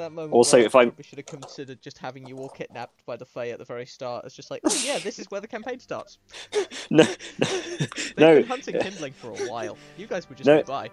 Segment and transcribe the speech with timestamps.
[0.00, 0.32] that moment.
[0.34, 3.24] Also, where if I'm- we should have considered just having you all kidnapped by the
[3.24, 4.24] Fae at the very start.
[4.24, 6.18] It's just like, oh yeah, this is where the campaign starts.
[6.90, 7.04] No,
[7.38, 9.76] They've no, been hunting kindling for a while.
[9.96, 10.56] You guys were just No.
[10.56, 10.90] nearby.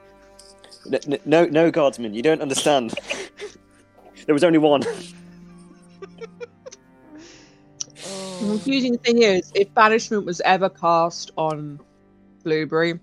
[0.85, 2.93] no, no, no, guardsman, you don't understand.
[4.25, 4.81] There was only one.
[4.81, 5.13] The
[8.05, 8.37] Oh.
[8.39, 11.79] confusing thing is, if banishment was ever cast on
[12.43, 12.99] Blueberry,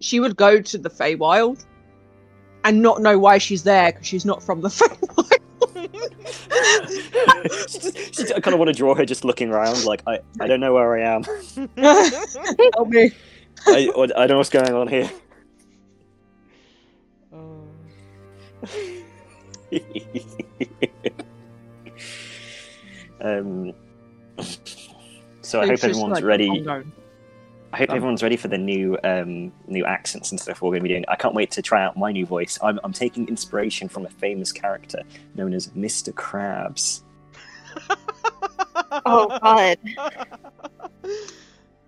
[0.00, 1.64] she would go to the Feywild
[2.64, 8.40] and not know why she's there because she's not from the she just, she, I
[8.40, 10.96] kind of want to draw her just looking around, like I, I don't know where
[10.96, 11.24] I am.
[11.24, 11.76] Help
[12.88, 13.10] me.
[13.66, 15.10] I, I don't know what's going on here.
[17.32, 17.64] Oh.
[23.20, 23.74] um,
[25.42, 26.64] so I hope everyone's like ready.
[27.70, 27.74] Ongoing.
[27.74, 30.80] I hope Um, everyone's ready for the new um, new accents and stuff we're going
[30.80, 31.04] to be doing.
[31.08, 32.58] I can't wait to try out my new voice.
[32.62, 35.02] I'm, I'm taking inspiration from a famous character
[35.34, 36.12] known as Mr.
[36.12, 37.02] Krabs.
[39.06, 39.78] Oh god.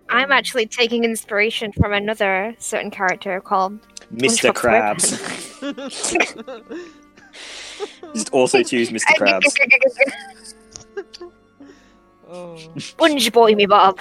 [0.09, 3.79] I'm actually taking inspiration from another certain character called
[4.13, 4.53] Mr.
[4.53, 5.19] Krabs.
[8.13, 9.03] Just also choose Mr.
[9.17, 10.53] Krabs.
[12.29, 12.57] oh.
[12.77, 13.99] Sponge boy me Bob.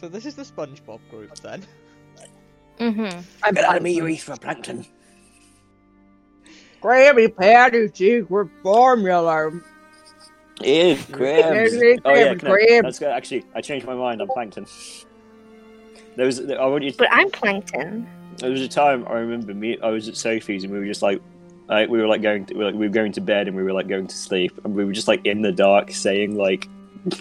[0.00, 1.62] So this is the SpongeBob group then.
[2.78, 3.20] Mm-hmm.
[3.42, 4.08] I'm Get out of me, fine.
[4.08, 4.86] you for plankton.
[6.80, 9.50] Krabby Patty secret formula.
[10.62, 11.74] Ew, crabs.
[12.06, 13.10] Oh yeah, Krabby, that's good.
[13.10, 14.22] Actually, I changed my mind.
[14.22, 14.64] I'm plankton.
[16.16, 16.94] There was, I want you.
[16.94, 18.08] But I'm plankton.
[18.38, 19.78] There was a time I remember me.
[19.82, 21.20] I was at Sophie's and we were just like,
[21.68, 23.56] like we were like going, to, we were, like, we were going to bed and
[23.56, 26.36] we were like going to sleep and we were just like in the dark saying
[26.36, 26.66] like,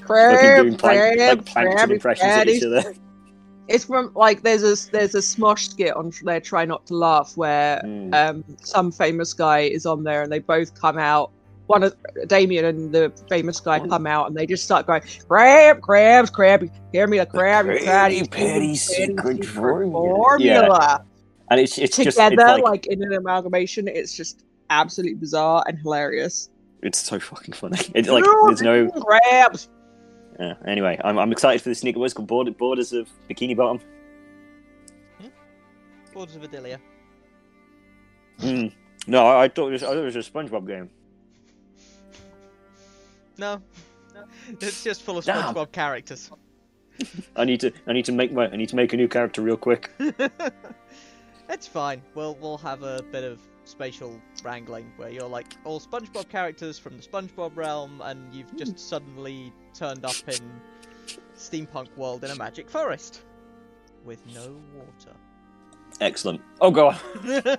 [0.01, 2.93] Crab, plank, crab, like plankton impressions at each other.
[3.67, 6.41] It's from like there's a there's a Smosh skit on there.
[6.41, 8.13] Try not to laugh, where Mm.
[8.15, 11.31] um some famous guy is on there and they both come out.
[11.67, 11.95] One of
[12.27, 16.71] Damien and the famous guy come out and they just start going crab, crabs, crabby.
[16.91, 21.05] Hear me, the crabby, Krabby patty, Patty secret formula."
[21.51, 25.77] And it's it's just it's like, like in an amalgamation, it's just absolutely bizarre and
[25.77, 26.49] hilarious.
[26.81, 27.77] It's so fucking funny.
[27.95, 28.89] It's like there's no.
[28.89, 29.69] crabs.
[30.39, 30.53] Yeah.
[30.65, 31.99] Anyway, I'm, I'm excited for the sneaker.
[31.99, 33.81] What's called Border, Borders of Bikini Bottom.
[36.13, 36.79] Borders of Adelia.
[38.39, 38.73] Mm.
[39.07, 40.89] No, I, I thought it was I thought it was a SpongeBob game.
[43.37, 43.61] No.
[44.61, 45.53] It's just full of Damn.
[45.53, 46.29] SpongeBob characters.
[47.35, 49.41] I need to I need to make my I need to make a new character
[49.41, 49.91] real quick.
[51.49, 52.01] it's fine.
[52.15, 56.97] We'll we'll have a bit of spatial wrangling where you're like all SpongeBob characters from
[56.97, 58.77] the SpongeBob realm, and you've just hmm.
[58.77, 60.61] suddenly turned up in
[61.37, 63.21] steampunk world in a magic forest
[64.03, 65.15] with no water.
[66.01, 66.41] Excellent.
[66.61, 66.99] Oh god.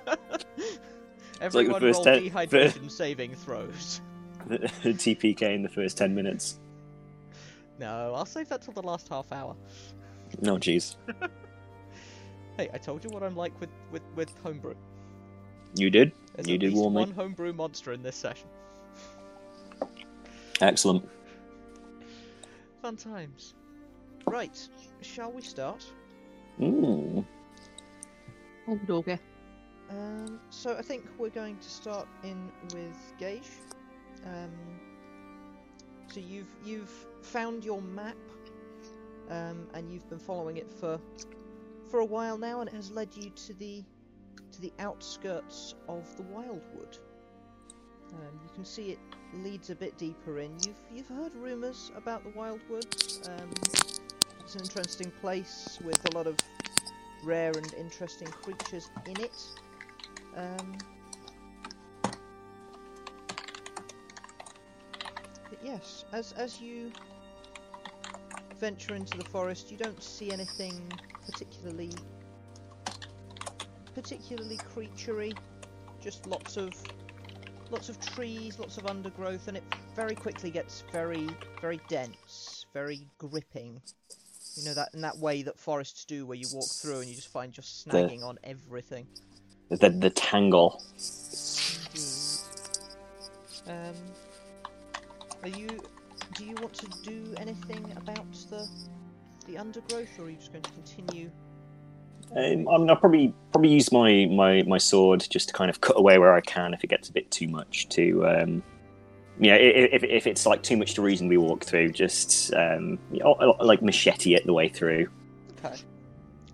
[1.40, 4.00] Everyone first roll ten- dehydration saving throws.
[4.48, 4.58] The
[4.94, 6.58] TPK in the first ten minutes.
[7.78, 9.54] No, I'll save that till the last half hour.
[10.40, 10.96] No, jeez.
[12.56, 14.74] Hey, I told you what I'm like with with with homebrew.
[15.74, 16.12] You did.
[16.34, 17.00] There's You did least warn me.
[17.00, 18.48] one homebrew monster in this session.
[20.60, 21.08] Excellent.
[22.82, 23.54] Fun times.
[24.26, 24.56] Right,
[25.00, 25.84] shall we start?
[26.60, 27.24] Mm.
[28.68, 29.18] Oh, doggy.
[29.88, 33.48] Um, so I think we're going to start in with Gage.
[34.26, 34.50] Um,
[36.08, 36.92] so you've you've
[37.22, 38.16] found your map,
[39.30, 41.00] um, and you've been following it for
[41.90, 43.82] for a while now, and it has led you to the
[44.52, 46.98] to the outskirts of the Wildwood.
[48.12, 48.98] Um, you can see it
[49.34, 50.52] leads a bit deeper in.
[50.66, 52.86] You've you've heard rumours about the Wildwood.
[53.28, 53.50] Um,
[54.40, 56.36] it's an interesting place with a lot of
[57.22, 59.44] rare and interesting creatures in it.
[60.36, 60.78] Um,
[65.48, 66.90] but yes, as as you
[68.58, 70.92] venture into the forest, you don't see anything
[71.24, 71.92] particularly
[74.00, 75.36] particularly creaturey.
[76.00, 76.72] Just lots of
[77.70, 79.64] lots of trees, lots of undergrowth, and it
[79.94, 81.28] very quickly gets very
[81.60, 83.80] very dense, very gripping.
[84.56, 87.14] You know that in that way that forests do, where you walk through and you
[87.14, 89.06] just find you're snagging on everything.
[89.68, 90.82] The the tangle.
[93.66, 93.94] Um,
[95.42, 95.68] are you?
[96.34, 98.66] Do you want to do anything about the
[99.46, 101.30] the undergrowth, or are you just going to continue?
[102.36, 105.98] Um, I'm, I'll probably probably use my, my, my sword just to kind of cut
[105.98, 108.62] away where I can if it gets a bit too much to um,
[109.40, 112.98] yeah i- if, if it's like too much to reasonably walk through just um,
[113.60, 115.08] like machete it the way through
[115.64, 115.76] Okay.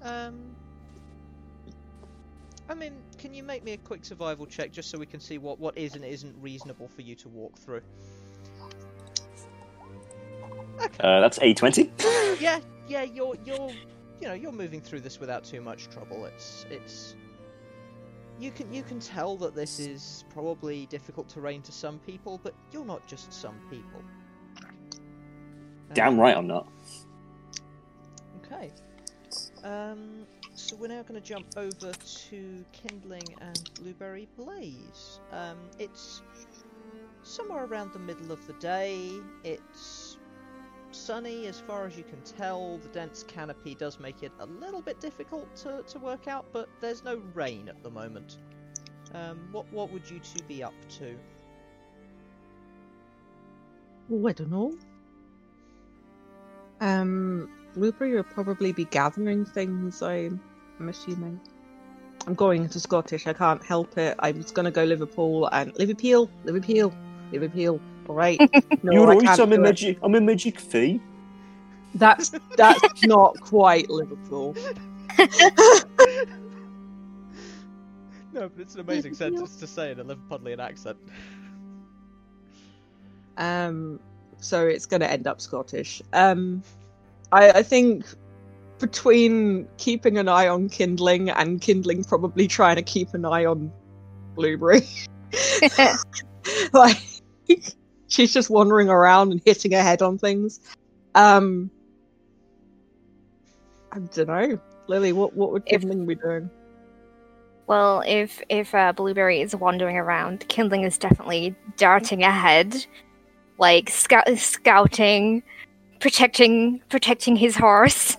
[0.02, 0.38] Um.
[2.68, 5.38] I mean, can you make me a quick survival check just so we can see
[5.38, 7.82] what what is and isn't reasonable for you to walk through?
[11.00, 11.92] Uh, that's a twenty.
[12.40, 13.70] yeah, yeah, you're you're
[14.20, 16.24] you know you're moving through this without too much trouble.
[16.24, 17.16] It's it's
[18.38, 22.54] you can you can tell that this is probably difficult terrain to some people, but
[22.72, 24.02] you're not just some people.
[25.94, 26.68] Damn Um, right, I'm not.
[28.44, 28.70] Okay.
[29.64, 35.20] Um, so we're now going to jump over to Kindling and Blueberry Blaze.
[35.32, 36.22] Um, it's
[37.22, 39.10] somewhere around the middle of the day.
[39.42, 40.05] It's
[40.96, 42.78] sunny as far as you can tell.
[42.78, 46.68] The dense canopy does make it a little bit difficult to, to work out, but
[46.80, 48.38] there's no rain at the moment.
[49.14, 51.16] Um, what what would you two be up to?
[54.10, 54.74] Oh, I don't know.
[56.80, 60.02] Um, Blueberry will probably be gathering things.
[60.02, 60.40] I'm,
[60.78, 61.40] I'm assuming.
[62.26, 63.26] I'm going into Scottish.
[63.26, 64.16] I can't help it.
[64.18, 66.92] I was gonna go Liverpool and Liverpool, Liverpool,
[67.32, 67.80] Liverpool.
[68.08, 68.38] All right.
[68.82, 69.40] No, You're I right.
[69.40, 69.98] I'm a do magic.
[70.02, 71.00] I'm a magic fee.
[71.94, 74.54] That's that's not quite Liverpool.
[78.36, 80.98] No, but it's an amazing sentence to say in a Liverpudlian accent.
[83.38, 83.98] Um,
[84.40, 86.02] so it's going to end up Scottish.
[86.12, 86.62] Um,
[87.32, 88.04] I, I think
[88.78, 93.72] between keeping an eye on Kindling and Kindling probably trying to keep an eye on
[94.34, 94.82] Blueberry,
[96.74, 96.98] like
[98.08, 100.60] she's just wandering around and hitting her head on things.
[101.14, 101.70] Um,
[103.92, 105.12] I don't know, Lily.
[105.12, 106.50] What what would If- Kindling be doing?
[107.66, 112.86] Well, if if uh, Blueberry is wandering around, Kindling is definitely darting ahead,
[113.58, 115.42] like scou- scouting,
[115.98, 118.16] protecting protecting his horse,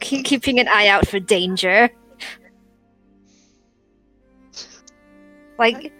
[0.00, 1.88] keep, keeping an eye out for danger.
[5.58, 5.92] Like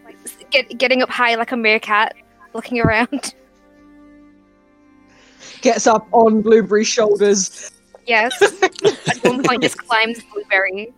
[0.50, 2.16] get, getting up high like a meerkat,
[2.56, 3.34] looking around.
[5.60, 7.70] Gets up on Blueberry's shoulders.
[8.06, 8.40] Yes.
[8.62, 10.92] At one point, just climbs Blueberry.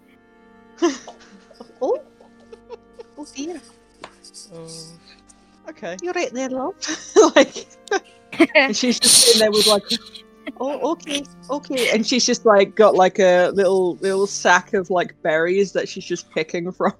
[1.80, 2.02] Oh,
[3.16, 3.60] oh dear.
[4.54, 4.68] Oh.
[5.68, 5.96] Okay.
[6.02, 6.74] You're right there, love.
[7.36, 7.66] like,
[8.54, 9.82] and she's just sitting there with like,
[10.60, 15.20] oh, okay, okay, and she's just like got like a little little sack of like
[15.22, 16.94] berries that she's just picking from.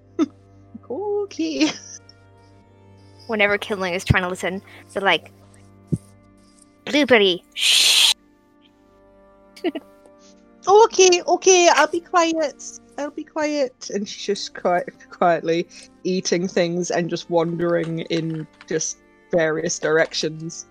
[0.90, 1.70] okay.
[3.29, 4.61] Whenever Kindling is trying to listen,
[4.93, 5.33] they're like,
[6.85, 8.15] Blueberry, shh.
[10.69, 12.63] Okay, okay, I'll be quiet.
[12.99, 13.89] I'll be quiet.
[13.89, 15.67] And she's just quite quietly
[16.05, 18.99] eating things and just wandering in just
[19.33, 20.67] various directions.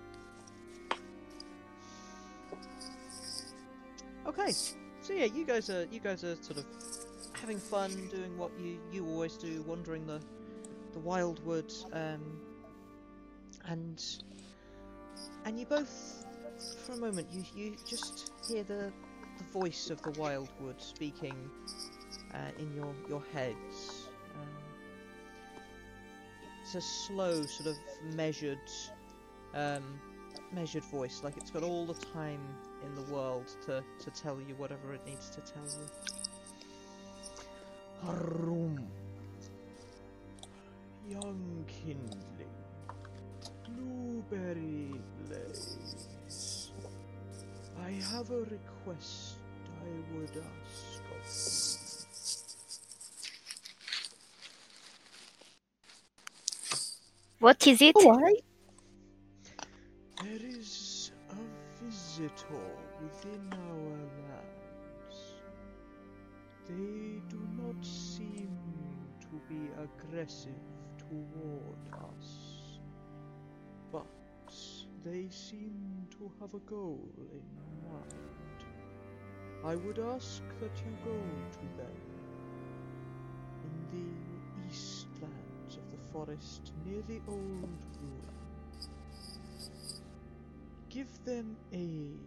[4.24, 4.52] Okay.
[4.52, 6.66] So yeah, you guys are you guys are sort of
[7.40, 10.20] having fun, doing what you you always do, wandering the
[10.92, 12.20] the wildwood, um,
[13.68, 14.04] and
[15.44, 16.24] and you both,
[16.84, 18.92] for a moment, you you just hear the
[19.38, 21.36] the voice of the wildwood speaking
[22.34, 24.08] uh, in your your heads.
[24.34, 24.48] Um,
[26.62, 27.76] it's a slow, sort of
[28.14, 28.58] measured,
[29.54, 29.82] um,
[30.52, 32.40] measured voice, like it's got all the time
[32.84, 35.88] in the world to, to tell you whatever it needs to tell you.
[38.04, 38.86] Harum.
[41.08, 42.37] Young kindling.
[43.78, 46.72] Blueberry blaze.
[47.80, 51.58] I have a request I would ask of
[57.40, 57.94] What is it?
[57.96, 58.44] Oh, Alright.
[60.24, 65.18] There is a visitor within our lands.
[66.66, 68.50] They do not seem
[69.20, 70.66] to be aggressive
[70.98, 72.17] toward us, but
[75.04, 77.42] they seem to have a goal in
[77.88, 78.64] mind.
[79.64, 81.20] I would ask that you go
[81.52, 81.96] to them
[83.64, 87.38] in the eastlands of the forest near the old
[88.00, 88.38] ruin.
[90.88, 92.18] Give them aid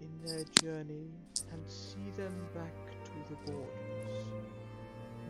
[0.00, 1.10] in their journey
[1.52, 4.26] and see them back to the borders.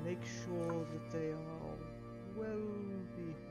[0.04, 1.76] Make sure that they are
[2.36, 2.68] well
[3.16, 3.47] behaved.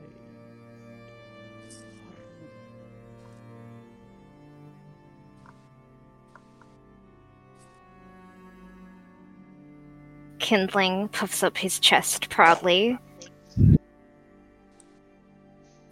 [10.48, 12.98] Kindling puffs up his chest proudly.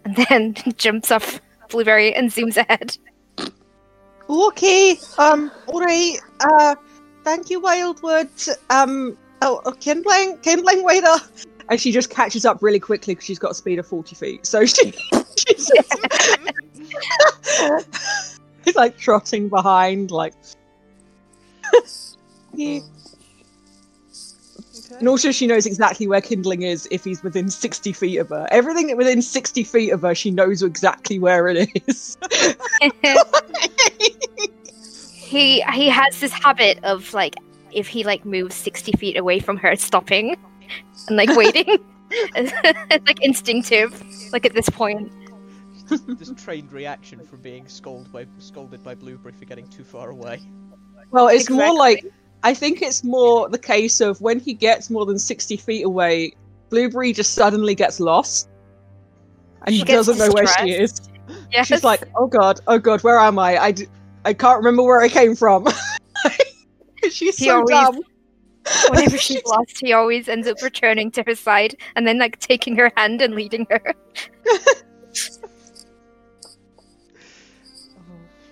[0.03, 2.97] And then jumps off Blueberry and zooms ahead.
[4.27, 6.19] Okay, um, alright.
[6.39, 6.73] Uh,
[7.23, 8.31] thank you, Wildwood.
[8.71, 11.21] Um, oh, oh, kindling, kindling, wait up!
[11.69, 14.43] And she just catches up really quickly because she's got a speed of forty feet.
[14.43, 14.91] So she,
[15.37, 15.71] she's
[18.65, 20.33] she's like trotting behind, like.
[22.55, 22.79] Yeah.
[24.97, 25.01] Okay.
[25.01, 28.47] And also, she knows exactly where Kindling is if he's within 60 feet of her.
[28.49, 32.17] Everything that within 60 feet of her, she knows exactly where it is.
[35.27, 37.35] he he has this habit of like
[37.71, 40.35] if he like moves sixty feet away from her, stopping
[41.07, 41.77] and like waiting.
[42.09, 42.51] it's
[43.07, 44.03] like instinctive.
[44.31, 45.11] Like at this point,
[45.89, 50.41] this trained reaction from being scolded by scolded by Blueberry for getting too far away.
[51.11, 52.03] well, it's more like
[52.43, 56.33] I think it's more the case of when he gets more than 60 feet away,
[56.69, 58.49] Blueberry just suddenly gets lost.
[59.65, 61.01] And She he doesn't know where she is.
[61.51, 61.67] yes.
[61.67, 63.57] She's like, oh god, oh god, where am I?
[63.57, 63.87] I, d-
[64.25, 65.67] I can't remember where I came from.
[67.09, 67.99] She's He so always- dumb.
[68.89, 72.75] whenever she's lost, he always ends up returning to her side and then like taking
[72.75, 73.81] her hand and leading her.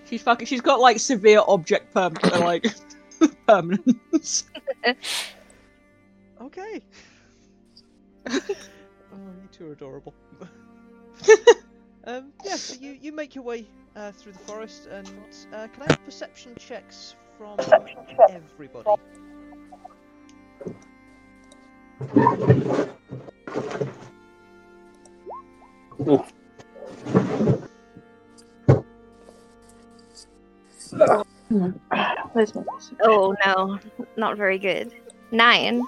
[0.09, 0.45] She's fucking.
[0.47, 2.65] She's got like severe object perm, like
[3.47, 4.45] permanence.
[6.41, 6.81] okay.
[9.13, 10.13] Oh, you two are adorable.
[12.07, 15.07] Um, yeah, so you, you make your way uh, through the forest, and
[15.53, 17.57] uh, can I have perception checks from
[18.29, 18.89] everybody?
[31.49, 32.63] Where's my
[33.03, 33.79] Oh no,
[34.17, 34.93] not very good.
[35.31, 35.83] Nine.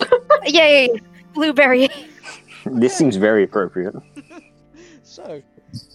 [0.46, 0.88] Yay!
[1.34, 1.88] Blueberry.
[2.66, 3.94] This seems very appropriate.
[5.02, 5.40] So,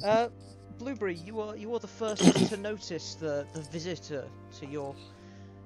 [0.05, 0.29] uh,
[0.77, 4.25] Blueberry, you are you are the first to notice the, the visitor
[4.59, 4.95] to your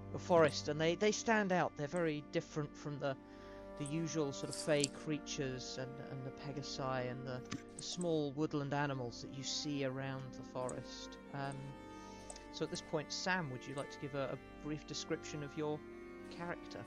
[0.10, 1.72] your forest, and they, they stand out.
[1.78, 3.16] They're very different from the
[3.78, 7.42] the usual sort of fey creatures and, and the pegasi and the,
[7.78, 11.18] the small woodland animals that you see around the forest.
[11.34, 11.56] Um,
[12.54, 15.50] so at this point, Sam, would you like to give a, a brief description of
[15.58, 15.80] your
[16.30, 16.80] character?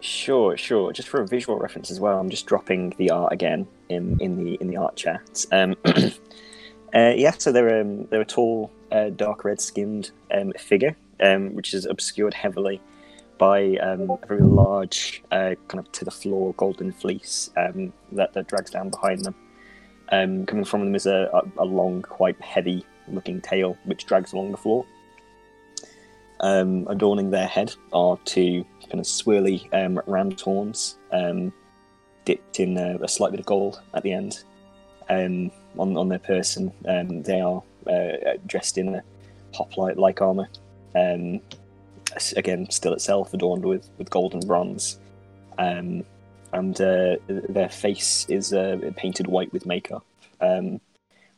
[0.00, 0.92] Sure, sure.
[0.92, 4.42] Just for a visual reference as well, I'm just dropping the art again in, in
[4.42, 5.46] the in the art chat.
[5.52, 10.96] Um, uh, yeah, so they're um, they're a tall, uh, dark red skinned um, figure,
[11.20, 12.80] um, which is obscured heavily
[13.38, 18.34] by um, a very large, uh, kind of to the floor golden fleece um, that,
[18.34, 19.34] that drags down behind them.
[20.46, 24.50] Coming from them is a, a, a long, quite heavy looking tail which drags along
[24.50, 24.84] the floor.
[26.40, 31.52] Um, adorning their head are two kind of swirly um, ram's horns, um,
[32.24, 34.42] dipped in uh, a slight bit of gold at the end.
[35.08, 39.02] Um, on on their person, um, they are uh, dressed in a
[39.54, 40.48] hoplite-like armor.
[40.94, 41.40] Um,
[42.36, 44.98] again, still itself adorned with, with gold and bronze,
[46.52, 50.04] and uh, their face is uh, painted white with makeup,
[50.40, 50.80] um,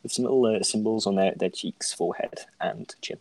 [0.03, 3.17] with some little uh, symbols on their, their cheeks, forehead, and chin.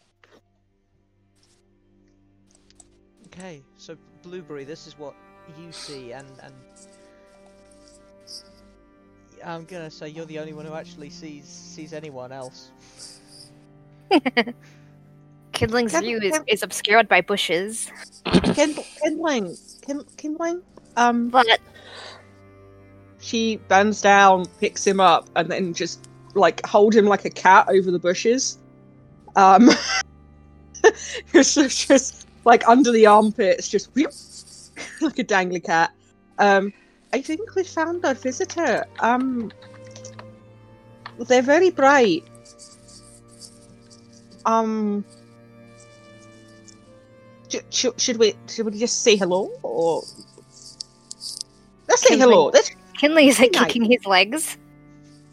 [3.26, 5.14] Okay, so Blueberry, this is what
[5.58, 6.52] you see, and and
[9.44, 12.70] I'm gonna say you're the only one who actually sees sees anyone else.
[15.52, 17.90] Kindling's Can- view is, can- is obscured by bushes,
[18.24, 20.62] Kind, kindling, Kin- kindling.
[20.96, 21.46] Um, but
[23.20, 27.66] she bends down, picks him up, and then just like hold him like a cat
[27.68, 28.58] over the bushes.
[29.36, 29.70] Um,
[30.84, 34.10] it's just, just like under the armpits, just whoop,
[35.00, 35.92] like a dangly cat.
[36.38, 36.72] Um,
[37.12, 38.86] I think we found our visitor.
[39.00, 39.52] Um,
[41.18, 42.24] they're very bright.
[44.44, 45.04] Um,
[47.48, 50.02] sh- sh- should we should we just say hello or
[51.88, 52.30] let's say Kindling.
[52.30, 52.50] hello?
[52.52, 54.56] Let's Kindling is like kicking his legs.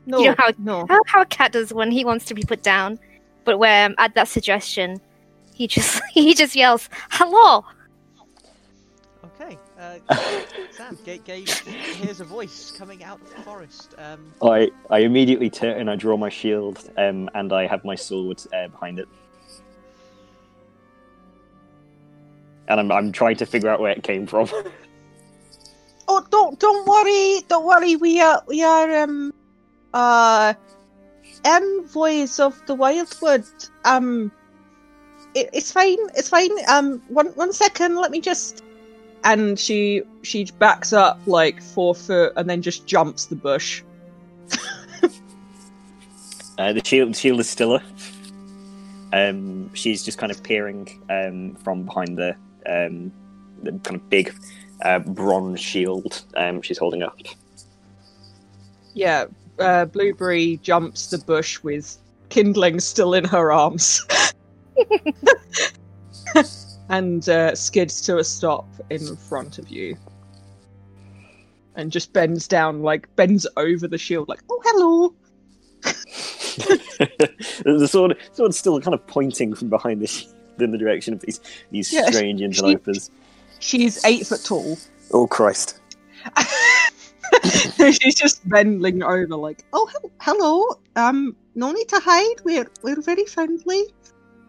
[0.09, 0.85] No, You know how- no.
[0.87, 2.97] How, how a cat does when he wants to be put down,
[3.45, 4.99] but where um, at that suggestion,
[5.53, 7.63] he just he just yells hello.
[9.39, 9.99] Okay, uh,
[10.71, 13.93] Sam, Ga- Gage hears a voice coming out of the forest.
[13.97, 17.95] Um, I, I immediately turn and I draw my shield, um, and I have my
[17.95, 19.07] sword uh, behind it.
[22.67, 24.49] And I'm, I'm trying to figure out where it came from.
[26.11, 27.95] Oh, don't don't worry, don't worry.
[27.95, 29.31] We are we are um
[29.93, 30.53] uh
[31.45, 33.45] envoys of the Wildwood.
[33.85, 34.31] Um,
[35.35, 35.97] it, it's fine.
[36.15, 36.51] It's fine.
[36.67, 37.95] Um, one one second.
[37.95, 38.63] Let me just.
[39.23, 43.83] And she she backs up like four foot and then just jumps the bush.
[46.57, 47.81] Uh, the shield, shield is still up.
[49.13, 53.13] Um, she's just kind of peering um, from behind the um,
[53.63, 54.35] the kind of big
[54.83, 57.17] uh, bronze shield um, she's holding up.
[58.93, 59.27] Yeah,
[59.59, 61.97] uh, Blueberry jumps the bush with
[62.29, 64.05] kindling still in her arms.
[66.89, 69.97] and uh, skids to a stop in front of you.
[71.75, 75.13] And just bends down, like, bends over the shield, like, oh, hello.
[77.79, 81.21] the sword, sword's still kind of pointing from behind the shield in the direction of
[81.21, 81.39] these
[81.71, 83.09] these Yeah, strange interlopers.
[83.59, 84.77] She's eight foot tall.
[85.11, 85.79] Oh Christ!
[87.77, 90.79] She's just bending over, like, oh, hel- hello.
[90.95, 92.41] Um, no need to hide.
[92.43, 93.85] We're we're very friendly.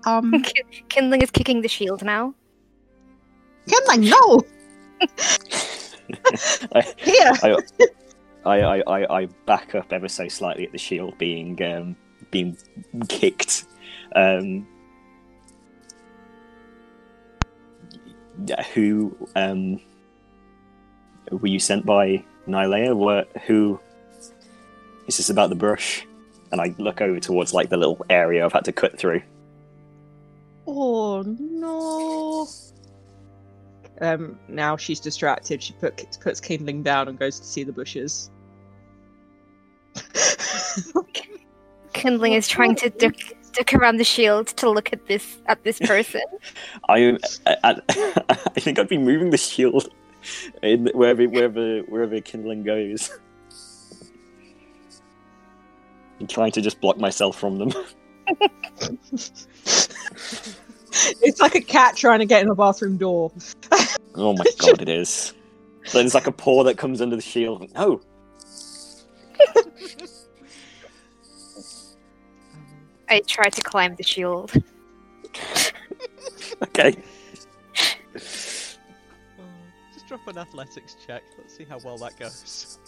[0.06, 0.44] Um,
[0.88, 2.34] Kindling is kicking the shield now.
[3.68, 4.42] Kindling, no.
[6.75, 7.32] I, Here.
[7.42, 7.56] I,
[8.44, 11.96] I, I, I, I back up ever so slightly at the shield being um,
[12.30, 12.56] being
[13.08, 13.64] kicked.
[14.14, 14.66] Um,
[18.75, 19.80] who um,
[21.30, 22.97] were you sent by Nylea?
[22.97, 23.80] What, who
[25.07, 26.07] is this about the brush?
[26.52, 29.23] And I look over towards like the little area I've had to cut through.
[30.66, 32.49] Oh no.
[34.00, 35.62] Um, now she's distracted.
[35.62, 38.30] She put, puts kindling down and goes to see the bushes.
[41.92, 43.14] Kindling is trying to duck,
[43.52, 46.23] duck around the shield to look at this at this person.
[46.88, 47.75] I, I, I,
[48.28, 49.90] I think I'd be moving the shield
[50.62, 53.11] in wherever wherever wherever kindling goes.
[56.21, 57.73] I'm trying to just block myself from them.
[61.23, 63.33] it's like a cat trying to get in a bathroom door.
[64.15, 65.33] Oh my god, it is.
[65.93, 67.73] Then there's like a paw that comes under the shield.
[67.75, 68.03] No,
[73.11, 74.53] I try to climb the shield.
[76.62, 76.97] okay.
[80.11, 81.23] Just drop an athletics check.
[81.38, 82.79] Let's see how well that goes.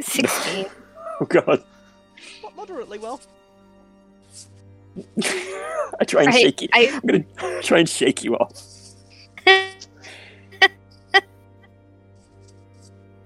[0.00, 0.66] Sixteen.
[1.20, 1.64] Oh god.
[2.44, 3.20] Mo- Moderately well.
[5.20, 6.68] I try and I, shake you.
[6.72, 8.52] I, I'm gonna try and shake you off.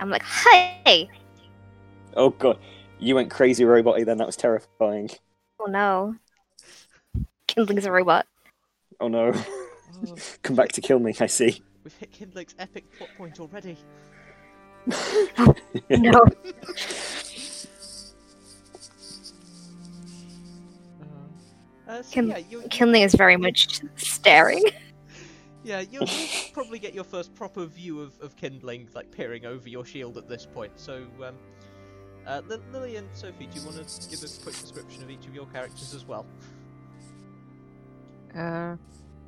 [0.01, 1.11] I'm like, hey!
[2.17, 2.59] Oh god.
[2.99, 4.07] You went crazy roboty.
[4.07, 5.11] then, that was terrifying.
[5.61, 6.17] Oh no.
[7.47, 8.25] Kindling's a robot.
[9.03, 9.33] Oh no.
[9.35, 11.61] Oh, Come back to kill me, I see.
[11.83, 13.77] we've hit Kindling's epic plot point already.
[15.91, 16.25] No.
[21.89, 24.63] Uh, so Kim- yeah, you, Kindling is very much staring.
[25.65, 29.69] yeah, you'll, you'll probably get your first proper view of, of Kindling, like peering over
[29.69, 30.73] your shield at this point.
[30.77, 31.35] So, um,
[32.27, 35.27] uh, Li- Lily and Sophie, do you want to give a quick description of each
[35.27, 36.27] of your characters as well?
[38.37, 38.77] Uh,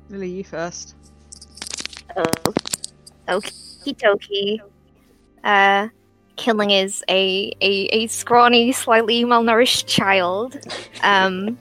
[0.09, 0.95] Lily, you first.
[2.15, 2.23] Oh.
[3.27, 4.59] Okie dokie.
[5.43, 5.89] Uh,
[6.35, 10.57] Kindling is a, a, a scrawny, slightly malnourished child.
[11.03, 11.57] Um,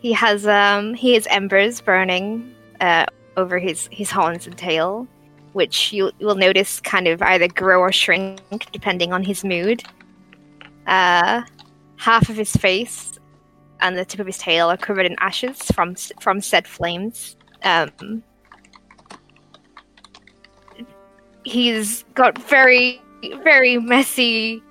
[0.00, 5.08] he has um he has embers burning uh over his his horns and tail,
[5.52, 8.40] which you will notice kind of either grow or shrink
[8.72, 9.82] depending on his mood.
[10.86, 11.42] Uh,
[11.96, 13.18] half of his face
[13.80, 17.36] and the tip of his tail are covered in ashes from from said flames.
[17.62, 18.22] Um,
[21.46, 23.00] he's got very
[23.42, 24.62] very messy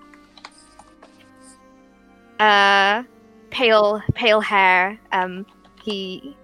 [2.40, 3.02] uh
[3.50, 5.46] pale pale hair um
[5.82, 6.36] he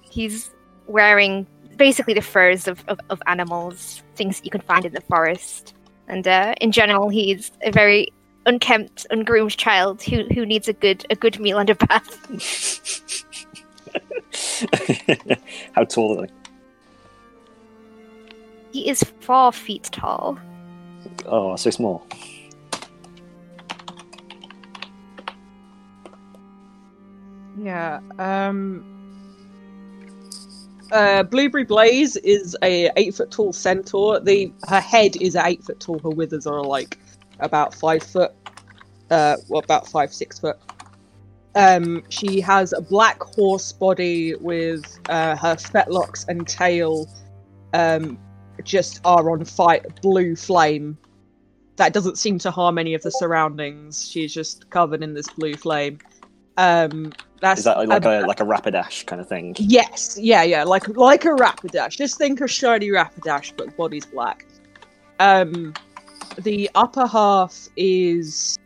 [0.00, 0.50] he's
[0.86, 5.74] wearing basically the furs of, of, of animals things you can find in the forest
[6.08, 8.10] and uh in general he's a very
[8.46, 12.28] unkempt ungroomed child who who needs a good a good meal and a bath
[15.72, 16.32] How tall are they?
[18.72, 20.38] he is four feet tall
[21.26, 22.06] Oh, so small.
[27.58, 28.00] Yeah.
[28.18, 28.88] Um.
[30.90, 34.20] Uh, Blueberry Blaze is a eight foot tall centaur.
[34.20, 35.98] The her head is eight foot tall.
[36.00, 36.98] Her withers are like
[37.42, 38.32] about five foot.
[39.10, 40.56] Uh, well, about five six foot.
[41.54, 47.08] Um, she has a black horse body with uh, her fetlocks and tail.
[47.74, 48.18] Um,
[48.64, 50.96] just are on fire, blue flame.
[51.76, 54.08] That doesn't seem to harm any of the surroundings.
[54.08, 55.98] She's just covered in this blue flame.
[56.56, 59.56] Um, that's Is that like ab- a like a rapidash kind of thing?
[59.58, 61.96] Yes, yeah, yeah, like like a Rapidash.
[61.96, 64.46] Just think a shiny Rapidash, but the body's black.
[65.18, 65.74] Um,
[66.38, 68.58] the upper half is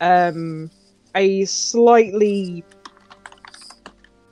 [0.00, 0.70] um
[1.14, 2.62] a slightly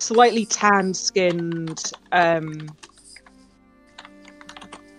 [0.04, 2.68] slightly tan skinned um,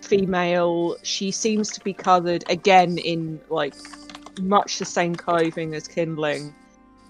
[0.02, 0.96] female.
[1.02, 3.74] She seems to be covered again in like
[4.40, 6.54] much the same clothing as Kindling.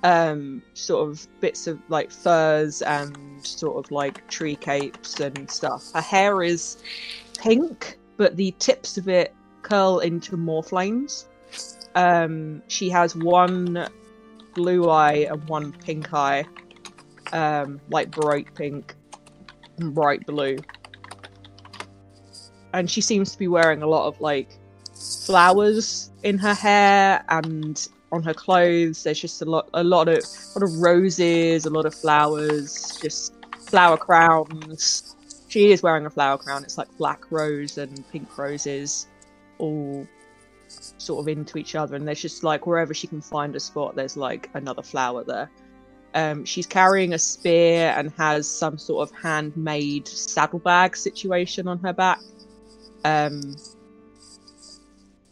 [0.02, 5.90] Um, sort of bits of like furs and sort of like tree capes and stuff.
[5.94, 6.76] Her hair is
[7.38, 9.34] pink, but the tips of it
[9.66, 11.28] curl into more flames.
[11.94, 13.88] Um, she has one
[14.54, 16.44] blue eye and one pink eye,
[17.32, 18.94] um, like bright pink
[19.78, 20.58] and bright blue.
[22.72, 24.48] And she seems to be wearing a lot of like
[25.26, 29.02] flowers in her hair and on her clothes.
[29.02, 32.98] There's just a lot, a lot of, a lot of roses, a lot of flowers,
[33.02, 35.16] just flower crowns.
[35.48, 36.64] She is wearing a flower crown.
[36.64, 39.06] It's like black rose and pink roses,
[39.58, 40.06] all
[40.70, 41.96] sort of into each other.
[41.96, 45.50] And there's just like wherever she can find a spot, there's like another flower there.
[46.14, 51.92] Um, she's carrying a spear and has some sort of handmade saddlebag situation on her
[51.92, 52.20] back.
[53.04, 53.56] Um,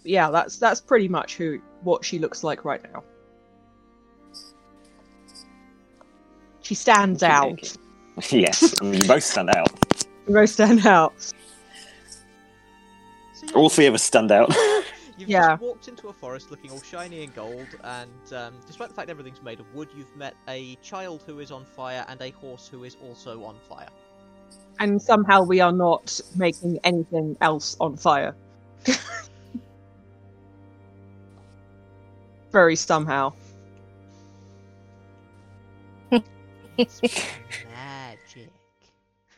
[0.04, 3.02] yeah, that's that's pretty much who what she looks like right now.
[6.60, 7.76] She stands out.
[8.30, 9.70] yes, I mean, you both stand out.
[10.26, 11.14] You both stand out.
[13.46, 14.54] So yeah, All three of us stand out.
[15.16, 15.50] You've Yeah.
[15.50, 19.08] just walked into a forest looking all shiny and gold, and um, despite the fact
[19.10, 22.66] everything's made of wood, you've met a child who is on fire and a horse
[22.66, 23.88] who is also on fire.
[24.80, 28.34] And somehow we are not making anything else on fire.
[32.50, 33.32] Very somehow.
[36.76, 37.30] Magic.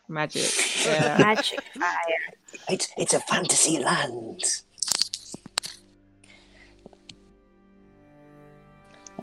[0.08, 0.50] Magic.
[0.86, 1.18] Yeah.
[1.18, 2.35] Magic fire.
[2.68, 4.42] It's it's a fantasy land.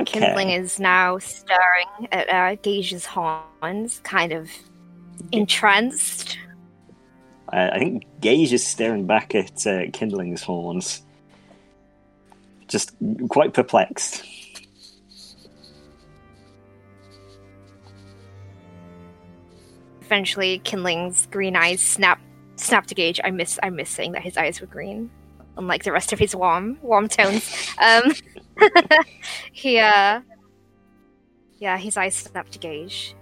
[0.05, 4.49] Kindling is now staring at uh, Gage's horns, kind of
[5.31, 6.37] entranced.
[7.49, 11.03] I, I think Gage is staring back at uh, Kindling's horns,
[12.67, 12.95] just
[13.29, 14.23] quite perplexed.
[20.01, 22.19] Eventually, Kindling's green eyes snap
[22.63, 23.19] snap to Gage.
[23.23, 25.09] I miss I miss saying that his eyes were green,
[25.57, 27.73] unlike the rest of his warm warm tones.
[27.77, 28.13] Um,
[29.51, 30.21] he uh,
[31.57, 33.15] yeah, his eyes snap to Gage,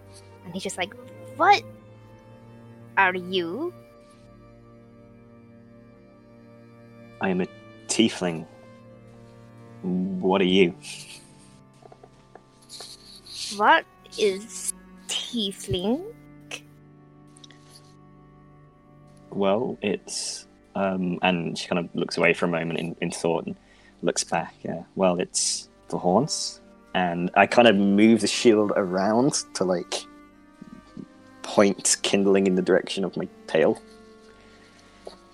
[0.45, 0.93] and he's just like,
[1.35, 1.63] "What
[2.97, 3.73] are you?"
[7.21, 7.47] I am a
[7.87, 8.45] tiefling.
[9.83, 10.75] What are you?
[13.57, 13.85] What
[14.17, 14.73] is
[15.07, 16.03] tiefling?
[19.31, 23.45] Well, it's um, and she kind of looks away for a moment in, in thought
[23.45, 23.55] and
[24.01, 24.55] looks back.
[24.63, 26.59] Yeah, well, it's the horns,
[26.93, 30.05] and I kind of move the shield around to like
[31.41, 33.81] point kindling in the direction of my tail,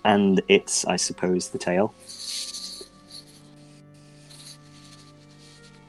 [0.04, 1.94] and it's, I suppose, the tail.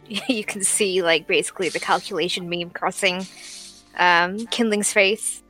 [0.28, 3.26] you can see like basically the calculation meme crossing
[3.98, 5.42] um kindling's face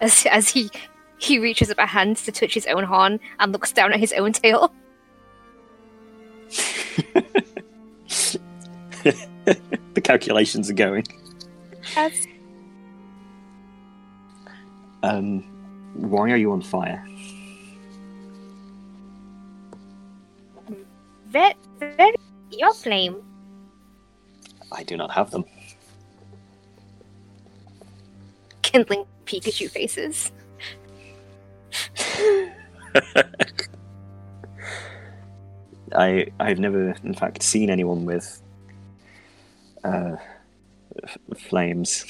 [0.00, 0.70] as as he
[1.18, 4.12] he reaches up a hand to touch his own horn and looks down at his
[4.12, 4.72] own tail
[9.94, 11.04] the calculations are going.
[11.96, 12.26] As
[15.02, 15.42] Um,
[15.94, 17.04] why are you on fire?
[21.28, 22.14] very, very
[22.50, 23.22] your flame
[24.72, 25.44] I do not have them.
[28.70, 30.30] Kindling pikachu faces
[35.96, 38.42] I I've never, in fact, seen anyone with
[39.84, 40.16] uh,
[41.02, 42.04] f- flames.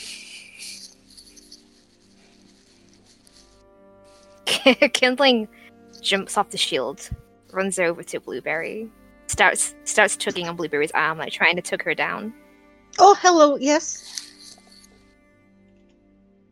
[4.92, 5.46] kindling
[6.00, 7.08] jumps off the shield
[7.52, 8.88] runs over to blueberry
[9.28, 12.32] starts starts tugging on blueberry's arm like trying to tug her down
[12.98, 13.56] Oh, hello.
[13.56, 14.17] Yes.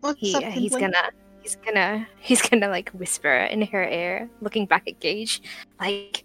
[0.06, 1.10] What's he, up, he's gonna
[1.42, 5.42] he's gonna he's gonna like whisper in her ear looking back at gage
[5.80, 6.24] like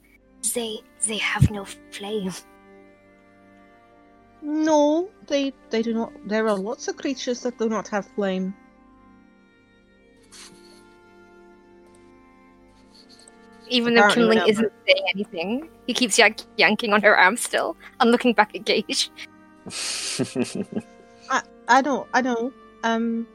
[0.53, 2.31] they they have no flame
[4.41, 6.11] No, they they do not.
[6.25, 8.53] There are lots of creatures that do not have flame.
[13.71, 17.77] even though Apparently kindling isn't saying anything he keeps yank- yanking on her arm still
[18.01, 19.09] and looking back at gage
[21.71, 22.05] I know.
[22.13, 22.51] I know.
[22.83, 23.25] Um.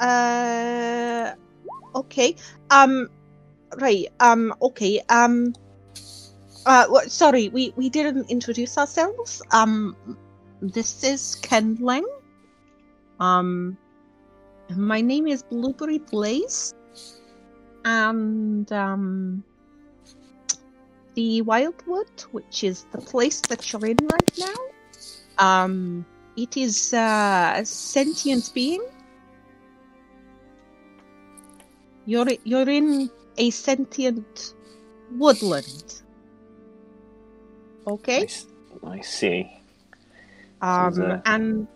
[0.00, 1.34] Uh.
[1.94, 2.36] Okay.
[2.70, 3.08] Um.
[3.80, 4.06] Right.
[4.20, 4.54] Um.
[4.62, 5.00] Okay.
[5.08, 5.54] Um.
[6.66, 6.86] Uh.
[7.06, 7.48] Sorry.
[7.48, 9.42] We we didn't introduce ourselves.
[9.50, 9.96] Um.
[10.64, 12.06] This is Kindling.
[13.20, 13.76] Um,
[14.74, 16.74] my name is Blueberry Blaze,
[17.84, 19.44] and um,
[21.14, 27.56] the Wildwood, which is the place that you're in right now, um, it is uh,
[27.56, 28.82] a sentient being.
[32.06, 34.54] You're you're in a sentient
[35.12, 36.02] woodland.
[37.86, 38.24] I, Okay.
[38.24, 38.46] s-
[38.84, 39.50] I see.
[40.62, 41.68] Um, uh, and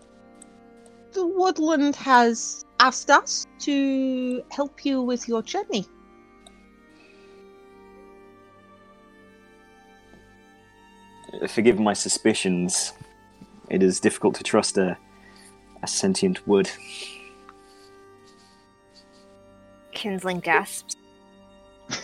[1.13, 5.87] the woodland has asked us to help you with your journey.
[11.49, 12.93] Forgive my suspicions.
[13.71, 14.97] It is difficult to trust a,
[15.83, 16.71] a sentient wood.
[19.99, 20.97] Kindling gasps.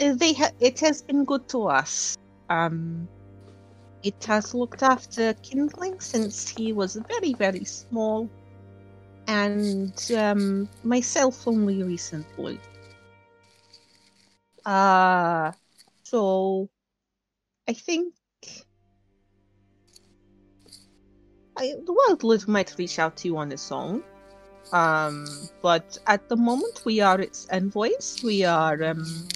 [0.00, 2.16] Uh, They ha- it has been good to us.
[2.48, 3.08] Um,
[4.02, 8.28] it has looked after Kindling since he was very, very small,
[9.28, 12.58] and um, myself only recently.
[14.64, 15.52] Uh,
[16.04, 16.68] so
[17.68, 18.14] I think
[21.56, 24.02] I, the Wildwood might reach out to you on its own.
[24.72, 25.26] Um,
[25.60, 28.20] but at the moment, we are its envoys.
[28.24, 29.28] We are um,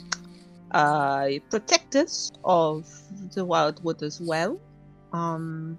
[0.70, 2.86] uh, protectors of
[3.34, 4.58] the Wildwood as well,
[5.12, 5.78] um,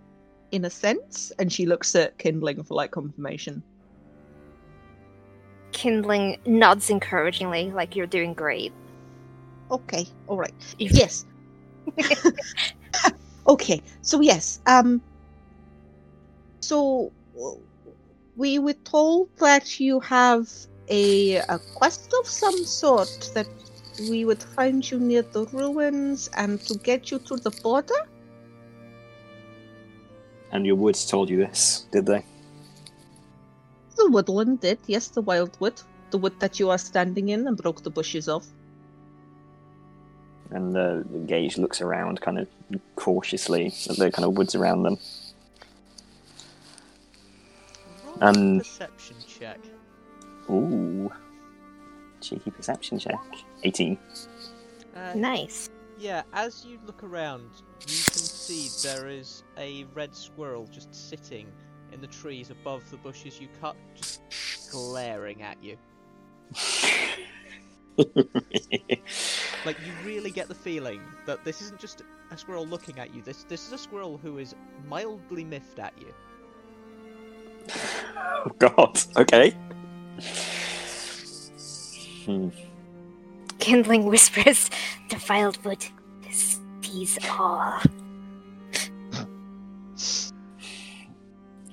[0.52, 1.32] in a sense.
[1.40, 3.64] And she looks at Kindling for like confirmation.
[5.72, 8.72] Kindling nods encouragingly, like you're doing great.
[9.72, 10.54] Okay, all right.
[10.78, 11.26] Yes.
[13.48, 14.62] okay, so yes.
[14.68, 15.02] Um.
[16.62, 17.12] So
[18.38, 20.48] we were told that you have
[20.90, 23.48] a a quest of some sort that
[24.10, 28.02] we would find you near the ruins and to get you to the border.
[30.52, 32.24] And your woods told you this, did they?
[33.98, 37.82] The woodland did, yes, the wildwood, the wood that you are standing in and broke
[37.84, 38.46] the bushes of.
[40.52, 42.48] And the Gage looks around kind of
[42.96, 44.98] cautiously at the kind of woods around them.
[48.22, 49.60] Roll a Um, perception check.
[50.50, 51.12] Ooh.
[52.22, 53.20] Cheeky perception check.
[53.64, 53.98] 18.
[54.96, 55.70] Uh, Nice.
[56.00, 57.50] Yeah, as you look around,
[57.82, 61.52] you can see there is a red squirrel just sitting
[61.92, 64.22] in the trees above the bushes you cut, just
[64.72, 65.78] glaring at you.
[69.66, 73.22] Like you really get the feeling that this isn't just a squirrel looking at you.
[73.22, 74.56] This this is a squirrel who is
[74.88, 76.14] mildly miffed at you.
[78.46, 79.00] Oh, God.
[79.16, 79.56] Okay.
[82.26, 82.50] Hmm.
[83.60, 84.70] Kindling whispers,
[85.10, 85.86] defiled wood.
[86.82, 87.82] These are.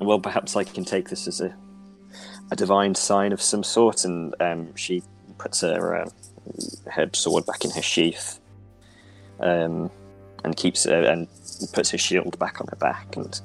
[0.00, 1.54] Well, perhaps I can take this as a,
[2.50, 4.04] a divine sign of some sort.
[4.04, 5.02] And um, she
[5.38, 6.10] puts her uh,
[6.90, 8.40] her sword back in her sheath,
[9.40, 9.90] um,
[10.44, 11.28] and keeps her, and
[11.72, 13.40] puts her shield back on her back, and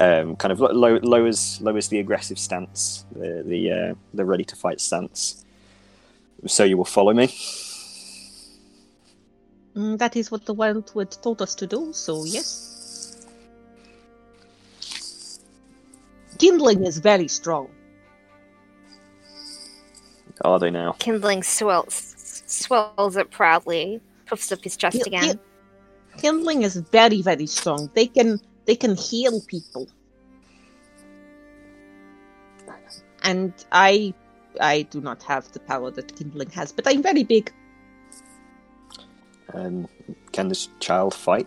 [0.00, 4.56] um, kind of low, lowers lowers the aggressive stance, the the uh, the ready to
[4.56, 5.44] fight stance.
[6.46, 7.28] So you will follow me.
[9.74, 13.26] Mm, that is what the wildwood told us to do, so yes.
[16.38, 17.68] Kindling is very strong.
[20.42, 20.92] Are they now?
[20.98, 25.38] Kindling swells, swells up proudly, puffs up his chest again.
[26.18, 27.90] Kindling is very, very strong.
[27.94, 29.88] They can they can heal people.
[33.22, 34.14] And I
[34.60, 37.52] I do not have the power that Kindling has, but I'm very big.
[39.52, 39.88] Um,
[40.32, 41.46] can this child fight?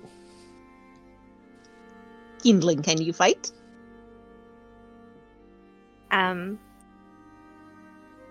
[2.43, 3.51] Kindling, can you fight?
[6.11, 6.59] um,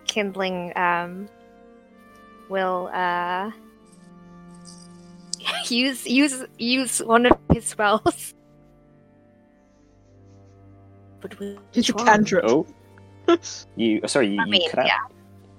[0.07, 1.29] Kindling um,
[2.49, 3.51] will uh,
[5.69, 8.35] use use use one of his spells.
[11.21, 12.07] But which It's a one?
[12.07, 12.45] cantrip.
[12.47, 12.67] Oh,
[13.77, 14.01] you.
[14.07, 14.87] Sorry, you, I you mean, cut out.
[14.87, 14.99] yeah.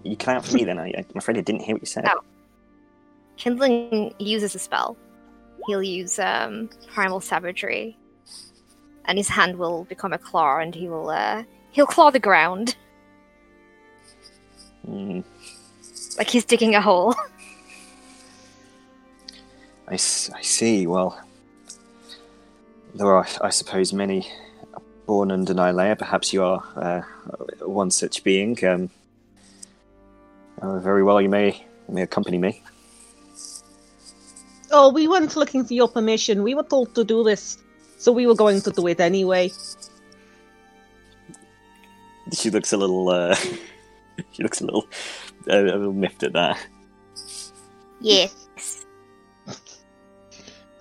[0.03, 0.63] You cut out for me.
[0.63, 2.05] Then I, I'm afraid I didn't hear what you said.
[2.07, 2.21] Oh.
[3.37, 4.97] Kindling uses a spell.
[5.67, 7.97] He'll use um, primal savagery,
[9.05, 12.75] and his hand will become a claw, and he will uh, he'll claw the ground
[14.85, 15.21] Hmm.
[16.17, 17.13] like he's digging a hole.
[19.87, 20.87] I, s- I see.
[20.87, 21.19] Well,
[22.95, 24.27] there are, I suppose, many
[25.09, 25.97] born under Nylea.
[25.97, 27.01] Perhaps you are uh,
[27.65, 28.53] one such being.
[28.63, 28.91] Um,
[30.61, 31.47] uh, very well, you may
[31.87, 32.61] you may accompany me.
[34.71, 36.43] Oh, we weren't looking for your permission.
[36.43, 37.57] We were told to do this,
[37.97, 39.51] so we were going to do it anyway.
[42.31, 43.09] she looks a little.
[43.09, 43.35] Uh,
[44.33, 44.85] she looks a little,
[45.49, 46.63] uh, a little miffed at that.
[47.99, 48.85] Yes.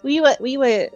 [0.03, 0.91] We were, we were.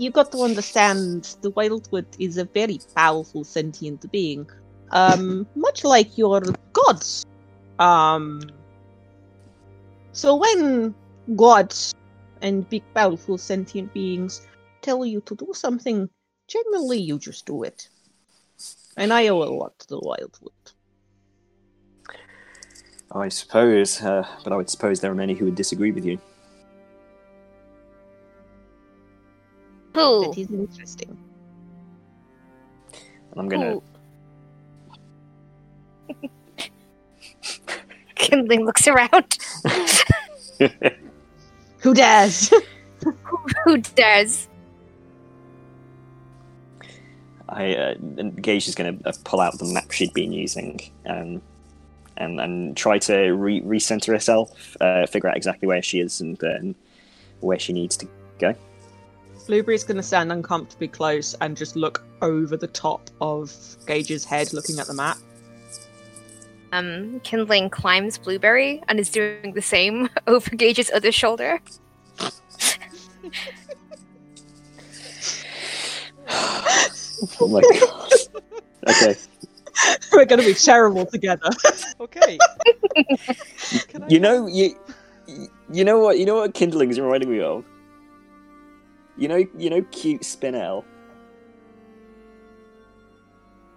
[0.00, 4.48] You got to understand the Wildwood is a very powerful sentient being,
[4.92, 6.40] um, much like your
[6.72, 7.22] gods.
[7.78, 8.40] Um.
[10.12, 10.94] So when
[11.36, 11.92] gods
[12.40, 14.40] and big powerful sentient beings
[14.80, 16.08] tell you to do something,
[16.48, 17.86] generally you just do it.
[18.96, 20.62] And I owe a lot to the Wildwood.
[23.12, 26.18] I suppose, uh, but I would suppose there are many who would disagree with you.
[29.94, 30.28] Who?
[30.28, 31.16] That is interesting.
[33.32, 33.72] And I'm gonna.
[33.72, 33.82] Who?
[38.14, 39.38] Kindling looks around.
[41.78, 42.52] Who dares?
[43.64, 44.48] Who dares?
[47.48, 47.94] I uh,
[48.40, 51.42] Gage is going to uh, pull out the map she'd been using, um,
[52.16, 56.42] and and try to re- recenter herself, uh, figure out exactly where she is and
[56.44, 56.74] um,
[57.40, 58.06] where she needs to
[58.38, 58.54] go.
[59.50, 63.52] Blueberry's going to stand uncomfortably close and just look over the top of
[63.84, 65.16] Gage's head, looking at the map.
[66.70, 71.60] Um, Kindling climbs Blueberry and is doing the same over Gage's other shoulder.
[77.40, 78.12] Oh my god!
[78.88, 79.16] Okay,
[80.12, 81.50] We're going to be terrible together.
[82.00, 82.38] Okay.
[84.08, 84.74] You know you
[85.70, 87.62] you know what you know what kindling is reminding me of.
[89.20, 90.82] You know you know cute Spinel.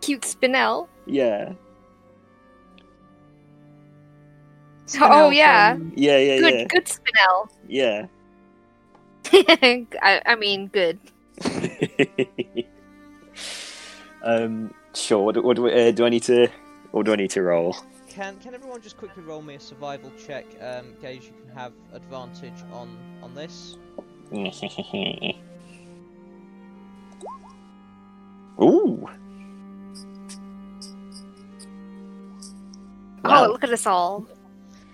[0.01, 0.88] Cute Spinel.
[1.06, 1.53] Yeah,
[4.99, 5.73] Oh, yeah.
[5.73, 7.49] from- yeah, yeah, Good, yeah, good Spinel.
[7.67, 8.06] yeah.
[10.01, 10.99] I, I mean, good.
[14.23, 15.23] um, sure.
[15.23, 16.47] What, do- what do, uh, do I need to?
[16.91, 17.75] or do I need to roll?
[18.08, 20.45] Can can everyone just quickly roll me a survival check?
[20.62, 23.77] Um, Gage, you can have advantage on on this.
[28.62, 29.08] Ooh.
[33.26, 33.48] Oh, Wow.
[33.48, 34.26] look at us all.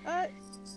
[0.06, 0.28] Uh,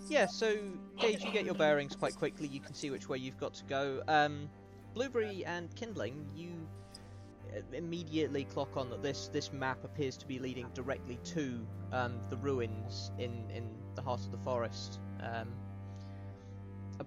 [0.09, 0.27] yeah.
[0.27, 0.57] So
[0.99, 2.49] Gage, you get your bearings quite quickly.
[2.49, 4.03] You can see which way you've got to go.
[4.09, 4.49] Um,
[4.95, 6.51] Blueberry and Kindling, you
[7.55, 11.61] uh, immediately clock on that this this map appears to be leading directly to
[11.93, 15.01] um, the ruins in in the heart of the forest.
[15.21, 15.62] Um, a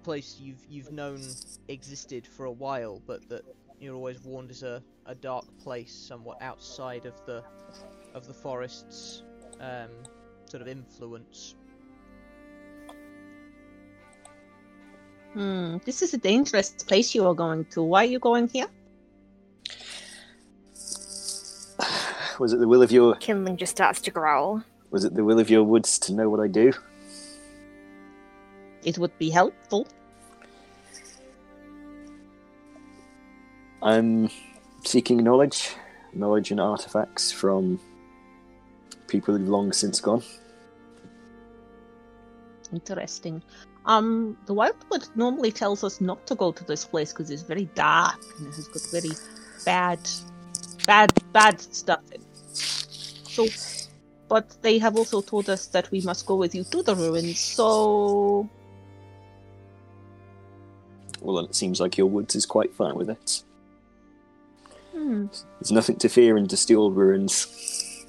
[0.06, 1.20] place you've you've known
[1.66, 3.42] existed for a while, but that
[3.80, 7.42] you're always warned is a, a dark place, somewhat outside of the
[8.14, 9.24] of the forest's
[9.60, 9.90] um,
[10.44, 11.56] sort of influence.
[15.32, 17.82] Hmm, this is a dangerous place you are going to.
[17.82, 18.68] Why are you going here?
[22.38, 24.62] Was it the will of your Kindling just starts to growl.
[24.92, 26.72] Was it the will of your woods to know what I do?
[28.86, 29.86] It would be helpful.
[33.82, 34.30] I'm
[34.84, 35.74] seeking knowledge,
[36.14, 37.80] knowledge and artifacts from
[39.08, 40.22] people who've long since gone.
[42.72, 43.42] Interesting.
[43.86, 47.66] Um, the Wildwood normally tells us not to go to this place because it's very
[47.74, 49.14] dark and it has got very
[49.64, 50.00] bad,
[50.86, 52.22] bad, bad stuff in.
[52.52, 53.46] So,
[54.28, 57.38] but they have also told us that we must go with you to the ruins.
[57.38, 58.48] So,
[61.20, 63.42] Well, then it seems like your woods is quite fine with it.
[64.92, 65.26] hmm,
[65.60, 68.04] There's nothing to fear in dusty old ruins,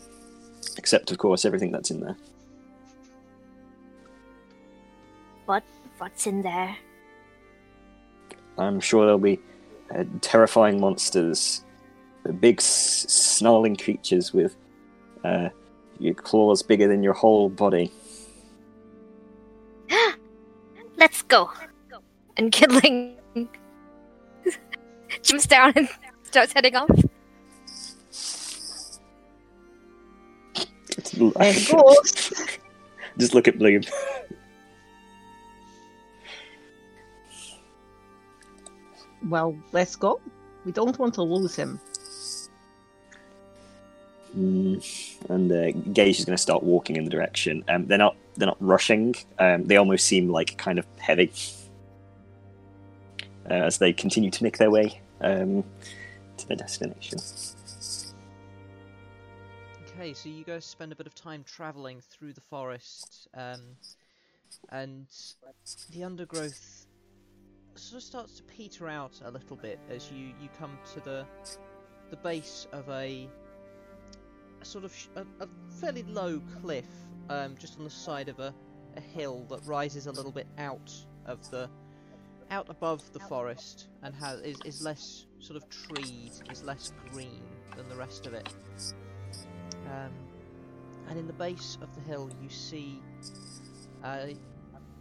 [0.77, 2.17] except, of course, everything that's in there.
[5.45, 5.63] What?
[5.97, 6.75] What's in there?
[8.57, 9.39] I'm sure there'll be
[9.95, 11.63] uh, terrifying monsters,
[12.39, 14.55] big s- snarling creatures with
[15.23, 15.49] uh,
[15.99, 17.91] your claws bigger than your whole body.
[20.97, 21.49] Let's go.
[22.37, 23.17] And Kindling
[25.23, 25.89] jumps down and
[26.23, 26.89] starts heading off.
[31.19, 32.33] and goes.
[33.17, 33.81] Just look at Bloom.
[39.27, 40.19] well, let's go.
[40.65, 41.79] We don't want to lose him.
[44.37, 47.63] Mm, and uh, Gage is going to start walking in the direction.
[47.67, 48.15] Um, they're not.
[48.35, 49.15] They're not rushing.
[49.39, 51.31] Um, they almost seem like kind of heavy
[53.49, 55.63] uh, as they continue to make their way um,
[56.37, 57.19] to their destination.
[59.89, 63.61] Okay, so you guys spend a bit of time traveling through the forest, um,
[64.69, 65.07] and
[65.91, 66.85] the undergrowth
[67.75, 71.25] sort of starts to peter out a little bit as you, you come to the
[72.09, 73.27] the base of a
[74.61, 75.47] a sort of sh- a, a
[75.79, 76.85] fairly low cliff,
[77.29, 78.53] um, just on the side of a,
[78.95, 80.91] a hill that rises a little bit out
[81.25, 81.69] of the
[82.51, 87.41] out above the forest and has is, is less sort of treed, is less green
[87.75, 88.49] than the rest of it.
[89.85, 90.11] Um,
[91.09, 93.01] and in the base of the hill, you see
[94.03, 94.35] a,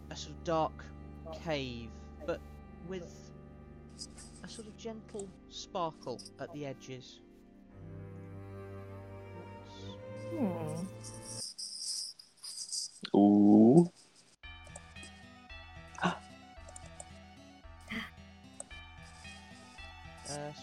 [0.09, 0.85] a sort of dark
[1.43, 1.89] cave,
[2.25, 2.39] but
[2.87, 3.31] with
[4.43, 7.19] a sort of gentle sparkle at the edges.
[10.29, 10.85] Hmm.
[13.15, 13.66] Ooh.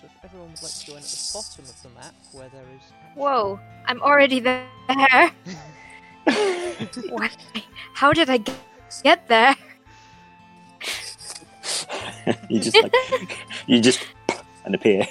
[0.01, 2.65] So if everyone would like to join at the bottom of the map, where there
[2.77, 2.83] is.
[3.15, 4.67] Whoa, I'm already there.
[7.11, 7.31] Why?
[7.95, 8.57] How did I get,
[9.03, 9.55] get there?
[12.49, 14.05] you just like you just
[14.65, 15.07] and appear.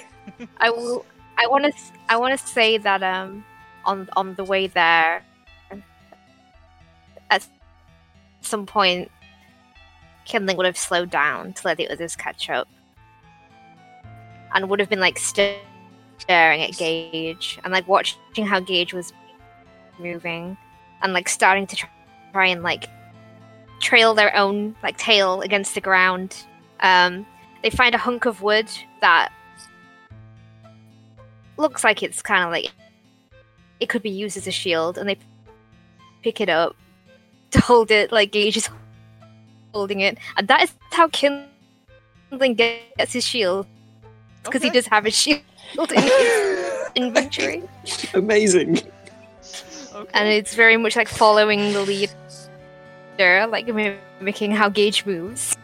[0.58, 1.04] I will.
[1.38, 1.72] I want to.
[2.08, 3.44] I want to say that um,
[3.84, 5.24] on on the way there,
[7.30, 7.46] at
[8.40, 9.10] some point,
[10.24, 12.68] Kindling would have slowed down to let the others catch up,
[14.54, 15.58] and would have been like sta-
[16.18, 19.12] staring at Gage and like watching how Gage was
[19.98, 20.56] moving,
[21.02, 21.90] and like starting to try,
[22.32, 22.86] try and like
[23.80, 26.46] trail their own like tail against the ground.
[26.80, 27.26] Um,
[27.62, 29.32] they find a hunk of wood that
[31.56, 32.72] looks like it's kind of like
[33.80, 35.18] it could be used as a shield, and they
[36.22, 36.76] pick it up
[37.50, 38.68] to hold it like Gage is
[39.72, 43.66] holding it, and that is how Kindling gets his shield
[44.44, 45.42] because he does have a shield
[45.78, 47.62] in his inventory,
[48.14, 48.78] Amazing.
[49.94, 50.10] Okay.
[50.12, 55.56] and it's very much like following the leader, like mimicking how Gage moves.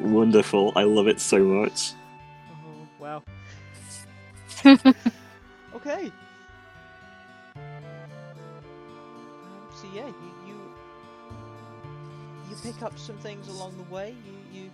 [0.00, 0.72] Wonderful.
[0.74, 1.92] I love it so much.
[2.50, 3.22] Oh, wow.
[5.76, 6.10] okay.
[7.56, 7.72] Um,
[9.76, 10.54] so yeah, you, you
[12.50, 14.14] you pick up some things along the way.
[14.52, 14.70] You you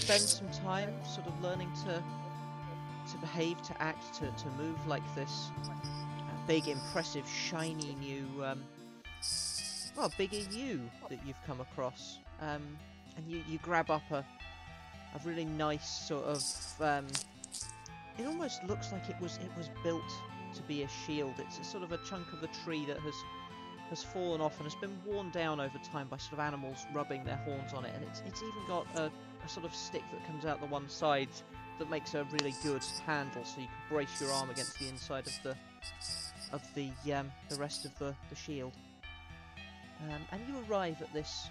[0.00, 2.02] spend some time sort of learning to
[3.12, 5.72] to behave, to act, to, to move like this uh,
[6.46, 8.62] big, impressive, shiny new um,
[9.96, 12.18] well, bigger you that you've come across.
[12.42, 12.76] Um,
[13.16, 14.24] and you, you grab up a
[15.14, 16.42] a really nice sort of
[16.80, 17.06] um,
[18.18, 20.02] it almost looks like it was it was built
[20.54, 21.34] to be a shield.
[21.38, 23.14] It's a sort of a chunk of a tree that has
[23.90, 27.24] has fallen off and has been worn down over time by sort of animals rubbing
[27.24, 29.10] their horns on it, and it's it's even got a,
[29.48, 31.28] a sort of stick that comes out the one side
[31.78, 35.26] that makes a really good handle, so you can brace your arm against the inside
[35.26, 35.56] of the
[36.52, 38.72] of the um, the rest of the the shield.
[40.02, 41.48] Um, and you arrive at this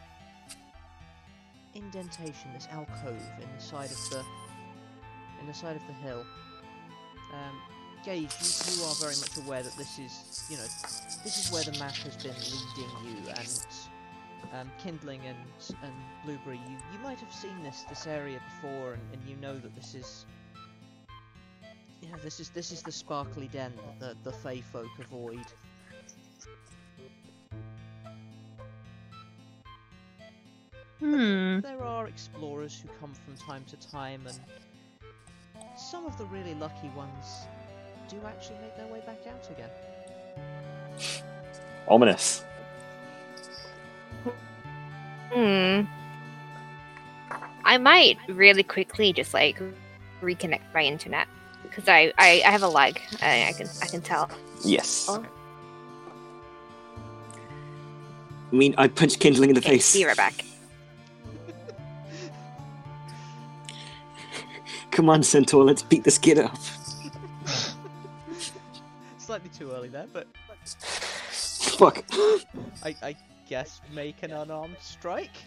[1.73, 4.23] indentation, this alcove in the side of the
[5.41, 6.23] in the side of the hill.
[7.33, 7.61] Um,
[8.05, 10.63] Gage, you, you are very much aware that this is, you know,
[11.23, 13.65] this is where the map has been leading you, and
[14.53, 15.37] um, Kindling and
[15.83, 15.93] and
[16.25, 19.75] Blueberry, you, you might have seen this this area before, and, and you know that
[19.75, 20.25] this is,
[22.01, 25.45] you know, this is this is the sparkly den that the the Fey folk avoid.
[30.99, 31.59] Hmm.
[31.59, 34.39] There are explorers who come from time to time, and
[35.77, 37.25] some of the really lucky ones
[38.09, 39.69] do actually make their way back out again.
[41.87, 42.43] Ominous.
[45.31, 45.81] Hmm.
[47.63, 49.61] I might really quickly just like
[50.21, 51.27] reconnect my internet
[51.63, 52.99] because I, I, I have a lag.
[53.21, 54.29] I, I can I can tell.
[54.63, 55.07] Yes.
[55.09, 55.23] Oh.
[58.51, 59.93] I mean, I punched Kindling in the Okay, face.
[59.93, 60.45] be right back.
[64.91, 66.57] Come on, Centaur, let's beat this kid up.
[69.17, 70.27] Slightly too early there, but
[71.77, 72.03] Fuck.
[72.83, 73.15] I, I
[73.49, 75.37] guess make an unarmed strike.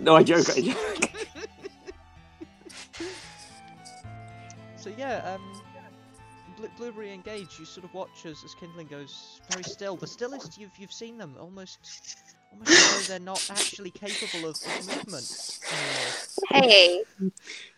[0.00, 0.48] No, I joke.
[0.50, 1.10] I joke.
[4.82, 5.62] So yeah, um,
[6.56, 7.58] Blu- Blueberry engage.
[7.58, 9.94] You sort of watch as, as Kindling goes very still.
[9.94, 12.16] The stillest you've you've seen them, almost
[12.52, 16.62] almost as though they're not actually capable of, of movement anymore.
[16.62, 17.04] Hey,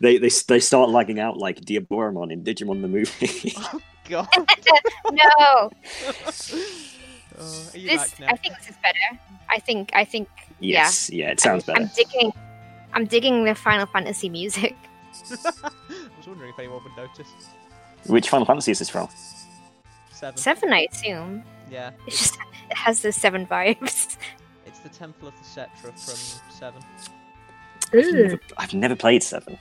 [0.01, 3.53] they, they they start lagging out like Diaboromon in Digimon the movie.
[4.07, 4.27] Oh God!
[5.11, 5.71] no, are
[6.55, 6.94] you
[7.39, 8.15] Oh, this?
[8.27, 9.19] I think this is better.
[9.49, 10.27] I think I think
[10.59, 11.85] yes, yeah, it sounds I'm, better.
[11.85, 12.33] I'm digging.
[12.93, 14.75] I'm digging the Final Fantasy music.
[15.31, 15.69] I
[16.17, 17.27] was wondering if anyone would notice.
[18.07, 19.09] Which Final Fantasy is this from?
[20.11, 20.37] Seven.
[20.37, 21.43] Seven, I assume.
[21.69, 22.35] Yeah, It's just
[22.69, 24.17] it has the seven vibes.
[24.65, 26.81] it's the Temple of the Cetra from Seven.
[27.93, 29.57] I've never, I've never played seven.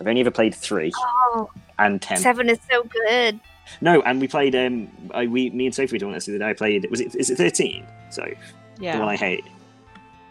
[0.00, 2.16] I've only ever played three Oh, and ten.
[2.18, 3.40] seven is so good.
[3.80, 4.54] No, and we played.
[4.54, 6.50] Um, I, we, me and Sophie doing this the other day.
[6.50, 6.88] I played.
[6.90, 7.14] Was it?
[7.14, 7.86] Is it thirteen?
[8.10, 8.26] So
[8.78, 9.44] yeah, the one I hate.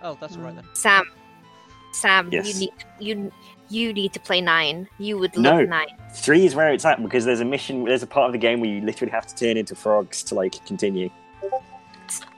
[0.04, 0.66] Oh, that's all right then.
[0.74, 1.04] Sam,
[1.94, 2.48] Sam, Yes.
[2.48, 3.32] you need you
[3.70, 4.88] you need to play nine.
[5.00, 5.58] You would No.
[5.58, 5.88] love nine.
[6.14, 7.86] Three is where it's at because there's a mission.
[7.86, 10.36] There's a part of the game where you literally have to turn into frogs to
[10.36, 11.10] like continue.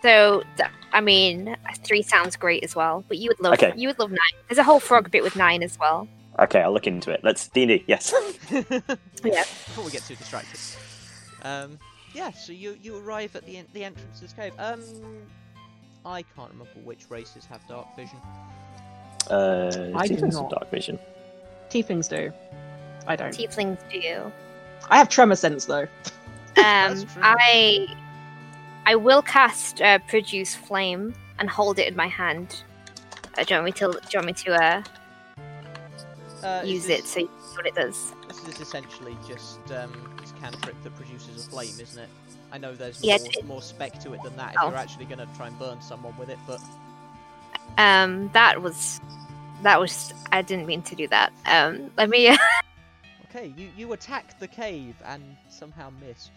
[0.03, 0.43] So
[0.91, 3.03] I mean, three sounds great as well.
[3.07, 3.73] But you would love Okay.
[3.75, 4.41] you would love nine.
[4.47, 6.07] There's a whole frog bit with nine as well.
[6.39, 7.21] Okay, I'll look into it.
[7.23, 7.83] Let's D D.
[7.87, 8.13] Yes.
[9.23, 9.43] Yeah.
[9.43, 10.59] Before we get too distracted.
[11.43, 11.77] Um,
[12.13, 14.53] yeah, so you you arrive at the en- the entrance to this cave.
[14.59, 14.81] Um,
[16.05, 18.17] I can't remember which races have dark vision.
[19.29, 20.49] Uh, I do Tieflings have not.
[20.49, 20.99] dark vision.
[21.69, 22.31] Tieflings do.
[23.07, 23.33] I don't.
[23.35, 24.31] Tieflings do.
[24.89, 25.87] I have tremor sense though.
[26.55, 27.03] Um.
[27.21, 27.87] I
[28.85, 32.61] I will cast uh, produce flame and hold it in my hand.
[33.37, 33.87] Uh, do you want me to?
[33.91, 34.83] Do you want me to uh,
[36.43, 38.13] Uh, use this- it so you see what it does?
[38.27, 40.12] This is essentially just um, this
[40.43, 42.09] cantrip that produces a flame, isn't it?
[42.51, 44.67] I know there's Yeah, more, it- more spec to it than that if Oh.
[44.69, 46.59] you're actually going to try and burn someone with it, but
[47.77, 48.99] Um, that was
[49.63, 50.13] that was.
[50.33, 51.31] I didn't mean to do that.
[51.45, 52.29] Um, let me.
[53.29, 56.29] okay, you, you attack the cave and somehow miss.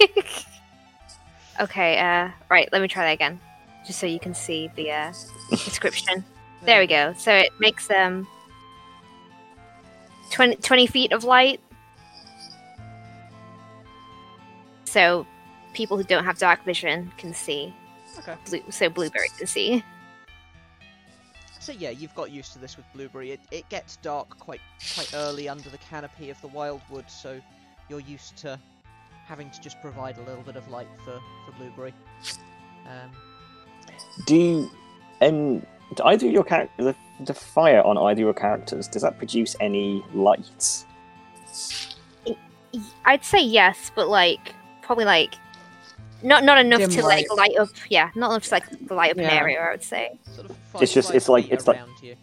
[1.60, 1.98] okay.
[1.98, 2.68] Uh, right.
[2.72, 3.38] Let me try that again,
[3.86, 5.12] just so you can see the uh,
[5.50, 6.24] description.
[6.64, 7.14] There we go.
[7.16, 8.26] So it makes um
[10.32, 11.60] 20, 20 feet of light.
[14.90, 15.24] So
[15.72, 17.72] people who don't have dark vision can see.
[18.18, 18.34] Okay.
[18.44, 19.84] Blue, so blueberry can see.
[21.60, 23.30] So yeah, you've got used to this with Blueberry.
[23.30, 24.60] It, it gets dark quite
[24.96, 27.40] quite early under the canopy of the wildwood, so
[27.88, 28.58] you're used to
[29.26, 31.94] having to just provide a little bit of light for, for Blueberry.
[32.84, 33.10] Um,
[34.26, 34.68] Do
[35.20, 35.60] um
[35.94, 39.18] do either of your character the, the fire on either of your characters does that
[39.18, 40.84] produce any light?
[43.04, 44.54] I'd say yes, but like
[44.90, 45.34] probably like
[46.24, 47.68] not not enough Dim to like light up.
[47.88, 49.60] Yeah, not enough to like light up an area.
[49.60, 50.18] I would say.
[50.34, 52.16] sort of It's just- it's like- it's like- around you.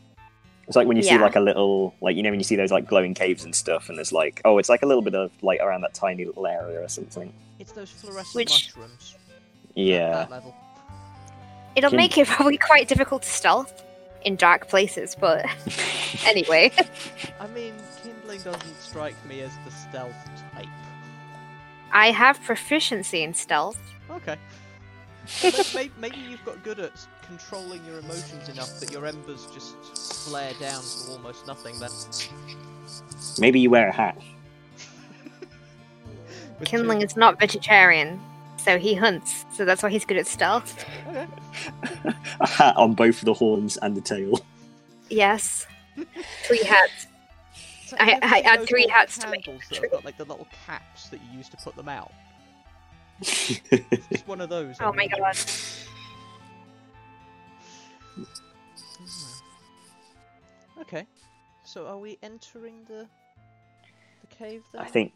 [0.68, 1.22] It's like when you see Yeah.
[1.22, 3.88] like a little like you know when you see those like glowing caves and stuff
[3.88, 6.46] and there's like oh it's like a little bit of light around that tiny little
[6.46, 7.32] area or something.
[7.58, 9.16] It's those fluorescent Which- mushrooms.
[9.76, 10.10] Yeah.
[10.10, 10.54] That level.
[11.78, 13.82] It'll Can- make it probably quite difficult to stealth
[14.26, 15.46] in dark places, but
[16.26, 16.72] anyway.
[17.40, 20.16] I mean, kindling doesn't strike me as the stealth
[20.54, 20.68] type.
[21.92, 23.80] I have proficiency in stealth.
[24.10, 24.38] Okay.
[25.76, 26.92] maybe, maybe you've got good at
[27.28, 29.76] controlling your emotions enough that your embers just
[30.28, 31.90] flare down to almost nothing then.
[33.40, 34.18] Maybe you wear a hat.
[36.64, 38.20] Kindling is not vegetarian,
[38.58, 40.86] so he hunts, so that's why he's good at stealth.
[41.10, 41.28] Okay.
[42.40, 44.40] a hat on both the horns and the tail.
[45.10, 45.68] Yes.
[46.44, 47.08] Three hats.
[47.92, 50.18] It's I- you I seen add three hats to make candles that have got like
[50.18, 52.12] the little caps that you use to put them out.
[53.22, 54.76] Just one of those.
[54.80, 55.36] Oh my every- god.
[58.16, 58.24] Hmm.
[60.82, 61.08] Okay.
[61.64, 63.08] So are we entering the
[64.22, 64.82] the cave then?
[64.82, 65.14] I think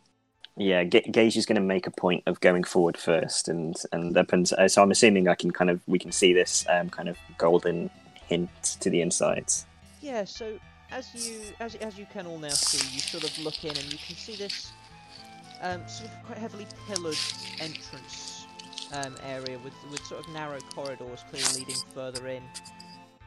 [0.58, 4.18] yeah, Ga- Gage is going to make a point of going forward first, and and
[4.18, 6.90] up and uh, so I'm assuming I can kind of we can see this um,
[6.90, 7.90] kind of golden
[8.28, 8.50] hint
[8.82, 9.66] to the insides.
[10.02, 10.60] Yeah, so
[10.92, 13.92] as you as as you can all now see, you sort of look in and
[13.92, 14.72] you can see this
[15.62, 17.18] um, sort of quite heavily pillared
[17.60, 18.46] entrance
[18.94, 22.44] um, area with with sort of narrow corridors clearly leading further in.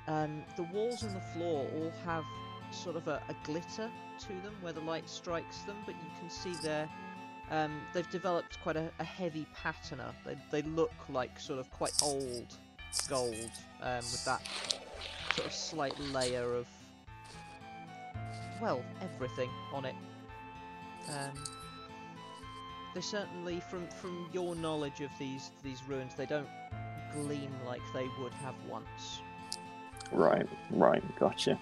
[0.07, 2.25] Um, the walls and the floor all have
[2.71, 6.29] sort of a, a glitter to them where the light strikes them, but you can
[6.29, 6.89] see there
[7.51, 10.15] um, they've developed quite a, a heavy patina.
[10.27, 12.55] They they look like sort of quite old
[13.09, 13.51] gold
[13.83, 14.43] um, with that
[15.35, 16.67] sort of slight layer of
[18.61, 19.95] well everything on it.
[21.09, 21.33] Um,
[22.95, 26.49] they certainly, from from your knowledge of these these ruins, they don't
[27.13, 29.21] gleam like they would have once.
[30.13, 31.59] Right, right, gotcha.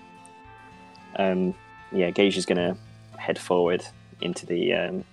[1.16, 1.54] Um,
[1.90, 2.76] yeah, Gage is to
[3.18, 3.84] head forward
[4.20, 5.04] into the um,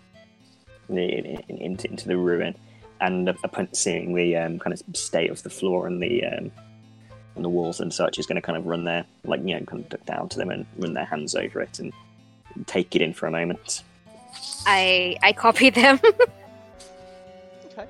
[0.89, 2.55] the in, into into the ruin,
[3.01, 6.51] and upon seeing the um, kind of state of the floor and the um,
[7.39, 9.65] and the walls and such, is going to kind of run their like you know
[9.65, 11.93] kind of duck down to them and run their hands over it and
[12.67, 13.83] take it in for a moment.
[14.65, 15.99] I I copy them.
[17.71, 17.87] Okay.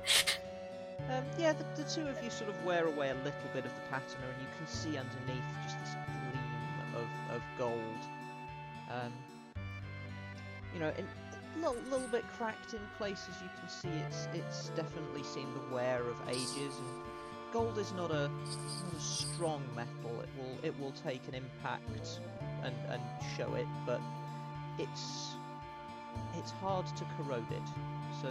[1.10, 3.72] Um, yeah, the, the two of you sort of wear away a little bit of
[3.74, 8.00] the patina, and you can see underneath just this gleam of, of gold.
[8.88, 9.12] Um,
[10.72, 13.34] you know, a little, little bit cracked in places.
[13.42, 16.76] You can see it's it's definitely seen the wear of ages.
[16.76, 17.09] And
[17.52, 20.20] gold is not a not a strong metal.
[20.20, 22.20] It will it will take an impact
[22.62, 23.02] and and
[23.36, 24.00] show it, but
[24.78, 25.34] it's
[26.36, 27.68] it's hard to corrode it.
[28.22, 28.28] So,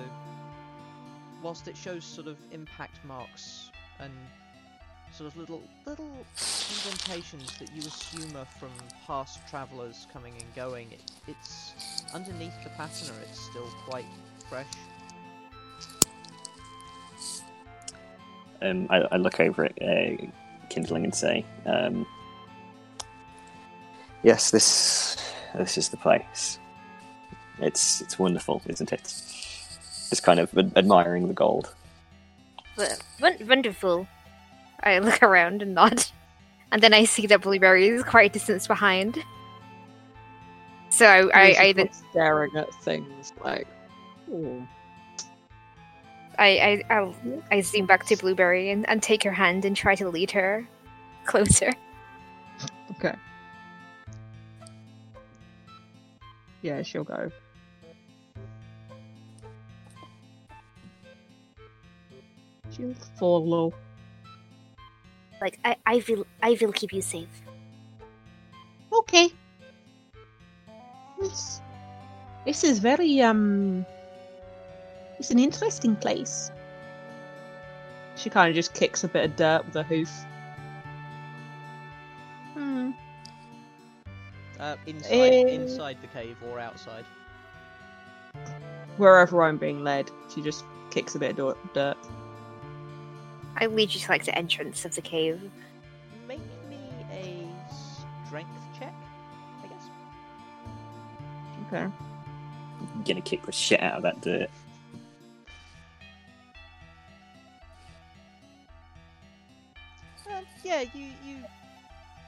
[1.42, 4.12] whilst it shows sort of impact marks and
[5.12, 6.12] sort of little little
[6.86, 8.70] indentations that you assume are from
[9.06, 11.74] past travellers coming and going, it, it's
[12.14, 13.14] underneath the patina.
[13.24, 14.06] It's still quite
[14.50, 14.68] fresh.
[18.62, 20.26] Um, I, I look over at uh,
[20.70, 22.06] Kindling and say, um,
[24.24, 25.18] "Yes, this
[25.56, 26.60] this is the place.
[27.60, 29.02] It's it's wonderful, isn't it?
[29.04, 31.74] Just kind of ad- admiring the gold.
[32.76, 34.08] But won- wonderful.
[34.84, 36.04] I look around and nod,
[36.72, 39.20] and then I see that Blueberry is quite a distance behind.
[40.90, 43.68] So I, I, She's I just, then staring at things like,
[44.32, 44.68] oh,
[46.40, 47.16] I, I, I'll,
[47.52, 50.66] I zoom back to Blueberry and, and take her hand and try to lead her
[51.26, 51.72] closer.
[52.92, 53.16] okay.
[56.62, 57.30] Yeah, she'll go.
[62.72, 63.74] She'll follow.
[65.42, 67.28] Like I, I will, I will keep you safe.
[68.92, 69.30] Okay.
[71.20, 71.62] This,
[72.46, 73.86] this is very um.
[75.20, 76.52] It's an interesting place.
[78.16, 80.10] She kind of just kicks a bit of dirt with her hoof.
[82.54, 82.92] Hmm.
[84.60, 85.48] Uh, inside, Eh.
[85.50, 87.06] inside the cave or outside.
[88.98, 91.98] Wherever I'm being led, she just kicks a bit of dirt- dirt.
[93.58, 95.42] I lead you to like the entrance of the cave.
[96.28, 96.40] Make
[96.70, 96.78] me
[97.12, 97.48] a
[98.28, 98.94] strength check,
[99.64, 99.84] I guess.
[101.68, 101.88] Okay.
[103.06, 104.50] Gonna kick the shit out of that dirt.
[110.70, 111.38] Yeah, you you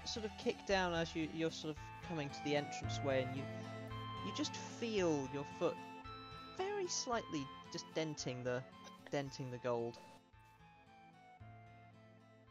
[0.03, 1.77] sort of kick down as you you're sort of
[2.09, 3.43] coming to the entranceway, and you
[4.25, 5.75] you just feel your foot
[6.57, 8.63] very slightly just denting the
[9.11, 9.99] denting the gold.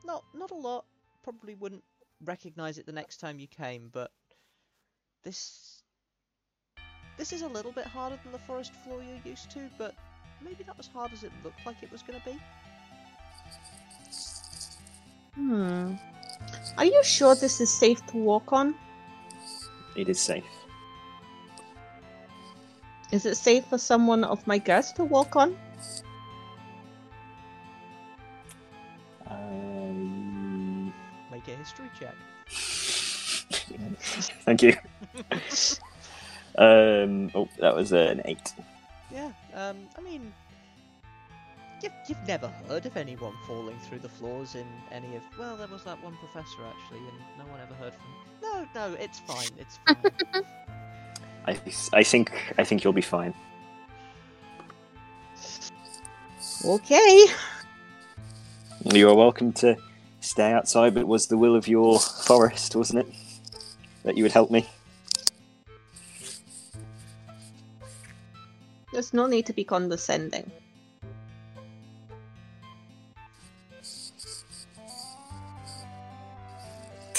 [0.04, 0.84] Not not a lot.
[1.24, 1.82] Probably wouldn't
[2.24, 4.12] recognize it the next time you came, but
[5.24, 5.82] this
[7.18, 9.94] this is a little bit harder than the forest floor you're used to, but
[10.40, 12.38] maybe not as hard as it looked like it was going to be.
[15.34, 15.94] Hmm.
[16.78, 18.74] Are you sure this is safe to walk on?
[19.96, 20.44] It is safe.
[23.12, 25.56] Is it safe for someone of my guest to walk on?
[29.26, 30.92] Um,
[31.30, 32.14] Make a history check.
[34.44, 34.76] thank you.
[36.56, 38.52] um, oh, that was an eight.
[39.12, 40.32] Yeah, um, I mean,
[41.82, 45.22] you've, you've never heard of anyone falling through the floors in any of.
[45.38, 48.04] Well, there was that one professor actually, and no one ever heard from.
[48.04, 48.68] Him.
[48.74, 49.50] No, no, it's fine.
[49.58, 50.44] It's fine.
[51.46, 51.58] I,
[51.92, 53.34] I think I think you'll be fine.
[56.64, 57.26] Okay.
[58.84, 59.76] You are welcome to
[60.20, 63.14] stay outside, but it was the will of your forest, wasn't it?
[64.04, 64.66] That you would help me.
[68.92, 70.50] There's no need to be condescending.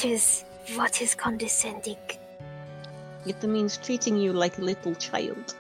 [0.02, 1.96] Tis what is condescending.
[3.28, 5.54] It means treating you like a little child.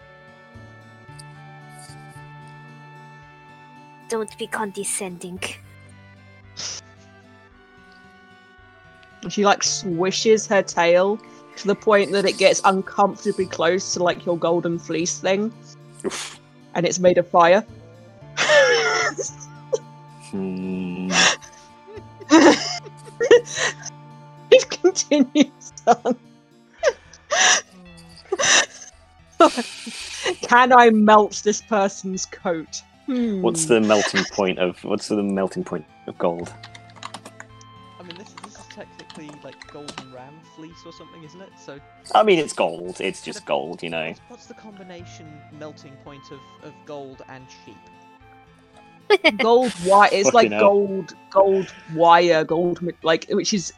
[4.10, 5.39] Don't be condescending.
[9.30, 11.20] She like swishes her tail
[11.58, 15.54] to the point that it gets uncomfortably close to like your golden fleece thing,
[16.04, 16.39] Oof.
[16.74, 17.64] and it's made of fire.
[20.32, 21.12] Hmm.
[24.92, 26.18] it continues on.
[30.42, 32.84] Can I melt this person's coat?
[33.08, 33.42] Hmm.
[33.42, 36.54] What's the melting point of what's the melting point of gold?
[38.00, 41.50] I mean, this this is technically like golden ram fleece or something, isn't it?
[41.60, 41.80] So
[42.14, 43.02] I mean, it's gold.
[43.02, 44.08] It's just gold, you know.
[44.08, 45.28] what's, what's the combination
[45.60, 47.78] melting point of, of gold and sheep?
[49.39, 50.10] gold wire?
[50.12, 50.60] It's like hell.
[50.60, 53.74] gold, gold wire, gold mi- like which is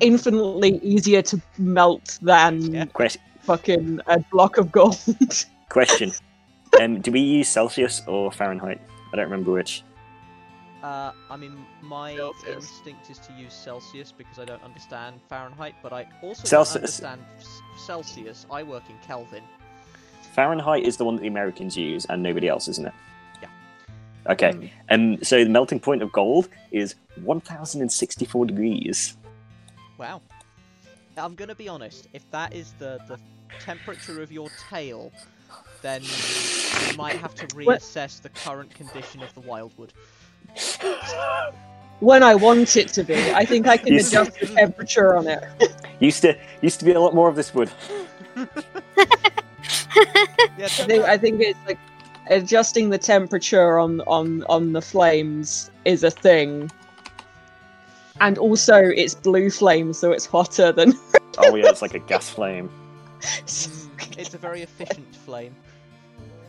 [0.00, 2.84] infinitely easier to melt than Yeah.
[2.86, 4.98] Que- fucking a block of gold.
[5.68, 6.12] question:
[6.80, 8.80] um, Do we use Celsius or Fahrenheit?
[9.12, 9.82] I don't remember which.
[10.82, 12.54] Uh, I mean, my Celsius.
[12.54, 17.00] instinct is to use Celsius because I don't understand Fahrenheit, but I also Celsius.
[17.00, 17.20] don't understand
[17.76, 18.46] Celsius.
[18.50, 19.42] I work in Kelvin.
[20.32, 22.94] Fahrenheit is the one that the Americans use, and nobody else, isn't it?
[23.42, 23.48] Yeah.
[24.32, 24.52] Okay.
[24.52, 24.70] Mm.
[25.16, 25.22] Um.
[25.24, 29.16] So the melting point of gold is one thousand and sixty-four degrees.
[30.00, 30.22] Wow.
[31.18, 32.08] I'm gonna be honest.
[32.14, 33.18] If that is the the
[33.60, 35.12] temperature of your tail,
[35.82, 39.92] then you might have to reassess the current condition of the wildwood.
[41.98, 45.14] When I want it to be, I think I can You see- adjust the temperature
[45.18, 45.44] on it.
[46.00, 47.70] Used to used to be a lot more of this wood.
[50.56, 51.78] Yeah, I think, I think it's like
[52.30, 56.70] adjusting the temperature on on on the flames is a thing,
[58.20, 60.92] and also it's blue flame, so it's hotter than.
[61.38, 62.68] Oh yeah, it's like a gas flame.
[64.18, 65.54] It's a very efficient flame.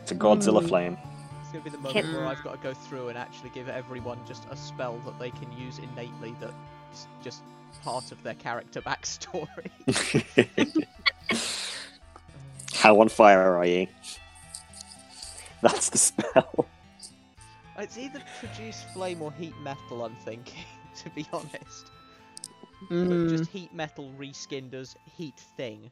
[0.02, 0.68] It's a Godzilla Mm.
[0.68, 0.98] flame.
[1.40, 3.68] It's gonna be the moment Can- where I've got to go through and actually give
[3.68, 7.42] everyone just a spell that they can use innately that's just
[7.82, 9.70] part of their character backstory.
[12.74, 13.86] How on fire are you?
[15.62, 16.66] That's the spell.
[17.78, 20.64] it's either produce flame or heat metal, I'm thinking,
[21.02, 21.90] to be honest.
[22.88, 23.28] But Mm.
[23.38, 25.90] just heat metal reskinned as heat thing.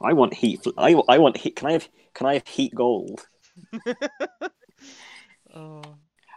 [0.00, 0.62] I want heat.
[0.62, 1.56] fl- I, I want heat.
[1.56, 1.88] Can I have?
[2.14, 3.26] Can I have heat gold?
[5.54, 5.80] Oh,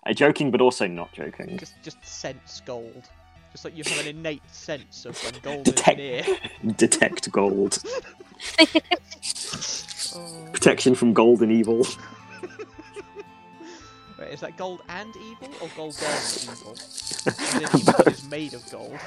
[0.05, 1.57] I'm joking, but also not joking.
[1.57, 3.03] just just sense gold.
[3.51, 6.73] Just like you have an innate sense of when gold Detect- is near.
[6.77, 7.79] Detect gold.
[10.15, 10.47] Oh.
[10.53, 11.85] Protection from gold and evil.
[14.19, 16.73] Wait, is that gold and evil or gold and evil?
[16.73, 18.99] As in evil that is made of gold.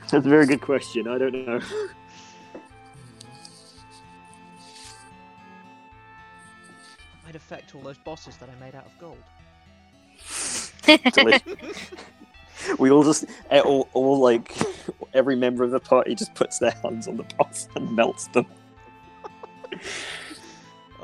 [0.00, 1.08] That's a very good question.
[1.08, 1.60] I don't know.
[7.24, 9.18] Might affect all those bosses that I made out of gold.
[12.78, 14.54] We all just eh, all, all like
[15.14, 18.46] every member of the party just puts their hands on the boss and melts them.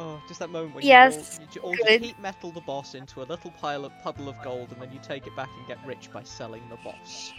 [0.01, 2.95] Oh, just that moment when Yes, you all, you all just heat metal the boss
[2.95, 5.67] into a little pile of puddle of gold, and then you take it back and
[5.67, 7.33] get rich by selling the boss.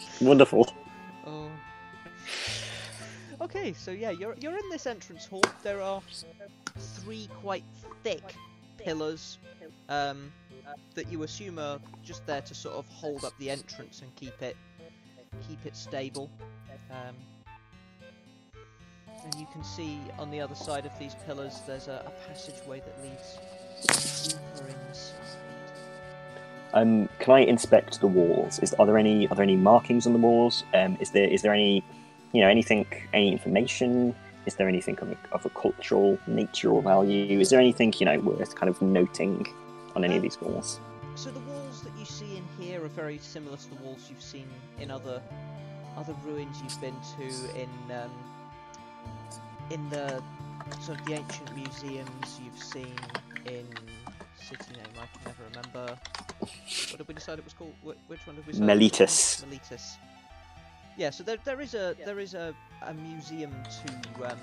[0.22, 0.72] Wonderful.
[1.26, 1.50] Oh.
[3.42, 5.44] Okay, so yeah, you're you're in this entrance hall.
[5.62, 6.00] There are
[6.78, 7.64] three quite
[8.02, 8.34] thick
[8.78, 9.38] pillars
[9.90, 10.32] um,
[10.94, 14.40] that you assume are just there to sort of hold up the entrance and keep
[14.40, 14.56] it
[15.46, 16.30] keep it stable.
[16.90, 17.14] Um,
[19.24, 22.80] and you can see on the other side of these pillars, there's a, a passageway
[22.80, 23.38] that leads
[24.28, 25.16] deeper inside.
[26.72, 28.58] Um, can I inspect the walls?
[28.60, 30.64] Is are there any are there any markings on the walls?
[30.72, 31.82] Um, is there is there any
[32.32, 34.14] you know anything any information?
[34.46, 37.40] Is there anything of a, of a cultural nature or value?
[37.40, 39.46] Is there anything you know worth kind of noting
[39.96, 40.78] on any of these walls?
[41.16, 44.22] So the walls that you see in here are very similar to the walls you've
[44.22, 44.46] seen
[44.78, 45.20] in other
[45.96, 48.10] other ruins you've been to in um,
[49.70, 50.22] in the
[50.80, 52.94] sort of the ancient museums you've seen
[53.46, 53.66] in
[54.36, 55.98] city name I can never remember.
[56.40, 57.74] What did we decide it was called?
[57.82, 58.68] Which one did we decide?
[58.68, 59.44] it was Meletus.
[59.44, 59.96] Meletus.
[60.96, 64.38] Yeah, so there, there is a there is a, a museum to um,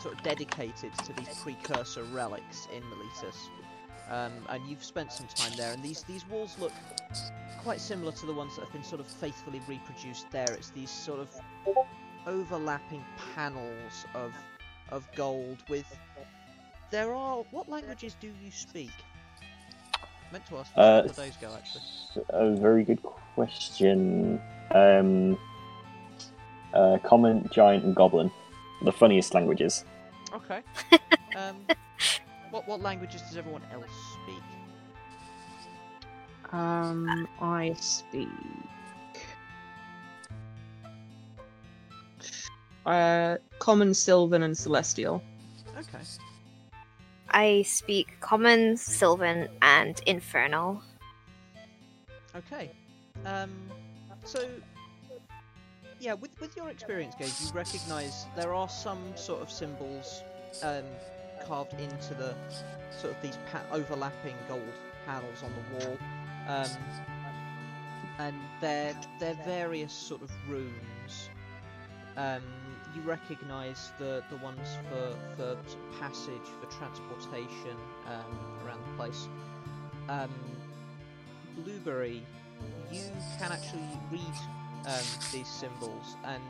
[0.00, 3.36] sort of dedicated to these precursor relics in Meletus
[4.10, 5.72] um, and you've spent some time there.
[5.72, 6.72] And these these walls look
[7.62, 10.52] quite similar to the ones that have been sort of faithfully reproduced there.
[10.52, 11.30] It's these sort of
[12.26, 13.04] overlapping
[13.34, 14.32] panels of
[14.92, 15.86] of gold with.
[16.90, 18.92] There are what languages do you speak?
[20.32, 21.82] meant to ask this Uh, a couple of days ago actually.
[22.30, 23.02] A very good
[23.34, 24.40] question.
[24.70, 25.38] Um,
[26.72, 28.30] uh, common, giant, and goblin.
[28.82, 29.84] The funniest languages.
[30.34, 30.60] Okay.
[31.36, 31.56] um,
[32.50, 33.90] what what languages does everyone else
[34.22, 34.42] speak?
[36.52, 38.28] Um, I speak.
[42.84, 45.22] Uh, common, Sylvan, and Celestial.
[45.78, 46.02] Okay.
[47.30, 50.82] I speak Common, Sylvan, and Infernal.
[52.34, 52.72] Okay.
[53.24, 53.52] Um,
[54.24, 54.48] so,
[56.00, 60.24] yeah, with with your experience, Gage, you recognise there are some sort of symbols
[60.64, 60.82] um,
[61.46, 62.34] carved into the
[62.90, 64.74] sort of these pa- overlapping gold
[65.06, 65.98] panels on the wall,
[66.48, 66.70] um,
[68.18, 71.28] and they're they're various sort of runes.
[72.16, 72.42] Um,
[72.94, 75.56] you recognise the the ones for for
[75.98, 77.76] passage for transportation
[78.06, 79.28] um, around the place.
[80.08, 80.30] Um,
[81.64, 82.22] Blueberry,
[82.90, 83.04] you
[83.38, 84.36] can actually read
[84.86, 86.42] um, these symbols, and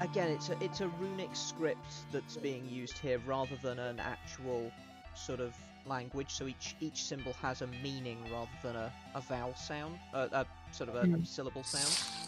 [0.00, 4.70] again, it's a it's a runic script that's being used here rather than an actual
[5.14, 5.54] sort of
[5.86, 6.30] language.
[6.30, 10.46] So each each symbol has a meaning rather than a, a vowel sound, uh, a
[10.72, 11.26] sort of a Mhm.
[11.26, 12.21] syllable sound.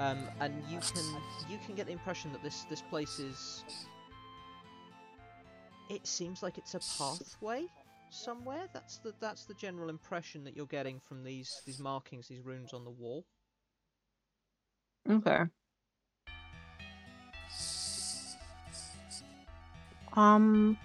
[0.00, 1.04] Um, and you can
[1.50, 3.64] you can get the impression that this this place is.
[5.90, 7.66] It seems like it's a pathway
[8.08, 8.66] somewhere.
[8.72, 12.72] That's the that's the general impression that you're getting from these these markings, these runes
[12.72, 13.26] on the wall.
[15.08, 15.42] Okay.
[20.14, 20.78] Um.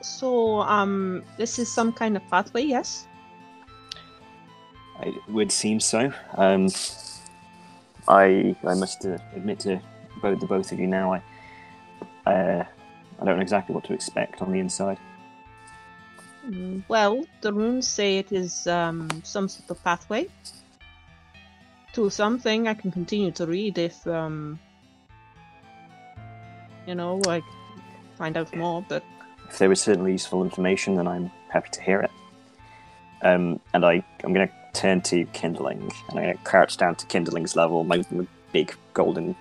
[0.00, 3.06] So, um, this is some kind of pathway, yes?
[5.02, 6.12] It would seem so.
[6.36, 6.68] Um,
[8.08, 9.80] I I must uh, admit to
[10.22, 11.14] both the both of you now.
[11.14, 11.22] I
[12.26, 12.64] uh,
[13.20, 14.98] I don't know exactly what to expect on the inside.
[16.48, 20.28] Mm, Well, the runes say it is um, some sort of pathway
[21.94, 22.68] to something.
[22.68, 24.58] I can continue to read if, um,
[26.86, 27.42] you know, I
[28.18, 28.84] find out more.
[28.88, 29.02] But
[29.48, 32.10] If there was certainly useful information, then I'm happy to hear it.
[33.22, 36.94] Um, and I I'm going to turn to kindling, and I'm going to crouch down
[36.96, 37.82] to kindling's level.
[37.82, 39.34] My, my big golden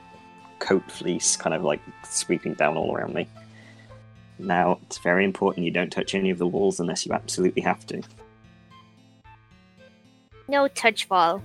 [0.60, 3.28] coat fleece kind of like sweeping down all around me.
[4.40, 7.86] Now, it's very important you don't touch any of the walls unless you absolutely have
[7.88, 8.02] to.
[10.48, 11.42] No touch wall.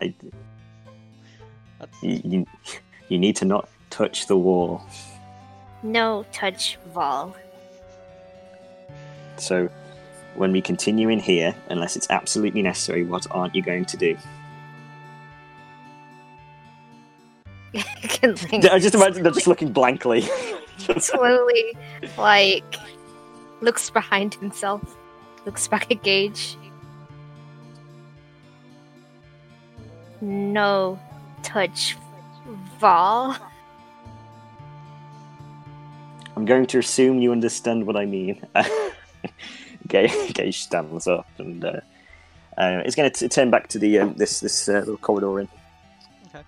[0.00, 0.14] I,
[2.02, 2.46] you, you,
[3.08, 4.82] you need to not touch the wall.
[5.82, 7.36] No touch wall.
[9.36, 9.70] So,
[10.34, 14.16] when we continue in here, unless it's absolutely necessary, what aren't you going to do?
[18.22, 20.22] I just imagine they're just looking blankly.
[20.98, 21.76] slowly,
[22.16, 22.76] like,
[23.60, 24.96] looks behind himself,
[25.44, 26.56] looks back at Gage.
[30.20, 30.98] No
[31.42, 31.96] touch
[32.80, 33.36] ball.
[36.36, 38.40] I'm going to assume you understand what I mean.
[39.90, 41.80] Gage, stands up and uh,
[42.56, 45.48] uh, is going to turn back to the um, this this uh, little corridor in.
[46.26, 46.44] Okay.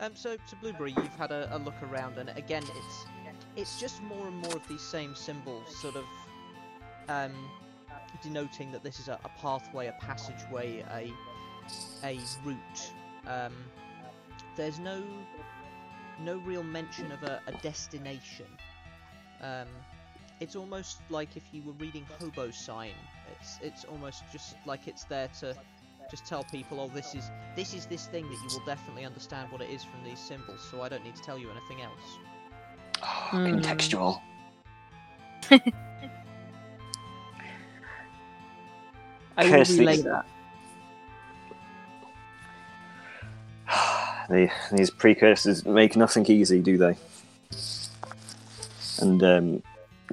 [0.00, 3.06] Um, so, so Blueberry, you've had a, a look around, and again, it's
[3.56, 6.04] it's just more and more of these same symbols, sort of
[7.08, 7.32] um,
[8.22, 11.12] denoting that this is a, a pathway, a passageway, a
[12.04, 12.92] a route.
[13.26, 13.52] Um,
[14.56, 15.02] there's no
[16.20, 18.46] no real mention of a, a destination.
[19.40, 19.68] Um,
[20.40, 22.92] it's almost like if you were reading Hobo Sign.
[23.40, 25.54] It's it's almost just like it's there to
[26.10, 29.50] just tell people, oh, this is this is this thing that you will definitely understand
[29.50, 30.60] what it is from these symbols.
[30.70, 32.18] So I don't need to tell you anything else.
[33.00, 33.46] Hmm.
[33.46, 34.20] Contextual.
[39.36, 40.26] I will Curse relay these- that.
[44.28, 46.96] the, these precursors make nothing easy, do they?
[49.00, 49.62] And um,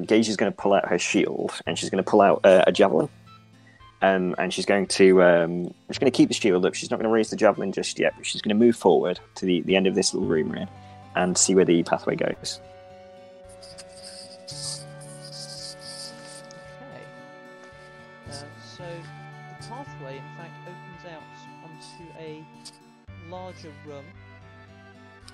[0.05, 2.63] Gage is going to pull out her shield, and she's going to pull out uh,
[2.67, 3.09] a javelin.
[4.03, 6.73] Um, and she's going to um, she's going to keep the shield up.
[6.73, 9.19] She's not going to raise the javelin just yet, but she's going to move forward
[9.35, 10.67] to the, the end of this little room we're
[11.15, 12.59] and see where the pathway goes.
[16.81, 17.05] Okay.
[18.29, 18.33] Uh,
[18.75, 21.23] so the pathway, in fact, opens out
[21.63, 22.43] onto a
[23.29, 24.05] larger room.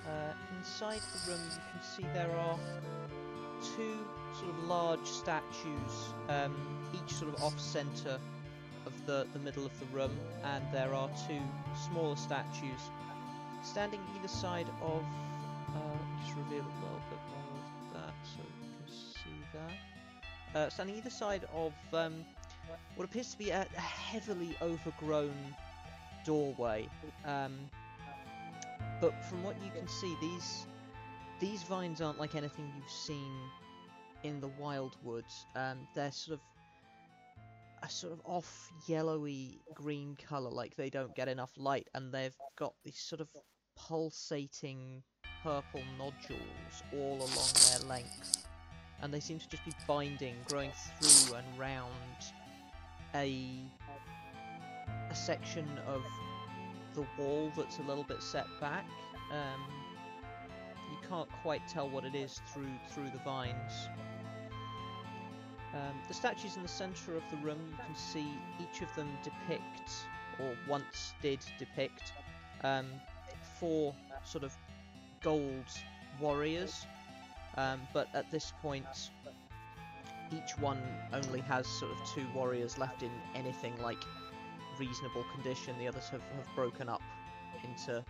[0.06, 2.60] Uh, inside the room, you can see there are
[3.76, 3.98] two
[4.40, 6.56] sort of large statues, um,
[6.94, 8.20] each sort of off center
[8.86, 10.12] of the, the middle of the room,
[10.44, 11.42] and there are two
[11.90, 12.82] smaller statues
[13.64, 15.04] standing either side of.
[15.68, 20.70] Uh, just reveal a little bit more of that so you can see that uh,
[20.70, 22.26] standing either side of um,
[22.96, 25.36] what appears to be a, a heavily overgrown
[26.26, 26.88] doorway.
[27.26, 27.58] Um,
[29.00, 30.66] but from what you can see, these
[31.40, 33.32] these vines aren't like anything you've seen
[34.24, 35.46] in the wild woods.
[35.56, 36.42] Um, they're sort of
[37.84, 42.36] a sort of off yellowy green color, like they don't get enough light, and they've
[42.58, 43.30] got these sort of
[43.76, 45.04] pulsating
[45.44, 48.48] purple nodules all along their length
[49.02, 51.92] and they seem to just be binding, growing through and round
[53.16, 53.62] a
[55.10, 56.04] a section of
[56.94, 58.86] the wall that's a little bit set back.
[59.32, 59.62] Um,
[61.10, 63.90] can't quite tell what it is through through the vines.
[65.74, 68.28] Um, the statues in the centre of the room, you can see
[68.60, 69.92] each of them depict,
[70.40, 72.14] or once did depict,
[72.64, 72.88] um,
[73.60, 73.94] four
[74.24, 74.56] sort of
[75.22, 75.66] gold
[76.20, 76.86] warriors
[77.58, 79.10] um, but at this point,
[80.32, 80.82] each one
[81.12, 83.98] only has sort of two warriors left in anything like
[84.80, 85.76] reasonable condition.
[85.80, 87.02] The others have, have broken up
[87.64, 88.06] into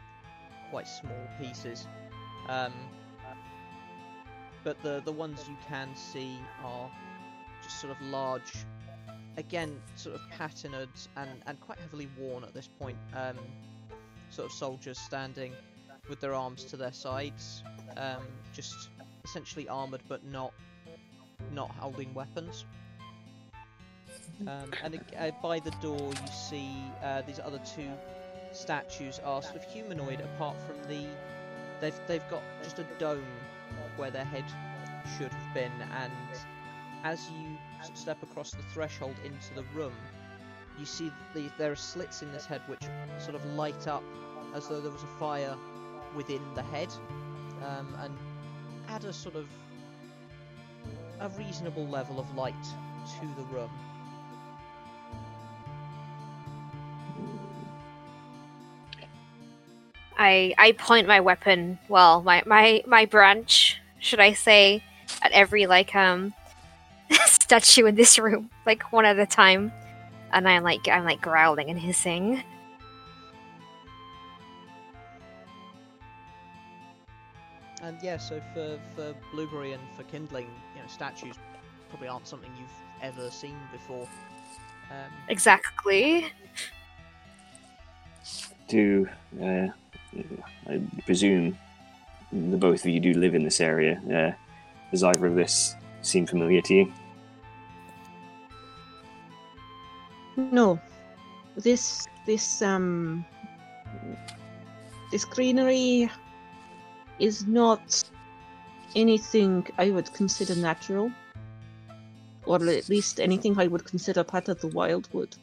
[0.69, 1.87] quite small pieces.
[2.49, 2.73] Um,
[4.63, 6.89] but the the ones you can see are
[7.63, 8.53] just sort of large,
[9.37, 12.97] again, sort of patterned and, and quite heavily worn at this point.
[13.15, 13.37] Um,
[14.29, 15.53] sort of soldiers standing
[16.09, 17.63] with their arms to their sides,
[17.95, 18.23] um,
[18.53, 18.89] just
[19.23, 20.53] essentially armored but not
[21.53, 22.65] not holding weapons.
[24.41, 26.69] Um, and uh, by the door, you see
[27.03, 27.89] uh, these other two
[28.51, 31.07] statues are sort of humanoid, apart from the
[31.79, 33.23] they've they've got just a dome
[33.95, 34.45] where their head
[35.17, 35.71] should have been,
[36.01, 36.11] and
[37.03, 37.57] as you
[37.93, 39.93] step across the threshold into the room,
[40.79, 42.83] you see the, there are slits in this head which
[43.19, 44.03] sort of light up
[44.53, 45.55] as though there was a fire
[46.15, 46.89] within the head,
[47.65, 48.17] um, and
[48.89, 49.47] add a sort of
[51.19, 52.53] a reasonable level of light
[53.19, 53.71] to the room.
[60.17, 64.83] I I point my weapon, well, my my my branch, should I say,
[65.21, 66.33] at every like um
[67.25, 69.71] statue in this room, like one at a time,
[70.33, 72.43] and I'm like I'm like growling and hissing.
[77.83, 81.35] And yeah, so for, for Blueberry and for Kindling, you know, statues
[81.89, 82.69] probably aren't something you've
[83.01, 84.07] ever seen before.
[84.89, 86.25] Um, Exactly.
[88.67, 89.07] Do
[89.41, 89.67] uh,
[90.67, 91.57] I presume
[92.31, 94.01] the both of you do live in this area?
[94.07, 94.31] Uh,
[94.91, 96.93] does either of this seem familiar to you?
[100.37, 100.79] No,
[101.55, 103.25] this this um
[105.11, 106.11] this greenery
[107.19, 108.03] is not
[108.95, 111.11] anything I would consider natural,
[112.45, 115.35] or at least anything I would consider part of the wildwood.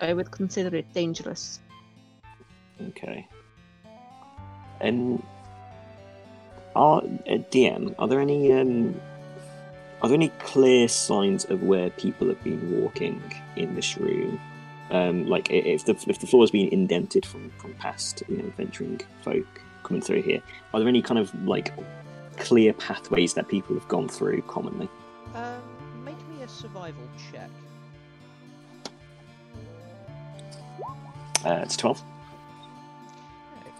[0.00, 1.60] I would consider it dangerous.
[2.88, 3.26] Okay.
[4.80, 5.22] And
[6.74, 7.94] are uh, DM?
[7.98, 9.00] Are there any um,
[10.02, 13.22] are there any clear signs of where people have been walking
[13.56, 14.38] in this room?
[14.90, 18.52] Um, like if the if the floor has been indented from from past you know
[18.56, 19.46] venturing folk
[19.82, 20.42] coming through here,
[20.74, 21.72] are there any kind of like
[22.36, 24.88] clear pathways that people have gone through commonly?
[25.36, 27.50] um, make me a survival check.
[31.46, 32.02] Uh, it's twelve.
[33.60, 33.70] Okay.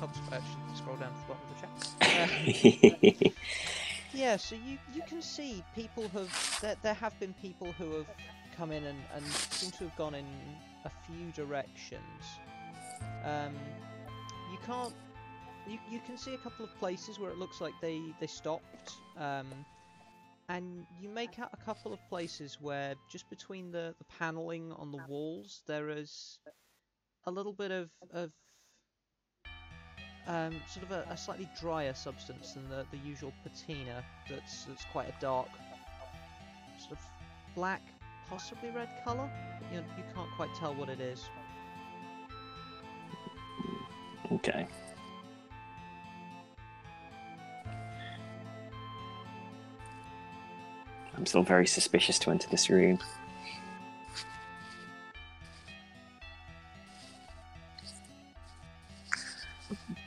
[0.00, 3.24] Helps if I actually scroll down to the bottom of the chat.
[3.24, 3.30] Uh,
[4.12, 8.08] Yeah, so you you can see people have there, there have been people who have
[8.56, 10.26] come in and, and seem to have gone in
[10.84, 12.24] a few directions.
[13.24, 13.54] Um,
[14.50, 14.92] you can't
[15.68, 18.94] you, you can see a couple of places where it looks like they they stopped.
[19.16, 19.46] Um,
[20.48, 24.90] and you make out a couple of places where just between the, the paneling on
[24.90, 26.38] the walls there is
[27.26, 28.30] a little bit of, of
[30.26, 34.84] um, sort of a, a slightly drier substance than the, the usual patina that's, that's
[34.92, 35.48] quite a dark
[36.78, 36.98] sort of
[37.54, 37.82] black,
[38.28, 39.30] possibly red colour.
[39.72, 41.24] You, you can't quite tell what it is.
[44.32, 44.66] okay.
[51.18, 53.00] I'm still very suspicious to enter this room.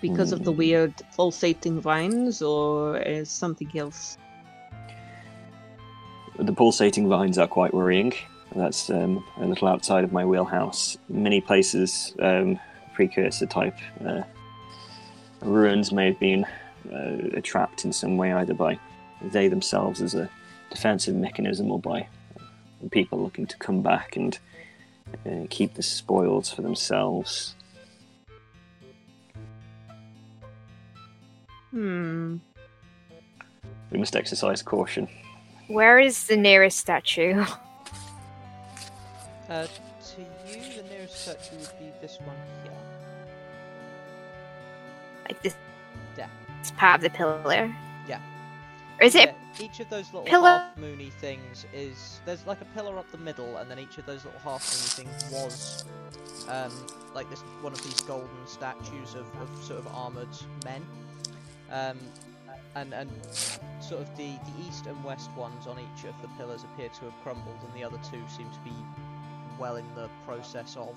[0.01, 4.18] Because of the weird pulsating vines, or is something else?
[6.39, 8.14] The pulsating vines are quite worrying.
[8.55, 10.97] That's um, a little outside of my wheelhouse.
[11.09, 12.57] Many places, um,
[12.93, 14.22] precursor type uh,
[15.41, 16.45] ruins may have been
[16.91, 18.80] uh, trapped in some way, either by
[19.22, 20.30] they themselves as a
[20.72, 22.07] defensive mechanism or by
[22.89, 24.39] people looking to come back and
[25.28, 27.53] uh, keep the spoils for themselves.
[31.69, 32.38] Hmm.
[33.91, 35.07] We must exercise caution.
[35.67, 37.45] Where is the nearest statue?
[39.49, 42.72] Uh, to you, the nearest statue would be this one here.
[45.28, 45.55] Like this,
[46.17, 46.28] Yeah.
[46.61, 47.76] this part of the pillar.
[48.07, 48.22] Yeah.
[49.02, 49.36] Is it?
[49.60, 50.60] Yeah, each of those little pillar?
[50.60, 54.06] half moony things is there's like a pillar up the middle, and then each of
[54.06, 54.64] those little half
[54.99, 55.86] moony things was
[56.47, 56.72] um,
[57.16, 60.30] like this one of these golden statues of, of sort of armored
[60.66, 60.86] men.
[61.72, 61.97] Um,
[62.76, 63.10] and and
[63.80, 67.06] sort of the, the east and west ones on each of the pillars appear to
[67.06, 68.76] have crumbled, and the other two seem to be
[69.60, 70.95] well in the process of.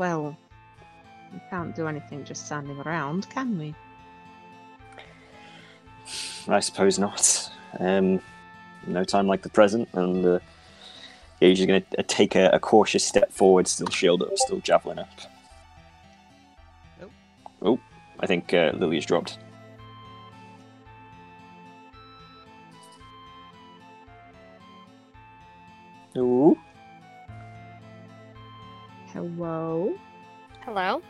[0.00, 0.34] Well,
[1.30, 3.74] we can't do anything just standing around, can we?
[6.48, 7.52] I suppose not.
[7.78, 8.22] Um,
[8.86, 10.38] no time like the present, and uh,
[11.38, 14.60] yeah, you're just going to take a, a cautious step forward, still shield up, still
[14.60, 15.10] javelin up.
[17.02, 17.10] Oh.
[17.60, 17.80] Oh,
[18.20, 19.36] I think uh, Lily's dropped.
[29.40, 29.96] Hello.
[30.66, 31.00] Hello.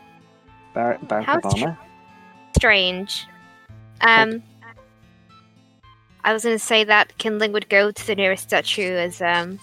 [0.73, 1.77] Bar- Barack How's Obama.
[2.55, 3.27] Strange.
[3.99, 4.41] Um,
[6.23, 9.59] I was gonna say that Kindling would go to the nearest statue as um,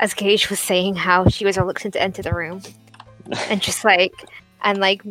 [0.00, 2.60] as Gage was saying how she was reluctant to enter the room,
[3.48, 4.12] and just like
[4.62, 5.02] and like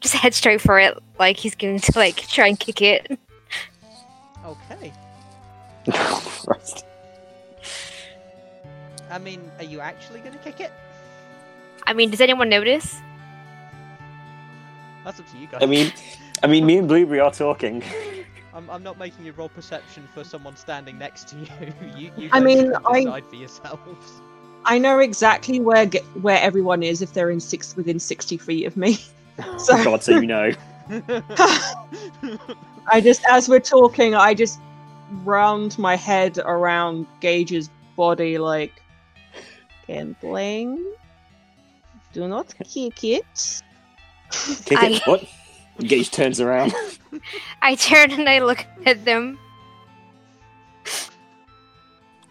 [0.00, 3.18] just head straight for it, like he's going to like try and kick it.
[4.46, 4.90] Okay.
[9.10, 10.72] I mean, are you actually going to kick it?
[11.86, 13.00] I mean, does anyone notice?
[15.04, 15.62] That's up to you guys.
[15.62, 15.92] I mean,
[16.42, 17.82] I mean, me and Blueberry are talking.
[18.54, 21.46] I'm, I'm not making you roll perception for someone standing next to you.
[21.96, 24.20] you, you I mean, can I- decide for yourselves.
[24.66, 28.64] I know exactly where ge- where everyone is if they're in six within sixty feet
[28.66, 28.98] of me.
[29.58, 30.52] So God, so you know.
[32.86, 34.60] I just, as we're talking, I just
[35.24, 38.80] round my head around Gage's body, like,
[39.88, 40.84] Kindling,
[42.14, 43.62] do not kick it.
[44.64, 45.02] Kick I- it.
[45.06, 45.24] What?
[45.80, 46.72] Gage turns around.
[47.62, 49.38] I turn and I look at them.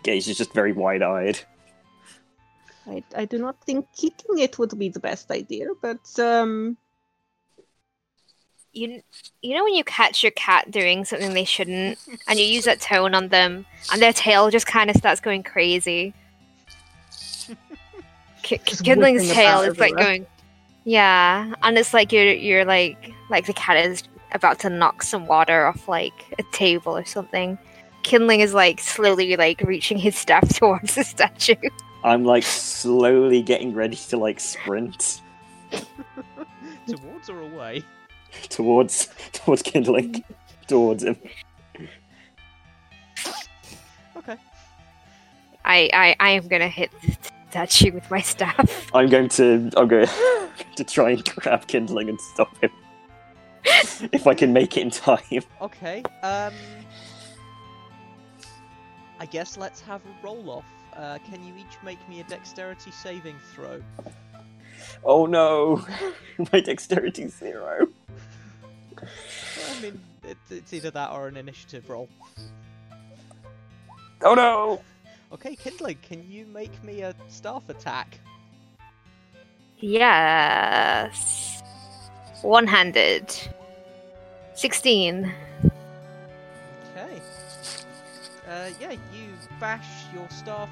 [0.04, 1.40] Gage is just very wide-eyed.
[2.88, 6.76] I, I do not think kicking it would be the best idea, but um,
[8.74, 9.02] You,
[9.42, 12.82] you know when you catch your cat doing something they shouldn't, and you use that
[12.82, 16.14] tone on them, and their tail just kind of starts going crazy.
[18.44, 20.28] K- Kindling's tail about is like going,
[20.84, 25.28] yeah, and it's like you're you're like like the cat is about to knock some
[25.28, 27.58] water off like a table or something.
[28.04, 31.56] Kindling is like slowly like reaching his staff towards the statue.
[32.04, 35.22] I'm like slowly getting ready to like sprint
[36.88, 37.84] Towards or away?
[38.50, 40.24] towards towards Kindling, mm.
[40.68, 41.18] towards him.
[44.18, 44.36] Okay.
[45.64, 47.16] I I, I am gonna hit the
[47.54, 48.90] statue with my staff.
[48.96, 50.08] I'm going to I'm going
[50.76, 52.72] to try and grab Kindling and stop him.
[54.12, 55.44] if I can make it in time.
[55.62, 56.02] Okay.
[56.24, 56.52] Um.
[59.20, 60.66] I guess let's have a roll off.
[60.96, 63.82] Uh, can you each make me a dexterity saving throw?
[65.04, 65.86] Oh no,
[66.52, 67.88] my dexterity zero.
[68.98, 72.10] I mean, it, it's either that or an initiative roll.
[74.24, 74.82] Oh no.
[75.34, 78.20] Okay, Kindling, can you make me a staff attack?
[79.80, 81.64] Yes.
[82.44, 83.36] One handed.
[84.54, 85.34] Sixteen.
[86.92, 87.22] Okay.
[88.48, 89.30] Uh, yeah, you
[89.60, 90.70] bash your staff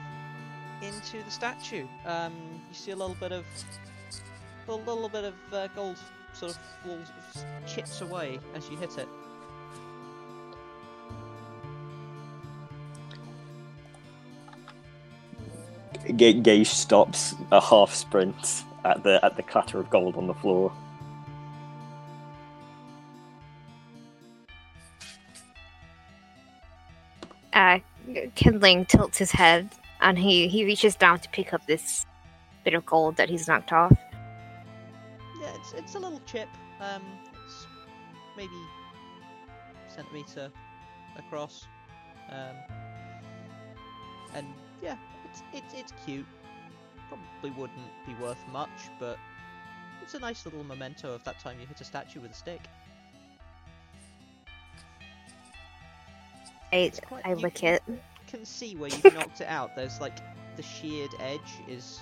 [0.82, 1.88] into the statue.
[2.06, 2.34] Um,
[2.70, 3.46] you see a little bit of
[4.68, 5.98] a little bit of uh, gold
[6.34, 7.08] sort of falls,
[7.66, 9.08] chips away as you hit it.
[16.16, 20.34] Ga- Gage stops a half sprint at the at the clatter of gold on the
[20.34, 20.72] floor.
[27.54, 27.80] Uh,
[28.36, 29.70] Kindling tilts his head
[30.00, 32.06] and he, he reaches down to pick up this
[32.64, 33.96] bit of gold that he's knocked off.
[35.40, 36.48] Yeah, it's it's a little chip.
[36.80, 37.02] Um,
[37.46, 37.68] it's
[38.38, 38.56] maybe
[39.88, 40.50] centimeter
[41.18, 41.68] across.
[42.30, 42.56] Um,
[44.34, 44.48] and
[44.82, 44.96] yeah,
[45.32, 46.26] it's it's it's cute.
[47.10, 49.18] Probably wouldn't be worth much, but
[50.02, 52.62] it's a nice little memento of that time you hit a statue with a stick.
[56.74, 57.84] I, quite- I you lick can- it.
[58.28, 59.76] Can see where you've knocked it out.
[59.76, 60.18] There's like
[60.56, 62.00] the sheared edge is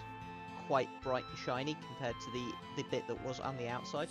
[0.67, 4.09] quite bright and shiny compared to the the bit that was on the outside.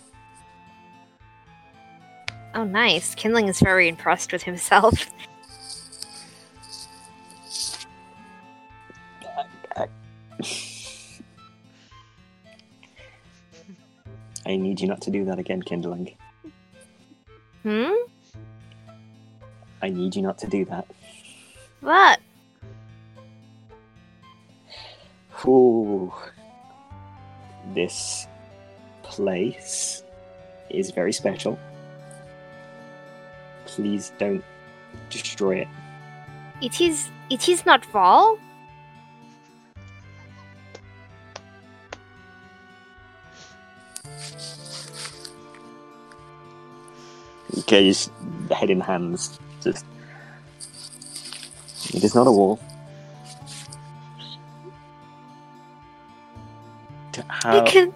[2.55, 3.15] Oh, nice.
[3.15, 5.09] Kindling is very impressed with himself.
[14.49, 16.15] I need you not to do that again, Kindling.
[17.61, 17.93] Hmm?
[19.79, 20.87] I need you not to do that.
[21.81, 22.19] What?
[25.45, 26.11] Ooh.
[27.75, 28.25] This
[29.03, 30.01] place
[30.71, 31.59] is very special.
[33.67, 34.43] Please don't
[35.11, 35.67] destroy it.
[36.59, 37.11] It is.
[37.29, 38.39] It is not Val.
[47.69, 48.09] Gage,
[48.49, 49.85] head in hands, just.
[51.93, 52.59] It is not a wall.
[57.11, 57.93] To How, Kin-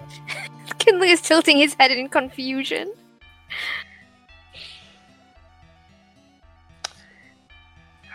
[0.77, 2.93] Kindling is tilting his head in confusion.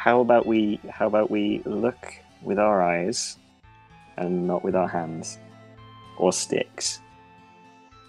[0.08, 0.80] how about we?
[0.88, 3.36] How about we look with our eyes
[4.16, 5.38] and not with our hands
[6.18, 7.00] or sticks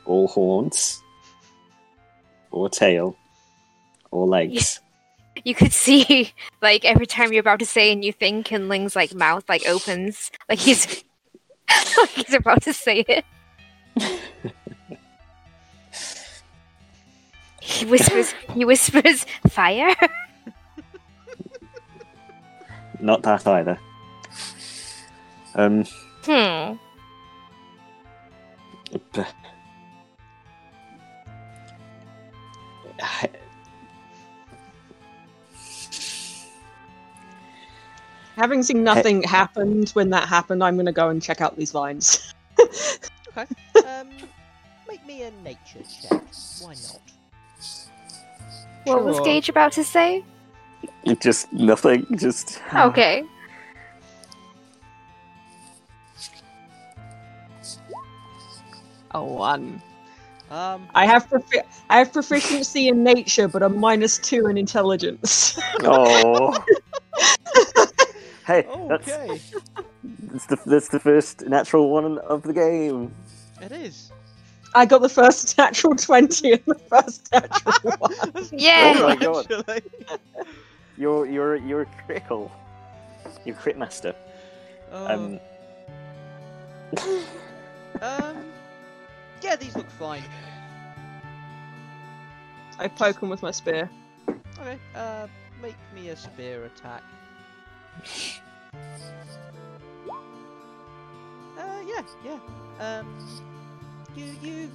[0.06, 1.02] or horns
[2.52, 3.18] or tail
[4.12, 4.80] or legs.
[5.44, 9.14] You could see, like, every time you're about to say a new thing, Kindling's like
[9.14, 11.04] mouth like opens, like he's
[11.98, 13.26] like he's about to say it.
[17.62, 18.34] he whispers.
[18.54, 19.96] He whispers, "Fire."
[23.02, 23.80] Not that either.
[25.56, 25.86] Um,
[26.24, 26.76] Hmm.
[38.40, 42.34] Having seen nothing happened when that happened, I'm gonna go and check out these vines.
[43.38, 43.46] Okay.
[43.88, 44.10] Um,
[44.88, 46.24] make me a nature check.
[46.62, 47.02] Why not?
[48.86, 50.26] What was Gage about to say?
[51.22, 52.06] just nothing.
[52.18, 53.24] Just Okay.
[59.12, 59.82] A one.
[60.50, 65.58] Um, I have profi- I have proficiency in nature, but a minus two in intelligence.
[65.84, 66.58] oh.
[68.50, 69.40] hey, okay.
[70.04, 73.14] that's the that's the first natural one of the game.
[73.62, 74.12] It is.
[74.76, 78.48] I got the first natural twenty and the first natural one.
[78.52, 78.94] Yeah.
[78.98, 79.48] Oh my God.
[80.98, 82.52] You're you're you're a critical.
[83.46, 84.16] You're crit master.
[84.92, 85.40] Um,
[86.98, 87.24] Um,
[88.02, 88.38] um,
[89.42, 90.24] yeah, these look fine.
[92.80, 93.90] I poke him with my spear.
[94.60, 94.80] Okay.
[94.96, 95.28] Uh,
[95.62, 97.04] make me a spear attack.
[101.58, 102.40] Uh, yeah, yeah.
[102.80, 103.28] Um,
[104.16, 104.72] you, you,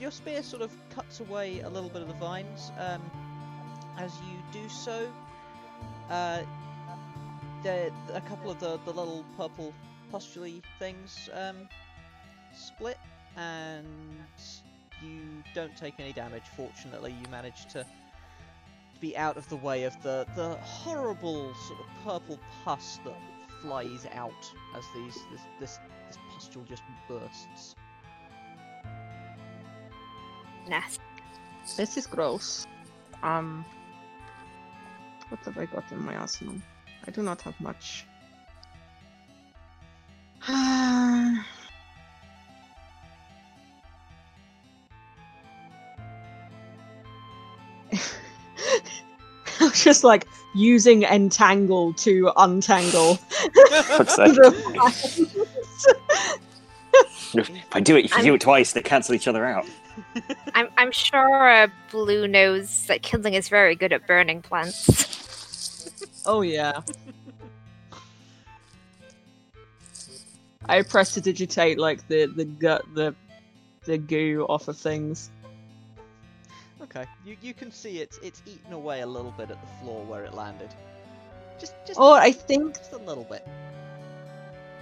[0.00, 2.72] your spear sort of cuts away a little bit of the vines.
[2.78, 3.02] Um,
[3.98, 5.08] as you do so,
[6.10, 6.42] uh,
[7.64, 9.72] a couple of the, the little purple
[10.12, 11.68] pustule things um,
[12.54, 12.98] split,
[13.36, 13.86] and
[15.02, 15.20] you
[15.54, 16.44] don't take any damage.
[16.56, 17.84] Fortunately, you manage to
[19.00, 23.14] be out of the way of the the horrible sort of purple pus that
[23.62, 25.78] flies out as these this this,
[26.08, 27.74] this pustule just bursts.
[30.68, 31.02] Nasty.
[31.76, 32.66] This is gross.
[33.22, 33.64] Um,
[35.28, 36.56] what have I got in my arsenal?
[37.06, 38.06] I do not have much.
[49.84, 54.34] just like using entangle to untangle Fuck's sake.
[54.34, 55.48] the
[57.34, 59.66] if I do it, if you do it twice, they cancel each other out.
[60.54, 65.90] I'm I'm sure uh, Blue knows that Kindling is very good at burning plants.
[66.24, 66.80] Oh yeah.
[70.68, 73.14] I prestidigitate like the the gut the
[73.84, 75.30] the goo off of things.
[76.82, 80.04] Okay, you you can see it's it's eaten away a little bit at the floor
[80.04, 80.68] where it landed.
[81.58, 83.46] Just just Oh, I think just a little bit.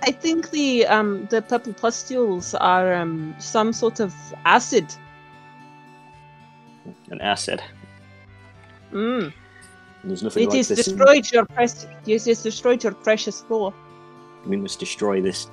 [0.03, 4.13] I think the um the purple pustules are um some sort of
[4.45, 4.87] acid.
[7.11, 7.63] An acid.
[8.93, 9.33] Mm.
[10.03, 10.85] There's nothing It like has this.
[10.85, 11.87] destroyed your precious.
[12.07, 13.73] It has destroyed your precious floor.
[14.47, 15.49] We must destroy this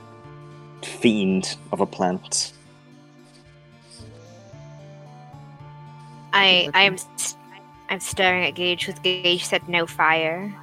[0.84, 2.54] fiend of a plant.
[6.34, 7.38] I I am st-
[7.90, 10.54] I'm staring at Gage with Gage said no fire.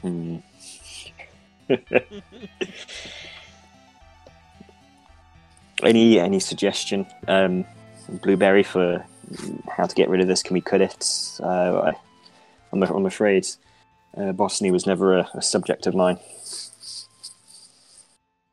[0.00, 0.38] Hmm.
[5.82, 7.66] any any suggestion, um,
[8.22, 9.04] blueberry for
[9.76, 10.42] how to get rid of this?
[10.42, 11.06] Can we cut it?
[11.40, 11.92] Uh, I,
[12.72, 13.46] I'm, I'm afraid
[14.16, 16.18] uh, botany was never a, a subject of mine.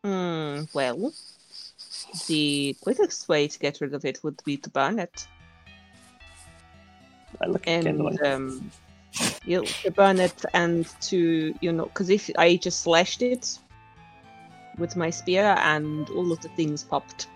[0.03, 0.63] Hmm.
[0.73, 1.13] Well,
[2.27, 5.27] the quickest way to get rid of it would be to burn it,
[7.41, 8.25] I look at and kindling.
[8.25, 8.71] um,
[9.45, 13.59] you to burn it and to you know because if I just slashed it
[14.77, 17.27] with my spear and all of the things popped.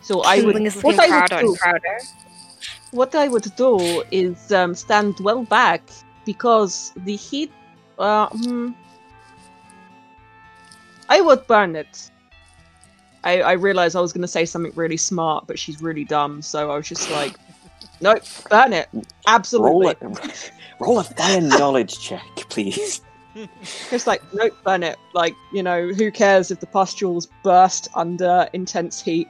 [0.00, 1.56] So I would Kindling is what looking I would do
[2.90, 5.82] what I would do is um, stand well back
[6.24, 7.50] because the heat.
[7.98, 8.70] Uh, hmm,
[11.08, 12.10] I would burn it.
[13.24, 16.42] I, I realized I was going to say something really smart, but she's really dumb,
[16.42, 17.36] so I was just like,
[18.00, 18.88] nope, burn it.
[19.26, 19.96] Absolutely.
[20.00, 20.52] Roll it.
[20.80, 23.00] Roll a fire knowledge check, please.
[23.90, 24.96] Just like, nope, burn it.
[25.14, 29.28] Like, you know, who cares if the pustules burst under intense heat?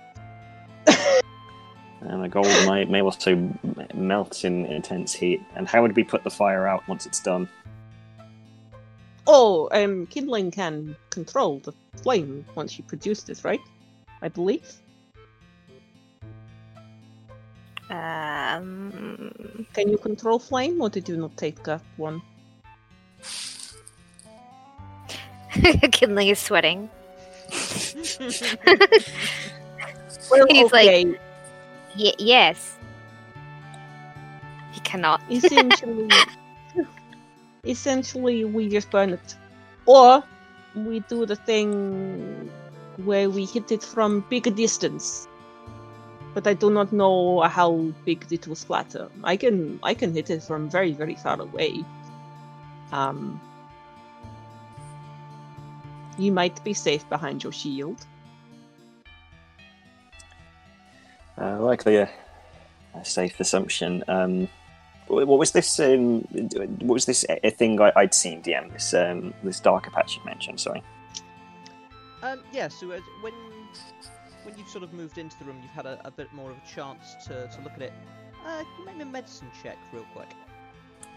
[2.01, 3.51] And the gold may, may also
[3.95, 5.43] melt in intense heat.
[5.57, 7.49] And how would we put the fire out once it's done?
[9.27, 13.61] Oh, um, kindling can control the flame once you produce this, right?
[14.23, 14.67] I believe.
[17.91, 22.21] Um, Can you control flame, or did you not take that one?
[25.93, 26.91] Kindling is sweating.
[30.31, 31.19] Well, He's like-
[31.97, 32.77] Y- yes.
[34.73, 35.23] He cannot.
[35.31, 36.09] essentially,
[37.65, 39.35] essentially, we just burn it,
[39.87, 40.23] or
[40.75, 42.51] we do the thing
[43.05, 45.29] where we hit it from big distance.
[46.35, 49.09] But I do not know how big it will splatter.
[49.25, 51.85] I can I can hit it from very very far away.
[52.93, 53.41] Um,
[56.19, 58.05] you might be safe behind your shield.
[61.41, 62.11] Uh, likely a,
[62.95, 64.03] a safe assumption.
[64.09, 64.49] Um,
[65.07, 65.81] what was this?
[65.81, 66.21] Um,
[66.81, 68.43] what was this a thing I, I'd seen?
[68.43, 70.61] DM this um, this darker patch you mentioned.
[70.61, 70.83] Sorry.
[72.23, 73.33] Um, yeah, so uh, when
[74.45, 76.57] when you've sort of moved into the room, you've had a, a bit more of
[76.57, 77.93] a chance to, to look at it.
[78.45, 80.33] Uh, can you make me a medicine check real quick?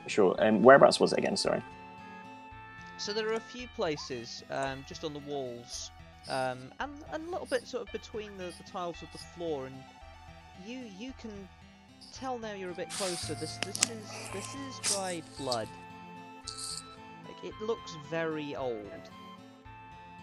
[0.08, 0.36] Sure.
[0.40, 1.38] Um, whereabouts was it again?
[1.38, 1.62] Sorry.
[2.98, 5.92] So there are a few places um, just on the walls,
[6.30, 9.66] um, and, and a little bit sort of between the, the tiles of the floor,
[9.66, 9.76] and
[10.66, 11.32] you you can
[12.14, 13.34] tell now you're a bit closer.
[13.36, 15.68] This this is this is dried blood.
[17.26, 19.10] Like it looks very old.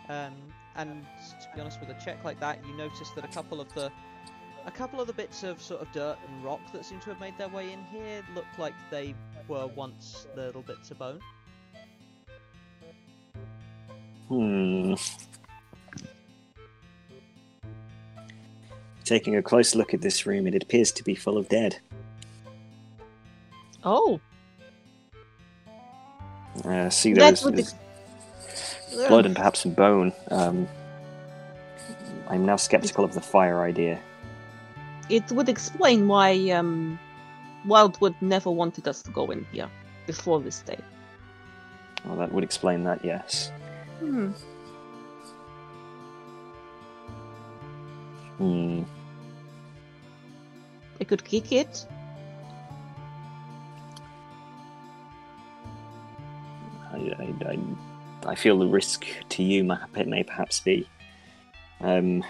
[0.09, 0.35] Um,
[0.79, 1.05] and
[1.43, 3.93] to be honest, with a check like that, you notice that a couple of the
[4.67, 7.21] a couple of the bits of sort of dirt and rock that seem to have
[7.21, 9.15] made their way in here look like they
[9.49, 11.21] were once little bits of bone.
[14.29, 14.95] Hmm.
[19.05, 21.79] Taking a close look at this room, it appears to be full of dead.
[23.85, 24.21] Oh,
[26.65, 27.57] Uh, see, that there's, would
[29.09, 30.13] blood and perhaps some bone.
[30.31, 30.69] Um,
[32.29, 33.99] I'm now skeptical of the fire idea.
[35.09, 36.99] it would explain why um,
[37.67, 39.71] Wildwood never wanted us to go in here
[40.07, 40.79] before this day.
[42.05, 43.51] Well, that would explain that, yes.
[44.01, 44.31] Hmm.
[48.39, 48.83] Hmm.
[51.01, 51.87] I could kick it.
[56.93, 57.59] I, I, I,
[58.27, 60.89] I feel the risk to you ma- it may perhaps be
[61.81, 62.25] um,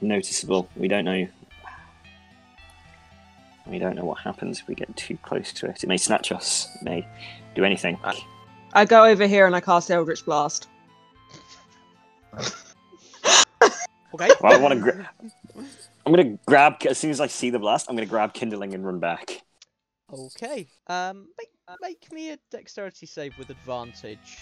[0.00, 0.68] noticeable.
[0.76, 1.26] We don't know.
[3.66, 5.82] We don't know what happens if we get too close to it.
[5.82, 6.68] It may snatch us.
[6.76, 7.08] It may
[7.54, 7.98] do anything.
[8.74, 10.68] I go over here and I cast Eldritch Blast.
[14.14, 14.30] Okay.
[14.40, 14.80] Well, I want to.
[14.80, 15.10] Gra-
[16.06, 17.86] I'm gonna grab as soon as I see the blast.
[17.88, 19.42] I'm gonna grab kindling and run back.
[20.12, 20.68] Okay.
[20.86, 21.48] Um, make,
[21.80, 24.38] make me a dexterity save with advantage.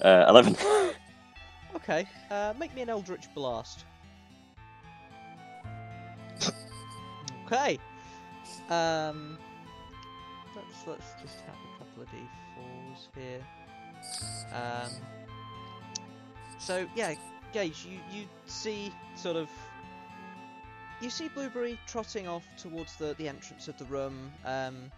[0.00, 0.56] Uh, Eleven.
[1.76, 2.06] Okay.
[2.30, 3.84] Uh, make me an eldritch blast.
[7.44, 7.78] Okay.
[8.70, 9.36] Um,
[10.56, 13.40] let's let's just have a couple of d4s here.
[14.54, 14.90] Um.
[16.58, 17.14] So yeah,
[17.52, 19.50] Gage, you you see sort of.
[21.02, 24.90] You see Blueberry trotting off towards the, the entrance of the room, um,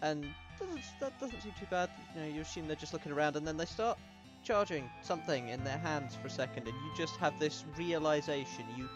[0.00, 0.24] and
[0.58, 1.90] doesn't, that doesn't seem too bad.
[2.14, 3.98] You know, you assume they're just looking around, and then they start
[4.44, 8.64] charging something in their hands for a second, and you just have this realization.
[8.76, 8.88] You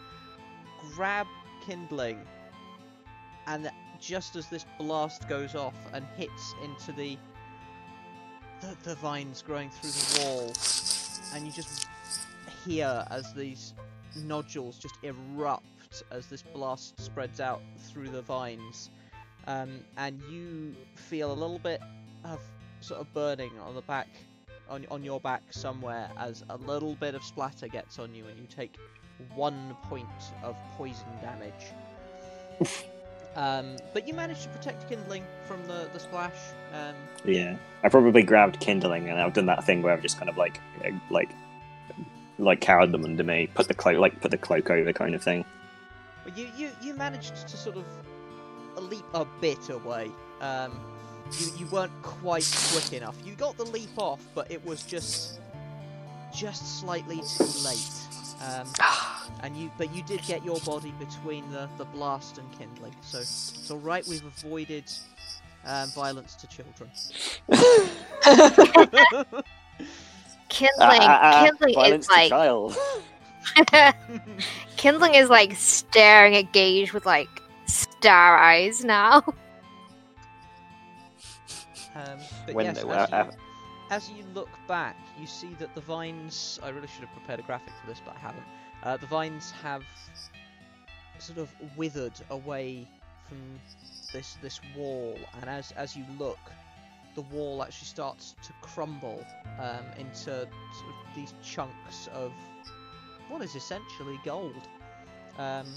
[0.95, 1.27] grab
[1.65, 2.19] kindling,
[3.47, 3.69] and
[3.99, 7.17] just as this blast goes off and hits into the
[8.61, 10.53] the, the vines growing through the wall,
[11.33, 11.87] and you just
[12.65, 13.73] hear as these
[14.15, 18.89] nodules just erupt as this blast spreads out through the vines,
[19.47, 21.81] um, and you feel a little bit
[22.23, 22.39] of
[22.81, 24.07] sort of burning on the back
[24.69, 28.37] on, on your back somewhere as a little bit of splatter gets on you and
[28.37, 28.77] you take
[29.35, 30.07] one point
[30.43, 31.53] of poison damage.
[33.35, 36.35] um, but you manage to protect kindling from the, the splash.
[36.73, 36.95] Um,
[37.25, 40.37] Yeah, I probably grabbed kindling, and I've done that thing where I've just kind of
[40.37, 41.29] like, uh, like,
[42.39, 45.23] like cowered them under me, put the cloak, like put the cloak over, kind of
[45.23, 45.45] thing.
[46.23, 47.85] but you, you, you managed to sort of
[48.81, 50.11] leap a bit away.
[50.41, 50.79] Um,
[51.39, 53.15] you, you weren't quite quick enough.
[53.25, 55.39] You got the leap off, but it was just
[56.33, 57.91] just slightly too late.
[58.41, 58.67] Um,
[59.43, 63.19] and you, but you did get your body between the, the blast and kindling, so
[63.19, 64.05] it's all right.
[64.07, 64.85] We've avoided
[65.65, 66.89] um, violence to children.
[70.49, 72.75] Kindling, ah, kindling violence is like.
[74.77, 77.27] Kindling is like staring at Gage with like
[77.73, 79.23] star eyes now.
[81.95, 82.17] Um,
[82.47, 83.37] but When yes, they were as, you,
[83.91, 86.59] as you look back, you see that the vines.
[86.63, 88.45] I really should have prepared a graphic for this, but I haven't.
[88.81, 89.83] Uh, the vines have
[91.19, 92.87] sort of withered away
[93.29, 93.37] from
[94.11, 96.39] this this wall, and as as you look,
[97.15, 99.23] the wall actually starts to crumble
[99.59, 102.31] um, into sort of these chunks of
[103.29, 104.67] what is essentially gold.
[105.37, 105.67] Um,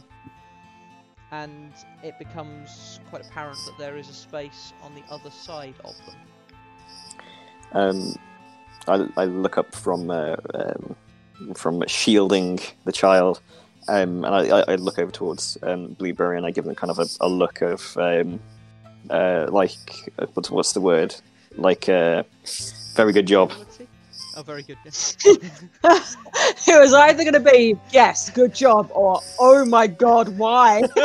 [1.33, 1.73] and
[2.03, 6.17] it becomes quite apparent that there is a space on the other side of them.
[7.73, 8.17] Um,
[8.89, 10.97] I, I look up from uh, um,
[11.55, 13.41] from shielding the child,
[13.89, 16.99] um, and I, I, look over towards um, Blueberry, and I give them kind of
[16.99, 18.41] a, a look of um,
[19.11, 21.15] uh, like uh, what's what's the word?
[21.57, 22.23] Like uh,
[22.95, 23.53] very good job.
[24.37, 24.37] Ability?
[24.37, 24.79] Oh, very good.
[24.85, 25.17] yes.
[26.69, 30.83] it was either going to be yes, good job, or oh my god, why?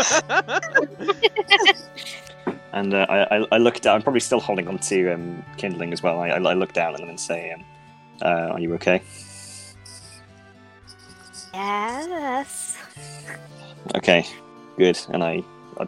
[2.73, 3.95] And uh, I, I, I look down.
[3.95, 6.21] I'm probably still holding on to um, kindling as well.
[6.21, 7.65] I, I, I look down at them and say, um,
[8.21, 9.01] uh, "Are you okay?"
[11.53, 12.77] Yes.
[13.95, 14.25] Okay,
[14.77, 14.97] good.
[15.09, 15.43] And I,
[15.79, 15.87] I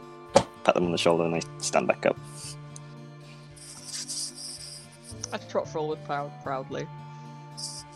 [0.66, 2.18] pat them on the shoulder and I stand back up.
[5.32, 6.86] I trot forward proud, proudly,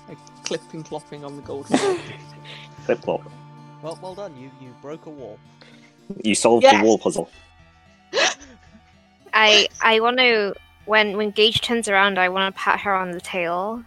[0.08, 1.70] like clipping clopping on the gold.
[1.72, 1.98] wall.
[2.86, 3.22] Flip flop.
[3.82, 4.36] well, well done.
[4.38, 5.38] You you broke a wall.
[6.24, 6.80] You solved Yes!
[6.82, 7.30] the wall puzzle.
[9.34, 10.54] I I want to
[10.86, 13.84] when when Gage turns around, I want to pat her on the tail.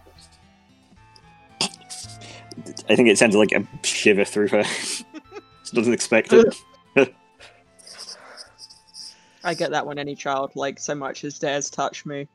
[2.89, 4.63] I think it sends like a shiver through her.
[4.63, 5.03] she
[5.73, 6.55] doesn't expect it.
[9.43, 12.27] I get that when any child like so much as dares touch me.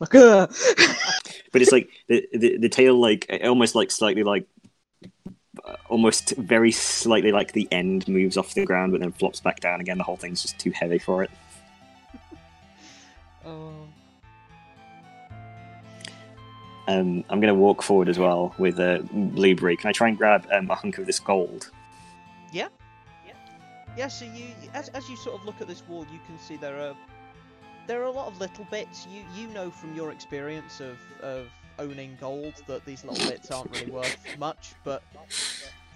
[0.00, 0.10] Like,
[1.52, 4.46] but it's like the, the the tail like almost like slightly like
[5.64, 9.60] uh, almost very slightly like the end moves off the ground but then flops back
[9.60, 11.30] down again the whole thing's just too heavy for it
[13.44, 13.72] Oh.
[16.88, 20.16] um, i'm going to walk forward as well with uh, blueberry can i try and
[20.18, 21.70] grab um, a hunk of this gold
[22.52, 22.68] Yeah.
[23.26, 23.32] Yeah,
[23.96, 24.08] Yeah.
[24.08, 26.78] So you, as as you sort of look at this wall, you can see there
[26.80, 26.94] are
[27.90, 29.08] there are a lot of little bits.
[29.10, 31.48] You you know from your experience of of
[31.80, 35.02] owning gold that these little bits aren't really worth much, but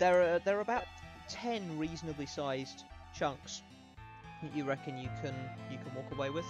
[0.00, 0.86] there are there are about
[1.28, 2.82] ten reasonably sized
[3.16, 3.62] chunks
[4.42, 5.34] that you reckon you can
[5.70, 6.44] you can walk away with.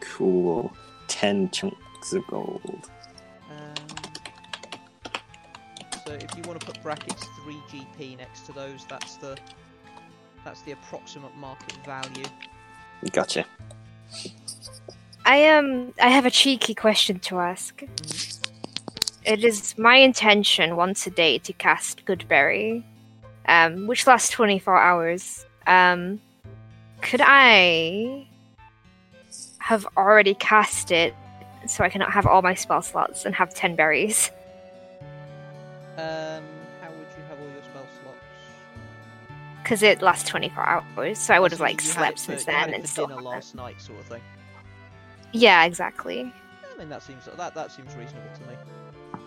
[0.00, 0.72] cool
[1.06, 2.90] 10 chunks of gold
[3.48, 3.74] Um,
[6.04, 9.38] so if you want to put brackets 3 GP next to those, that's the
[10.44, 12.24] that's the approximate market value.
[13.12, 13.44] gotcha
[15.24, 17.82] I um I have a cheeky question to ask.
[19.24, 22.82] It is my intention once a day to cast Goodberry,
[23.46, 25.46] um, which lasts twenty four hours.
[25.66, 26.20] Um,
[27.02, 28.26] could I
[29.58, 31.14] have already cast it
[31.66, 34.30] so I cannot have all my spell slots and have ten berries?
[35.96, 36.42] Um,
[39.72, 42.66] Because it lasts twenty four hours, so I would have like slept for- since had
[42.66, 43.06] then and for still.
[43.06, 44.20] dinner last night, sort of thing.
[45.32, 46.30] Yeah, exactly.
[46.74, 49.20] I mean, that seems that that seems reasonable to me.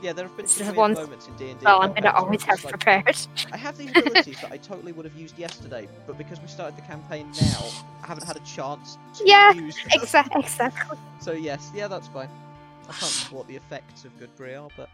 [0.00, 1.64] Yeah, there have been some moments in D and D.
[1.66, 3.16] Well, I'm gonna always have prepared.
[3.52, 6.76] I have these abilities that I totally would have used yesterday, but because we started
[6.76, 7.64] the campaign now,
[8.04, 9.86] I haven't had a chance to Yeah, use them.
[9.90, 10.40] exactly.
[10.42, 10.98] Exactly.
[11.20, 12.28] So yes, yeah, that's fine.
[12.88, 14.88] I can't remember what the effects of Goodberry are, but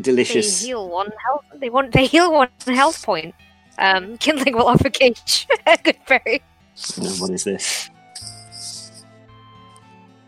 [0.00, 1.44] delicious They heal one health.
[1.56, 1.92] They want.
[1.92, 3.34] They heal one health point.
[3.78, 6.42] Um, kindling will offer Gage a good berry.
[7.18, 7.90] What is this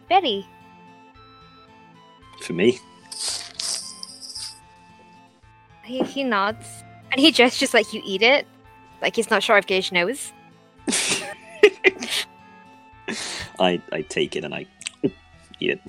[0.08, 0.46] Berry.
[2.42, 2.78] for me
[5.84, 6.66] He, he nods
[7.10, 8.46] and he gestures like you eat it,
[9.00, 10.32] like he's not sure if Gage knows.
[13.58, 14.66] I, I take it and I
[15.02, 15.12] eat
[15.60, 15.80] it.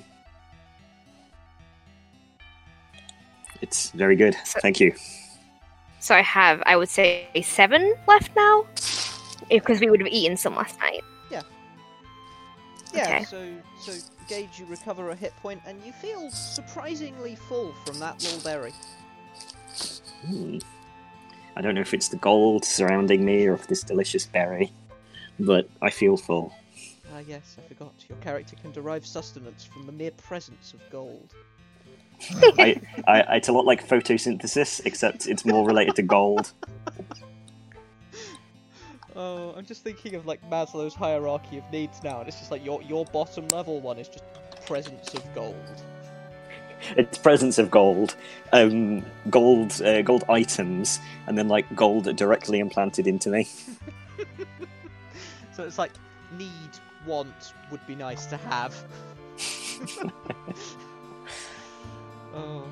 [3.64, 4.36] It's very good.
[4.44, 4.94] So- Thank you.
[6.00, 8.66] So I have, I would say, seven left now,
[9.48, 11.02] because we would have eaten some last night.
[11.30, 11.40] yeah.
[12.94, 13.24] Okay.
[13.24, 13.40] So
[13.80, 13.92] so
[14.28, 18.72] Gage, you recover a hit point, and you feel surprisingly full from that little berry.
[20.26, 20.58] Hmm.
[21.56, 24.70] I don't know if it's the gold surrounding me or if this delicious berry,
[25.40, 26.52] but I feel full.
[27.14, 27.94] Ah, yes, I forgot.
[28.10, 31.32] Your character can derive sustenance from the mere presence of gold.
[32.58, 36.52] I, I, it's a lot like photosynthesis, except it's more related to gold.
[39.16, 42.64] Oh, I'm just thinking of like Maslow's hierarchy of needs now, and it's just like
[42.64, 44.24] your your bottom level one is just
[44.66, 45.54] presence of gold.
[46.96, 48.16] it's presence of gold,
[48.52, 53.46] um, gold, uh, gold items, and then like gold directly implanted into me.
[55.54, 55.92] So it's like
[56.36, 56.50] need,
[57.06, 58.74] want would be nice to have.
[62.34, 62.64] oh.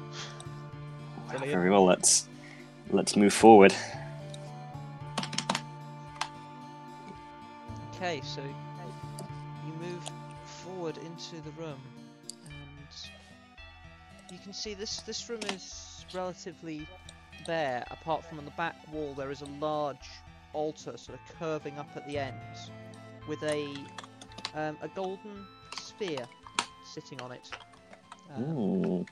[1.39, 1.85] Very well.
[1.85, 2.29] Let's
[2.91, 3.75] let's move forward.
[7.95, 10.03] Okay, so you move
[10.45, 11.81] forward into the room,
[12.49, 16.87] and you can see this this room is relatively
[17.47, 17.85] bare.
[17.91, 20.11] Apart from on the back wall, there is a large
[20.53, 22.71] altar, sort of curving up at the ends,
[23.27, 23.75] with a
[24.55, 25.47] um, a golden
[25.79, 26.27] sphere
[26.85, 27.51] sitting on it.
[28.35, 29.07] Um, Ooh.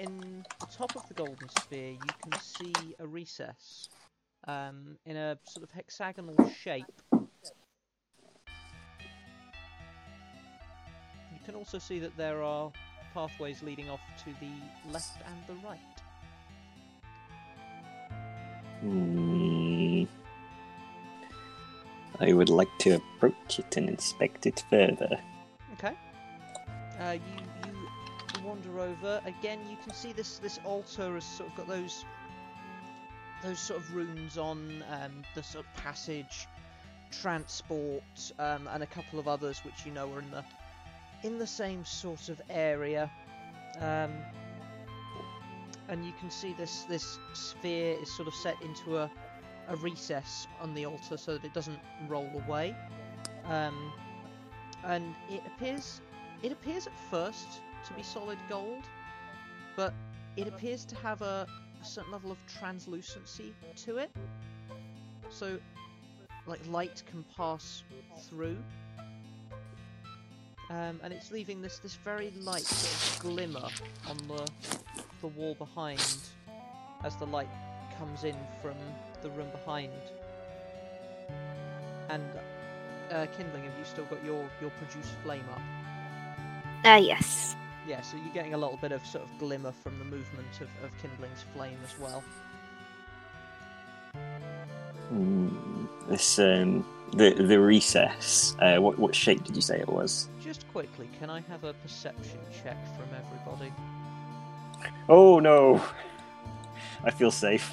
[0.00, 3.88] In the top of the golden sphere, you can see a recess
[4.48, 6.86] um, in a sort of hexagonal shape.
[7.12, 7.20] You
[11.44, 12.72] can also see that there are
[13.12, 14.52] pathways leading off to the
[14.90, 15.78] left and the right.
[18.80, 20.04] Hmm.
[22.20, 25.20] I would like to approach it and inspect it further.
[25.74, 25.94] Okay.
[26.98, 27.20] Uh, you
[28.42, 29.58] wander over again.
[29.68, 32.04] You can see this this altar has sort of got those
[33.42, 36.46] those sort of runes on um, the sort of passage,
[37.10, 40.44] transport, um, and a couple of others which you know are in the
[41.22, 43.10] in the same sort of area.
[43.78, 44.12] Um,
[45.88, 49.10] and you can see this this sphere is sort of set into a
[49.68, 52.74] a recess on the altar so that it doesn't roll away.
[53.46, 53.92] Um,
[54.84, 56.00] and it appears
[56.42, 58.84] it appears at first to be solid gold,
[59.76, 59.92] but
[60.36, 61.46] it appears to have a,
[61.80, 63.54] a certain level of translucency
[63.84, 64.10] to it.
[65.28, 65.58] So,
[66.46, 67.82] like light can pass
[68.28, 68.56] through,
[70.70, 73.68] um, and it's leaving this this very light sort of glimmer
[74.08, 74.48] on the
[75.20, 76.02] the wall behind
[77.04, 77.48] as the light
[77.98, 78.74] comes in from
[79.22, 79.92] the room behind.
[82.08, 82.24] And
[83.12, 85.60] uh, kindling, have you still got your your produced flame up?
[86.84, 87.49] Uh, yes.
[87.86, 90.68] Yeah, so you're getting a little bit of sort of glimmer from the movement of,
[90.84, 92.22] of kindling's flame as well.
[95.08, 95.86] Hmm.
[96.08, 98.54] This um the the recess.
[98.60, 100.28] Uh, what what shape did you say it was?
[100.42, 103.72] Just quickly, can I have a perception check from everybody?
[105.08, 105.82] Oh no!
[107.04, 107.72] I feel safe.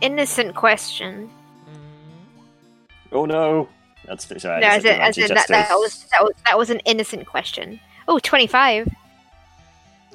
[0.00, 1.30] Innocent question.
[1.68, 3.68] Mm, Oh no!
[4.06, 4.60] That's sorry.
[4.60, 6.80] no, I as said in, as in that, that was that was that was an
[6.80, 7.80] innocent question.
[8.08, 8.88] Oh, 25.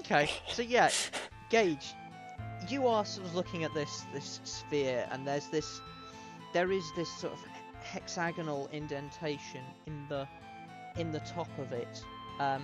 [0.09, 0.89] Okay, so yeah,
[1.49, 1.93] Gage,
[2.69, 5.81] you are sort of looking at this this sphere, and there's this,
[6.53, 7.39] there is this sort of
[7.81, 10.25] hexagonal indentation in the
[10.95, 12.01] in the top of it.
[12.39, 12.63] Um,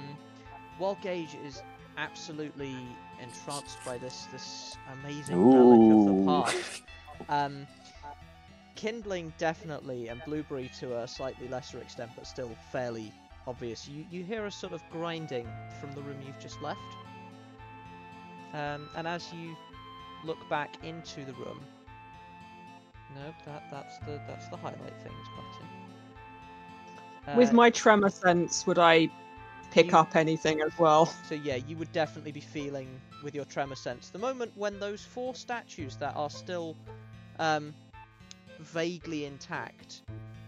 [0.77, 1.61] while Gage is
[1.97, 2.77] absolutely
[3.21, 6.83] entranced by this this amazing relic of the past,
[7.27, 7.67] um,
[8.75, 13.11] kindling definitely, and blueberry to a slightly lesser extent, but still fairly
[13.47, 13.85] obvious.
[13.85, 15.45] You you hear a sort of grinding
[15.81, 16.79] from the room you've just left.
[18.53, 19.55] Um, and as you
[20.23, 21.59] look back into the room,
[23.15, 25.67] nope, that that's the that's the highlight things button.
[27.33, 29.09] With Uh, my tremor sense, would I
[29.71, 31.13] pick you- up anything as well?
[31.23, 35.03] So yeah, you would definitely be feeling with your tremor sense the moment when those
[35.03, 36.75] four statues that are still
[37.39, 37.73] um,
[38.59, 40.01] vaguely intact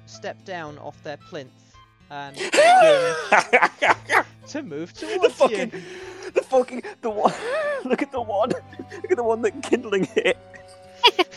[0.05, 1.64] step down off their plinth
[2.09, 2.35] and
[4.47, 5.81] to move towards the fucking, you.
[6.33, 7.33] the fucking, the one.
[7.85, 8.49] Look at the one.
[8.49, 10.37] Look at the one that kindling hit.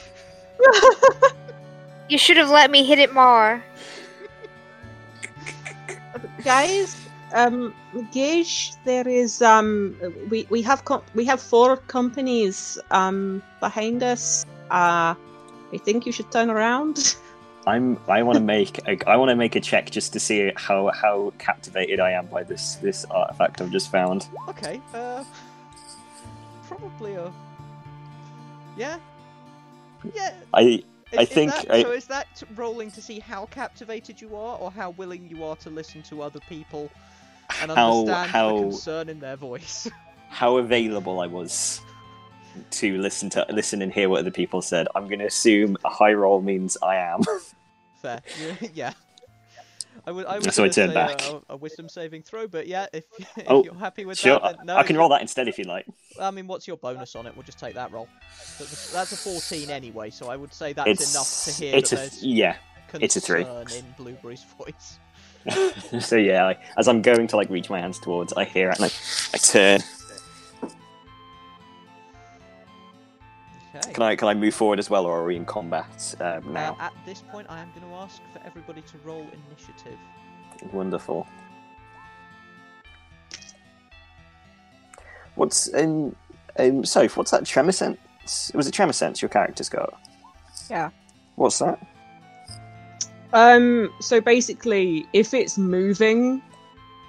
[2.08, 3.62] You should have let me hit it more.
[6.42, 6.96] Guys,
[7.34, 7.74] um,
[8.12, 9.94] Gage, there is um,
[10.30, 14.46] we we have com- we have four companies um behind us.
[14.70, 15.14] Uh,
[15.72, 17.16] I think you should turn around.
[17.66, 17.98] I'm.
[18.08, 18.78] I want to make.
[18.88, 22.26] A, I want to make a check just to see how how captivated I am
[22.26, 24.26] by this this artifact I've just found.
[24.48, 25.24] Okay, uh,
[26.66, 27.30] probably a
[28.76, 28.98] yeah,
[30.14, 30.34] yeah.
[30.54, 30.82] I.
[31.10, 31.90] Is, I think that, I- so.
[31.92, 35.70] Is that rolling to see how captivated you are, or how willing you are to
[35.70, 36.90] listen to other people
[37.62, 39.88] and How- understand how- the concern in their voice?
[40.30, 41.80] How available I was
[42.70, 44.88] to listen to listen and hear what other people said.
[44.94, 47.20] I'm going to assume a high roll means I am.
[48.02, 48.22] Fair,
[48.74, 48.92] yeah.
[50.06, 50.26] I would.
[50.26, 51.22] I was So I turn back.
[51.28, 53.04] Uh, a, a wisdom saving throw, but yeah, if,
[53.36, 54.38] if Oh, you're happy with sure.
[54.40, 54.76] that, no.
[54.76, 55.86] I can roll that instead if you like.
[56.20, 57.34] I mean, what's your bonus on it?
[57.34, 58.08] We'll just take that roll.
[58.58, 61.76] That's a, that's a 14 anyway, so I would say that's It's enough to hear
[61.76, 62.56] it's a yeah.
[62.94, 63.42] it's a three.
[63.42, 64.98] in Blueberry's voice.
[66.00, 68.76] so yeah, I, as I'm going to like reach my hands towards, I hear it
[68.80, 68.90] and I,
[69.34, 69.80] I turn.
[73.92, 76.52] Can I can I move forward as well, or are we in combat um, Uh,
[76.52, 76.76] now?
[76.80, 79.98] at this point, I am going to ask for everybody to roll initiative.
[80.72, 81.26] Wonderful.
[85.34, 86.16] What's um
[86.58, 88.50] um Soph, what's that tremor sense?
[88.54, 89.94] Was it tremor sense your character's got?
[90.68, 90.90] Yeah.
[91.36, 91.78] What's that?
[93.32, 96.42] Um, so basically, if it's moving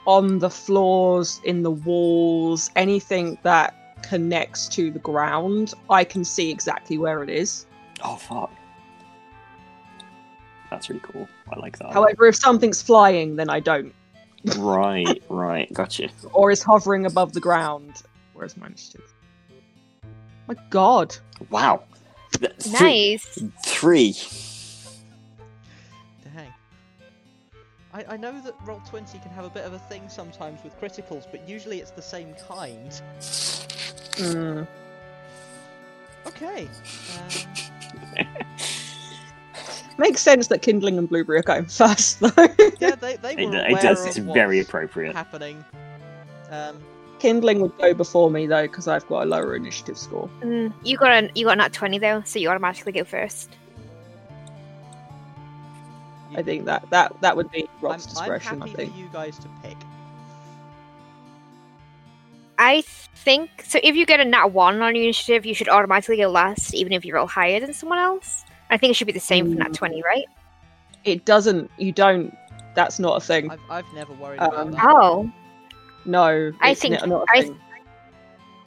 [0.05, 3.73] on the floors, in the walls, anything that
[4.03, 7.65] connects to the ground, I can see exactly where it is.
[8.03, 8.51] Oh fuck.
[10.69, 11.27] That's really cool.
[11.51, 11.91] I like that.
[11.93, 13.93] However, if something's flying, then I don't.
[14.57, 16.09] right, right, gotcha.
[16.31, 18.03] Or is hovering above the ground.
[18.33, 19.11] Where's my initiative?
[20.47, 21.15] My god.
[21.49, 21.83] Wow.
[22.39, 23.39] Th- Nice.
[23.65, 24.13] Three.
[24.13, 24.48] Dang.
[27.93, 31.25] I, I know that Roll20 can have a bit of a thing sometimes with criticals,
[31.29, 32.93] but usually it's the same kind.
[34.17, 34.63] Hmm.
[36.27, 36.67] Okay.
[37.17, 38.25] Um,
[39.97, 42.31] Makes sense that Kindling and Blueberry are going first, though.
[42.79, 44.01] yeah, they, they It, were it aware does.
[44.01, 45.13] of It's what's very appropriate.
[45.15, 45.63] happening.
[46.51, 46.77] Um,
[47.19, 50.29] Kindling would go before me, though, because I've got a lower initiative score.
[50.41, 53.49] Mm, you got a you got nat twenty though, so you automatically go first.
[56.31, 58.93] You- I think that that, that would be I'm, Rob's I'm discretion, happy I think.
[58.93, 59.77] for you guys to pick.
[62.57, 62.81] I
[63.15, 63.79] think so.
[63.81, 66.91] If you get a nat one on your initiative, you should automatically go last, even
[66.91, 68.43] if you roll higher than someone else.
[68.69, 69.75] I think it should be the same for nat Mm.
[69.75, 70.25] twenty, right?
[71.05, 72.35] It doesn't, you don't,
[72.75, 73.49] that's not a thing.
[73.49, 74.85] I've, I've never worried Um, about that.
[74.89, 75.31] Oh,
[76.05, 77.59] No, I think- n- not a I- thing.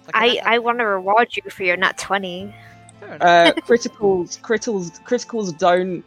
[0.07, 2.53] Like, I I, I want to reward you for your nat twenty.
[3.03, 6.03] Uh, criticals, criticals, criticals don't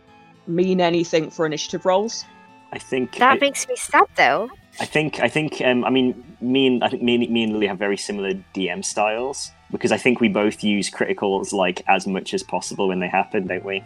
[0.48, 2.26] mean anything for initiative rolls.
[2.72, 3.18] I think.
[3.18, 4.50] That I, makes me sad though.
[4.80, 5.20] I think.
[5.20, 5.62] I think.
[5.62, 8.34] Um, I mean, me and I think me, and- me and Lily have very similar
[8.54, 13.00] DM styles because I think we both use criticals like as much as possible when
[13.00, 13.84] they happen, don't we?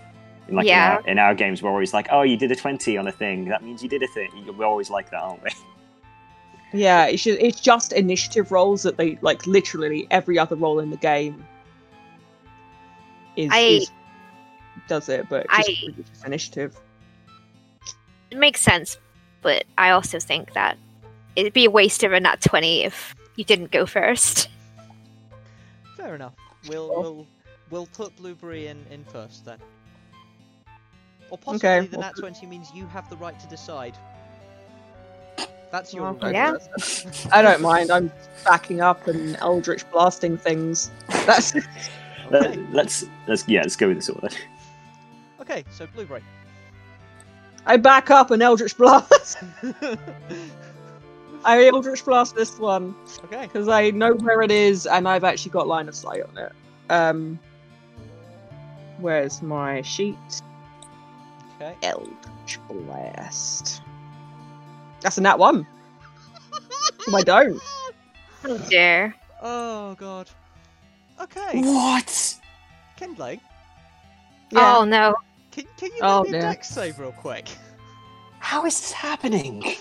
[0.47, 0.93] In, like Yeah.
[0.93, 3.11] In our, in our games, we're always like, "Oh, you did a twenty on a
[3.11, 3.45] thing.
[3.45, 5.49] That means you did a thing." We're always like that, aren't we?
[6.71, 9.47] Yeah, it's just, it's just initiative rolls that they like.
[9.47, 11.43] Literally every other role in the game
[13.35, 13.91] is, I- is
[14.87, 16.79] does it, but just, I- just initiative.
[18.31, 18.97] It makes sense,
[19.41, 20.77] but I also think that
[21.35, 24.49] it'd be a waste of a nat twenty if you didn't go first.
[25.97, 26.33] Fair enough.
[26.67, 27.27] We'll we'll
[27.71, 29.57] we'll put Blueberry in, in first then.
[31.31, 33.97] Or possibly Okay, the well- nat twenty means you have the right to decide.
[35.71, 36.31] That's your Well.
[36.31, 36.57] Yeah.
[37.31, 37.91] I don't mind.
[37.91, 38.11] I'm
[38.43, 40.89] backing up and eldritch blasting things.
[41.25, 41.53] That's
[42.31, 42.57] Okay.
[42.57, 44.29] Let, let's let's yeah, let's go with this order.
[45.49, 46.23] Okay, so Blueberry.
[47.65, 49.37] I back up and eldritch blast.
[51.45, 52.95] I eldritch blast this one.
[53.25, 53.43] okay.
[53.43, 56.51] because I know where it is and I've actually got line of sight on it.
[56.89, 57.39] Um,
[58.99, 60.17] where's my sheet?
[61.55, 61.75] Okay.
[61.83, 63.81] Eldritch Blast.
[65.01, 65.67] That's a nat one.
[67.01, 67.61] So I don't.
[68.45, 69.13] Oh dear.
[69.41, 70.29] Oh god.
[71.19, 71.61] Okay.
[71.61, 72.39] What?
[72.95, 73.41] Kindling,
[74.49, 74.77] Yeah.
[74.77, 75.13] Oh no.
[75.59, 76.51] Can, can you Oh, make me a dear.
[76.51, 77.49] dex save real quick?
[78.39, 79.63] How is this happening?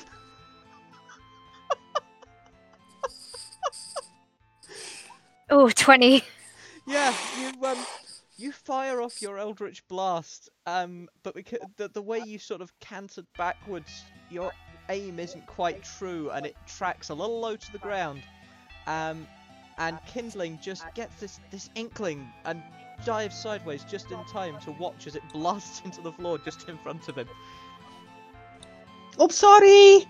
[5.51, 6.23] Oh, 20.
[6.87, 7.79] Yeah, you um,
[8.37, 12.73] you fire off your eldritch blast, um, but because the the way you sort of
[12.81, 14.53] cantered backwards, your
[14.89, 18.23] aim isn't quite true, and it tracks a little low to the ground.
[18.87, 19.27] Um,
[19.79, 22.63] and kindling just gets this this inkling and
[23.05, 26.79] dives sideways just in time to watch as it blasts into the floor just in
[26.79, 27.29] front of him.
[29.19, 30.07] Oh, sorry.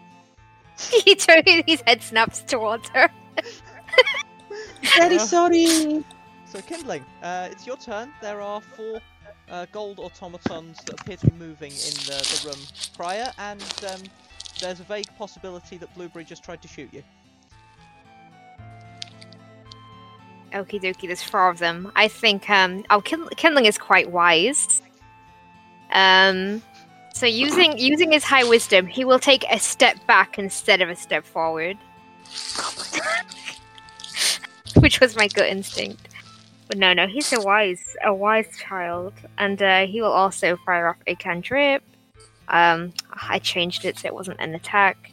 [1.04, 3.08] he turns his head snaps towards her.
[4.96, 6.04] Very Uh, sorry.
[6.46, 8.12] So kindling, uh, it's your turn.
[8.22, 9.00] There are four
[9.50, 12.58] uh, gold automatons that appear to be moving in the, the room
[12.96, 14.02] prior, and um,
[14.60, 17.02] there's a vague possibility that Blueberry just tried to shoot you.
[20.52, 21.92] Okie dokie, there's four of them.
[21.94, 24.82] I think, um, oh, Kin- Kindling is quite wise.
[25.92, 26.62] Um,
[27.12, 30.96] so using using his high wisdom, he will take a step back instead of a
[30.96, 31.76] step forward.
[34.76, 36.08] Which was my gut instinct.
[36.68, 40.88] But no, no, he's a wise, a wise child, and uh, he will also fire
[40.88, 41.82] off a cantrip.
[42.48, 45.12] Um, I changed it so it wasn't an attack.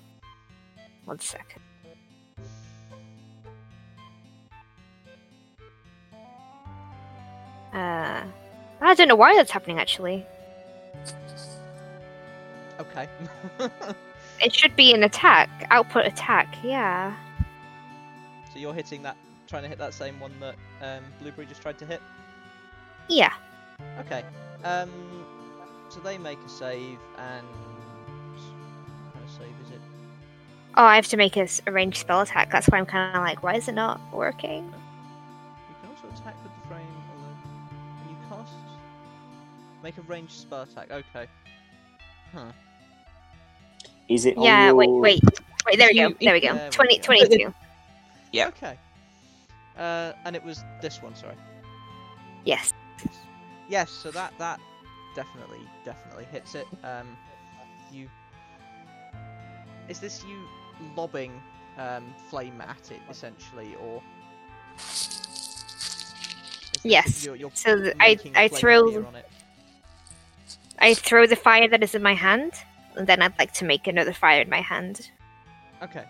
[1.05, 1.61] One second.
[7.75, 8.23] Uh,
[8.81, 9.79] I don't know why that's happening.
[9.79, 10.25] Actually,
[12.79, 13.07] Okay.
[14.41, 16.55] it should be an attack, output attack.
[16.63, 17.15] Yeah.
[18.53, 19.15] so you're hitting that,
[19.47, 22.01] trying to hit that same one that um, Blueberry just tried to hit.
[23.07, 23.33] Yeah.
[23.99, 24.23] Okay.
[24.63, 24.89] Um.
[25.89, 29.79] So they make a save, and what kind of save is it?
[30.75, 32.51] Oh, I have to make a, a ranged spell attack.
[32.51, 34.73] That's why I'm kind of like, why is it not working?
[39.85, 40.89] Make a ranged spell attack.
[40.89, 41.27] Okay.
[42.33, 42.51] Huh.
[44.09, 44.33] Is it?
[44.35, 44.71] Yeah.
[44.71, 45.21] Wait, your- wait,
[45.67, 45.77] wait.
[45.77, 46.15] There we go.
[46.19, 46.55] There we go.
[46.55, 47.03] There we 20, go.
[47.03, 47.53] 22.
[48.31, 48.47] Yeah.
[48.47, 48.79] Okay.
[49.77, 51.13] Uh, and it was this one.
[51.15, 51.35] Sorry.
[52.45, 52.73] Yes.
[53.69, 54.59] Yes, so that that
[55.15, 56.65] definitely definitely hits it.
[56.83, 57.15] Um,
[57.91, 58.09] you
[59.87, 60.47] is this you
[60.97, 61.31] lobbing
[61.77, 64.01] um, flame at it essentially, or
[66.83, 67.23] Yes.
[67.23, 69.29] You're, you're So I I- making a I flame throw- on it?
[70.79, 72.53] I throw the fire that is in my hand,
[72.95, 75.09] and then I'd like to make another fire in my hand.
[75.81, 76.05] Okay.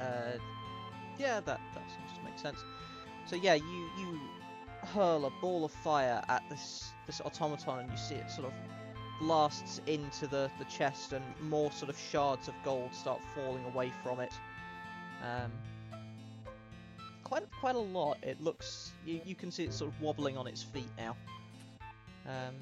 [0.00, 0.38] Uh,
[1.18, 2.58] yeah, that that seems to make sense.
[3.26, 4.20] So yeah, you you
[4.94, 8.52] hurl a ball of fire at this this automaton, and you see it sort of
[9.20, 13.92] blasts into the the chest, and more sort of shards of gold start falling away
[14.02, 14.32] from it.
[15.22, 15.50] Um,
[17.24, 18.18] quite quite a lot.
[18.22, 21.16] It looks you you can see it sort of wobbling on its feet now.
[22.26, 22.54] Um,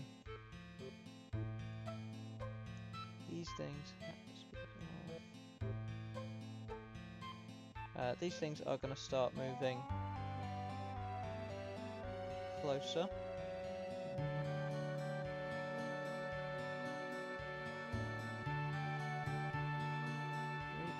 [3.38, 3.92] these things.
[7.96, 9.78] Uh, these things are going to start moving
[12.62, 13.08] closer.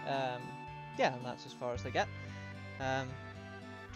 [0.06, 0.42] Um,
[0.96, 2.08] yeah, and that's as far as they get.
[2.80, 3.08] Um,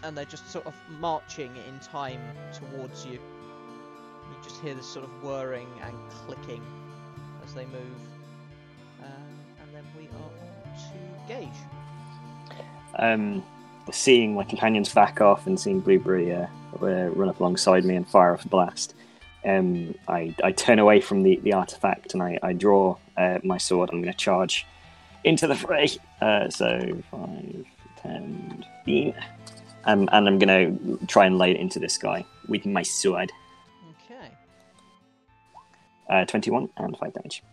[0.03, 2.19] and they're just sort of marching in time
[2.51, 3.13] towards you.
[3.13, 6.61] You just hear this sort of whirring and clicking
[7.45, 8.12] as they move.
[11.27, 11.47] Gage.
[12.97, 13.43] um,
[13.91, 16.47] seeing my companions back off and seeing Blueberry uh,
[16.81, 18.95] uh, run up alongside me and fire off a blast,
[19.45, 23.57] um, I, I turn away from the, the artifact and I, I draw uh, my
[23.57, 23.89] sword.
[23.91, 24.65] I'm going to charge
[25.23, 25.89] into the fray.
[26.21, 26.79] Uh, so
[27.11, 27.65] 5,
[28.01, 29.13] 10, 15.
[29.85, 33.31] Um, and I'm going to try and lay it into this guy with my sword.
[34.05, 34.29] Okay.
[36.09, 37.43] Uh, 21 and 5 damage.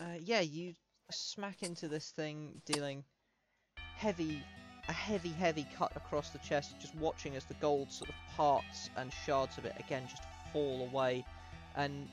[0.00, 0.72] Uh, yeah, you
[1.10, 3.04] smack into this thing, dealing
[3.96, 4.42] heavy,
[4.88, 6.74] a heavy, heavy cut across the chest.
[6.80, 10.22] Just watching as the gold sort of parts and shards of it again just
[10.52, 11.24] fall away,
[11.76, 12.08] and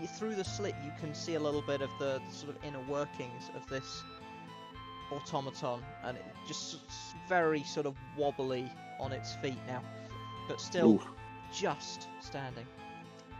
[0.00, 2.64] you, through the slit you can see a little bit of the, the sort of
[2.64, 4.02] inner workings of this
[5.12, 6.78] automaton, and it just
[7.28, 9.82] very sort of wobbly on its feet now,
[10.48, 11.02] but still Ooh,
[11.54, 12.66] just standing.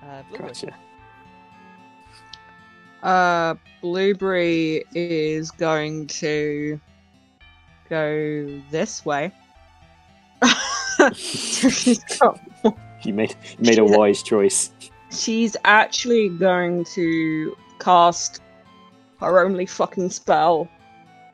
[0.05, 0.72] Uh, gotcha.
[3.02, 6.81] Uh, Blueberry is going to
[7.89, 9.32] go this way.
[13.05, 14.73] You made, you made a wise choice.
[15.12, 18.40] she's actually going to cast
[19.20, 20.68] her only fucking spell.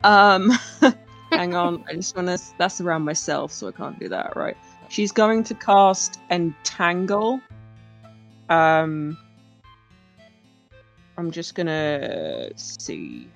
[0.03, 0.51] Um,
[1.31, 2.39] hang on, I just want to.
[2.57, 4.57] That's around myself, so I can't do that, right?
[4.89, 7.39] She's going to cast Entangle.
[8.49, 9.17] Um,
[11.17, 13.27] I'm just gonna see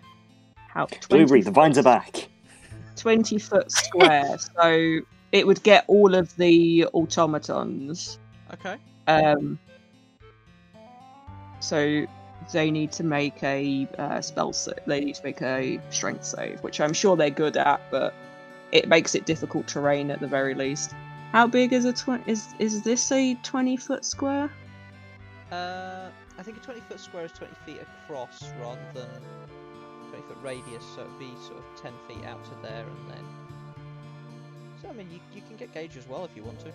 [0.68, 0.86] how.
[0.86, 2.28] 20 Blueberry, the vines are back.
[2.96, 5.00] 20 foot square, so
[5.32, 8.20] it would get all of the automatons.
[8.54, 8.78] Okay.
[9.08, 9.60] Um,
[11.60, 12.06] so
[12.52, 14.80] they need to make a uh, spell save.
[14.86, 18.14] They need to make a strength save, which I'm sure they're good at, but
[18.72, 20.94] it makes it difficult terrain at the very least.
[21.32, 22.32] How big is a twenty?
[22.32, 24.50] Is is this a 20 foot square?
[25.52, 25.97] Uh,
[26.38, 29.08] I think a 20 foot square is 20 feet across rather than
[30.10, 33.26] 20 foot radius, so it'd be sort of 10 feet out to there and then.
[34.82, 36.72] So, I mean, you, you can get Gage as well if you want to.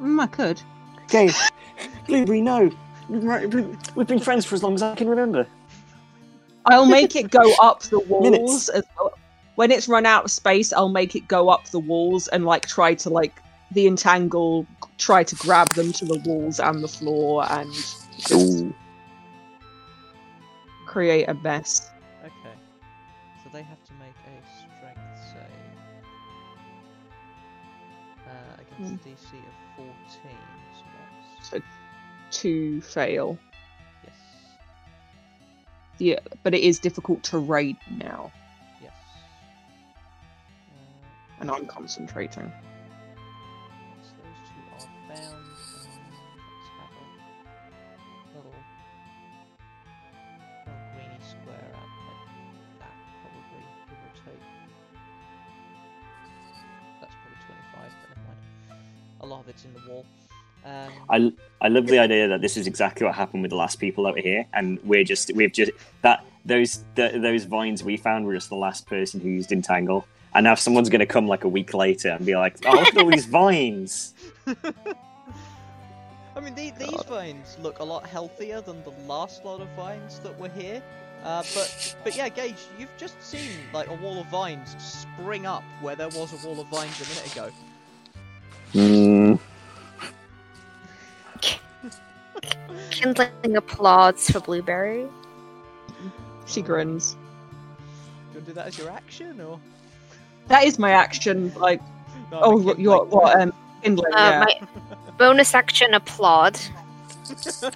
[0.00, 0.62] Mm, I could.
[1.04, 1.30] Okay,
[2.06, 2.70] Blueberry, no.
[3.08, 5.46] We've been friends for as long as I can remember.
[6.66, 8.22] I'll make it go up the walls.
[8.22, 8.68] Minutes.
[8.68, 9.18] As well.
[9.54, 12.66] When it's run out of space, I'll make it go up the walls and like
[12.66, 14.66] try to like the entangle,
[14.98, 18.74] try to grab them to the walls and the floor and just Ooh.
[20.86, 21.90] create a mess.
[22.24, 22.54] Okay.
[23.42, 25.00] So they have to make a strength
[25.32, 25.42] save.
[28.26, 29.08] Uh, against Hmm.
[29.08, 30.38] DC of 14.
[30.76, 30.84] So
[31.40, 31.50] that's.
[31.50, 31.60] So
[32.30, 33.38] to fail.
[34.04, 34.12] Yes.
[35.98, 38.30] Yeah, but it is difficult terrain now,
[38.82, 38.92] Yes.
[40.70, 42.52] Uh, and I'm concentrating.
[59.92, 60.92] Lot of it's in the wall.
[61.08, 63.78] Um, I, I love the idea that this is exactly what happened with the last
[63.80, 65.70] people out here, and we're just we've just
[66.02, 70.06] that those the, those vines we found were just the last person who used entangle,
[70.34, 72.88] and now someone's going to come like a week later and be like, "Oh, look
[72.88, 74.14] at all these vines."
[74.46, 80.20] I mean, the, these vines look a lot healthier than the last lot of vines
[80.20, 80.82] that were here.
[81.24, 85.64] Uh, but but yeah, Gage, you've just seen like a wall of vines spring up
[85.80, 87.50] where there was a wall of vines a minute ago.
[88.72, 89.34] Hmm.
[92.90, 95.06] Kindling applauds for Blueberry.
[96.46, 97.12] She grins.
[97.12, 99.60] Do you want to do that as your action, or?
[100.48, 101.52] That is my action.
[101.54, 101.80] Like,
[102.30, 103.40] No, oh, mean, what, kind- you like- what?
[103.40, 103.52] Um,
[103.82, 104.14] kindling.
[104.14, 104.66] Uh, yeah.
[105.00, 106.58] My bonus action applaud.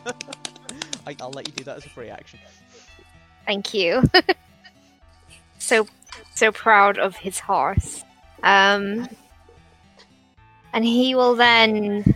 [1.07, 2.39] I, I'll let you do that as a free action.
[3.47, 4.03] Thank you.
[5.59, 5.87] so
[6.35, 8.05] so proud of his horse.
[8.43, 9.09] Um
[10.73, 12.15] and he will then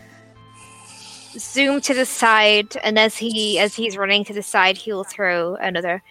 [1.38, 5.04] zoom to the side and as he as he's running to the side he will
[5.04, 6.02] throw another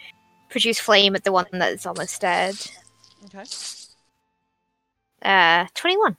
[0.49, 2.55] produce flame at the one that is almost dead.
[3.25, 3.43] Okay.
[5.21, 6.17] Uh 21.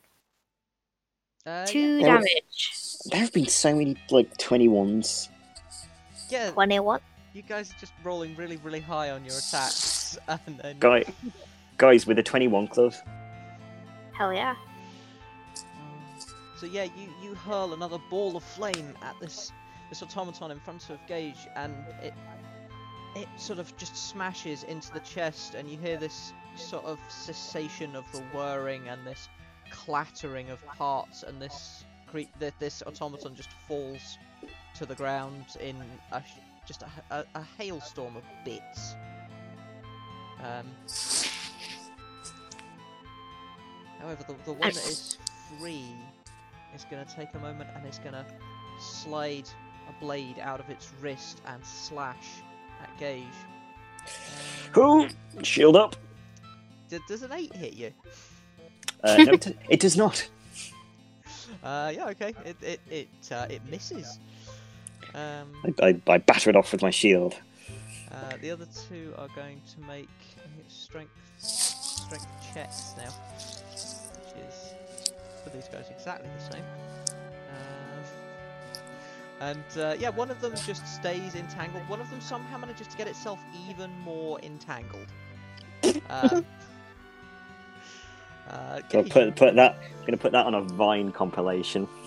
[1.47, 2.07] Uh, 2 Yeah.
[2.07, 2.73] damage.
[3.11, 5.29] There have been so many like twenty ones.
[6.29, 7.01] yeah, 21.
[7.35, 11.05] you guys are just rolling really, really high on your attacks, and then Guy,
[11.79, 12.95] guys with a twenty-one club.
[14.13, 14.57] Hell yeah.
[16.71, 19.53] Yeah, you, you hurl another ball of flame at this
[19.89, 22.15] this automaton in front of Gage, and it
[23.15, 27.97] it sort of just smashes into the chest, and you hear this sort of cessation
[27.97, 29.29] of the whirring and this
[29.71, 34.19] clattering of parts, and this cre- th- this automaton just falls
[34.75, 35.77] to the ground in
[36.13, 36.23] a,
[36.67, 38.95] just a, a, a hailstorm of bits.
[40.41, 40.67] Um,
[43.99, 45.17] however, the, the one that is
[45.59, 45.95] free
[46.77, 48.25] is going to take a moment and it's going to
[48.79, 49.49] slide
[49.89, 52.27] a blade out of its wrist and slash
[52.83, 53.25] at Gage.
[54.73, 55.09] Who?
[55.43, 55.97] Shield up.
[56.89, 57.93] d- does an 8 hit you?
[59.03, 59.33] Uh, no,
[59.69, 60.29] it, does not.
[61.63, 62.35] Uh, yeah, okay.
[62.45, 64.19] It it it, uh, it misses.
[65.15, 67.37] Um, I, I, I batter it off with my shield.
[68.13, 73.11] uh, the other two are going to make I think it's strength strength checks now,
[75.47, 76.65] is for these guys exactly the same.
[77.51, 78.05] Um,
[79.41, 81.89] and uh, yeah, one of them just stays entangled.
[81.89, 85.07] One of them somehow manages to get itself even more entangled.
[88.49, 89.77] Uh, So Gage, put put that.
[89.99, 91.89] I'm gonna put that on a Vine compilation.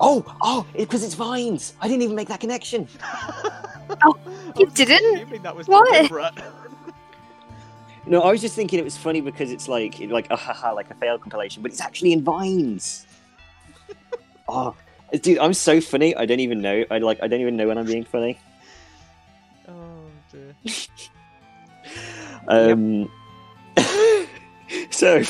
[0.00, 1.74] Oh, oh, because it's vines.
[1.80, 2.88] I didn't even make that connection.
[4.02, 4.16] Oh,
[4.56, 5.42] you didn't?
[5.42, 6.10] that was What?
[8.06, 10.90] No, I was just thinking it was funny because it's like like a haha like
[10.90, 13.06] a failed compilation, but it's actually in vines.
[14.48, 14.74] oh,
[15.22, 16.14] dude, I'm so funny.
[16.14, 16.84] I don't even know.
[16.90, 17.22] I like.
[17.22, 18.38] I don't even know when I'm being funny.
[19.68, 20.54] oh dear.
[22.46, 23.10] Um.
[24.90, 25.22] so.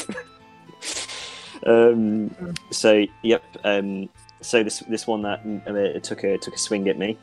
[1.64, 2.34] um.
[2.70, 3.44] So yep.
[3.62, 4.08] Um.
[4.40, 7.18] So this this one that uh, took a took a swing at me.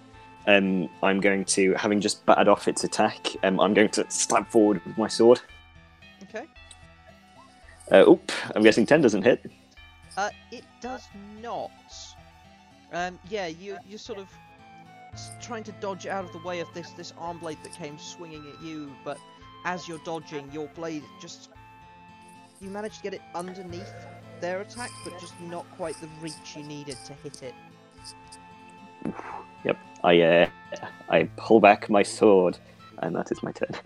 [0.47, 0.89] Um.
[1.03, 3.27] I'm going to having just battered off its attack.
[3.43, 3.59] Um.
[3.59, 5.41] I'm going to stab forward with my sword.
[6.23, 6.45] Okay.
[7.91, 8.31] Uh, oop.
[8.55, 9.45] I'm guessing ten doesn't hit.
[10.18, 11.07] Uh, it does
[11.41, 11.72] not.
[12.93, 14.27] Um, yeah, you you're sort of
[15.41, 18.45] trying to dodge out of the way of this this arm blade that came swinging
[18.53, 19.18] at you, but
[19.65, 21.49] as you're dodging, your blade just
[22.59, 23.93] you manage to get it underneath
[24.39, 27.53] their attack, but just not quite the reach you needed to hit it.
[30.03, 30.49] I uh,
[31.09, 32.57] I pull back my sword,
[32.99, 33.69] and that is my turn.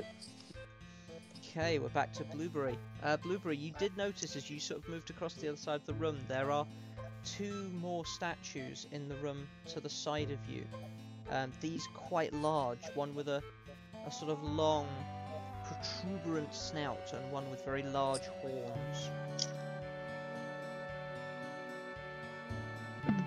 [1.58, 2.78] Okay, we're back to Blueberry.
[3.02, 5.86] Uh, Blueberry, you did notice as you sort of moved across the other side of
[5.86, 6.68] the room, there are
[7.24, 10.66] two more statues in the room to the side of you.
[11.32, 13.42] Um, these quite large, one with a,
[14.06, 14.86] a sort of long,
[15.66, 19.10] protuberant snout, and one with very large horns.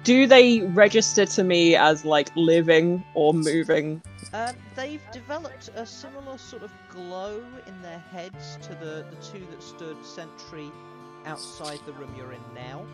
[0.05, 4.03] Do they register to me as like living or moving?
[4.33, 9.47] Um, they've developed a similar sort of glow in their heads to the, the two
[9.51, 10.71] that stood sentry
[11.25, 12.85] outside the room you're in now.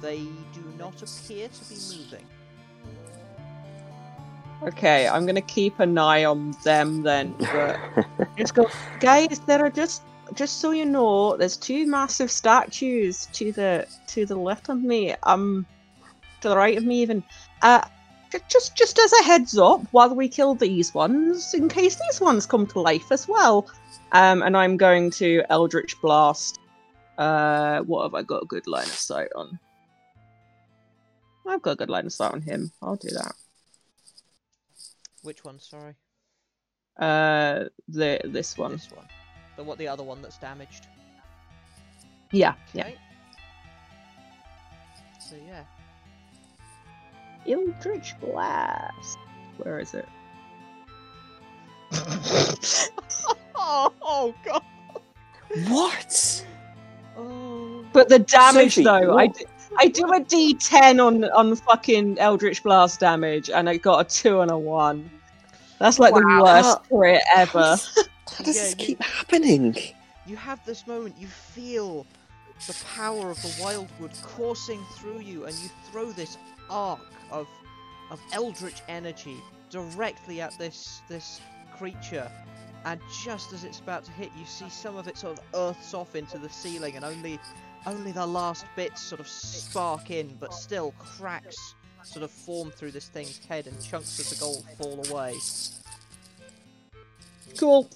[0.00, 0.18] They
[0.52, 2.26] do not appear to be moving.
[4.62, 7.34] Okay, I'm gonna keep an eye on them then.
[7.38, 7.78] But
[8.36, 8.68] just go,
[9.00, 9.38] guys.
[9.40, 10.02] There are just,
[10.34, 15.14] just so you know, there's two massive statues to the to the left of me.
[15.24, 15.66] Um,
[16.46, 17.22] to the right of me even.
[17.62, 17.82] Uh,
[18.48, 22.46] just just as a heads up, while we kill these ones, in case these ones
[22.46, 23.66] come to life as well.
[24.12, 26.58] Um, and I'm going to Eldritch Blast.
[27.18, 29.58] Uh, what have I got a good line of sight on?
[31.48, 32.70] I've got a good line of sight on him.
[32.82, 33.32] I'll do that.
[35.22, 35.58] Which one?
[35.58, 35.94] Sorry.
[36.98, 38.72] Uh, the this one.
[38.72, 39.06] This one.
[39.56, 39.78] The what?
[39.78, 40.86] The other one that's damaged.
[42.30, 42.90] Yeah, yeah.
[45.20, 45.64] So yeah.
[47.48, 49.18] Eldritch Blast.
[49.58, 50.08] Where is it?
[53.56, 54.62] oh, oh god.
[55.68, 56.44] What?
[57.16, 57.84] Oh.
[57.92, 59.44] But the damage Sophie, though, I do,
[59.78, 64.40] I do a D10 on on fucking Eldritch Blast damage, and I got a two
[64.40, 65.08] and a one.
[65.78, 66.42] That's like the Wow.
[66.42, 67.76] worst crit ever.
[68.36, 69.76] How does Yeah, this you- keep happening?
[70.26, 71.14] You have this moment.
[71.18, 72.04] You feel
[72.66, 76.36] the power of the wildwood coursing through you, and you throw this
[76.70, 77.48] arc of
[78.10, 79.36] of eldritch energy
[79.70, 81.40] directly at this this
[81.76, 82.30] creature.
[82.84, 85.92] And just as it's about to hit, you see some of it sort of earths
[85.92, 87.40] off into the ceiling, and only
[87.84, 91.74] only the last bits sort of spark in, but still cracks
[92.04, 95.34] sort of form through this thing's head, and chunks of the gold fall away.
[97.58, 97.90] Cool.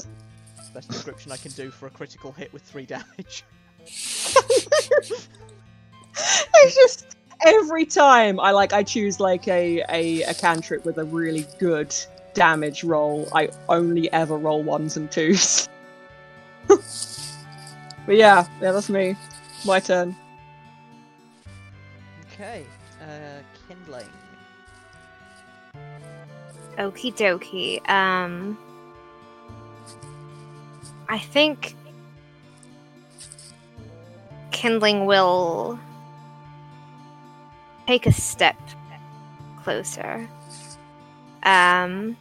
[0.75, 3.45] Best description I can do for a critical hit with three damage.
[6.63, 11.05] It's just every time I like I choose like a, a a cantrip with a
[11.05, 11.95] really good
[12.35, 15.69] damage roll, I only ever roll ones and twos.
[16.69, 16.81] but
[18.09, 19.17] yeah, yeah, that's me.
[19.65, 20.17] My turn.
[22.33, 22.65] Okay,
[23.03, 24.09] uh, kindling.
[26.79, 27.89] Okie dokie.
[27.91, 28.57] Um,
[31.09, 31.75] I think
[34.53, 35.79] kindling will
[37.87, 38.57] take a step
[39.63, 40.29] closer.
[41.43, 42.17] Um,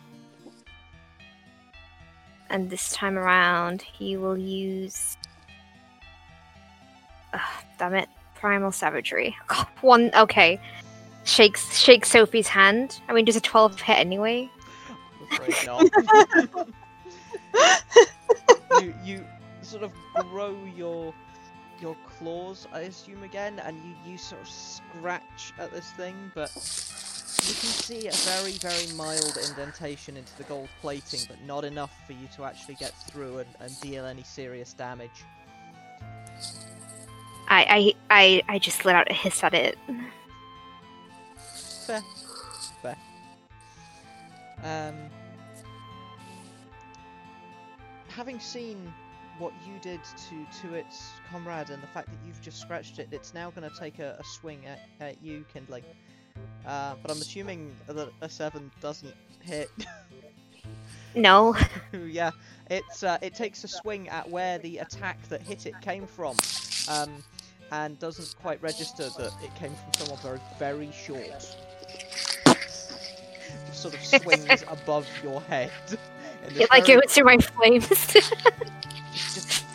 [2.49, 5.17] and this time around, he will use.
[7.33, 7.41] Ugh,
[7.77, 8.09] damn it!
[8.35, 9.35] Primal savagery.
[9.81, 10.11] One.
[10.15, 10.59] Okay.
[11.25, 13.01] Shakes shakes Sophie's hand.
[13.07, 14.49] I mean, does a twelve hit anyway?
[15.19, 16.69] I'm afraid not.
[18.81, 19.25] you you
[19.61, 19.91] sort of
[20.31, 21.13] grow your
[21.81, 26.51] your claws, I assume again, and you you sort of scratch at this thing, but
[26.55, 31.91] you can see a very very mild indentation into the gold plating, but not enough
[32.05, 35.23] for you to actually get through and, and deal any serious damage.
[37.47, 39.77] I I I, I just let out a hiss at it.
[41.85, 42.03] Fair.
[42.81, 42.97] Fair.
[44.63, 44.95] Um,
[48.09, 48.93] having seen
[49.39, 53.07] what you did to to its comrade and the fact that you've just scratched it,
[53.11, 55.83] it's now going to take a, a swing at, at you, Kindling.
[56.65, 59.71] Uh, but I'm assuming that a seven doesn't hit.
[61.15, 61.55] No.
[62.07, 62.31] yeah,
[62.69, 66.35] it's uh, it takes a swing at where the attack that hit it came from,
[66.87, 67.23] um,
[67.71, 71.55] and doesn't quite register that it came from someone very very short.
[72.45, 75.71] Just sort of swings above your head.
[76.55, 78.15] It like goes through my flames.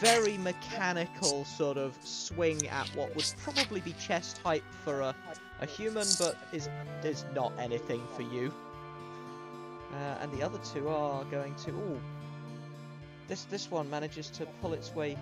[0.05, 5.15] Very mechanical sort of swing at what would probably be chest height for a,
[5.61, 6.69] a human, but is
[7.03, 8.53] is not anything for you.
[9.93, 11.71] Uh, and the other two are going to.
[11.71, 12.01] Ooh,
[13.29, 15.17] this this one manages to pull its way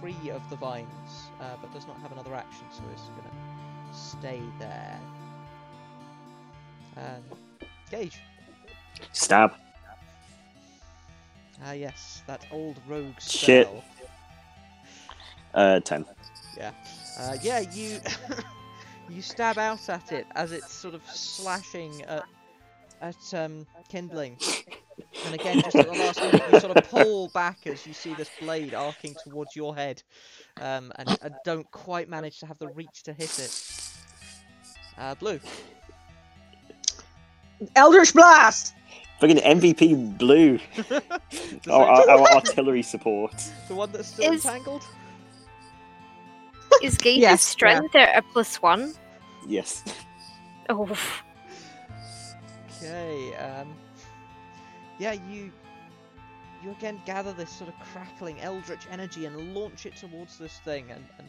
[0.00, 0.88] free of the vines,
[1.40, 5.00] uh, but does not have another action, so it's gonna stay there.
[7.92, 8.20] Gage.
[9.12, 9.52] Stab.
[11.64, 13.66] Ah yes, that old rogue Shit.
[13.66, 13.84] spell.
[15.54, 16.04] Uh, ten.
[17.18, 18.00] Uh, yeah, you
[19.08, 22.24] you stab out at it as it's sort of slashing at
[23.00, 24.38] at um, kindling,
[25.26, 28.14] and again, just at the last minute, you sort of pull back as you see
[28.14, 30.02] this blade arcing towards your head,
[30.60, 33.92] um, and, and don't quite manage to have the reach to hit it.
[34.98, 35.40] Uh, blue.
[37.76, 38.74] Eldritch Blast!
[39.22, 40.58] Fucking MVP blue.
[41.70, 43.32] Our, our, our artillery support.
[43.68, 44.84] the one that's still Is- entangled.
[46.82, 48.94] Is Gage's Yes, strength a, a plus one?
[49.46, 49.84] Yes.
[50.68, 50.90] Oh,
[52.78, 53.32] Okay.
[53.36, 53.72] Um.
[54.98, 55.52] Yeah, you
[56.64, 60.90] you again gather this sort of crackling eldritch energy and launch it towards this thing
[60.90, 61.28] and, and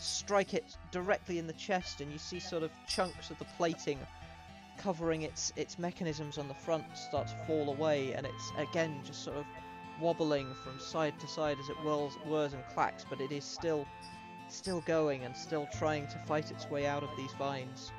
[0.00, 3.98] strike it directly in the chest, and you see sort of chunks of the plating
[4.78, 9.24] covering its its mechanisms on the front start to fall away, and it's again just
[9.24, 9.44] sort of
[10.00, 13.86] wobbling from side to side as it whirls, whirs and clacks, but it is still
[14.48, 17.92] still going and still trying to fight its way out of these vines.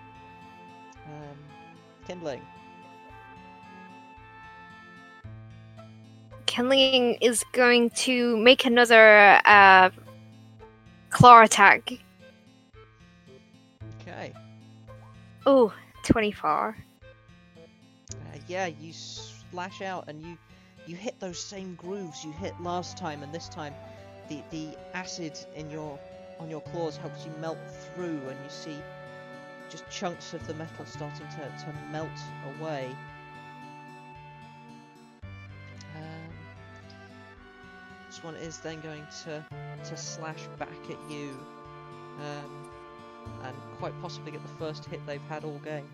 [1.05, 1.37] Um,
[2.07, 2.41] kindling.
[6.45, 9.89] Kindling is going to make another uh,
[11.09, 11.91] claw attack.
[14.01, 14.33] Okay.
[15.45, 15.73] Oh,
[16.07, 16.75] 24.
[18.09, 18.15] Uh,
[18.47, 20.37] yeah, you slash out and you
[20.85, 23.73] you hit those same grooves you hit last time, and this time
[24.29, 25.99] the the acid in your
[26.39, 27.57] on your claws helps you melt
[27.93, 28.77] through, and you see
[29.69, 32.09] just chunks of the metal starting to, to melt
[32.57, 32.95] away.
[35.95, 36.29] Um,
[38.07, 39.43] this one is then going to
[39.83, 41.37] to slash back at you,
[42.21, 42.66] um,
[43.43, 45.87] and quite possibly get the first hit they've had all game.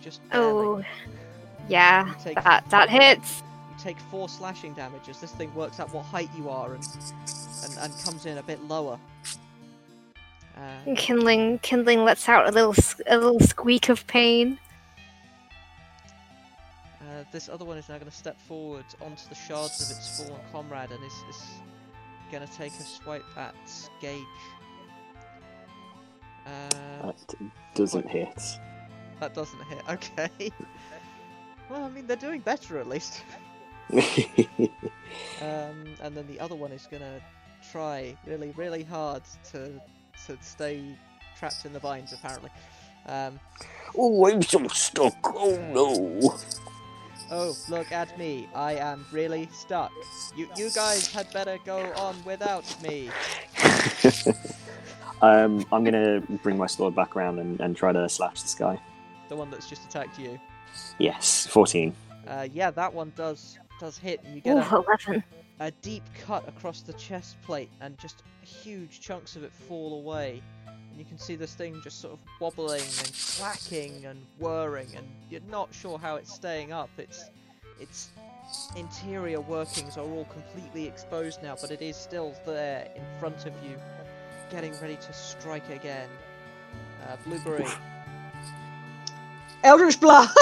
[0.00, 0.46] Just barely.
[0.46, 0.82] Oh,
[1.68, 3.42] yeah, take that that hits.
[3.70, 5.20] you take four slashing damages.
[5.20, 6.86] this thing works out what height you are and
[7.64, 8.98] and, and comes in a bit lower.
[10.56, 12.74] Uh, Kindling, kindling lets out a little
[13.06, 14.58] a little squeak of pain.
[17.00, 20.20] uh, this other one is now going to step forward onto the shards of its
[20.20, 21.42] fallen comrade and is, is
[22.32, 23.54] going to take a swipe at
[24.00, 24.22] Gage.
[26.48, 27.36] Uh, That
[27.74, 28.42] doesn't hit.
[29.20, 29.82] that doesn't hit.
[29.90, 30.50] Okay.
[31.70, 33.22] well, I mean, they're doing better at least.
[35.40, 37.20] Um, and then the other one is gonna
[37.72, 39.22] try really, really hard
[39.52, 39.80] to
[40.26, 40.82] to stay
[41.38, 42.12] trapped in the vines.
[42.12, 42.50] Apparently.
[43.06, 43.38] Um,
[43.96, 45.14] oh, I'm so stuck.
[45.24, 46.36] Oh no.
[47.30, 48.48] Oh, look at me!
[48.54, 49.92] I am really stuck.
[50.36, 53.10] You you guys had better go on without me.
[55.22, 58.80] um, I'm gonna bring my sword back around and, and try to slash this guy.
[59.28, 60.38] The one that's just attacked you.
[60.98, 61.94] Yes, 14.
[62.26, 64.20] Uh, yeah, that one does does hit.
[64.32, 65.24] You get Ooh, a, 11.
[65.60, 70.42] A deep cut across the chest plate, and just huge chunks of it fall away.
[70.66, 75.06] And you can see this thing just sort of wobbling and clacking and whirring, and
[75.30, 76.90] you're not sure how it's staying up.
[76.98, 77.30] Its
[77.80, 78.10] its
[78.76, 83.52] interior workings are all completely exposed now, but it is still there in front of
[83.62, 83.76] you,
[84.50, 86.08] getting ready to strike again.
[87.06, 87.64] Uh, Blueberry.
[89.64, 90.36] Eldritch Blast.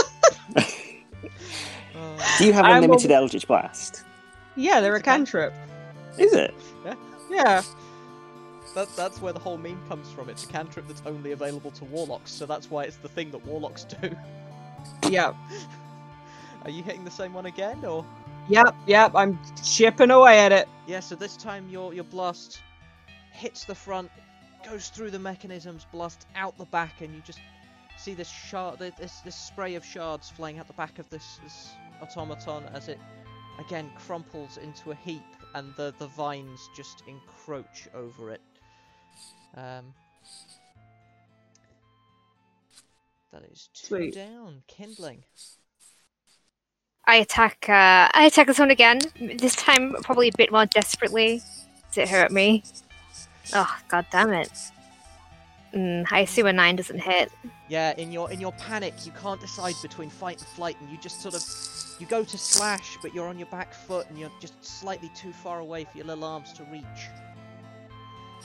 [0.56, 4.05] Oh, Do you have I'm unlimited Eldritch Blast?
[4.56, 5.54] Yeah, they're a It's a cantrip.
[6.18, 6.54] Is it?
[7.30, 7.62] Yeah.
[8.74, 10.28] that, that's where the whole meme comes from.
[10.28, 13.44] It's a cantrip that's only available to warlocks, so that's why it's the thing that
[13.46, 14.14] warlocks do.
[15.10, 15.34] Yeah.
[16.62, 18.04] Are you hitting the same one again, or?
[18.48, 18.74] Yep.
[18.86, 19.12] Yep.
[19.16, 20.68] I'm chipping away at it.
[20.86, 22.60] Yeah, so this time your your blast
[23.32, 24.10] hits the front,
[24.64, 27.40] goes through the mechanisms, blast out the back, and you just
[27.98, 31.70] see this shard, this this spray of shards flying out the back of this this
[32.00, 32.98] automaton as it
[33.58, 35.22] again crumples into a heap,
[35.54, 38.40] and the the vines just encroach over it.
[39.56, 39.94] Um,
[43.32, 44.14] that is two Sweet.
[44.14, 44.62] down.
[44.66, 45.24] Kindling.
[47.06, 47.66] I attack.
[47.68, 49.00] Uh, I attack this one again.
[49.38, 51.42] This time, probably a bit more desperately.
[51.92, 52.64] Does it hurt me?
[53.54, 54.50] Oh, god damn it!
[55.72, 57.30] Mm, I assume a nine doesn't hit.
[57.68, 60.98] Yeah, in your in your panic, you can't decide between fight and flight, and you
[60.98, 61.42] just sort of
[61.98, 65.32] you go to slash, but you're on your back foot, and you're just slightly too
[65.32, 66.85] far away for your little arms to reach.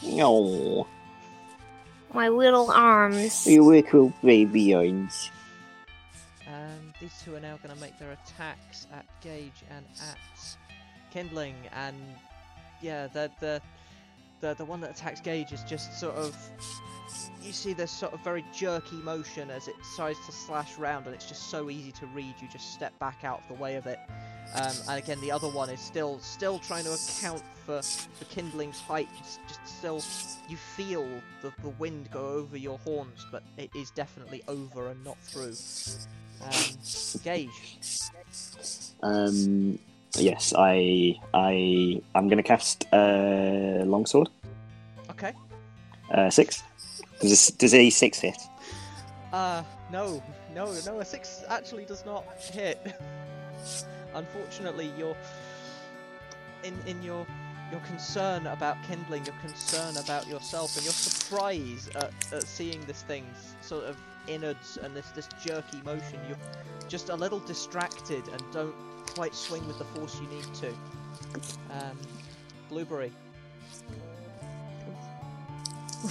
[0.03, 0.87] No.
[2.13, 3.45] My little arms.
[3.47, 5.31] You little baby eyes.
[6.47, 10.17] And these two are now going to make their attacks at Gage and at
[11.11, 11.95] Kindling, and
[12.81, 13.61] yeah, the the
[14.41, 16.35] the the one that attacks Gage is just sort of
[17.41, 21.15] you see this sort of very jerky motion as it tries to slash round, and
[21.15, 22.33] it's just so easy to read.
[22.41, 23.99] You just step back out of the way of it.
[24.53, 27.81] Um, and again, the other one is still still trying to account for
[28.19, 29.07] the Kindling's height.
[29.17, 30.03] Just, just still,
[30.49, 31.07] you feel
[31.41, 35.55] the, the wind go over your horns, but it is definitely over and not through.
[36.43, 37.77] Um, Gage.
[39.03, 39.79] Um,
[40.15, 44.29] yes, I, I, I'm gonna cast uh, longsword.
[45.09, 45.33] Okay.
[46.09, 46.63] Uh, six.
[47.19, 48.37] Does this, does a six hit?
[49.31, 50.21] Uh, no,
[50.53, 50.99] no, no.
[50.99, 52.95] A six actually does not hit.
[54.13, 55.15] Unfortunately, you're
[56.63, 57.25] in in your
[57.71, 63.03] your concern about kindling, your concern about yourself, and your surprise at, at seeing this
[63.03, 63.25] thing
[63.61, 63.95] sort of
[64.27, 66.19] innards and this this jerky motion.
[66.27, 66.37] You're
[66.87, 68.75] just a little distracted and don't
[69.15, 70.69] quite swing with the force you need to.
[71.71, 71.97] Um,
[72.69, 73.11] Blueberry.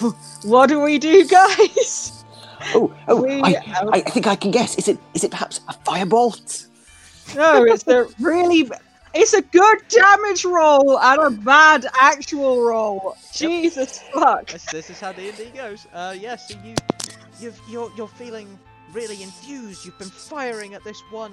[0.45, 2.17] What do we do, guys?
[2.75, 4.77] Oh, oh, We- I, I, I think I can guess.
[4.77, 6.67] Is it, is it perhaps a firebolt?
[7.35, 8.71] No, it's a really.
[9.15, 13.17] It's a good damage roll and a bad actual roll.
[13.35, 14.49] Jesus fuck.
[14.49, 15.87] This, this is how D and D goes.
[15.95, 16.37] Uh, yeah.
[16.37, 16.75] So you,
[17.41, 18.59] you've, you're, you're feeling
[18.93, 19.85] really enthused.
[19.85, 21.33] You've been firing at this one,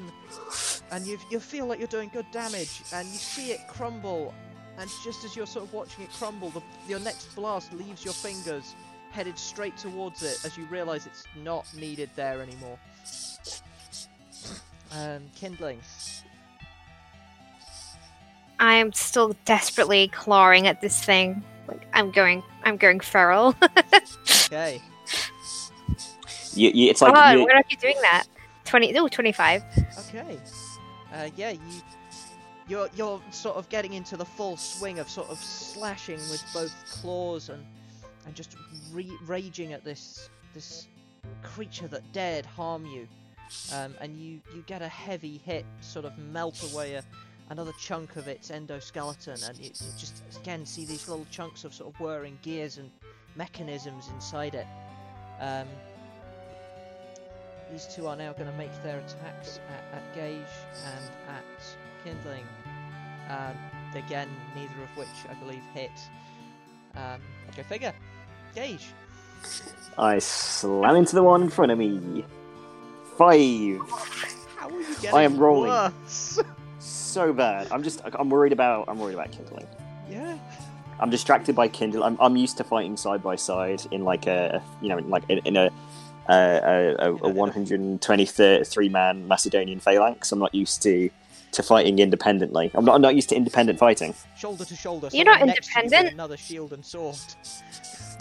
[0.92, 4.34] and you you feel like you're doing good damage, and you see it crumble.
[4.78, 8.14] And just as you're sort of watching it crumble, the, your next blast leaves your
[8.14, 8.76] fingers,
[9.10, 12.78] headed straight towards it as you realise it's not needed there anymore.
[14.92, 15.80] Um, kindling.
[18.60, 21.44] I'm still desperately clawing at this thing.
[21.68, 23.56] Like I'm going, I'm going feral.
[24.50, 24.82] Okay.
[26.58, 28.26] You, you, it's like oh, you, why are you doing that?
[28.66, 29.64] 20, oh, 25.
[30.10, 30.40] Okay.
[31.14, 31.60] Uh, yeah, you
[32.68, 36.74] you're you're sort of getting into the full swing of sort of slashing with both
[36.92, 37.66] claws and
[38.26, 38.58] and just
[38.92, 40.88] re- raging at this this
[41.44, 43.08] creature that dared harm you.
[43.74, 47.04] Um, and you you get a heavy hit, sort of melt away a,
[47.50, 51.74] another chunk of its endoskeleton, and you, you just again see these little chunks of
[51.74, 52.92] sort of whirring gears and
[53.38, 54.68] mechanisms inside it.
[55.40, 55.68] Um,
[57.72, 60.42] these two are now going to make their attacks at, at Gage
[60.86, 61.44] and at
[62.04, 62.46] Kindling.
[63.30, 63.56] Um,
[63.96, 65.92] again, neither of which I believe hit.
[66.96, 67.22] Um,
[67.56, 67.94] go figure.
[68.56, 68.88] Gage.
[69.98, 72.26] I slam into the one in front of me.
[73.18, 73.80] Five.
[74.56, 75.70] How are you getting I am rolling.
[75.70, 76.40] worse?
[76.80, 77.68] So bad.
[77.72, 78.02] I'm just.
[78.18, 78.86] I'm worried about.
[78.88, 79.68] I'm worried about kindling.
[80.10, 80.38] yeah.
[81.00, 82.04] I'm distracted by Kindle.
[82.04, 85.38] I'm, I'm used to fighting side by side in like a, you know, like in,
[85.46, 85.70] in a,
[86.30, 90.32] a, a, a, a 123 man Macedonian phalanx.
[90.32, 91.10] I'm not used to
[91.54, 92.70] to fighting independently.
[92.74, 94.14] I'm not, I'm not used to independent fighting.
[94.38, 95.10] Shoulder to shoulder.
[95.14, 96.14] You're not next to you with independent.
[96.14, 97.16] Another shield and sword.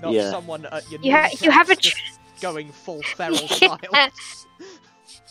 [0.00, 0.30] Not Yeah.
[0.30, 1.74] someone at your You, ha- you have a.
[1.74, 3.78] kneecaps Ch- going full feral style.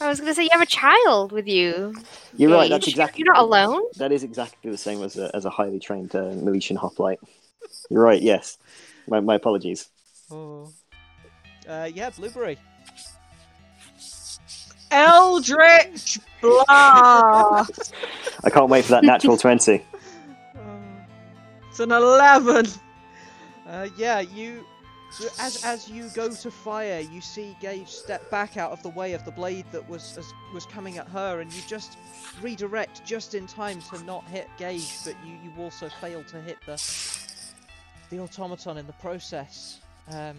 [0.02, 1.95] I was gonna say you have a child with you.
[2.35, 2.69] You're right.
[2.69, 3.23] That's exactly.
[3.23, 3.81] You're not alone.
[3.97, 7.19] That is exactly the same as a, as a highly trained uh, Miletian hoplite.
[7.89, 8.22] You're right.
[8.22, 8.57] Yes.
[9.07, 9.88] My, my apologies.
[10.31, 10.69] Oh.
[11.67, 12.57] Uh, yeah, blueberry.
[14.91, 17.93] Eldritch Blast!
[18.43, 19.83] I can't wait for that natural twenty.
[21.69, 22.67] it's an 11.
[23.67, 24.63] Uh, yeah, you,
[25.19, 28.89] you- as as you go to fire, you see Gage step back out of the
[28.89, 31.97] way of the blade that was as, was coming at her, and you just
[32.41, 36.57] redirect just in time to not hit Gage, but you you also fail to hit
[36.65, 36.75] the
[38.09, 39.79] the automaton in the process.
[40.11, 40.35] Um,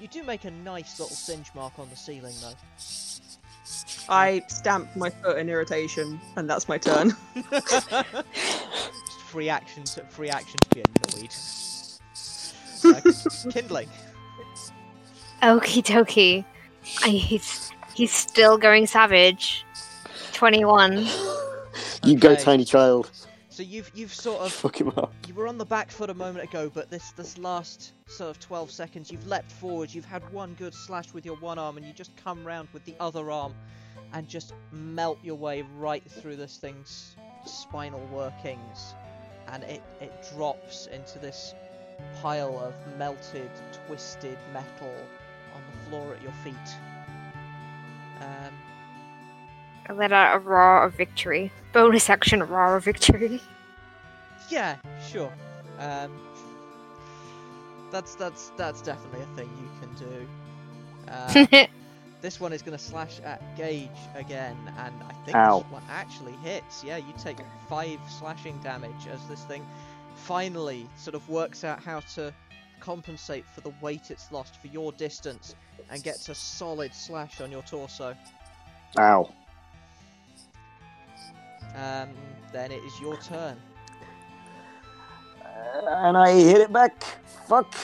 [0.00, 2.54] you do make a nice little singe mark on the ceiling, though.
[4.08, 7.12] I stamped my foot in irritation, and that's my turn.
[9.26, 11.30] Free action to free action to be annoyed.
[12.84, 13.00] Uh,
[13.50, 13.88] kindling.
[15.42, 16.44] Okie dokie.
[17.04, 19.64] I, he's he's still going savage.
[20.32, 21.06] Twenty-one.
[22.04, 23.10] You go, tiny child.
[23.60, 25.12] So you've you've sort of Fuck him up.
[25.28, 28.40] you were on the back foot a moment ago, but this this last sort of
[28.40, 29.92] 12 seconds, you've leapt forward.
[29.92, 32.82] You've had one good slash with your one arm, and you just come round with
[32.86, 33.54] the other arm,
[34.14, 38.94] and just melt your way right through this thing's spinal workings,
[39.48, 41.52] and it it drops into this
[42.22, 43.50] pile of melted,
[43.86, 44.94] twisted metal
[45.54, 46.54] on the floor at your feet.
[48.22, 48.54] Um,
[49.90, 51.50] I let out a roar of victory.
[51.72, 53.40] Bonus action roar of victory.
[54.48, 55.32] Yeah, sure.
[55.78, 56.10] Um,
[57.92, 60.28] that's that's that's definitely a thing you can do.
[61.08, 61.66] Uh,
[62.20, 65.60] this one is going to slash at Gage again, and I think Ow.
[65.60, 66.82] this one actually hits.
[66.82, 67.36] Yeah, you take
[67.68, 69.64] five slashing damage as this thing
[70.16, 72.34] finally sort of works out how to
[72.80, 75.54] compensate for the weight it's lost for your distance
[75.92, 78.16] and gets a solid slash on your torso.
[78.98, 79.32] Ow.
[81.76, 82.10] Um,
[82.52, 83.56] then it is your turn.
[85.86, 87.02] And I hit it back.
[87.46, 87.74] Fuck.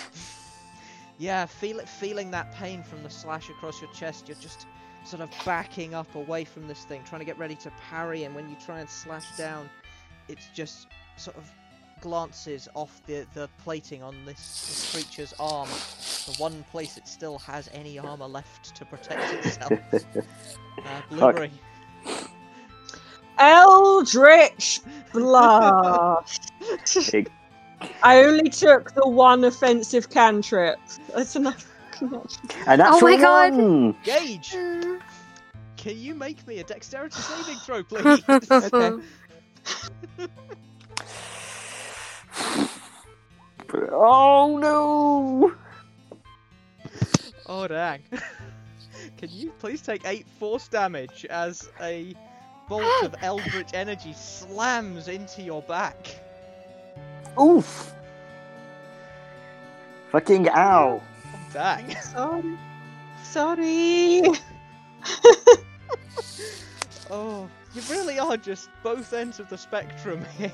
[1.18, 4.28] Yeah, feel it, feeling that pain from the slash across your chest.
[4.28, 4.66] You're just
[5.04, 8.24] sort of backing up away from this thing, trying to get ready to parry.
[8.24, 9.70] And when you try and slash down,
[10.28, 11.50] it's just sort of
[12.00, 17.38] glances off the the plating on this, this creature's arm, the one place it still
[17.38, 19.72] has any armor left to protect itself.
[20.78, 21.50] Uh, Blueberry.
[23.38, 24.80] Eldritch
[25.12, 26.52] Blast!
[28.02, 30.78] I only took the one offensive cantrip.
[31.14, 31.70] That's enough.
[32.00, 33.52] And that's Oh my God.
[33.54, 33.96] one.
[34.02, 34.50] Gage,
[35.76, 38.22] can you make me a dexterity saving throw, please?
[38.28, 39.02] Okay.
[43.92, 45.54] Oh no.
[47.46, 48.02] Oh dang.
[49.16, 52.14] Can you please take 8 force damage as a
[52.68, 56.16] bolt of eldritch energy slams into your back?
[57.40, 57.92] Oof.
[60.12, 61.02] Fucking ow.
[61.52, 61.94] Dang.
[62.00, 62.58] Sorry.
[63.22, 64.22] Sorry.
[67.10, 70.52] Oh, you really are just both ends of the spectrum here.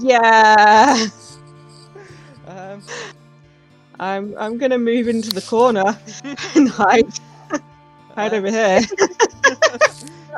[0.00, 1.06] Yeah.
[2.46, 2.82] Um,
[4.00, 5.96] I'm I'm gonna move into the corner
[6.54, 7.12] and hide
[8.14, 8.80] hide uh, over here.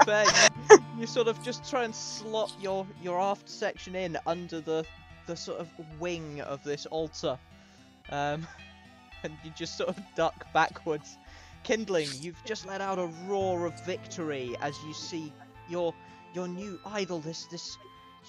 [0.04, 0.24] Fair,
[0.70, 4.84] you, you sort of just try and slot your your aft section in under the
[5.26, 5.68] the sort of
[6.00, 7.38] wing of this altar,
[8.10, 8.46] um,
[9.22, 11.16] and you just sort of duck backwards.
[11.64, 15.32] Kindling, you've just let out a roar of victory as you see
[15.68, 15.92] your
[16.34, 17.76] your new idol, this this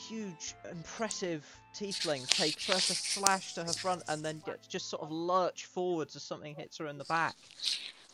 [0.07, 1.45] huge, impressive
[1.75, 5.65] tiefling, take first a slash to her front and then get, just sort of lurch
[5.65, 7.35] forwards as something hits her in the back.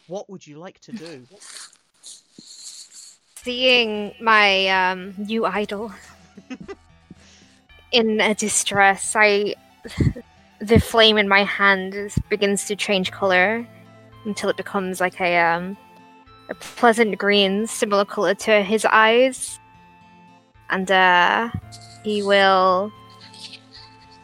[0.07, 1.27] What would you like to do?
[3.45, 5.91] Seeing my um, new idol
[7.91, 9.53] in a distress, I
[10.59, 13.63] the flame in my hand is, begins to change color
[14.25, 15.77] until it becomes like a um,
[16.49, 19.59] a pleasant green, similar color to his eyes,
[20.71, 21.51] and uh,
[22.03, 22.91] he will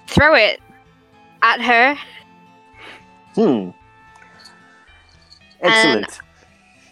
[0.07, 0.59] throw it
[1.43, 1.95] at her.
[3.35, 3.69] Hmm.
[5.61, 6.21] And- Excellent.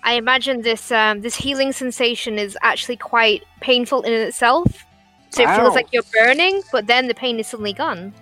[0.04, 4.86] I imagine this um, this healing sensation is actually quite painful in itself.
[5.32, 5.56] So it Wow.
[5.58, 8.14] feels like you're burning, but then the pain is suddenly gone.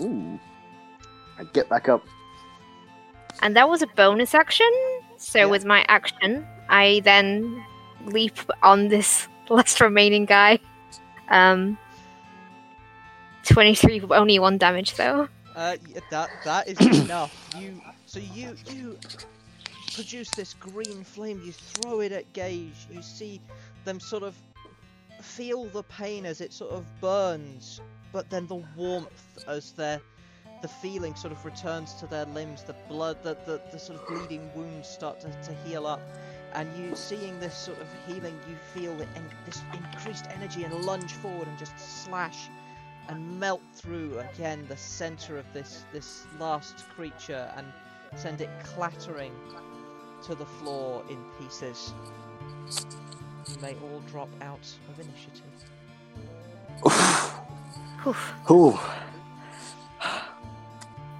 [0.00, 0.38] Ooh.
[1.38, 2.04] I get back up.
[3.40, 4.70] And that was a bonus action.
[5.16, 5.46] So Yeah.
[5.46, 7.64] with my action, I then
[8.06, 10.58] leap on this last remaining guy.
[11.30, 11.78] Um,
[13.44, 15.28] twenty-three, only one damage though.
[15.54, 15.76] Uh,
[16.10, 17.32] that that is enough.
[17.56, 18.98] You so you you
[19.98, 21.42] produce this green flame.
[21.44, 22.86] You throw it at Gage.
[22.88, 23.40] You see
[23.84, 24.36] them sort of
[25.20, 27.80] feel the pain as it sort of burns,
[28.12, 30.00] but then the warmth as their
[30.62, 32.62] the feeling sort of returns to their limbs.
[32.62, 36.00] The blood, the the, the sort of bleeding wounds start to, to heal up.
[36.52, 38.94] And you seeing this sort of healing, you feel
[39.46, 42.48] this increased energy and lunge forward and just slash
[43.08, 47.66] and melt through again the center of this this last creature and
[48.14, 49.32] send it clattering
[50.24, 51.92] to the floor in pieces.
[53.48, 55.42] You may all drop out of initiative.
[56.86, 57.34] Oof.
[58.06, 58.50] Oof.
[58.50, 58.78] Ooh.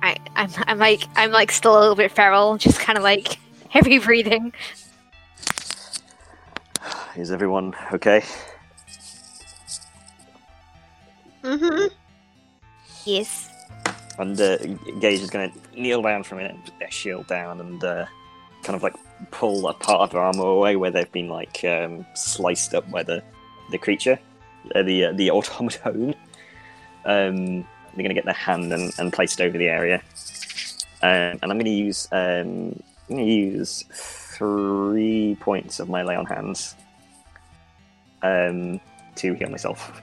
[0.02, 3.38] I, I'm, I'm like, I'm like still a little bit feral, just kind of like
[3.68, 4.52] heavy breathing.
[7.16, 8.22] Is everyone okay?
[11.42, 11.86] Mm-hmm.
[13.04, 13.50] Yes.
[14.18, 14.58] And uh,
[15.00, 18.06] Gage is going to kneel down for a minute, put their shield down, and uh,
[18.68, 18.96] kind of like
[19.30, 23.02] pull a part of their armor away where they've been like um, sliced up by
[23.02, 23.22] the
[23.70, 24.18] the creature,
[24.74, 26.14] uh, the uh, the automaton.
[27.06, 30.02] Um, they're going to get their hand and, and place it over the area,
[31.02, 32.78] um, and I'm going to use um,
[33.08, 36.74] I'm going to use three points of my lay on hands
[38.22, 38.78] um,
[39.14, 40.02] to heal myself.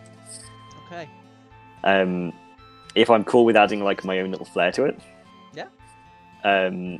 [0.87, 1.07] Okay.
[1.83, 2.33] Um,
[2.95, 4.99] if I'm cool with adding like my own little flair to it,
[5.53, 5.67] Yeah.
[6.43, 6.99] Um,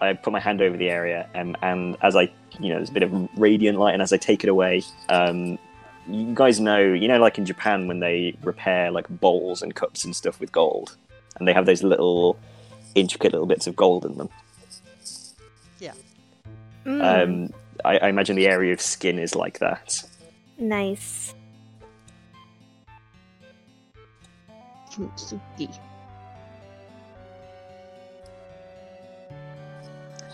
[0.00, 2.92] I put my hand over the area, um, and as I, you know, there's a
[2.92, 5.58] bit of radiant light, and as I take it away, um,
[6.08, 10.04] you guys know, you know, like in Japan when they repair like bowls and cups
[10.04, 10.96] and stuff with gold,
[11.38, 12.38] and they have those little
[12.94, 14.28] intricate little bits of gold in them.
[16.86, 17.52] Mm, Um,
[17.84, 20.02] I, I imagine the area of skin is like that.
[20.58, 21.34] nice.
[24.90, 25.78] Kintsugi.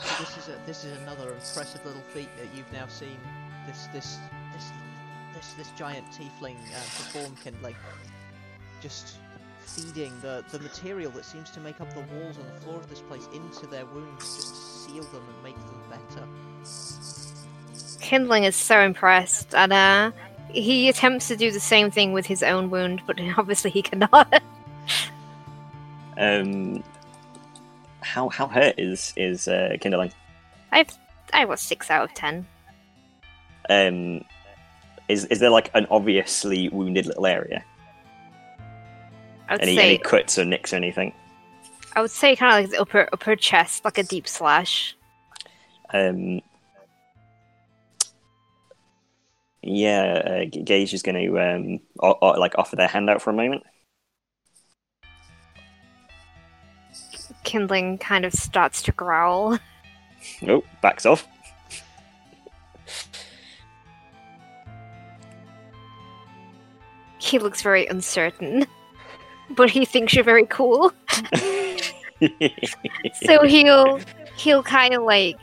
[0.03, 3.19] So this is a, this is another impressive little feat that you've now seen
[3.67, 4.19] this this
[4.53, 4.71] this
[5.35, 7.75] this this giant tiefling uh, perform, Kindling.
[8.81, 9.17] Just
[9.61, 12.89] feeding the the material that seems to make up the walls and the floor of
[12.89, 16.27] this place into their wounds, just to seal them and make them better.
[18.01, 20.13] Kindling is so impressed, and uh,
[20.49, 24.43] he attempts to do the same thing with his own wound, but obviously he cannot.
[26.19, 26.83] Um,
[28.07, 30.13] how how hurt is is uh, kindling?
[30.73, 30.87] I
[31.33, 32.47] I was six out of ten.
[33.69, 34.25] Um,
[35.09, 37.65] is is there like an obviously wounded little area?
[39.49, 41.13] Any say any cuts or nicks or anything?
[41.95, 44.97] I would say kind of like the upper upper chest, like a deep slash.
[45.93, 46.41] Um,
[49.63, 51.81] yeah, uh, Gage is going to um,
[52.23, 53.63] like offer their hand out for a moment.
[57.47, 59.59] Kindling kind of starts to growl.
[60.49, 61.29] Oh, backs off.
[67.19, 68.67] He looks very uncertain,
[69.51, 70.93] but he thinks you're very cool.
[73.23, 74.01] So he'll
[74.37, 75.39] he'll kind of like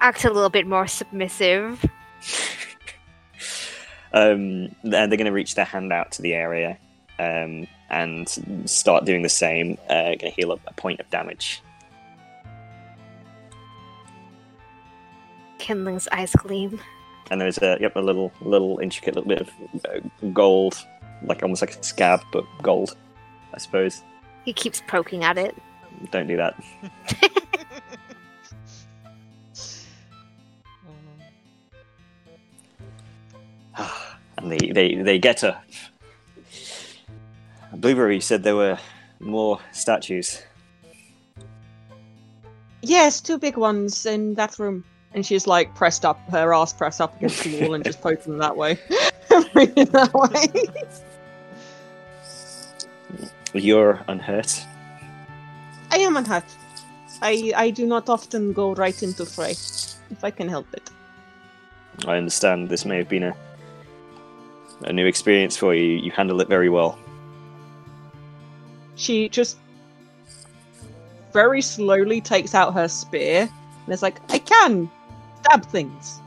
[0.00, 1.84] act a little bit more submissive.
[4.12, 6.78] um, and they're going to reach their hand out to the area,
[7.18, 8.28] um, and
[8.68, 9.78] start doing the same.
[9.88, 11.62] Uh, gonna heal up a point of damage.
[15.58, 16.80] Kindling's eyes gleam.
[17.30, 19.50] And there's a yep a little little intricate little bit of
[19.86, 20.00] uh,
[20.32, 20.76] gold,
[21.22, 22.96] like almost like a scab, but gold,
[23.54, 24.02] I suppose.
[24.44, 25.56] He keeps poking at it.
[26.10, 26.62] Don't do that.
[34.38, 35.60] and they, they, they get her.
[37.84, 38.78] Blueberry said there were
[39.20, 40.40] more statues.
[42.80, 44.84] Yes, two big ones in that room.
[45.12, 48.32] And she's like pressed up, her ass pressed up against the wall and just poking
[48.32, 48.78] them that way.
[49.28, 50.48] That way.
[53.52, 54.64] You're unhurt.
[55.90, 56.44] I am unhurt.
[57.20, 60.88] I I do not often go right into fray, if I can help it.
[62.06, 63.36] I understand this may have been a
[64.84, 65.98] a new experience for you.
[65.98, 66.98] You handled it very well.
[68.96, 69.58] She just
[71.32, 73.48] very slowly takes out her spear
[73.84, 74.90] and is like, I can
[75.40, 76.20] stab things.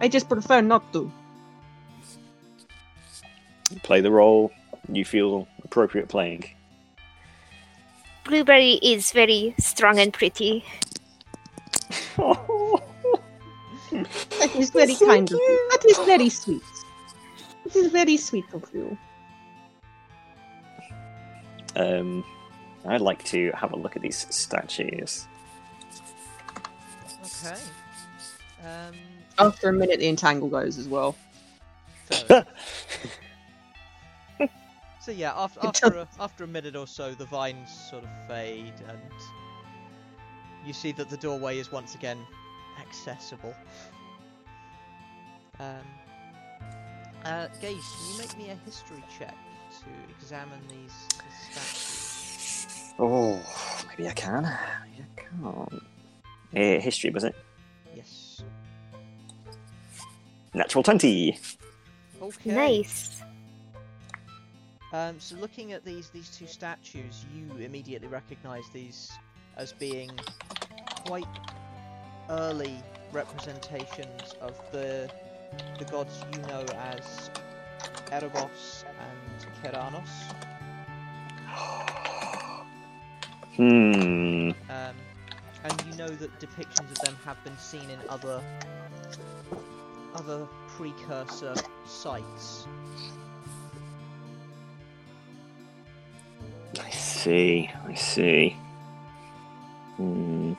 [0.00, 1.10] I just prefer not to.
[3.82, 4.52] Play the role
[4.92, 6.44] you feel appropriate playing.
[8.24, 10.64] Blueberry is very strong and pretty.
[13.92, 15.68] That is very kind of you.
[15.70, 16.62] That is very sweet.
[17.66, 18.96] It is very sweet of you.
[21.76, 22.24] Um,
[22.86, 25.26] I'd like to have a look at these statues.
[27.24, 27.60] Okay.
[28.64, 28.94] Um,
[29.38, 31.16] After a minute, the entangle goes as well.
[32.10, 32.46] fair
[35.00, 38.74] so yeah, after after a, after a minute or so, the vines sort of fade,
[38.88, 39.00] and
[40.64, 42.18] you see that the doorway is once again
[42.80, 43.54] accessible.
[45.58, 45.76] Um,
[47.24, 49.36] uh, Gage, can you make me a history check
[49.80, 52.94] to examine these, these statues?
[52.98, 53.40] Oh,
[53.88, 54.42] maybe I can.
[54.42, 55.82] Maybe I can't.
[56.54, 57.34] Eh, history, was it?
[57.96, 58.42] Yes.
[60.54, 61.38] Natural 20.
[62.20, 62.50] Okay.
[62.50, 63.22] Nice.
[64.92, 69.10] Um, so looking at these these two statues, you immediately recognise these
[69.56, 70.10] as being
[71.06, 71.24] quite
[72.28, 72.76] early
[73.10, 75.10] representations of the
[75.78, 77.30] the gods you know as
[78.10, 80.08] Erebos and Keranos.
[83.56, 84.50] Hmm.
[84.70, 84.94] Um,
[85.64, 88.42] and you know that depictions of them have been seen in other
[90.14, 91.54] other precursor
[91.86, 92.66] sites.
[96.80, 97.70] I see.
[97.86, 98.56] I see.
[99.96, 100.54] Hmm.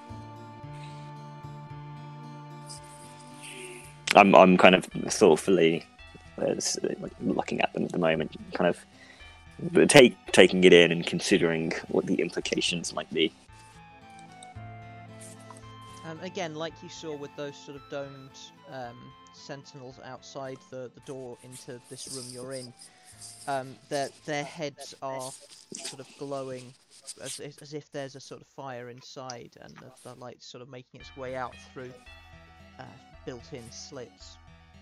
[4.16, 5.84] I'm I'm kind of thoughtfully
[6.38, 6.56] uh,
[7.22, 8.78] looking at them at the moment, kind of
[9.88, 13.32] take taking it in and considering what the implications might be.
[16.06, 18.38] Um, again, like you saw with those sort of domed
[18.72, 18.98] um,
[19.34, 22.74] sentinels outside the, the door into this room you're in,
[23.48, 25.32] um, their their heads are
[25.74, 26.74] sort of glowing
[27.22, 30.70] as as if there's a sort of fire inside, and the, the light's sort of
[30.70, 31.94] making its way out through
[32.80, 32.84] uh,
[33.26, 34.38] built-in slits,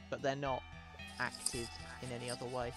[0.09, 0.63] but they're not
[1.19, 1.69] active
[2.01, 2.73] in any other way.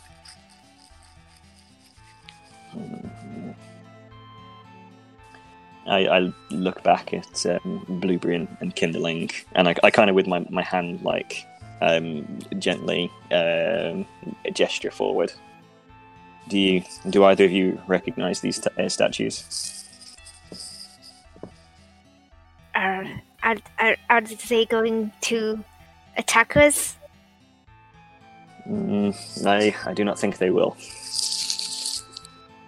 [5.86, 10.16] I, I look back at um, Blueberry and, and Kindling, and I, I kind of
[10.16, 11.46] with my, my hand like
[11.82, 14.06] um, gently um,
[14.52, 15.32] gesture forward.
[16.48, 19.86] Do you do either of you recognize these sta- uh, statues?
[22.74, 23.06] Are,
[23.42, 25.62] are, are, are they going to
[26.16, 26.96] attack us?
[28.66, 29.14] Mm,
[29.46, 30.76] I I do not think they will.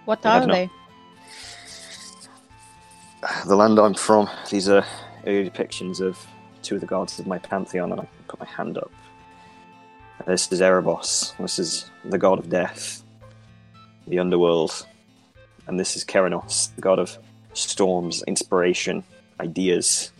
[0.07, 0.69] What are they?
[3.45, 4.85] The land I'm from, these are
[5.25, 6.17] early depictions of
[6.61, 8.89] two of the gods of my pantheon, and I put my hand up.
[10.25, 11.35] This is Erebos.
[11.35, 13.03] This is the god of death,
[14.07, 14.87] the underworld,
[15.67, 17.17] and this is Keranos, the god of
[17.51, 19.03] storms, inspiration,
[19.41, 20.13] ideas.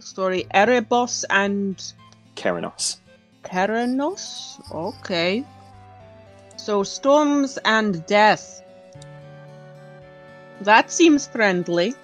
[0.00, 1.92] Story Erebos and
[2.34, 2.96] Keranos.
[3.46, 4.60] Keranos?
[4.72, 5.44] Okay.
[6.56, 8.62] So storms and death.
[10.62, 11.94] That seems friendly.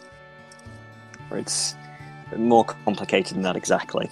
[1.31, 1.74] It's
[2.36, 4.09] more complicated than that exactly.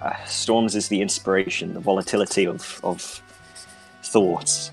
[0.00, 3.22] Uh, storms is the inspiration, the volatility of, of
[4.02, 4.70] thoughts.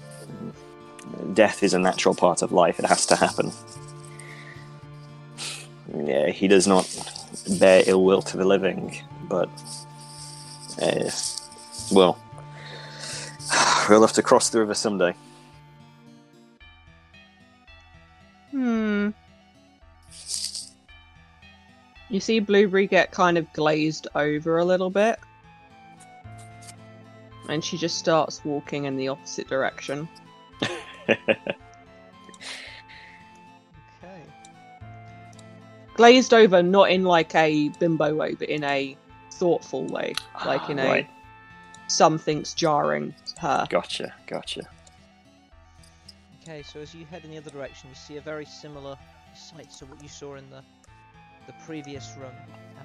[1.34, 3.52] Death is a natural part of life, it has to happen.
[6.06, 6.88] Yeah, he does not
[7.60, 9.49] bear ill will to the living, but
[10.81, 11.09] uh,
[11.91, 12.17] Well,
[13.89, 15.13] we'll have to cross the river someday.
[18.51, 19.09] Hmm.
[22.09, 25.19] You see Blueberry get kind of glazed over a little bit.
[27.49, 30.07] And she just starts walking in the opposite direction.
[34.03, 34.23] Okay.
[35.95, 38.97] Glazed over, not in like a bimbo way, but in a
[39.43, 40.13] thoughtful way.
[40.45, 41.09] Like in a Right.
[41.87, 43.67] something's jarring her.
[43.69, 44.61] Gotcha, gotcha.
[46.41, 48.97] Okay, so as you head in the other direction, you see a very similar
[49.35, 50.63] sight to what you saw in the
[51.45, 52.31] the previous room,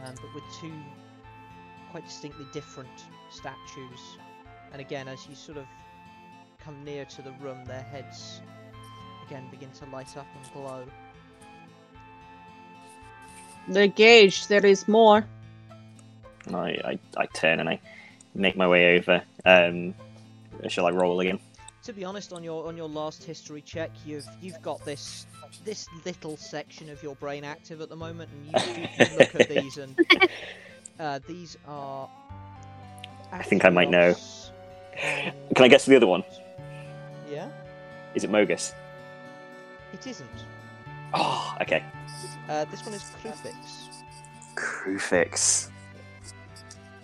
[0.04, 0.72] um, but with two
[1.92, 4.18] quite distinctly different statues.
[4.72, 5.66] And again, as you sort of
[6.58, 8.40] come near to the room, their heads
[9.28, 10.84] again begin to light up and glow.
[13.68, 15.24] The Gage, there is more.
[16.46, 17.80] And I, I, I turn and I
[18.34, 19.22] make my way over.
[19.44, 19.94] Um,
[20.68, 21.38] shall I roll again?
[21.84, 25.26] To be honest, on your on your last history check, you've you've got this
[25.64, 29.34] this little section of your brain active at the moment, and you, you, you look
[29.34, 29.96] at these, and
[31.00, 32.08] uh, these are.
[33.32, 34.14] I think I might know.
[35.02, 36.24] And- Can I guess the other one?
[37.30, 37.48] Yeah,
[38.14, 38.72] Is it Mogis?
[39.92, 40.28] it isn't.
[41.14, 41.82] Oh, okay.
[42.48, 43.54] Uh, this one is Kruphix.
[44.54, 45.68] Kruphix.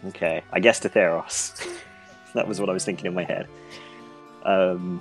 [0.08, 1.66] Okay, I guessed Athreos.
[2.34, 3.48] that was what I was thinking in my head.
[4.44, 5.00] Um,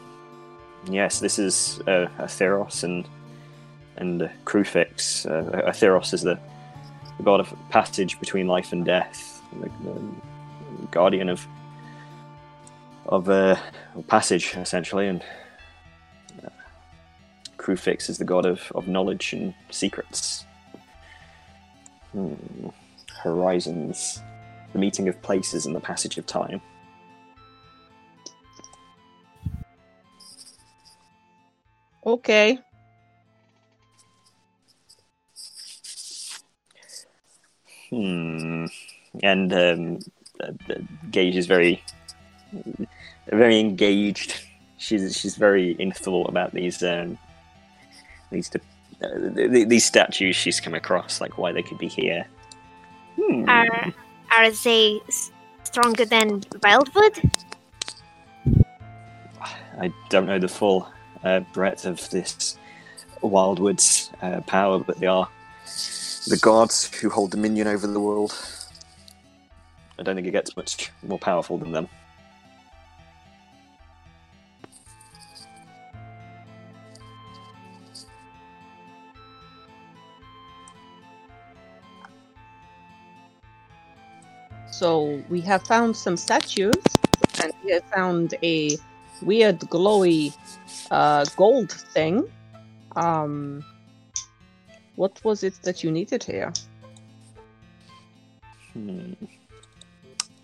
[0.89, 3.07] yes, this is uh, Athreos and
[3.97, 5.25] and uh, Kruphix.
[5.25, 6.39] Uh, Athreos is the,
[7.17, 11.45] the god of passage between life and death, the, the guardian of
[13.07, 13.57] of uh,
[14.07, 15.23] passage essentially, and
[16.45, 16.49] uh,
[17.67, 20.45] is the god of, of knowledge and secrets.
[22.13, 22.35] Hmm.
[23.23, 24.21] Horizons.
[24.73, 26.61] The meeting of places and the passage of time.
[32.05, 32.59] Okay.
[37.89, 38.65] Hmm.
[39.21, 39.99] And um,
[40.41, 40.79] uh, uh,
[41.11, 41.83] Gage is very,
[43.27, 44.41] very engaged.
[44.77, 47.17] She's she's very in thought about these um,
[48.31, 48.59] these de-
[49.01, 52.25] uh, th- th- these statues she's come across, like why they could be here.
[53.15, 53.47] Hmm.
[53.47, 53.93] Are
[54.37, 55.01] are they
[55.63, 57.19] stronger than Wildwood?
[59.79, 60.87] I don't know the full
[61.23, 62.57] uh, breadth of this
[63.21, 65.27] Wildwood's uh, power, but they are
[66.27, 68.33] the gods who hold dominion over the world.
[69.99, 71.87] I don't think it gets much more powerful than them.
[84.73, 86.73] So we have found some statues,
[87.43, 88.75] and we have found a
[89.21, 90.35] weird glowy
[90.89, 92.27] uh, gold thing.
[92.95, 93.63] Um,
[94.95, 96.51] what was it that you needed here?
[98.73, 99.13] Hmm.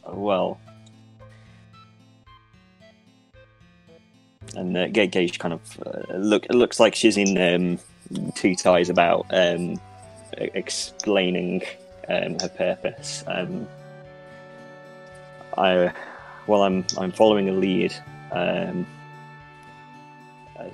[0.08, 0.60] Well,
[4.56, 8.90] and uh, Gage kind of uh, look it looks like she's in um, two ties
[8.90, 9.82] about um,
[10.38, 11.64] explaining
[12.08, 13.24] um, her purpose.
[13.26, 13.68] Um,
[15.60, 15.94] I,
[16.48, 17.94] well, I'm I'm following a lead.
[18.32, 18.88] Um,
[20.58, 20.70] uh,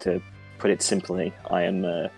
[0.00, 0.22] to
[0.58, 2.08] put it simply, I am uh,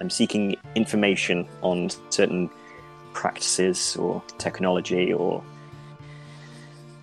[0.00, 2.50] I'm seeking information on certain
[3.12, 5.42] practices or technology or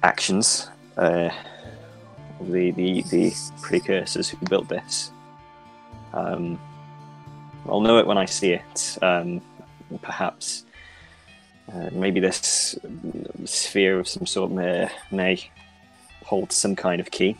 [0.03, 1.30] actions uh,
[2.41, 5.11] the, the the precursors who built this.
[6.14, 6.59] Um,
[7.69, 8.97] I'll know it when I see it.
[9.01, 9.41] Um,
[10.01, 10.65] perhaps
[11.73, 12.77] uh, maybe this
[13.45, 15.49] sphere of some sort may, may
[16.23, 17.35] hold some kind of key.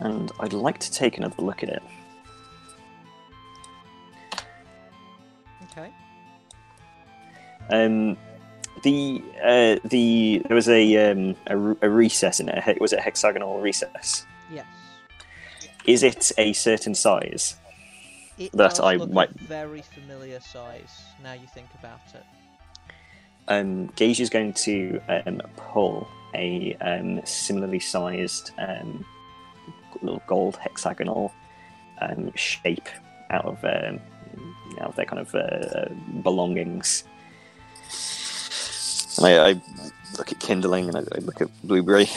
[0.00, 1.82] And I'd like to take another look at it.
[5.70, 5.92] Okay.
[7.70, 8.16] Um,
[8.82, 12.80] the uh, the there was a, um, A recess in it.
[12.80, 14.26] Was it a hexagonal recess?
[14.52, 14.66] Yes.
[15.86, 17.56] Is it a certain size?
[18.38, 21.02] It That does I look might- a very familiar size.
[21.22, 22.24] Now you think about it.
[23.48, 29.04] Um, Gage is going to um, pull a um, similarly sized um,
[30.00, 31.32] little gold hexagonal
[32.00, 32.88] um, shape
[33.30, 34.00] out of um,
[34.80, 35.88] out of their kind of uh,
[36.22, 37.04] belongings.
[39.18, 39.62] And I, I
[40.16, 42.08] look at kindling and I, I look at blueberry.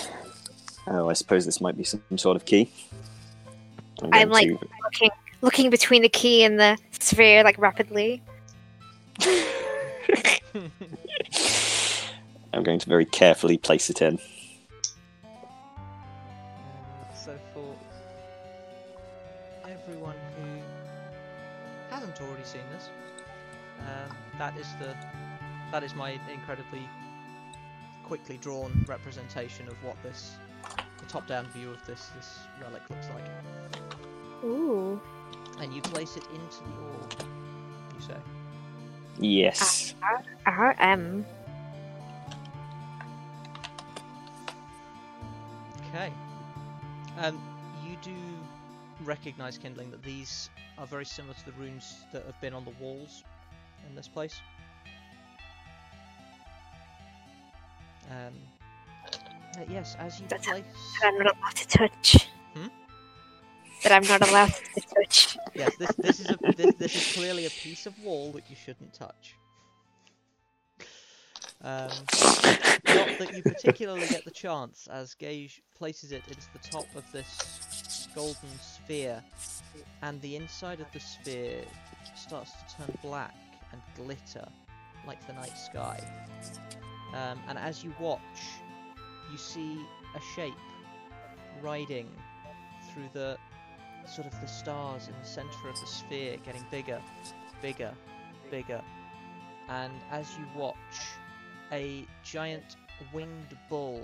[0.88, 2.72] Oh, I suppose this might be some sort of key.
[4.02, 5.10] I'm, I'm going like looking
[5.46, 8.22] looking between the key and the sphere like rapidly.
[12.52, 14.18] I'm going to very carefully place it in.
[15.24, 17.76] Uh, so for
[19.70, 20.48] everyone who
[21.94, 22.90] hasn't already seen this,
[23.82, 24.96] um, that is the
[25.72, 26.90] that is my incredibly
[28.04, 30.38] quickly drawn representation of what this
[31.00, 33.26] the top-down view of this this relic looks like.
[34.44, 35.00] Ooh.
[35.60, 37.16] And you place it into the orb.
[37.96, 38.18] You say.
[39.20, 39.96] Yes.
[40.46, 41.26] RM.
[45.88, 46.12] Okay.
[47.20, 47.42] Um,
[47.88, 48.14] you do
[49.06, 52.74] recognize, Kindling, that these are very similar to the runes that have been on the
[52.82, 53.24] walls
[53.88, 54.42] in this place.
[58.12, 58.34] Um,
[59.58, 60.64] uh, yes, as you That's- place.
[61.02, 62.28] That I'm not allowed to touch.
[62.54, 62.68] Hmm?
[63.86, 65.38] That I'm not allowed to touch.
[65.54, 68.56] Yes, this this is a this, this is clearly a piece of wall that you
[68.56, 69.36] shouldn't touch.
[71.62, 71.92] Um,
[72.88, 77.04] not that you particularly get the chance, as Gage places it into the top of
[77.12, 79.24] this golden sphere,
[80.02, 81.62] and the inside of the sphere
[82.16, 83.36] starts to turn black
[83.72, 84.48] and glitter
[85.06, 86.00] like the night sky.
[87.14, 88.20] Um, and as you watch,
[89.32, 89.80] you see
[90.16, 90.54] a shape
[91.62, 92.10] riding
[92.92, 93.38] through the
[94.08, 97.02] sort of the stars in the center of the sphere getting bigger,
[97.62, 97.94] bigger,
[98.52, 98.82] bigger.
[99.70, 100.76] And as you watch,
[101.72, 102.76] a giant
[103.14, 104.02] winged bull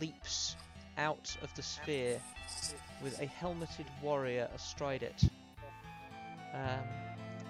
[0.00, 0.56] leaps
[0.98, 2.20] out of the sphere
[3.02, 5.24] with a helmeted warrior astride it
[6.54, 6.84] um,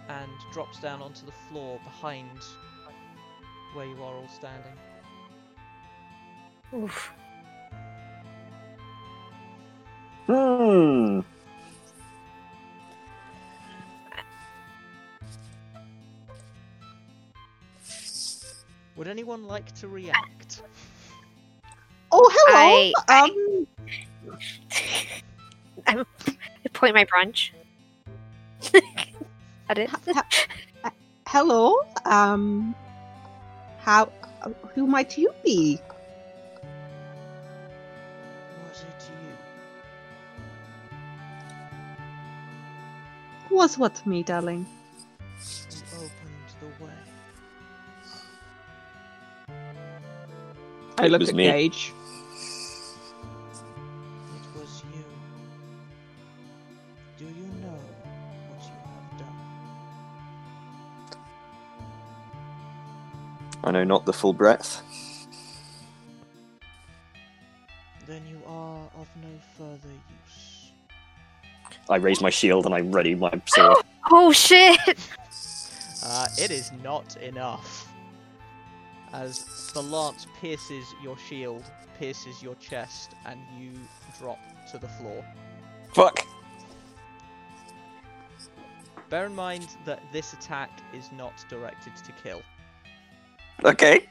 [0.09, 2.29] and drops down onto the floor behind
[3.75, 4.73] where you are all standing.
[6.75, 7.13] Oof.
[10.27, 11.21] Hmm.
[19.05, 20.63] Would anyone like to react?
[22.11, 22.91] Oh, hello.
[23.07, 23.67] I- um,
[25.87, 27.51] I'm I point my brunch.
[29.69, 29.91] At it.
[31.29, 31.77] hello.
[32.07, 32.75] Um,
[33.81, 34.11] how?
[34.41, 35.79] uh, Who might you be?
[38.67, 39.11] Was it
[43.51, 44.65] you Was what me, darling?
[51.05, 51.45] I It look at me.
[51.45, 51.93] Gage.
[54.33, 55.05] It was you.
[57.19, 57.79] Do you know
[58.49, 59.39] what you have done?
[63.65, 64.81] I know not the full breadth.
[68.07, 70.73] Then you are of no further use.
[71.91, 73.77] I raise my shield and I ready my sword.
[74.11, 74.79] oh shit!
[76.03, 77.94] Uh, it is not enough.
[79.15, 81.63] As the lance pierces your shield,
[82.01, 83.71] pierces your chest, and you
[84.19, 84.41] drop
[84.73, 85.25] to the floor.
[85.95, 86.27] Fuck.
[89.11, 92.43] Bear in mind that this attack is not directed to kill,
[93.65, 94.09] Okay.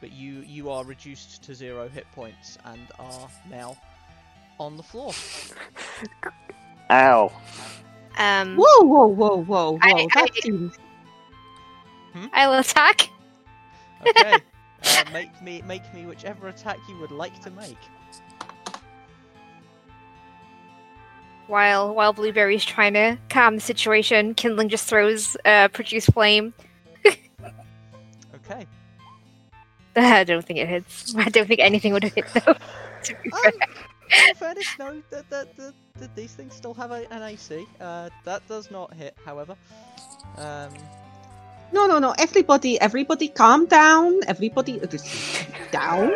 [0.00, 3.76] but you you are reduced to zero hit points and are now
[4.60, 5.12] on the floor.
[6.90, 7.32] Ow.
[8.18, 9.78] Um, Whoa, whoa, whoa, whoa, whoa!
[9.82, 10.78] I- that I- seems.
[12.34, 13.08] I'll attack.
[14.06, 14.32] Okay.
[14.84, 17.78] uh, make me make me whichever attack you would like to make.
[21.46, 26.54] While while Blueberry's trying to calm the situation, Kindling just throws uh, produce flame.
[28.34, 28.66] Okay.
[29.96, 31.14] I don't think it hits.
[31.16, 32.54] I don't think anything would hit though.
[33.04, 33.46] to be fair.
[33.46, 37.66] Um, in fairness, no, that, that, that, that these things still have a, an AC.
[37.80, 39.56] Uh, that does not hit, however.
[40.36, 40.70] Um,
[41.72, 42.14] No, no, no!
[42.18, 44.20] Everybody, everybody, calm down.
[44.26, 44.86] Everybody, uh,
[45.70, 46.12] down.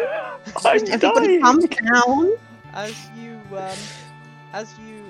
[0.64, 1.40] I'm everybody, dying.
[1.40, 2.32] calm down.
[2.74, 3.78] as you um,
[4.52, 5.02] as you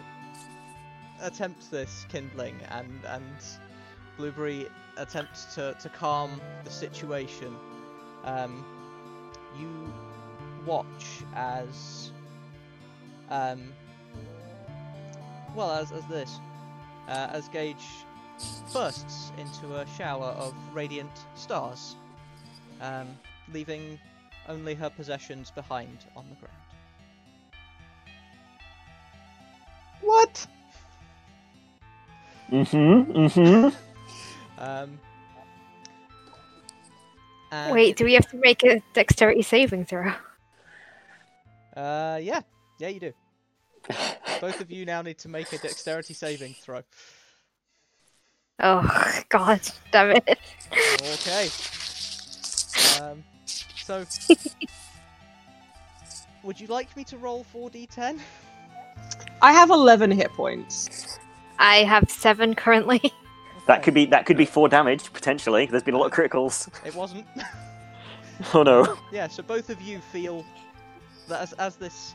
[1.21, 3.25] attempt this kindling and and
[4.17, 7.55] Blueberry attempts to, to calm the situation,
[8.25, 8.65] um,
[9.59, 9.93] you
[10.65, 12.13] watch as
[13.31, 13.73] um,
[15.57, 16.39] well as as this
[17.09, 17.85] uh, as Gage
[18.73, 21.97] bursts into a shower of radiant stars,
[22.81, 23.09] um,
[23.53, 23.99] leaving
[24.49, 26.57] only her possessions behind on the ground.
[30.01, 30.47] What?
[32.51, 33.13] Mm-hmm.
[33.13, 34.63] Mm-hmm.
[34.63, 34.99] Um,
[37.51, 40.13] and Wait, do we have to make a dexterity saving throw?
[41.77, 42.41] Uh, yeah,
[42.79, 43.13] yeah, you do.
[44.41, 46.83] Both of you now need to make a dexterity saving throw.
[48.61, 49.61] Oh god,
[49.93, 50.39] damn it!
[51.03, 51.49] Okay.
[53.03, 53.23] Um,
[53.77, 54.05] so,
[56.43, 58.19] would you like me to roll 4d10?
[59.43, 61.19] I have 11 hit points.
[61.59, 63.13] I have seven currently.
[63.67, 65.67] That could be that could be four damage potentially.
[65.67, 66.69] There's been a lot of criticals.
[66.87, 67.27] It wasn't.
[68.55, 68.99] Oh no.
[69.11, 70.45] yeah, so both of you feel
[71.27, 72.15] that as, as this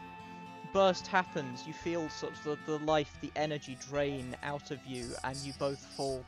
[0.73, 5.09] burst happens, you feel sort of the, the life, the energy drain out of you,
[5.23, 6.23] and you both fall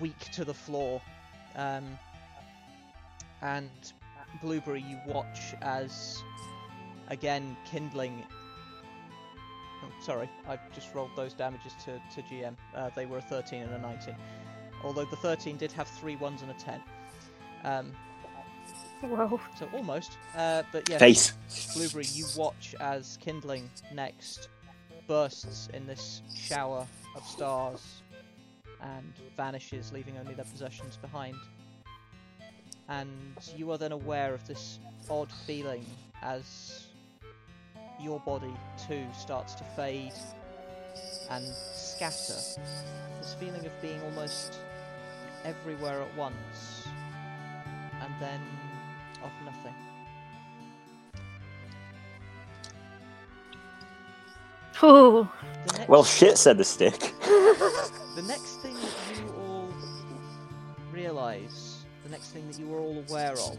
[0.00, 1.00] weak to the floor.
[1.56, 1.98] Um,
[3.42, 3.70] and
[4.42, 6.22] Blueberry, you watch as
[7.08, 8.24] again kindling.
[9.82, 12.56] Oh, sorry, I just rolled those damages to, to GM.
[12.74, 14.14] Uh, they were a 13 and a 19.
[14.84, 16.80] Although the 13 did have three ones and a 10.
[17.64, 17.92] Um,
[19.06, 19.40] Whoa.
[19.56, 20.18] so almost.
[20.36, 21.74] Uh, but yes, Face.
[21.74, 24.48] Blueberry, you watch as Kindling next
[25.06, 26.86] bursts in this shower
[27.16, 28.02] of stars
[28.80, 31.36] and vanishes, leaving only their possessions behind.
[32.88, 33.10] And
[33.56, 34.78] you are then aware of this
[35.10, 35.84] odd feeling
[36.22, 36.86] as
[38.00, 38.54] your body
[38.86, 40.12] too starts to fade
[41.30, 41.44] and
[41.74, 42.34] scatter.
[43.20, 44.58] This feeling of being almost
[45.44, 46.86] everywhere at once,
[48.00, 48.40] and then
[49.22, 49.74] of nothing.
[54.82, 55.28] Ooh.
[55.88, 56.98] Well, shit, said the stick.
[57.20, 59.68] the next thing that you all
[60.92, 63.58] realise, the next thing that you are all aware of,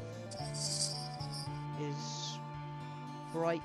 [1.82, 2.38] is
[3.34, 3.62] bright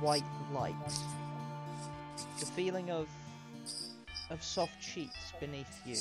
[0.00, 0.74] white light.
[2.38, 3.08] The feeling of
[4.30, 5.96] of soft sheets beneath you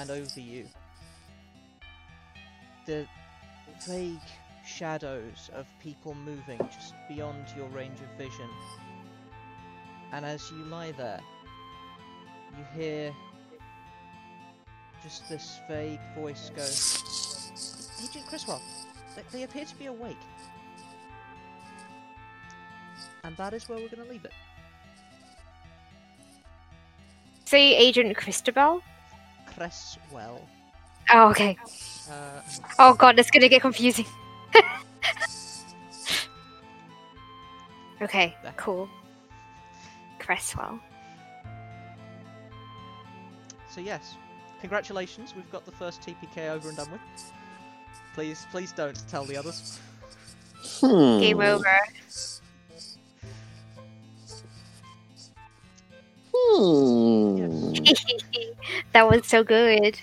[0.00, 0.66] and over you.
[2.86, 3.06] The
[3.84, 4.18] vague
[4.66, 8.48] shadows of people moving just beyond your range of vision.
[10.12, 11.20] And as you lie there,
[12.56, 13.12] you hear
[15.02, 16.62] just this vague voice go,
[18.04, 18.62] Agent Criswell,
[19.14, 20.16] they, they appear to be awake.
[23.24, 24.32] And that is where we're going to leave it.
[27.44, 28.82] Say Agent Christabel?
[29.54, 30.40] Cresswell.
[31.12, 31.56] Oh, okay.
[32.10, 32.40] Uh,
[32.78, 34.06] Oh god, it's gonna get confusing.
[38.02, 38.88] okay, cool.
[40.18, 40.80] Cresswell.
[43.70, 44.14] so yes,
[44.60, 47.00] congratulations, we've got the first TPK over and done with.
[48.14, 49.78] Please, please don't tell the others.
[50.80, 51.20] Hmm.
[51.20, 51.78] Game over.
[56.34, 57.72] Hmm.
[58.92, 59.98] that was so good.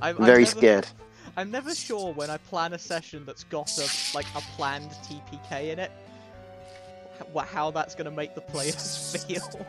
[0.00, 0.16] That's good.
[0.16, 0.86] I'm, I'm Very never- scared.
[1.36, 5.70] I'm never sure when I plan a session that's got a like a planned TPK
[5.72, 5.92] in it,
[7.46, 9.66] how that's gonna make the players feel.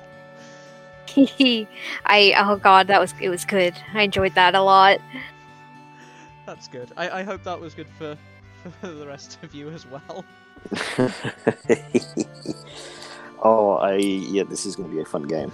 [2.05, 3.75] I oh god, that was it was good.
[3.93, 4.99] I enjoyed that a lot.
[6.45, 6.91] That's good.
[6.97, 8.17] I, I hope that was good for,
[8.81, 10.25] for the rest of you as well.
[13.43, 15.51] oh, I yeah, this is going to be a fun game.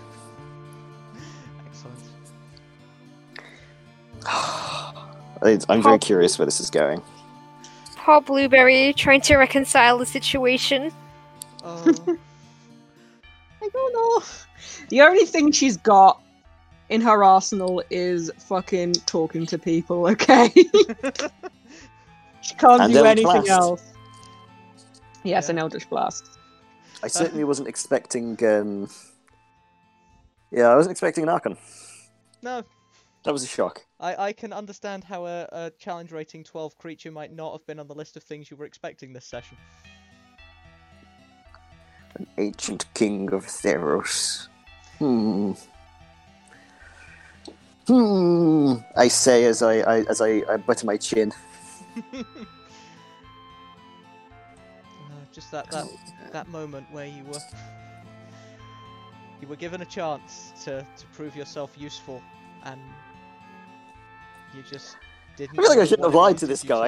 [5.54, 7.02] It's- I'm very curious where this is going.
[7.96, 10.92] Paul Blueberry trying to reconcile the situation.
[11.64, 11.84] Oh,
[13.62, 14.24] I don't know.
[14.90, 16.22] The only thing she's got
[16.90, 20.52] in her arsenal is fucking talking to people, okay?
[22.42, 23.50] she can't And do Eldritch anything Blast.
[23.50, 23.84] else.
[25.24, 25.52] Yes, Yeah.
[25.52, 26.26] an Eldritch Blast.
[27.02, 28.38] I certainly wasn't expecting.
[28.46, 28.88] Um...
[30.52, 31.58] Yeah, I wasn't expecting an Archon.
[32.44, 32.64] no,
[33.26, 33.84] That was a shock.
[34.00, 37.80] I, I can understand how a, a challenge rating 12 creature might not have been
[37.80, 39.58] on the list of things you were expecting this session.
[42.14, 44.48] An ancient king of Theros.
[45.00, 45.54] Hmm.
[47.88, 48.76] Hmm.
[48.96, 51.34] I say as I, I as I, I butter my chin.
[55.08, 55.86] Uh, just that, that
[56.32, 57.40] that moment where you were
[59.42, 62.22] you were given a chance to, to prove yourself useful
[62.64, 62.80] and
[64.56, 64.98] you just
[65.38, 66.86] didn't I feel like I shouldn't have lied to this you to guy.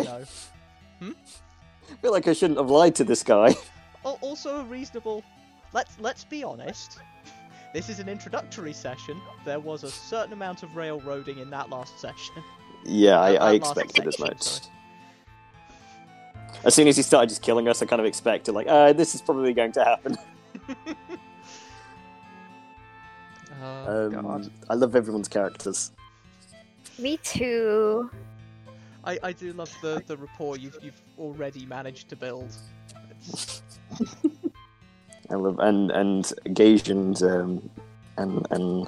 [1.02, 3.56] I feel like I shouldn't have lied to this guy.
[4.22, 5.22] Also a reasonable
[5.74, 6.98] let's let's be honest.
[7.74, 9.20] This is an introductory session.
[9.44, 12.36] There was a certain amount of railroading in that last session.
[12.86, 14.42] Yeah, I, I last expected as much.
[14.42, 14.72] sorry.
[16.64, 19.14] As soon as he started just killing us, I kind of expected like, uh, this
[19.14, 20.18] is probably going to happen.
[23.62, 24.52] Oh, Um, God.
[24.70, 25.92] I love everyone's characters.
[27.00, 28.10] Me too.
[29.04, 32.54] I, I do love the, the rapport you've you've already managed to build.
[33.10, 33.62] It's,
[35.30, 37.70] I love and and Gage and um,
[38.18, 38.88] and and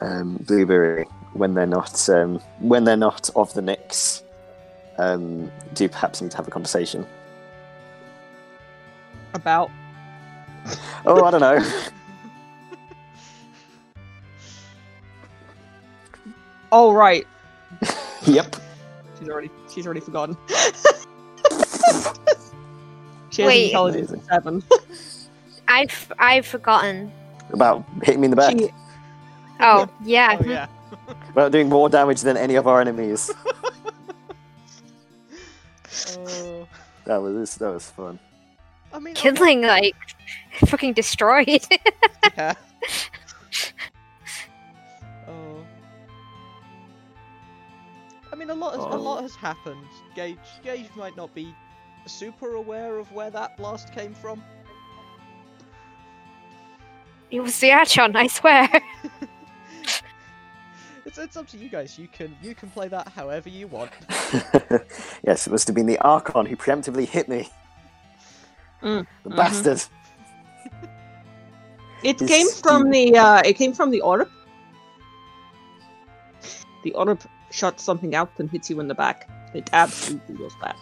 [0.00, 4.22] um, Blueberry when they're not um, when they're not of the Knicks
[4.98, 7.06] um, do perhaps need to have a conversation.
[9.34, 9.70] About
[11.06, 11.58] Oh, I don't know.
[16.72, 17.26] oh right,
[18.26, 18.56] yep.
[19.18, 20.36] she's already she's already forgotten.
[23.30, 23.66] she has Wait.
[23.66, 24.62] intelligence of seven.
[25.68, 27.12] I've I've forgotten.
[27.52, 28.58] About hitting me in the back.
[28.58, 28.70] She,
[29.60, 30.36] Oh yeah.
[30.40, 30.66] Oh yeah.
[31.30, 33.30] About doing more damage than any of our enemies.
[36.16, 36.66] Oh.
[37.04, 38.18] That was that was fun.
[38.92, 38.96] Oh.
[38.96, 39.94] I mean, I- Kindling like
[40.66, 41.62] fucking destroyed.
[42.36, 42.54] Yeah.
[48.40, 48.96] Mean, a lot has, a Oh.
[48.96, 49.86] lot has happened.
[50.14, 51.54] Gage, Gage might not be
[52.06, 54.42] super aware of where that blast came from.
[57.30, 58.68] it was the Archon, I swear.
[61.06, 61.98] It's, it's up to you guys.
[61.98, 63.90] You can you can play that however you want.
[65.24, 67.48] yes, it must have been the Archon who preemptively hit me.
[68.82, 69.36] Mm, The mhm.
[69.36, 69.82] bastard.
[72.04, 74.28] it His came from the uh, it came from the orb.
[76.84, 77.20] The orb
[77.50, 79.28] shot something out and hits you in the back.
[79.54, 80.76] It absolutely was that.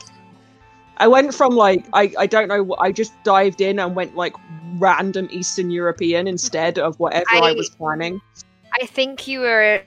[0.98, 4.16] I went from like I, I don't know what I just dived in and went
[4.16, 4.34] like
[4.78, 8.20] random Eastern European instead of whatever I, I- was planning.
[8.80, 9.82] I think you were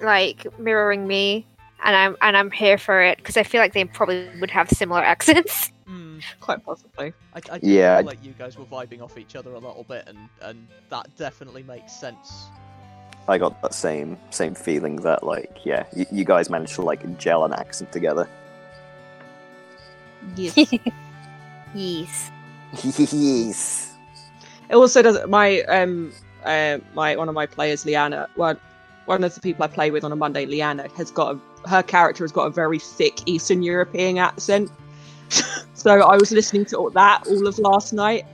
[0.00, 1.46] like mirroring me,
[1.84, 4.68] and I'm and I'm here for it because I feel like they probably would have
[4.70, 5.70] similar accents.
[5.86, 6.18] Hmm.
[6.40, 7.12] Quite possibly.
[7.34, 10.04] I, I Yeah, feel like you guys were vibing off each other a little bit,
[10.06, 12.46] and and that definitely makes sense.
[13.28, 17.18] I got that same same feeling that like yeah, you, you guys managed to like
[17.18, 18.28] gel an accent together.
[20.34, 20.56] Yes.
[21.74, 22.30] yes.
[23.12, 23.94] yes.
[24.70, 26.12] It also does my um
[26.44, 28.28] uh, my one of my players, Liana.
[28.36, 28.58] One
[29.06, 31.82] one of the people I play with on a Monday, Liana, has got a, her
[31.82, 34.70] character has got a very thick Eastern European accent.
[35.74, 38.24] so I was listening to all that all of last night.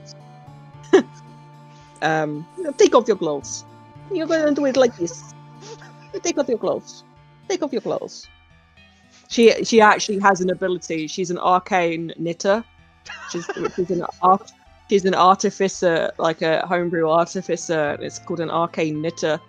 [2.01, 2.45] um,
[2.77, 3.65] take off your clothes.
[4.11, 5.33] You're gonna do it like this.
[6.23, 7.03] Take off your clothes.
[7.49, 8.27] Take off your clothes.
[9.29, 11.07] She she actually has an ability.
[11.07, 12.63] She's an arcane knitter.
[13.31, 14.47] She's, is an arc
[14.89, 17.97] she's an artificer, like a homebrew artificer.
[18.01, 19.39] It's called an arcane knitter,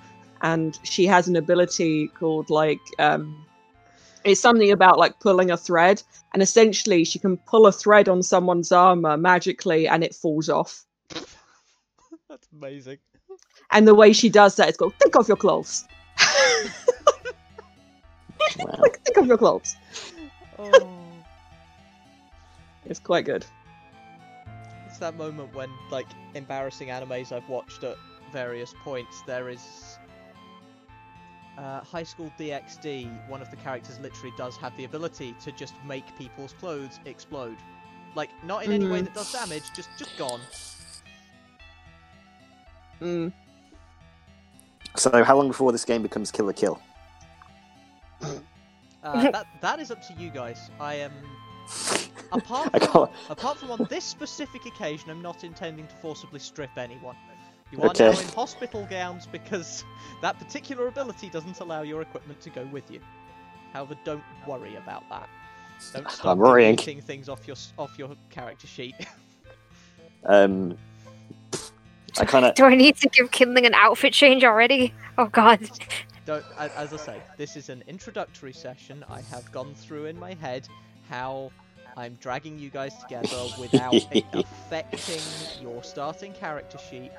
[0.42, 3.46] and she has an ability called like um,
[4.24, 6.02] it's something about like pulling a thread,
[6.32, 10.84] and essentially she can pull a thread on someone's armor magically, and it falls off.
[12.28, 12.98] That's amazing.
[13.72, 15.86] And the way she does that is go take off your clothes.
[18.58, 18.74] Wow.
[18.78, 19.76] like take off your clothes.
[20.58, 20.92] Oh.
[22.86, 23.44] It's quite good.
[24.86, 27.96] It's that moment when, like, embarrassing animes I've watched at
[28.32, 29.98] various points, there is.
[31.58, 35.74] Uh, High School DxD, one of the characters literally does have the ability to just
[35.86, 37.56] make people's clothes explode.
[38.14, 40.40] Like, not in any way that does damage, just just gone.
[43.00, 43.32] Mm.
[44.96, 46.80] So how long before this game becomes Kill la Kill?
[48.20, 50.70] Uh, that that is up to you guys.
[50.80, 51.12] I am
[52.32, 57.16] apart from, apart from on this specific occasion, I'm not intending to forcibly strip anyone.
[57.72, 58.10] You are Okay.
[58.10, 59.84] now in hospital gowns because
[60.22, 63.00] that particular ability doesn't allow your equipment to go with you.
[63.72, 65.28] However, don't worry about that.
[65.92, 66.76] Don't stop I'm worrying.
[66.76, 68.94] deleting things off your off your character sheet.
[70.24, 70.76] Um,
[72.18, 72.54] I kind of.
[72.54, 74.92] Do I need to give Kindling an outfit change already?
[75.18, 75.60] Oh god.
[76.24, 79.04] Don't, as I say, this is an introductory session.
[79.08, 80.66] I have gone through in my head
[81.08, 81.52] how
[81.96, 83.94] I'm dragging you guys together without
[84.34, 85.22] affecting
[85.62, 87.12] your starting character sheet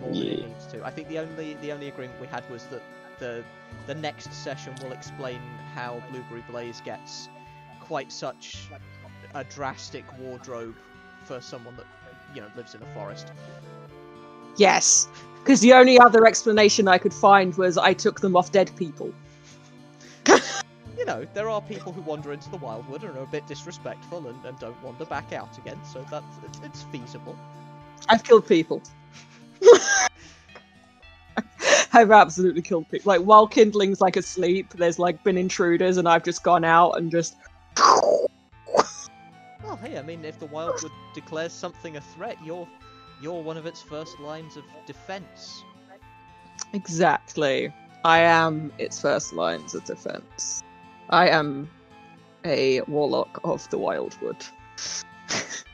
[0.00, 0.84] more than it needs to.
[0.84, 2.82] I think the only the only agreement we had was that
[3.18, 3.44] the
[3.86, 5.40] the next session will explain
[5.74, 7.28] how Blueberry Blaze gets
[7.80, 8.68] quite such
[9.34, 10.74] a drastic wardrobe
[11.24, 11.86] for someone that
[12.34, 13.32] you know lives in a forest.
[14.56, 15.08] Yes,
[15.48, 19.14] because the only other explanation I could find was I took them off dead people.
[20.26, 24.26] you know, there are people who wander into the wildwood and are a bit disrespectful
[24.26, 27.36] and, and don't wander back out again, so that's it's, it's feasible.
[28.08, 28.82] I've killed people.
[31.92, 33.10] I've absolutely killed people.
[33.10, 37.10] Like while Kindling's like asleep, there's like been intruders, and I've just gone out and
[37.10, 37.36] just.
[37.76, 38.28] Well,
[39.82, 42.68] hey, I mean, if the wildwood declares something a threat, you're
[43.20, 45.64] you're one of its first lines of defense.
[46.72, 47.72] Exactly.
[48.04, 50.62] I am its first lines of defense.
[51.10, 51.68] I am
[52.44, 54.44] a warlock of the Wildwood.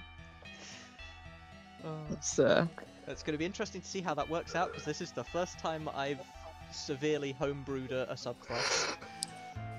[2.10, 2.66] It's uh,
[3.08, 5.24] It's going to be interesting to see how that works out because this is the
[5.24, 6.20] first time I've
[6.72, 8.96] severely homebrewed a, a subclass.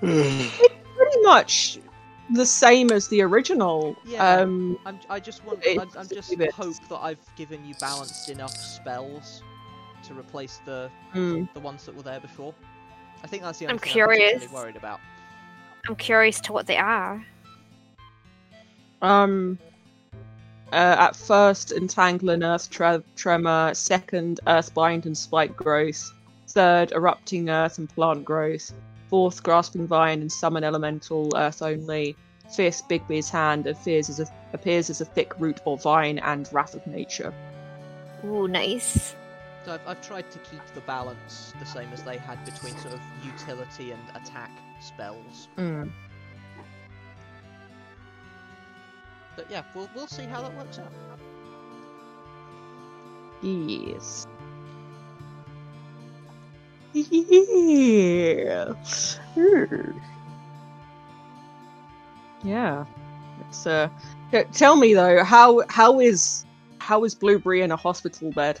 [0.00, 1.78] pretty much
[2.30, 3.96] the same as the original.
[4.04, 4.38] Yeah.
[4.40, 5.62] Um, I'm, I just want.
[5.68, 6.54] I'm, I'm just bits.
[6.54, 9.42] hope that I've given you balanced enough spells
[10.04, 12.54] to replace the mm, the ones that were there before.
[13.24, 14.52] I think that's the I'm only thing I'm particularly curious.
[14.52, 15.00] worried about.
[15.88, 17.24] I'm curious to what they are.
[19.02, 19.58] um,
[20.72, 23.72] uh, at first, entangling earth tre- tremor.
[23.74, 26.12] Second, earthbind and spike growth.
[26.48, 28.72] Third, erupting earth and plant growth.
[29.08, 32.16] Fourth, grasping vine and summon elemental earth only.
[32.54, 36.74] Fifth, Bigby's hand appears as a appears as a thick root or vine and wrath
[36.74, 37.32] of nature.
[38.24, 39.14] Ooh, nice.
[39.64, 42.94] So I've, I've tried to keep the balance the same as they had between sort
[42.94, 45.48] of utility and attack spells.
[45.58, 45.90] Mm.
[49.34, 50.92] But yeah, we'll we'll see how that works out.
[53.42, 54.26] Yes.
[56.96, 58.72] Yeah.
[62.44, 62.84] Yeah.
[63.40, 63.88] It's uh
[64.30, 66.44] t- tell me though, how how is
[66.78, 68.60] how is Blueberry in a hospital bed?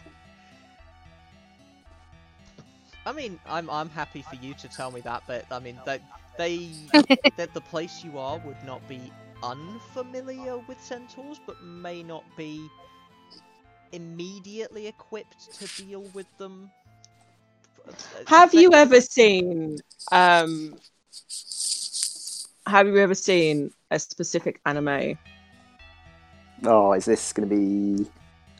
[3.04, 6.00] I mean, I'm I'm happy for you to tell me that, but I mean that
[6.36, 6.70] they
[7.36, 9.00] that the place you are would not be
[9.42, 12.68] unfamiliar with centaurs, but may not be
[13.92, 16.70] immediately equipped to deal with them.
[18.26, 19.78] Have you ever seen
[20.12, 20.74] um
[22.66, 25.16] have you ever seen a specific anime
[26.64, 28.06] Oh, is this going to be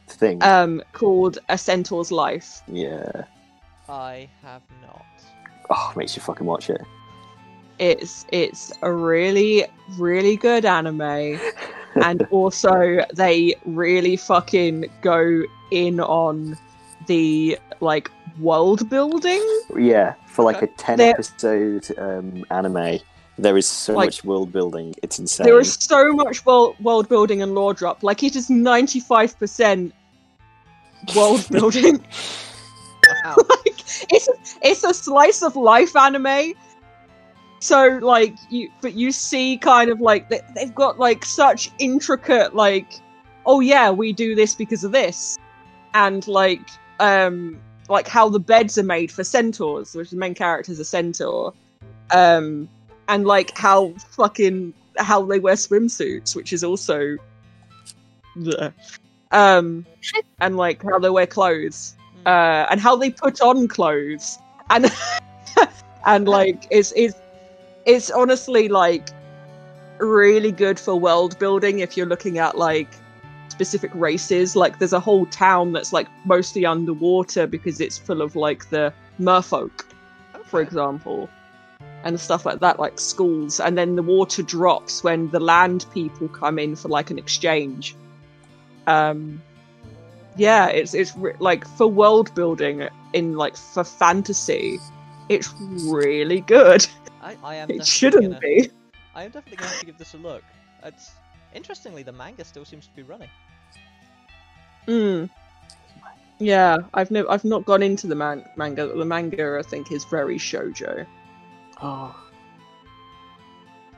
[0.07, 0.43] the thing?
[0.43, 2.63] um called A Centaur's Life?
[2.69, 3.25] yeah.
[3.89, 5.05] I have not.
[5.71, 6.81] Oh, makes you fucking watch it.
[7.79, 9.65] It's it's a really
[9.99, 11.39] really good anime
[11.97, 16.57] and also they really fucking go in on
[17.07, 19.43] the like world building
[19.77, 22.99] yeah, for like a 10 There- episode um, anime,
[23.39, 24.95] there is so Like- much world building.
[25.03, 25.47] It's insane.
[25.47, 29.93] there is so much world world building and lore drop like it is 95%
[31.15, 32.05] world building
[33.25, 33.37] Wow.
[33.51, 34.33] like it's a,
[34.63, 36.53] it's a slice of life anime
[37.61, 42.55] so like you but you see kind of like they, they've got like such intricate
[42.55, 43.01] like
[43.47, 45.39] oh yeah we do this because of this
[45.95, 46.69] and like
[47.01, 47.59] um
[47.89, 51.53] like how the beds are made for centaurs which the main character is a centaur
[52.13, 52.69] um
[53.09, 57.17] and like how fucking how they wear swimsuits which is also
[58.37, 58.73] Bleh.
[59.33, 59.87] um
[60.41, 62.29] and like how they wear clothes Hmm.
[62.29, 64.39] uh, and how they put on clothes
[64.71, 64.93] and
[66.07, 67.15] and like it's it's
[67.85, 69.09] it's honestly like
[69.99, 72.89] really good for world building if you're looking at like
[73.57, 78.37] specific races like there's a whole town that's like mostly underwater because it's full of
[78.37, 79.87] like the merfolk
[80.45, 81.27] for example
[82.05, 86.29] and stuff like that like schools and then the water drops when the land people
[86.29, 87.97] come in for like an exchange
[88.89, 89.41] um
[90.37, 94.79] yeah it's it's re- like for world building in like for fantasy
[95.31, 95.55] it's
[95.89, 96.87] really good
[97.23, 97.71] I, I am.
[97.77, 98.71] it shouldn't gonna, be
[99.17, 100.45] I am definitely going to give this a look.
[100.85, 101.13] It's
[101.55, 103.31] interestingly the manga still seems to be running.
[104.87, 105.29] Mm.
[106.39, 110.05] yeah i've no i've not gone into the man- manga the manga i think is
[110.05, 111.07] very shojo
[111.83, 112.17] Oh,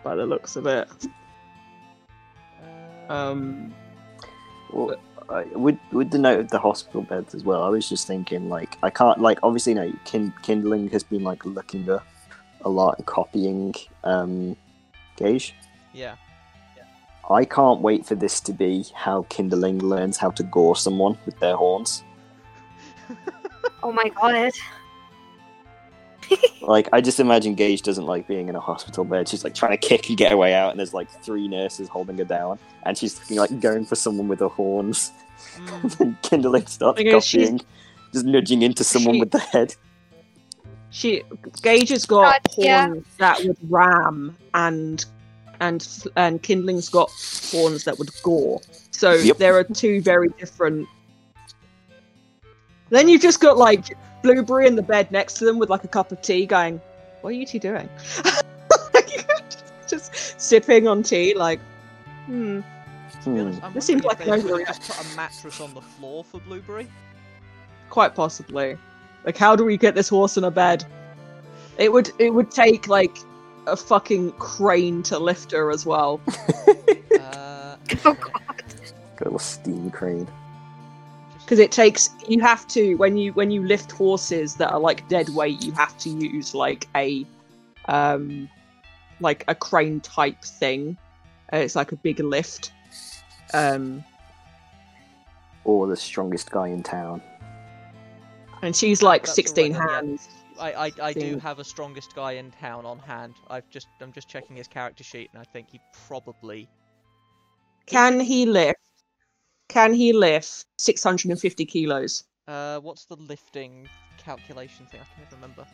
[0.02, 0.88] by the looks of it
[3.08, 3.72] Uh, um
[4.72, 4.96] well,
[5.30, 8.48] I, with with the note of the hospital beds as well, I was just thinking
[8.48, 12.06] like I can't like obviously you no kin- kindling has been like looking up
[12.62, 14.56] a lot and copying um
[15.16, 15.54] Gage.
[15.92, 16.16] yeah.
[17.30, 21.38] I can't wait for this to be how kindling learns how to gore someone with
[21.40, 22.04] their horns.
[23.82, 24.52] Oh my god.
[26.60, 29.28] Like I just imagine Gage doesn't like being in a hospital bed.
[29.28, 31.88] She's like trying to kick and get her way out, and there's like three nurses
[31.88, 35.10] holding her down, and she's like going for someone with her horns.
[35.56, 37.60] Mm, and kindling starts Okay, she's- copying,
[38.12, 39.74] just nudging into someone she- with the head.
[40.90, 41.22] She
[41.62, 42.86] Gage has got God, yeah.
[42.88, 45.04] horns that would ram and
[45.60, 47.10] and and Kindling's got
[47.50, 48.60] horns that would gore.
[48.90, 49.38] So Yep.
[49.38, 50.88] there are two very different.
[52.90, 55.88] Then you've just got like Blueberry in the bed next to them with like a
[55.88, 56.80] cup of tea, going,
[57.20, 57.88] "What are you two doing?"
[59.88, 61.60] just sipping on tea, like,
[62.26, 62.60] hmm.
[63.24, 63.38] Hmm.
[63.40, 64.66] honest, This seems like an they would overreaction.
[64.66, 66.86] have just put a mattress on the floor for Blueberry.
[67.90, 68.76] quite possibly.
[69.24, 70.84] Like, how do we get this horse in a bed?
[71.78, 73.16] It would it would take like
[73.72, 76.20] a fucking crane to lift her as well.
[77.20, 78.32] Uh, Oh god.
[79.16, 80.28] Got a little steam crane.
[81.40, 85.08] because it takes you have to when you when you lift horses that are like
[85.08, 87.24] dead weight you have to use like a
[87.86, 88.48] um
[89.20, 90.96] like a crane type thing.
[91.52, 92.72] Uh, it's like a big lift.
[93.54, 94.04] Um,
[95.64, 97.22] Or the strongest guy in town.
[98.62, 99.94] and she's like That's 16 right yeah.
[99.94, 100.28] hands.
[100.58, 103.34] I, I, I do have a strongest guy in town on hand.
[103.48, 106.68] I've just I'm just checking his character sheet, and I think he probably
[107.86, 108.80] Can he lift?
[109.68, 112.24] Can he lift 650 kilos?
[112.46, 115.00] Uh, what's the lifting calculation thing?
[115.00, 115.66] I can't remember.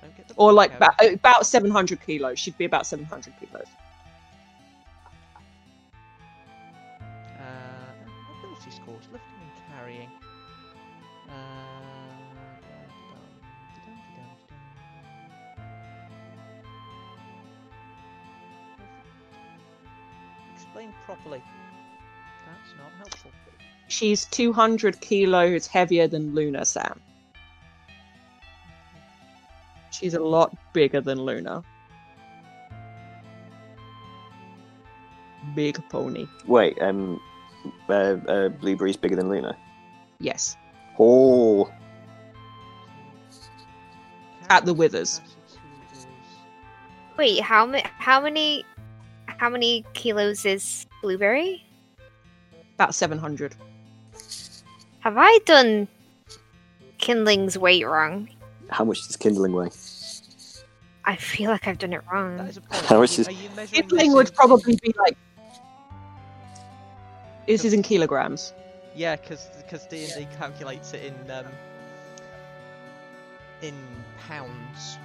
[0.00, 2.38] Don't get the Or like about, about 700 kilos.
[2.38, 3.66] Should be about 700 kilos.
[7.38, 7.42] Uh,
[8.38, 10.10] ability scores, lifting and carrying.
[11.28, 11.89] Uh,
[20.70, 21.42] Explain properly.
[22.46, 23.32] That's not helpful.
[23.88, 27.00] She's 200 kilos heavier than Luna, Sam.
[29.90, 31.64] She's a lot bigger than Luna.
[35.56, 36.26] Big pony.
[36.46, 37.20] Wait, um,
[37.88, 37.92] uh,
[38.28, 39.56] uh, Blueberry's bigger than Luna.
[40.20, 40.56] Yes.
[41.00, 41.68] Oh,
[44.48, 45.20] At the withers.
[47.16, 47.82] Wait, how many?
[47.98, 48.64] How many?
[49.40, 51.64] How many kilos is blueberry?
[52.74, 53.54] About 700.
[54.98, 55.88] Have I done
[56.98, 58.28] kindling's weight wrong?
[58.68, 59.70] how much does kindling weigh?
[61.06, 62.38] I feel like I've done it wrong.
[62.40, 62.84] is a point.
[62.84, 65.16] How much is- are you measuring Kindling this would in- probably be like.
[67.46, 68.52] This is in kilograms.
[68.94, 69.48] Yeah, because
[69.88, 71.46] D and D calculates it in um,
[73.62, 73.74] in
[74.28, 74.98] pounds.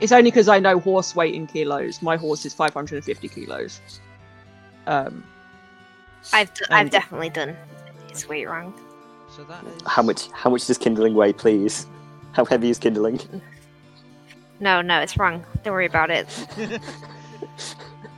[0.00, 2.00] It's only because I know horse weight in kilos.
[2.00, 3.80] My horse is 550 kilos.
[4.86, 5.22] Um,
[6.32, 7.56] I've d- I've definitely done
[8.08, 8.74] his weight wrong.
[9.34, 10.30] So that is How much?
[10.32, 11.86] How much does kindling weigh, please?
[12.32, 13.20] How heavy is kindling?
[14.58, 15.44] No, no, it's wrong.
[15.62, 16.26] Don't worry about it.
[16.58, 16.80] I mean,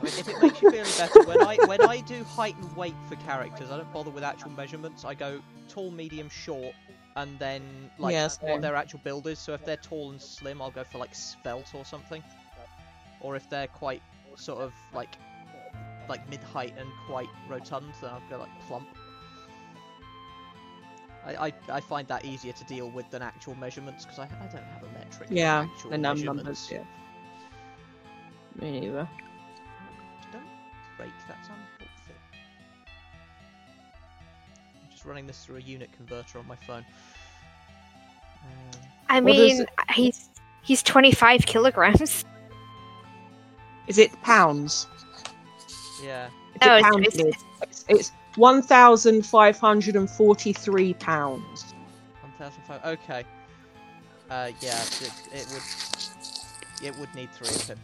[0.03, 3.17] if it makes you feel better, when I when I do height and weight for
[3.17, 5.05] characters, I don't bother with actual measurements.
[5.05, 6.75] I go tall, medium, short,
[7.17, 7.63] and then
[7.99, 9.39] like Yeah, what their actual build is.
[9.39, 12.23] So if they're tall and slim, I'll go for like svelte or something.
[13.21, 14.03] Or if they're quite
[14.37, 15.17] sort of like
[16.09, 18.89] like mid height and quite rotund, then I'll go like plump.
[21.25, 24.47] I, I, I find that easier to deal with than actual measurements because I, I
[24.47, 25.29] don't have a metric.
[25.31, 26.69] yeah, actual the num numbers.
[26.71, 26.83] Yeah.
[28.61, 29.09] Me neither.
[30.33, 30.43] Don't
[30.97, 31.82] break, that's unhelpful.
[35.03, 36.85] Just running this through a unit converter on my phone.
[38.43, 40.29] Um, I mean, he's
[40.63, 42.25] he's 25 kilograms.
[43.89, 44.87] Is it pounds?
[46.05, 51.75] yeah, It's No, a it's- it's- It's, it's 1,543 pounds.
[52.39, 52.85] 1005.
[52.85, 53.25] Okay.
[54.31, 55.63] Uh, yeah, it, it would.
[56.87, 57.79] It would need three of him.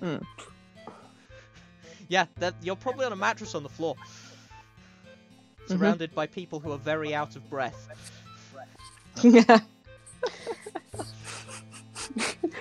[0.00, 0.16] Hmm.
[2.08, 3.94] Yeah, that, you're probably on a mattress on the floor,
[5.70, 5.78] Mm-hmm.
[5.78, 7.88] surrounded by people who are very out of breath.
[9.22, 9.60] Yeah.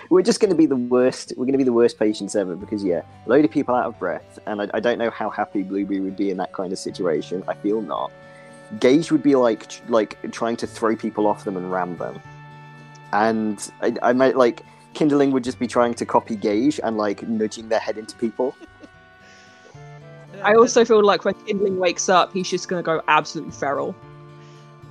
[0.10, 1.34] We're just going to be the worst.
[1.38, 3.86] We're going to be the worst patients ever because yeah, a load of people out
[3.86, 6.72] of breath, and I, I don't know how happy Blueberry would be in that kind
[6.72, 7.44] of situation.
[7.48, 8.12] I feel not.
[8.80, 12.20] Gage would be like like trying to throw people off them and ram them,
[13.14, 14.64] and I, I might like
[14.94, 18.56] Kindling would just be trying to copy Gage and like nudging their head into people.
[20.44, 23.96] I also feel like when Kindling wakes up, he's just going to go absolutely feral.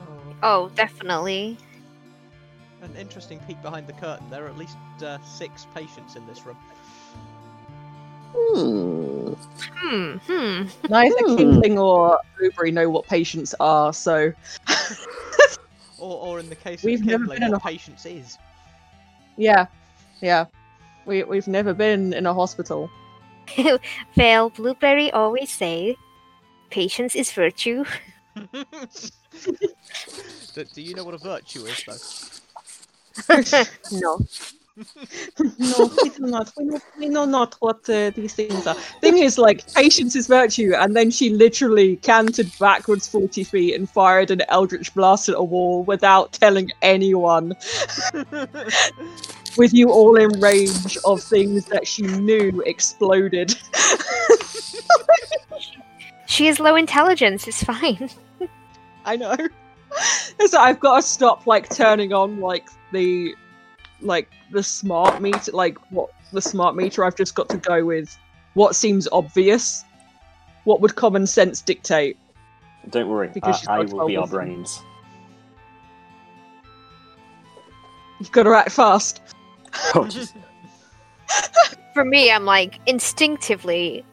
[0.00, 1.56] Oh, Oh, definitely.
[2.82, 4.28] an interesting peek behind the curtain.
[4.30, 6.56] There are at least uh, six patients in this room.
[8.36, 9.32] Hmm.
[9.74, 10.16] Hmm.
[10.26, 10.62] Hmm.
[10.88, 11.36] Neither Hmm.
[11.36, 14.32] Kindling or Blueberry know what patients are, so
[15.98, 18.38] Or, or in the case We've of never Kindling, been in a- patience is.
[19.36, 19.66] yeah,
[20.20, 20.44] yeah.
[21.06, 22.88] We we've never been in a hospital.
[24.16, 25.96] Well, Blueberry always say,
[26.70, 27.84] patience is virtue.
[30.54, 31.96] do, do you know what a virtue is, though?
[33.92, 34.18] no.
[35.39, 36.52] No, we do not.
[36.57, 38.74] We know, we know not what uh, these things are.
[39.00, 43.89] Thing is, like, patience is virtue, and then she literally cantered backwards 40 feet and
[43.89, 47.57] fired an eldritch blast at a wall without telling anyone,
[49.57, 53.57] with you all in range of things that she knew exploded.
[56.26, 58.10] She is low intelligence, it's fine.
[59.05, 59.34] I know.
[60.47, 63.34] so I've got to stop, like, turning on, like, the.
[64.00, 67.04] Like the smart meter, like what the smart meter.
[67.04, 68.16] I've just got to go with
[68.54, 69.84] what seems obvious.
[70.64, 72.16] What would common sense dictate?
[72.90, 74.82] Don't worry, Because I, I will be our brains.
[78.20, 79.20] You've got to act fast.
[79.94, 80.08] Oh.
[81.94, 84.04] For me, I'm like instinctively,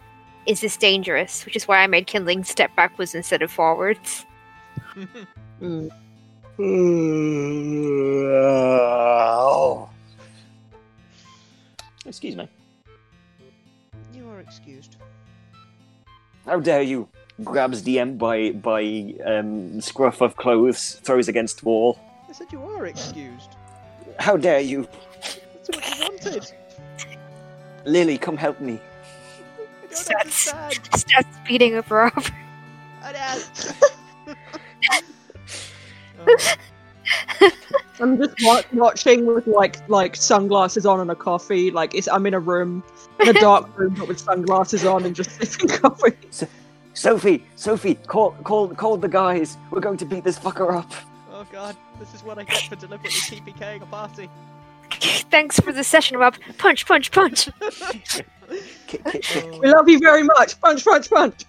[0.45, 1.45] is this dangerous?
[1.45, 4.25] Which is why I made kindling step backwards instead of forwards.
[5.61, 5.89] Mm.
[12.05, 12.47] Excuse me.
[14.13, 14.95] You are excused.
[16.45, 17.09] How dare you?
[17.43, 21.99] Grabs DM by by um, scruff of clothes, throws against wall.
[22.29, 23.49] I said you are excused.
[24.19, 24.87] How dare you?
[25.21, 26.49] That's what you wanted.
[27.83, 28.79] Lily, come help me.
[28.79, 30.99] I don't Starts, understand.
[30.99, 32.23] starts beating up Rob.
[33.03, 33.73] I don't.
[37.99, 41.71] I'm just wa- watching with like like sunglasses on and a coffee.
[41.71, 42.83] Like it's I'm in a room,
[43.19, 46.13] in a dark room, but with sunglasses on and just sipping coffee.
[46.93, 49.57] Sophie, Sophie, call call call the guys.
[49.71, 50.91] We're going to beat this fucker up.
[51.31, 54.29] oh god, this is what I get for deliberately TPKing a party.
[55.31, 56.35] Thanks for the session, Rob.
[56.57, 57.49] Punch, punch, punch.
[58.87, 59.51] Kick, kick, kick.
[59.61, 60.59] We love you very much.
[60.61, 61.43] Punch, punch, punch.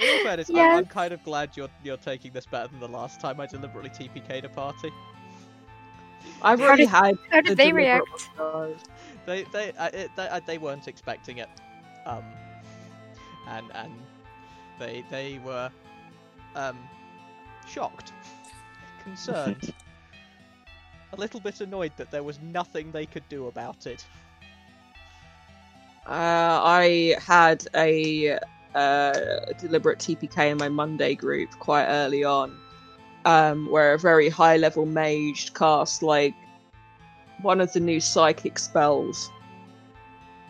[0.00, 0.62] In all fairness, Yeah.
[0.62, 3.46] I'm, I'm kind of glad you're you're taking this better than the last time I
[3.46, 4.90] deliberately TPK'd a party.
[6.42, 7.18] I've How already did- had.
[7.30, 8.02] How the did they deliberate
[8.38, 8.88] react?
[9.26, 11.48] They they uh, it, they, they weren't expecting it,
[12.06, 12.24] um,
[13.48, 13.92] and and
[14.78, 15.70] they they were
[16.54, 16.78] um
[17.66, 18.12] shocked,
[19.04, 19.72] concerned,
[21.12, 24.04] a little bit annoyed that there was nothing they could do about it.
[26.06, 28.38] Uh, I had a
[28.78, 32.56] uh, deliberate TPK in my Monday group quite early on,
[33.24, 36.34] um, where a very high level mage cast like
[37.42, 39.30] one of the new psychic spells,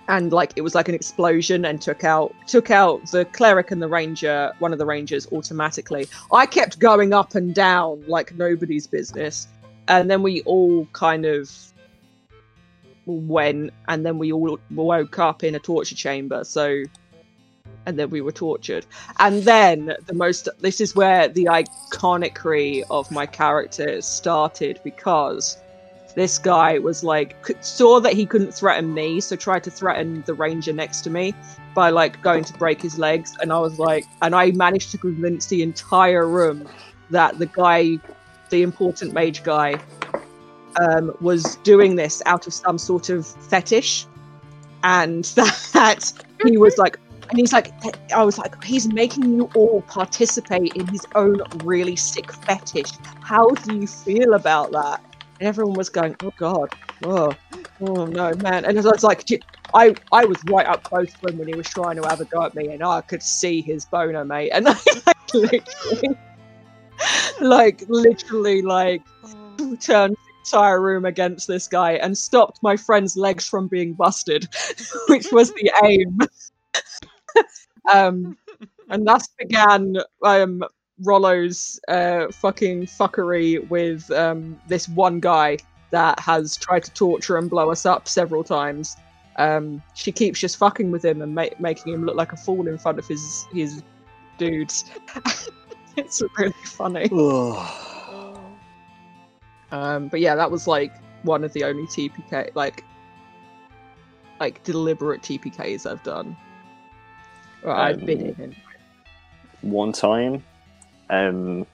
[0.08, 3.80] and like it was like an explosion and took out took out the cleric and
[3.80, 6.06] the ranger, one of the rangers automatically.
[6.30, 9.48] I kept going up and down like nobody's business,
[9.88, 11.50] and then we all kind of
[13.06, 16.44] went and then we all woke up in a torture chamber.
[16.44, 16.82] So
[17.88, 18.86] and then we were tortured.
[19.18, 25.58] And then the most this is where the iconicry of my character started because
[26.14, 30.34] this guy was like saw that he couldn't threaten me so tried to threaten the
[30.34, 31.34] ranger next to me
[31.74, 33.36] by like going to break his legs.
[33.40, 36.68] And i was like and i managed to convince the entire room
[37.10, 37.98] that the guy
[38.50, 39.78] the important mage guy
[40.80, 44.06] um, was doing this out of some sort of fetish,
[44.82, 46.12] and that
[46.44, 46.98] he was like,
[47.30, 47.72] and he's like,
[48.12, 52.90] I was like, he's making you all participate in his own really sick fetish.
[53.20, 55.04] How do you feel about that?
[55.38, 56.74] And everyone was going, oh god,
[57.04, 57.32] oh,
[57.80, 58.64] oh no, man.
[58.64, 59.28] And I was like,
[59.74, 62.24] I, I was right up close to him when he was trying to have a
[62.24, 64.50] go at me, and I could see his boner, mate.
[64.50, 64.74] And I
[65.34, 66.16] like, literally,
[67.40, 69.76] like literally, like oh.
[69.76, 74.48] turned the entire room against this guy and stopped my friend's legs from being busted,
[75.08, 76.18] which was the aim.
[77.92, 78.36] um,
[78.90, 80.64] and thus began um,
[81.04, 85.58] Rollo's uh, fucking fuckery with um, this one guy
[85.90, 88.96] that has tried to torture and blow us up several times.
[89.36, 92.66] Um, she keeps just fucking with him and ma- making him look like a fool
[92.66, 93.82] in front of his his
[94.36, 94.84] dudes.
[95.96, 97.08] it's really funny.
[99.70, 100.92] Um, but yeah, that was like
[101.22, 102.84] one of the only TPK like
[104.40, 106.36] like deliberate TPKs I've done.
[107.68, 108.56] Or I've been Um, in.
[109.62, 110.44] One time,
[111.10, 111.66] um,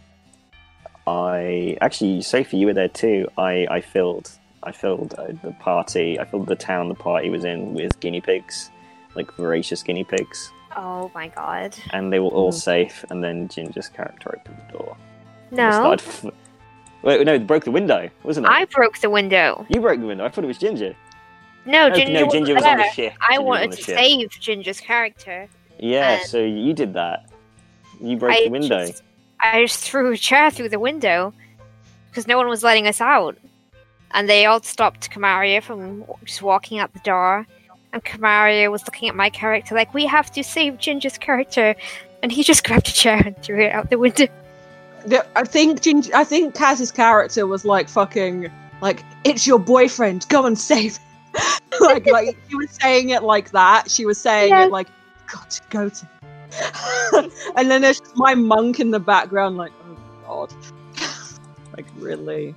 [1.07, 3.29] I actually Sophie, you were there too.
[3.37, 4.31] I I filled
[4.63, 6.19] I filled uh, the party.
[6.19, 8.71] I filled the town the party was in with guinea pigs,
[9.15, 11.77] like voracious guinea pigs, Oh my god.
[11.93, 12.55] and they were all Mm.
[12.55, 13.05] safe.
[13.11, 14.97] And then Ginger's character opened the door.
[15.51, 16.25] No, f-
[17.03, 18.51] Wait, no, it broke the window, wasn't it?
[18.51, 19.67] I broke the window.
[19.69, 20.25] You broke the window.
[20.25, 20.97] I thought it was Ginger.
[21.67, 22.93] No, Oh, Ginger, no, wasn't Ginger was on the there.
[22.93, 23.13] ship.
[23.21, 23.99] I Ginger wanted to ship.
[23.99, 25.49] save Ginger's character.
[25.79, 27.29] Yeah, Uh, so you did that.
[28.01, 28.87] You broke I the window.
[28.87, 29.03] Just,
[29.43, 31.33] I just threw a chair through the window
[32.11, 33.37] because no one was letting us out,
[34.13, 37.47] and they all stopped Kamaria from just walking out the door.
[37.93, 41.75] And Kamaria was looking at my character like, "We have to save Ginger's character,"
[42.23, 44.27] and he just grabbed a chair and threw it out the window.
[45.07, 50.27] Yeah, I think Ginger, I think Kaz's character was like fucking like it's your boyfriend.
[50.29, 50.97] Go and save.
[50.97, 51.03] him."
[51.81, 53.91] like like she was saying it like that.
[53.91, 54.67] She was saying Yes.
[54.69, 54.89] it like
[55.33, 56.09] got to go to.
[57.57, 59.97] and then there's my monk in the background, like oh
[60.27, 60.55] god,
[61.77, 62.55] like really,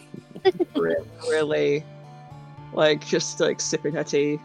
[0.76, 1.84] really, really,
[2.72, 4.38] like just like sipping her tea.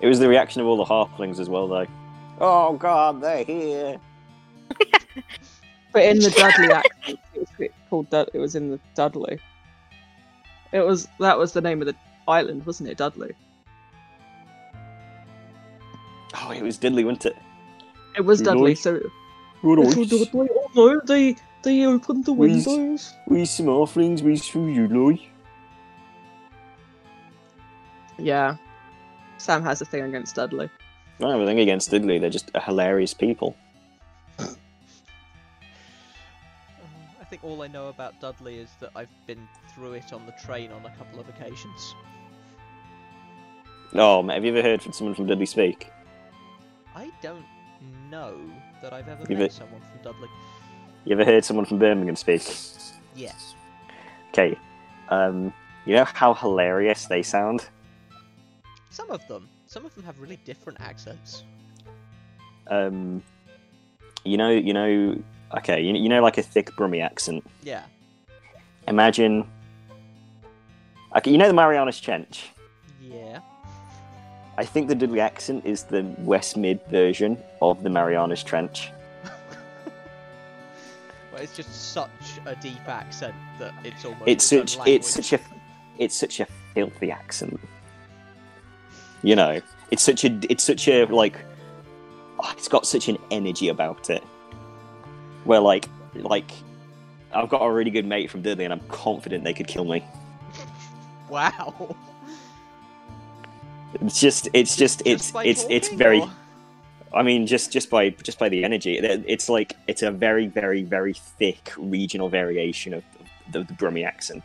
[0.00, 1.86] It was the reaction of all the halflings as well, though.
[2.40, 3.98] Oh god, they're here.
[5.92, 9.38] But in the Dudley accent, it was called Dud- it was in the Dudley.
[10.72, 11.96] It was that was the name of the
[12.26, 12.98] island, wasn't it?
[12.98, 13.32] Dudley.
[16.40, 17.36] Oh, it was Diddley, wasn't it?
[18.16, 18.80] It was Who Dudley, knows?
[18.80, 19.00] so
[19.62, 23.12] Good Little Dudley, oh no, they they opened the Where's- windows.
[23.26, 25.20] We some halflings, we from you, Loy.
[28.18, 28.56] Yeah.
[29.38, 30.66] Sam has a thing against Dudley.
[30.66, 33.56] I don't have anything against Diddley, they're just hilarious people.
[37.20, 40.32] I think all I know about Dudley is that I've been through it on the
[40.32, 41.94] train on a couple of occasions.
[43.94, 45.90] Oh, mate, have you ever heard from someone from Dudley speak?
[46.94, 47.44] I don't
[48.10, 48.38] know
[48.82, 50.28] that I've ever You've met it- someone from Dudley.
[51.04, 52.42] You ever heard someone from Birmingham speak?
[53.14, 53.54] Yes.
[54.30, 54.58] Okay,
[55.08, 55.52] um,
[55.86, 57.68] you know how hilarious they sound?
[58.90, 59.48] Some of them.
[59.66, 61.44] Some of them have really different accents.
[62.68, 63.22] Um,
[64.24, 65.16] you know, you know,
[65.58, 67.44] okay, you, you know, like a thick Brummy accent.
[67.62, 67.84] Yeah.
[68.86, 69.46] Imagine,
[71.16, 72.50] okay, you know the Marianas Trench.
[73.00, 73.40] Yeah.
[74.58, 78.90] I think the Dudley accent is the West Mid version of the Marianas Trench.
[81.30, 85.32] But it's just such a deep accent that it's almost It's its such, it's such
[85.32, 85.40] a,
[85.96, 87.60] it's such a filthy accent.
[89.22, 89.60] You know,
[89.92, 91.36] it's such a, it's such a like,
[92.40, 94.24] oh, it's got such an energy about it.
[95.44, 96.50] Where like, like,
[97.32, 100.04] I've got a really good mate from Dudley, and I'm confident they could kill me.
[101.28, 101.94] Wow.
[103.94, 106.20] It's just, it's just, it's, by it's, it's very.
[106.20, 106.30] or-
[107.14, 110.46] I mean, just just by just by the energy, It- it's like it's a very
[110.46, 113.02] very very thick regional variation of
[113.50, 114.44] the, the Brummie accent,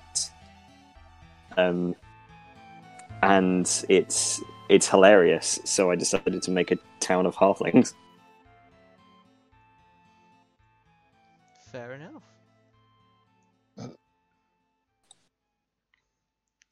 [1.57, 1.93] um,
[3.21, 5.59] and it's it's hilarious.
[5.65, 7.93] So I decided to make a town of halflings.
[11.69, 12.23] Fair enough.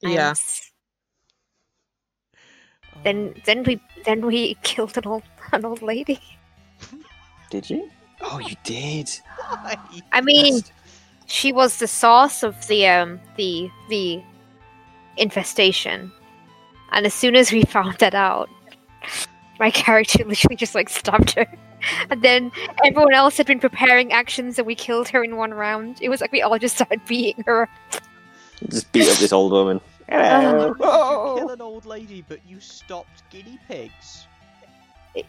[0.00, 0.28] Yeah.
[0.30, 0.71] Nice.
[3.04, 5.22] Then then we then we killed an old
[5.52, 6.20] an old lady.
[7.50, 7.90] Did you?
[8.22, 9.10] Oh, you did.
[10.12, 10.62] I mean,
[11.26, 14.22] she was the source of the um the the
[15.16, 16.12] infestation,
[16.92, 18.48] and as soon as we found that out,
[19.58, 21.46] my character literally just like stabbed her.
[22.10, 22.52] And then
[22.84, 25.98] everyone else had been preparing actions, and we killed her in one round.
[26.00, 27.68] It was like we all just started beating her.
[28.68, 29.80] Just beat up this old woman.
[30.08, 30.74] How Hello.
[30.74, 34.26] did you kill an old lady, but you stopped guinea pigs?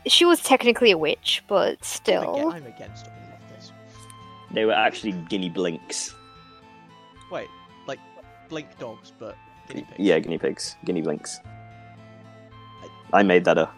[0.07, 2.49] She was technically a witch, but I'm, aga- still.
[2.51, 3.71] I'm against all of this.
[4.51, 6.13] They were actually guinea blinks.
[7.31, 7.47] Wait,
[7.87, 7.99] like
[8.49, 9.35] blink dogs, but
[9.67, 9.99] guinea pigs.
[9.99, 11.39] Yeah, guinea pigs, guinea blinks.
[13.11, 13.75] I made that up.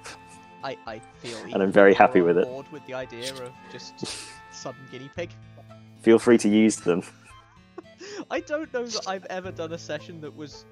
[0.64, 1.38] I, I feel.
[1.54, 2.46] I'm very happy with it.
[2.46, 3.94] board with the idea of just
[4.52, 5.30] sudden guinea pig.
[6.02, 7.04] Feel free to use them.
[8.32, 10.66] I don't know that I've ever done a session that was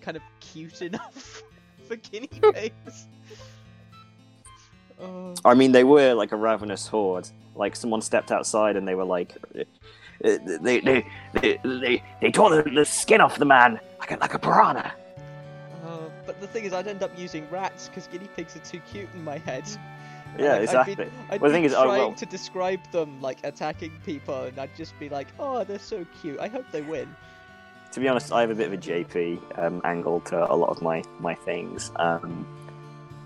[0.00, 1.42] kind of cute enough
[1.88, 3.08] for guinea pigs.
[5.00, 7.28] Oh, I mean, they were like a ravenous horde.
[7.56, 9.64] Like someone stepped outside and they were like, uh,
[10.22, 14.34] they they they they, they tore the, the skin off the man like a, like
[14.34, 14.92] a piranha.
[15.86, 18.80] oh, but the thing is, I'd end up using rats because guinea pigs are too
[18.90, 19.64] cute in my head.
[20.38, 20.92] Yeah, Like, exactly.
[20.92, 23.92] I'd be, I'd Well, the thing is, oh, trying well- to describe them like attacking
[24.04, 26.40] people, and I'd just be like, "Oh, they're so cute.
[26.40, 27.14] I hope they win."
[27.92, 30.70] To be honest, I have a bit of a JP um, angle to a lot
[30.70, 31.92] of my my things.
[31.96, 32.46] Um,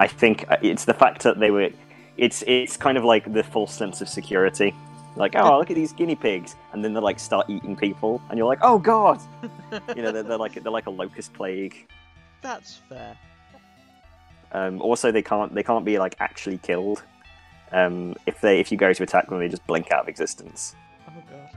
[0.00, 1.70] I think it's the fact that they were.
[2.18, 4.74] It's it's kind of like the false sense of security.
[5.16, 8.38] Like, oh, look at these guinea pigs, and then they like start eating people, and
[8.38, 9.20] you're like, oh god,
[9.96, 11.88] you know, they're, they're like they're like a locust plague.
[12.42, 13.16] That's fair.
[14.52, 17.02] Um, also, they can't they can't be like actually killed.
[17.72, 20.74] Um, if they if you go to attack them, they just blink out of existence.
[21.08, 21.50] Oh god.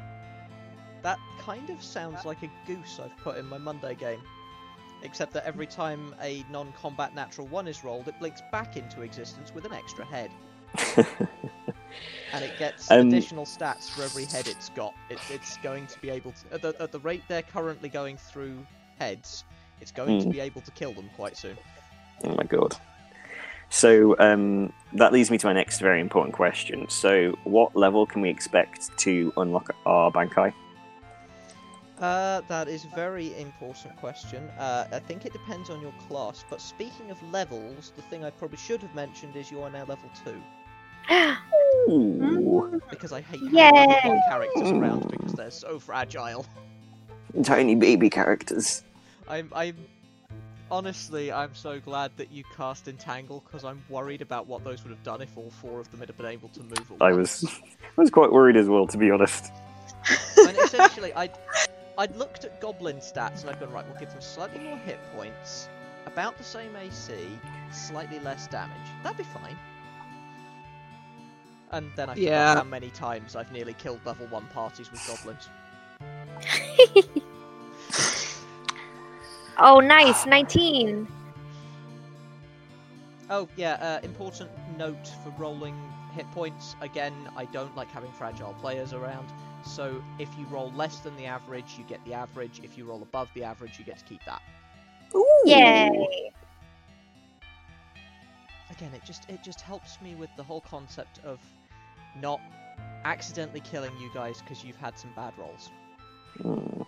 [1.03, 4.21] That kind of sounds like a goose I've put in my Monday game.
[5.03, 9.01] Except that every time a non combat natural one is rolled, it blinks back into
[9.01, 10.29] existence with an extra head.
[12.33, 14.93] And it gets Um, additional stats for every head it's got.
[15.09, 16.53] It, it's going to be able to.
[16.53, 18.65] At the, at the rate they're currently going through
[18.97, 19.43] heads,
[19.81, 20.31] it's going to Hmm.
[20.31, 21.57] be able to kill them quite soon.
[22.23, 22.75] Oh my god.
[23.69, 26.89] So um, that leads me to my next very important question.
[26.89, 30.53] So, what level can we expect to unlock our Bankai?
[31.97, 34.43] Uh, that is a very important question.
[34.57, 36.43] Uh, I think it depends on your class.
[36.49, 39.85] But speaking of levels, the thing I probably should have mentioned is you are now
[39.85, 40.41] level two.
[41.89, 43.71] Ooh, Because I hate Yay!
[44.01, 46.45] having characters around because they're so fragile.
[47.43, 48.83] tiny baby characters.
[49.29, 49.75] I'm, I'm
[50.71, 54.89] honestly, I'm so glad that you cast Entangle because I'm worried about what those would
[54.89, 56.91] have done if all four of them had been able to move.
[56.95, 57.43] At I was,
[57.97, 59.51] I was quite worried as well, to be honest.
[60.37, 61.37] and essentially, I'd,
[61.97, 64.99] I'd looked at Goblin stats and I'd gone, right, we'll give them slightly more hit
[65.15, 65.67] points,
[66.07, 67.13] about the same AC,
[67.71, 68.75] slightly less damage.
[69.03, 69.57] That'd be fine.
[71.71, 72.55] And then I forgot Yeah.
[72.55, 75.47] how many times I've nearly killed level one parties with goblins.
[79.61, 81.07] Oh, nice, 19.
[83.29, 85.75] Oh yeah, uh, important note for rolling
[86.13, 86.75] hit points.
[86.81, 89.31] Again, I don't like having fragile players around.
[89.65, 92.59] So if you roll less than the average, you get the average.
[92.61, 94.41] If you roll above the average, you get to keep that.
[95.15, 95.43] Ooh.
[95.45, 96.31] Yay.
[98.69, 101.39] Again, it just it just helps me with the whole concept of
[102.19, 102.41] not
[103.05, 105.69] accidentally killing you guys because you've had some bad rolls.
[106.41, 106.81] Hmm.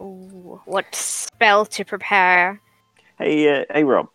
[0.00, 2.60] Ooh, what spell to prepare?
[3.18, 4.08] Hey, uh, hey, Rob.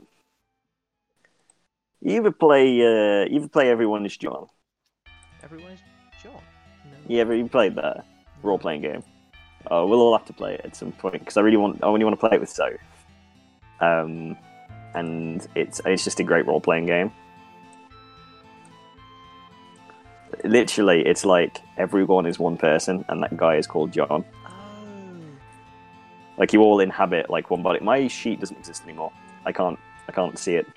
[2.02, 2.82] You ever play?
[2.82, 4.48] Uh, you ever play Everyone is John?
[5.44, 5.80] Everyone is
[6.22, 6.34] John.
[6.86, 6.98] No.
[7.08, 8.06] You ever you played that
[8.42, 9.04] role playing game?
[9.70, 11.84] Oh, we'll all have to play it at some point because I really want.
[11.84, 12.74] I only want to play it with Soph.
[13.80, 14.38] Um,
[14.96, 17.12] and it's it's just a great role playing game.
[20.44, 24.26] Literally, it's like everyone is one person, and that guy is called John.
[26.38, 27.80] Like you all inhabit like one body.
[27.80, 29.12] My sheet doesn't exist anymore.
[29.46, 29.80] I can't.
[30.08, 30.68] I can't see it.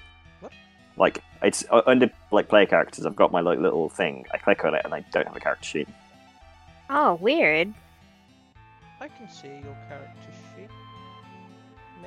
[0.40, 0.52] What?
[0.96, 3.06] Like it's uh, under like player characters.
[3.06, 4.24] I've got my like little thing.
[4.32, 5.88] I click on it, and I don't have a character sheet.
[6.90, 7.72] Oh, weird.
[9.00, 10.68] I can see your character sheet.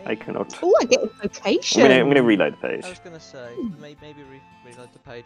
[0.05, 0.57] I cannot.
[0.63, 2.85] Oh, I get a I'm gonna, I'm gonna reload the page.
[2.85, 5.25] I was gonna say may- maybe re- reload the page.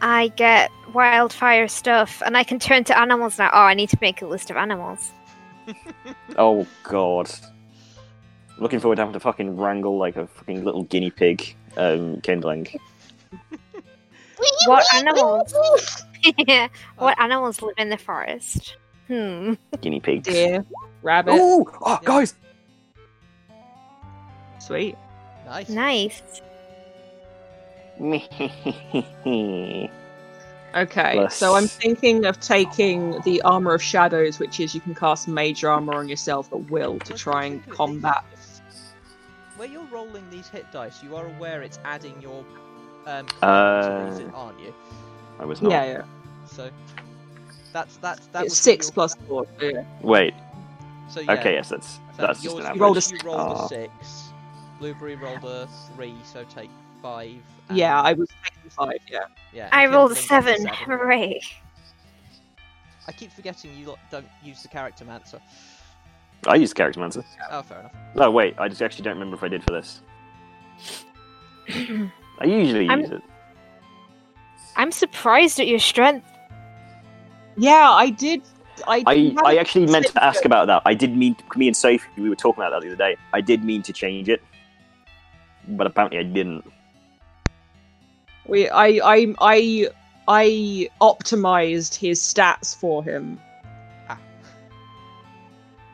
[0.00, 3.50] I get wildfire stuff, and I can turn to animals now.
[3.52, 5.12] Oh, I need to make a list of animals.
[6.36, 7.30] Oh god.
[8.58, 12.66] Looking forward to having to fucking wrangle like a fucking little guinea pig um, kindling.
[14.66, 15.54] What animals?
[16.98, 18.76] what animals live in the forest?
[19.06, 19.54] Hmm.
[19.80, 20.28] Guinea pigs.
[20.28, 20.64] Deer,
[21.02, 21.32] rabbit.
[21.34, 22.06] Oh, oh Yeah.
[22.06, 22.34] guys!
[24.60, 24.96] Sweet.
[25.46, 25.68] Nice.
[25.68, 26.22] Nice.
[30.74, 34.94] Okay, Plus- so I'm thinking of taking the armor of shadows, which is you can
[34.94, 38.22] cast mage armor on yourself at will to try and combat.
[39.56, 42.44] Where you're rolling these hit dice, you are aware it's adding your
[43.06, 44.74] um Uh, to these, aren't you?
[45.40, 45.72] I was not.
[45.72, 46.02] Yeah, yeah.
[46.46, 46.70] So
[47.72, 49.46] that's that's that it's six your- plus four.
[49.60, 49.84] Yeah.
[50.02, 50.34] Wait.
[51.08, 52.76] So yeah, Okay, yes, that's so that's just an yours average.
[52.76, 53.24] You rolled a you six.
[53.24, 53.64] rolled Ah.
[53.64, 53.92] a six.
[54.78, 55.66] Blueberry rolled a
[55.96, 56.70] three, so take
[57.02, 57.34] five.
[57.72, 58.98] Yeah, I was taking five.
[59.10, 59.20] Yeah.
[59.52, 59.68] yeah.
[59.72, 60.66] I rolled a seven.
[60.66, 61.40] Hooray.
[63.06, 65.40] I keep forgetting you lot don't use the Charactermancer.
[66.46, 67.24] I used Charactermancer.
[67.50, 67.94] Oh, fair enough.
[68.14, 68.54] No, wait.
[68.58, 70.02] I just actually don't remember if I did for this.
[72.38, 73.22] I usually I'm- use it.
[74.76, 76.26] I'm surprised at your strength.
[77.56, 78.42] Yeah, I did.
[78.86, 79.02] I.
[79.06, 80.82] I, had I a actually meant to ask about that.
[80.86, 83.16] I did mean me and Sophie we were talking about that the other day.
[83.32, 84.40] I did mean to change it,
[85.66, 86.64] but apparently I didn't.
[88.48, 88.68] We.
[88.68, 89.00] I.
[89.04, 89.34] I.
[89.40, 89.88] I.
[90.30, 93.40] I optimized his stats for him.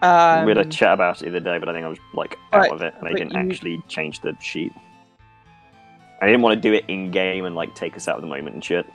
[0.03, 1.99] Um, we had a chat about it the other day, but I think I was
[2.13, 4.73] like out Right, of it, and I didn't you- actually change the sheet.
[6.21, 8.27] I didn't want to do it in game and like take us out of the
[8.29, 8.87] moment and shit.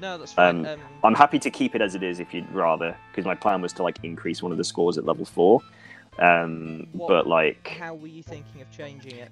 [0.00, 0.66] No, that's fine.
[0.66, 3.34] Um, Um, I'm happy to keep it as it is if you'd rather, because my
[3.34, 5.60] plan was to like increase one of the scores at level four.
[6.18, 9.30] Um, What- but like, how were you thinking of changing it?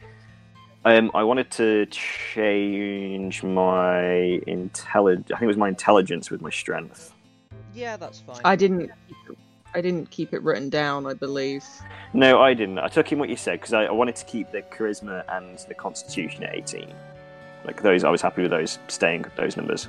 [0.84, 5.26] Um, I wanted to change my intelligence.
[5.32, 7.12] I think it was my intelligence with my strength.
[7.72, 8.40] Yeah, that's fine.
[8.44, 8.90] I didn't.
[9.74, 11.06] I didn't keep it written down.
[11.06, 11.64] I believe.
[12.12, 12.78] No, I didn't.
[12.78, 15.58] I took in what you said because I, I wanted to keep the charisma and
[15.68, 16.92] the constitution at 18.
[17.64, 19.88] Like those, I was happy with those staying those numbers.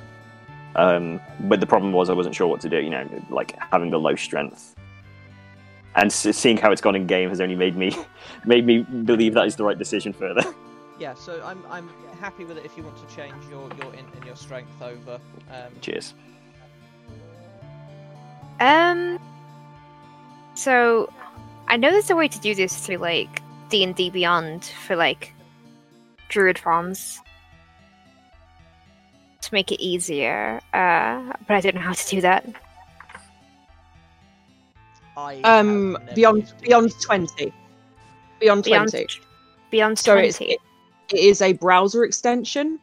[0.74, 2.80] Um, but the problem was I wasn't sure what to do.
[2.80, 4.74] You know, like having the low strength
[5.94, 7.96] and s- seeing how it's gone in game has only made me
[8.46, 10.42] made me believe that is the right decision further.
[10.98, 14.08] Yeah, so I'm I'm happy with it if you want to change your your int
[14.14, 15.20] and your strength over.
[15.52, 16.14] Um, Cheers.
[18.60, 19.18] Um.
[20.54, 21.12] So,
[21.68, 24.96] I know there's a way to do this through like D and D Beyond for
[24.96, 25.34] like
[26.30, 27.20] druid forms
[29.42, 30.60] to make it easier.
[30.72, 32.46] Uh, but I don't know how to do that.
[35.18, 37.52] I Um, have beyond used beyond twenty.
[38.40, 39.06] Beyond Beyond twenty.
[39.70, 40.52] beyond it's, twenty.
[40.52, 40.60] it,
[41.12, 42.78] it is a browser extension.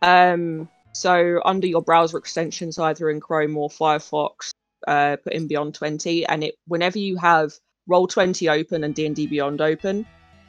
[0.00, 4.50] Um, so under your browser extensions, either in Chrome or Firefox,
[4.86, 7.52] uh, put in Beyond 20, and it whenever you have
[7.88, 10.06] Roll20 open and D&D Beyond open,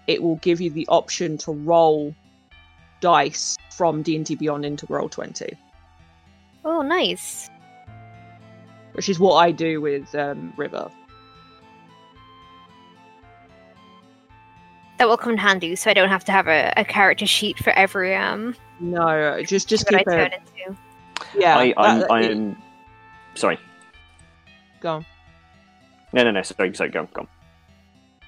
[0.07, 2.13] it will give you the option to roll
[2.99, 5.57] dice from D&D Beyond into Roll 20,
[6.65, 7.49] Oh, nice.
[8.93, 10.89] which is what I do with um, River.
[14.99, 17.57] That will come in handy, so I don't have to have a, a character sheet
[17.59, 20.41] for every um No, just just what I keep turn it.
[20.65, 20.77] into.
[21.37, 22.57] Yeah, I, I'm, that- I'm
[23.35, 23.59] sorry.
[24.81, 25.05] go on.
[26.13, 26.41] No, no, no.
[26.43, 26.89] Sorry, sorry.
[26.91, 27.21] Go, on, go.
[27.21, 27.27] on.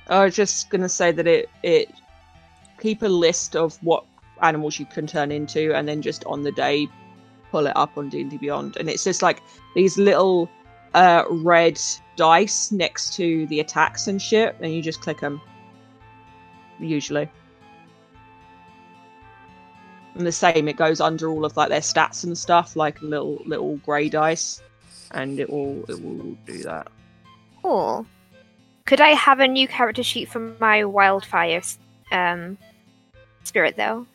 [0.07, 1.91] I was just gonna say that it it
[2.79, 4.03] keep a list of what
[4.41, 6.87] animals you can turn into, and then just on the day
[7.51, 9.41] pull it up on D and D Beyond, and it's just like
[9.75, 10.49] these little
[10.95, 11.79] uh, red
[12.15, 15.39] dice next to the attacks and shit, and you just click them.
[16.79, 17.29] Usually,
[20.15, 23.41] and the same, it goes under all of like their stats and stuff, like little
[23.45, 24.61] little grey dice,
[25.11, 26.87] and it will it will do that.
[27.61, 28.05] Cool.
[28.85, 31.61] Could I have a new character sheet for my wildfire
[32.11, 32.57] um
[33.43, 34.07] spirit though?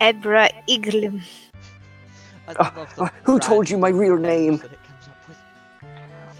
[0.00, 1.22] Ebra Iglum.
[2.48, 4.58] I Ah, love who told you my real name?
[4.58, 5.38] that it comes up with.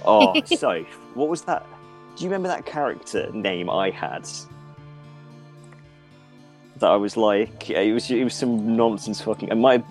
[0.04, 0.84] Oh, so
[1.14, 1.66] what was that?
[2.16, 4.28] Do you remember that character name I had?
[6.78, 9.48] That I was like, it was it was some nonsense fucking.
[9.48, 9.84] It might,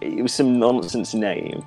[0.00, 1.62] it was some nonsense name,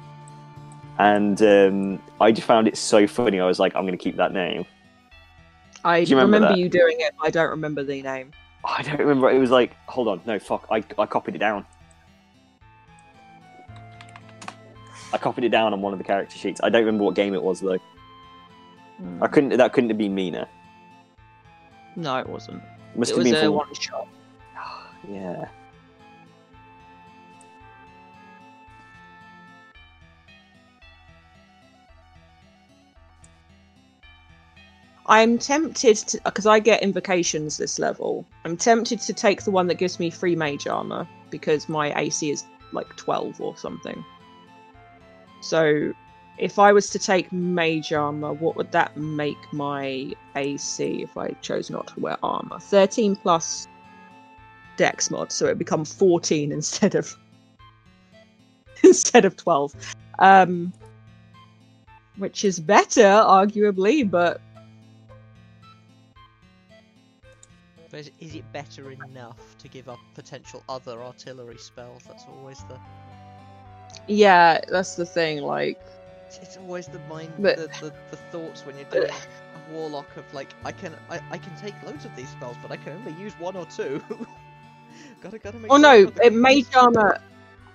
[0.98, 3.40] and um, I just found it so funny.
[3.40, 4.66] I was like, I'm gonna keep that name.
[5.86, 7.14] I Do you remember remember you doing it.
[7.22, 8.32] I don't remember the name.
[8.66, 9.30] I don't remember.
[9.30, 10.68] It was like, hold on, no, fuck.
[10.72, 11.66] I I copied it down.
[15.12, 16.60] I copied it down on one of the character sheets.
[16.64, 17.74] I don't remember what game it was though.
[17.74, 17.78] I
[19.00, 19.26] hmm.
[19.26, 19.58] couldn't.
[19.58, 20.48] That couldn't have been Mina.
[21.96, 22.64] No, it wasn't.
[22.96, 24.08] Must it have was been a from one shot.
[25.10, 25.50] Yeah.
[35.06, 38.26] I'm tempted to because I get invocations this level.
[38.46, 42.30] I'm tempted to take the one that gives me free mage armor because my AC
[42.30, 44.04] is like 12 or something.
[45.42, 45.92] So,
[46.38, 51.32] if I was to take mage armor, what would that make my AC if I
[51.42, 52.60] chose not to wear armor?
[52.60, 53.68] 13 plus
[54.78, 57.16] dex mod, so it would become 14 instead of
[58.84, 59.76] instead of 12.
[60.20, 60.72] Um
[62.18, 64.40] which is better arguably, but
[67.94, 72.02] But is, is it better enough to give up potential other artillery spells?
[72.08, 72.80] That's always the.
[74.08, 75.44] Yeah, that's the thing.
[75.44, 75.80] Like,
[76.26, 79.12] It's, it's always the mind, But- the, the, the thoughts when you're doing
[79.70, 82.72] a warlock of like, I can I, I can take loads of these spells, but
[82.72, 84.02] I can only use one or two.
[85.22, 85.72] gotta gotta make.
[85.72, 87.20] oh no, I've got the it, mage armor,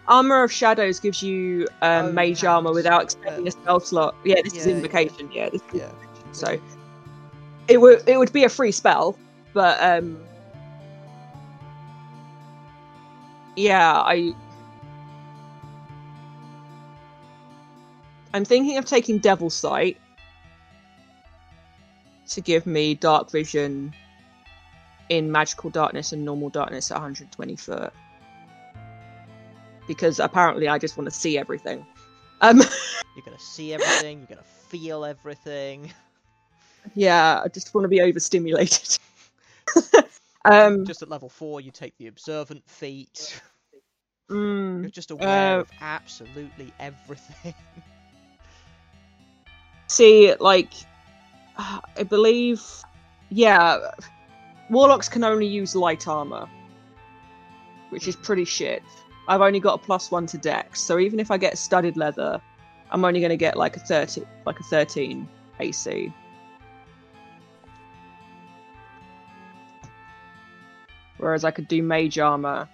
[0.08, 3.78] armor of shadows gives you um, Oh, mage hands, armor without uh, expending a spell
[3.78, 4.16] slot.
[4.24, 4.76] Yeah, this is yeah, yeah.
[4.78, 5.30] invocation.
[5.32, 5.90] Yeah, this is Yeah.
[5.90, 6.34] invocation.
[6.34, 6.58] So
[7.68, 9.16] it would it would be a free spell,
[9.52, 10.18] but um,
[13.56, 14.34] yeah, I.
[18.34, 19.96] I'm thinking of taking Devil Sight
[22.28, 23.94] to give me dark vision
[25.08, 27.92] in magical darkness and normal darkness at 120 foot.
[29.86, 31.86] Because apparently I just want to see everything.
[32.42, 32.58] Um,
[33.16, 34.18] You're gonna see everything.
[34.18, 35.92] You're gonna feel everything.
[36.94, 38.98] yeah, I just want to be overstimulated.
[40.44, 43.40] um, Just at level four, you take the observant feat.
[44.30, 47.54] mm, You're just aware Uh, of absolutely everything.
[49.88, 50.72] see, like,
[51.56, 52.62] I believe,
[53.30, 53.90] yeah,
[54.70, 56.48] warlocks can only use light armor,
[57.90, 58.82] which is pretty shit.
[59.28, 62.40] I've only got a plus one to dex, so even if I get studded leather,
[62.90, 65.28] I'm only going to get like a thirty, like a thirteen
[65.60, 66.12] AC.
[71.18, 72.68] Whereas I could do mage armor,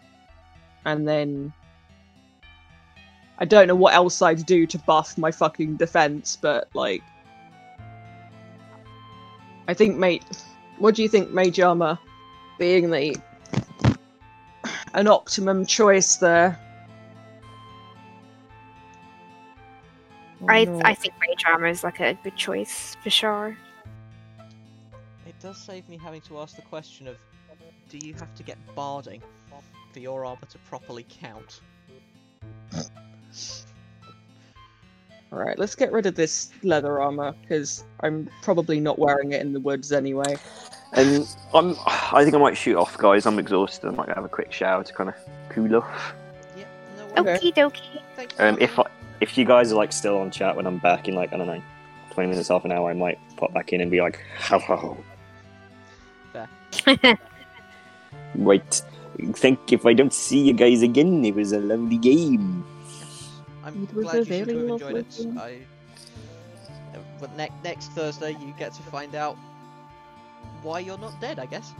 [0.84, 1.52] and then
[3.38, 7.02] I don't know what else I'd do to buff my fucking defense, but like,
[9.66, 10.24] I think mate,
[10.78, 11.98] what do you think, mage armor,
[12.58, 13.16] being the
[14.92, 16.60] an optimum choice there?
[20.46, 23.56] I I think mage armor is like a good choice for sure.
[25.26, 27.16] It does save me having to ask the question of,
[27.88, 29.22] do you have to get barding
[29.92, 31.60] for your armor to properly count?
[35.32, 39.40] All right, let's get rid of this leather armor because I'm probably not wearing it
[39.40, 40.36] in the woods anyway.
[40.92, 41.76] And I'm.
[41.86, 43.26] I think I might shoot off, guys.
[43.26, 43.88] I'm exhausted.
[43.88, 45.16] I might have a quick shower to kind of
[45.48, 46.14] cool off.
[46.56, 46.64] Yeah,
[46.96, 47.38] no worries.
[47.40, 47.50] Okay.
[47.50, 48.00] Okie dokie.
[48.14, 48.34] Thanks.
[48.38, 48.84] Um, if I,
[49.20, 51.48] if you guys are like still on chat when I'm back in like I don't
[51.48, 51.60] know,
[52.10, 54.96] twenty minutes, half an hour, I might pop back in and be like, hello.
[58.34, 58.82] Right.
[59.34, 62.64] Think if I don't see you guys again, it was a lovely game.
[63.64, 65.16] I'm It was glad a you seem to very have enjoyed lovely it.
[65.18, 65.38] game.
[65.38, 65.58] I.
[66.96, 69.36] uh, But ne- next Thursday, you get to find out
[70.62, 71.38] why you're not dead.
[71.38, 71.72] I guess.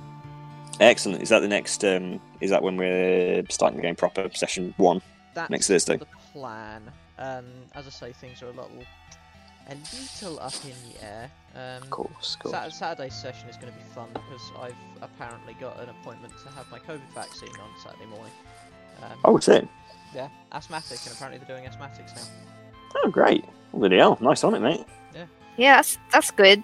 [0.81, 1.23] Excellent.
[1.23, 1.85] Is that the next?
[1.85, 4.31] Um, is that when we're starting the game proper?
[4.35, 5.01] Session one
[5.35, 5.97] That's next Thursday.
[5.99, 6.83] the plan.
[7.19, 8.71] Um, as I say, things are a little,
[9.69, 11.31] a little up in the air.
[11.55, 12.53] Um, Of course, of course.
[12.55, 16.49] Sat- Saturday's session is going to be fun because I've apparently got an appointment to
[16.51, 18.33] have my COVID vaccine on Saturday morning.
[19.03, 19.67] Um, Oh, it's it.
[20.15, 22.23] Yeah, asthmatic, and apparently they're doing asthmatics now.
[22.97, 23.45] Oh, great.
[23.73, 24.17] Bloody hell.
[24.21, 24.85] Nice on it, mate.
[25.57, 26.63] Yeah, that's that's good.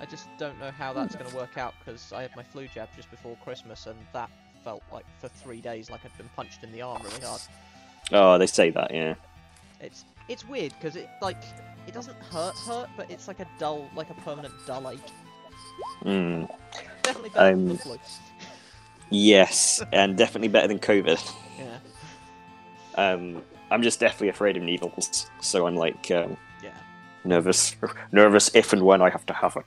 [0.00, 2.68] I just don't know how that's going to work out because I had my flu
[2.68, 4.30] jab just before Christmas, and that
[4.62, 7.40] felt like for three days like I'd been punched in the arm really hard.
[8.12, 9.14] Oh, they say that, yeah.
[9.80, 11.36] It's it's weird because it like
[11.88, 15.00] it doesn't hurt hurt, but it's like a dull, like a permanent dull ache.
[16.04, 16.48] Mm.
[17.02, 17.98] Definitely better than the Um, flu.
[19.10, 21.18] Yes, and definitely better than COVID.
[21.58, 21.78] Yeah,
[22.94, 26.70] Um, I'm just definitely afraid of needles, so I'm like um, yeah.
[27.24, 27.74] nervous,
[28.12, 29.64] nervous if and when I have to have it.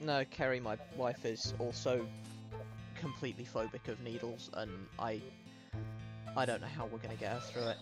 [0.00, 2.06] No, Kerry, my wife, is also
[3.00, 5.20] completely phobic of needles, and I,
[6.36, 7.76] I don't know how we're gonna get her through it.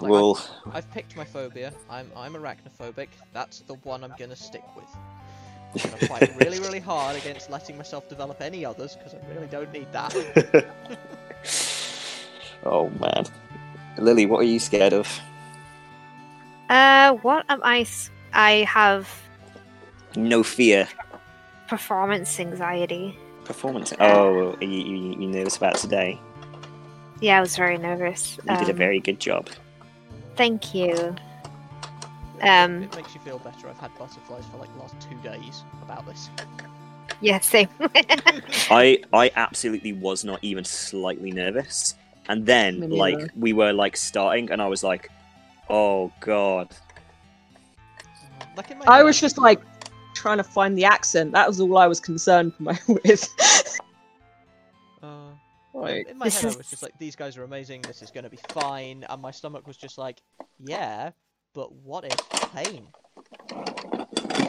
[0.00, 0.40] Like, well,
[0.72, 1.72] I've picked my phobia.
[1.90, 3.08] I'm I'm arachnophobic.
[3.32, 4.86] That's the one I'm gonna stick with.
[5.84, 9.48] I'm gonna fight really, really hard against letting myself develop any others because I really
[9.48, 10.66] don't need that.
[12.64, 13.24] oh man,
[13.98, 15.08] Lily, what are you scared of?
[16.70, 17.80] Uh, what am I?
[17.80, 19.08] s- I have
[20.16, 20.86] No fear.
[21.66, 23.16] performance anxiety.
[23.44, 23.92] Performance.
[24.00, 26.20] Oh, you, you, you nervous about today?
[27.20, 28.38] Yeah, I was very nervous.
[28.48, 29.48] You did a Um, very good job.
[30.36, 31.14] Thank you.
[32.42, 33.68] Um, it makes you feel better.
[33.68, 36.30] I've had butterflies for like the last two days about this.
[37.20, 37.68] yeah, same.
[38.70, 41.96] I I absolutely was not even slightly nervous,
[42.28, 43.32] and then Me like neither.
[43.36, 45.10] we were like starting, and I was like,
[45.68, 46.68] oh god.
[48.56, 49.60] Like I was just like
[50.14, 51.32] trying to find the accent.
[51.32, 53.28] That was all I was concerned for my with.
[55.02, 55.30] uh,
[55.80, 57.82] like, in my This head, I was just like, these guys are amazing.
[57.82, 59.04] This is gonna be fine.
[59.08, 60.22] And my stomach was just like,
[60.58, 61.10] yeah,
[61.54, 62.16] but what if
[62.54, 62.86] pain?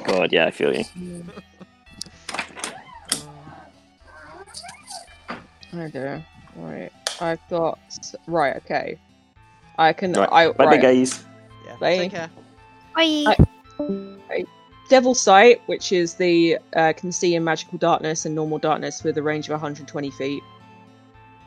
[0.06, 0.84] God, yeah, I feel you.
[5.74, 6.24] okay,
[6.56, 6.92] right.
[7.22, 7.80] I've got
[8.28, 8.56] right.
[8.58, 8.98] Okay,
[9.78, 10.14] I can.
[10.14, 10.82] Right, I Bye, right.
[10.82, 11.24] guys.
[11.66, 11.76] Yeah.
[11.80, 11.98] Bye.
[11.98, 12.30] Take care.
[12.96, 13.36] Bye.
[14.30, 14.46] I-
[14.90, 19.18] Devil Sight, which is the uh, can see in magical darkness and normal darkness with
[19.20, 20.42] a range of 120 feet,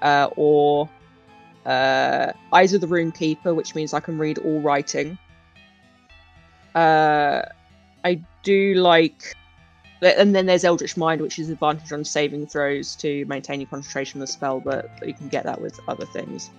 [0.02, 0.88] uh, or
[1.64, 5.16] uh, Eyes of the Rune Keeper, which means I can read all writing.
[6.74, 7.42] Uh,
[8.04, 9.34] I do like,
[10.02, 14.18] and then there's Eldritch Mind, which is advantage on saving throws to maintain your concentration
[14.18, 16.50] on the spell, but you can get that with other things.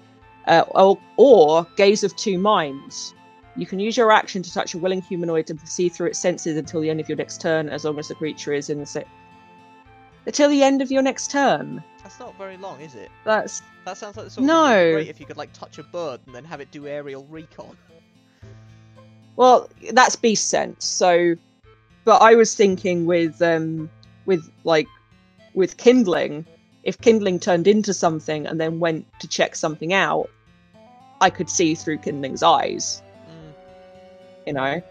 [0.47, 3.13] Uh, or, or Gaze of Two Minds,
[3.55, 6.57] you can use your action to touch a willing humanoid and see through its senses
[6.57, 8.85] until the end of your next turn, as long as the creature is in the
[8.85, 9.05] se-
[10.25, 11.83] until the end of your next turn.
[12.01, 13.09] That's not very long, is it?
[13.23, 14.93] That's That sounds like the sort of thing No.
[14.93, 17.77] great if you could like touch a bird and then have it do aerial recon.
[19.35, 20.85] well, that's beast sense.
[20.85, 21.35] So,
[22.05, 23.89] but I was thinking with um
[24.25, 24.87] with like
[25.53, 26.45] with kindling,
[26.83, 30.29] if kindling turned into something and then went to check something out,
[31.21, 33.01] I could see through kindling's eyes.
[33.29, 33.53] Mm,
[34.47, 34.81] You know,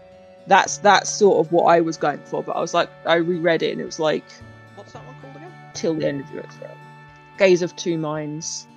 [0.47, 2.43] that's that's sort of what I was going for.
[2.43, 4.25] But I was like, I reread it and it was like
[4.75, 5.12] what's that one?
[5.73, 6.77] Till the end of your round.
[7.37, 8.67] Gaze of Two Minds.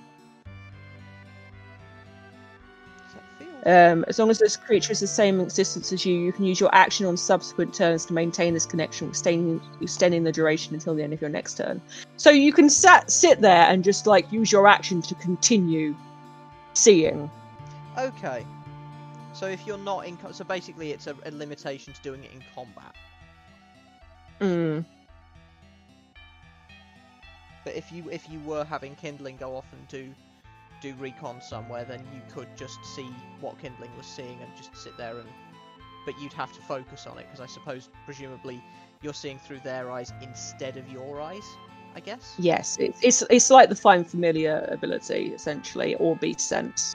[3.67, 6.61] Um, as long as this creature is the same existence as you, you can use
[6.61, 11.03] your action on subsequent turns to maintain this connection, extending, extending the duration until the
[11.03, 11.83] end of your next turn.
[12.17, 15.97] So you can sat, sit there and just like use your action to continue
[16.75, 17.29] seeing.
[17.99, 18.47] Okay.
[19.33, 22.31] So if you're not in, co- so basically it's a, a limitation to doing it
[22.33, 22.95] in combat.
[24.41, 24.85] Mm.
[27.67, 30.15] But if you if you were having kindling go off and do
[30.81, 34.97] do recon somewhere, then you could just see what kindling was seeing and just sit
[34.97, 35.29] there and.
[36.07, 38.63] But you'd have to focus on it because I suppose presumably
[39.03, 41.43] you're seeing through their eyes instead of your eyes.
[41.97, 42.37] I guess.
[42.39, 46.95] Yes, it's, it's it's like the Find Familiar ability essentially, or Beast Sense.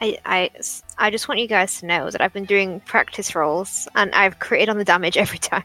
[0.00, 0.50] I, I,
[0.98, 4.40] I just want you guys to know that I've been doing practice rolls and I've
[4.40, 5.62] created on the damage every time.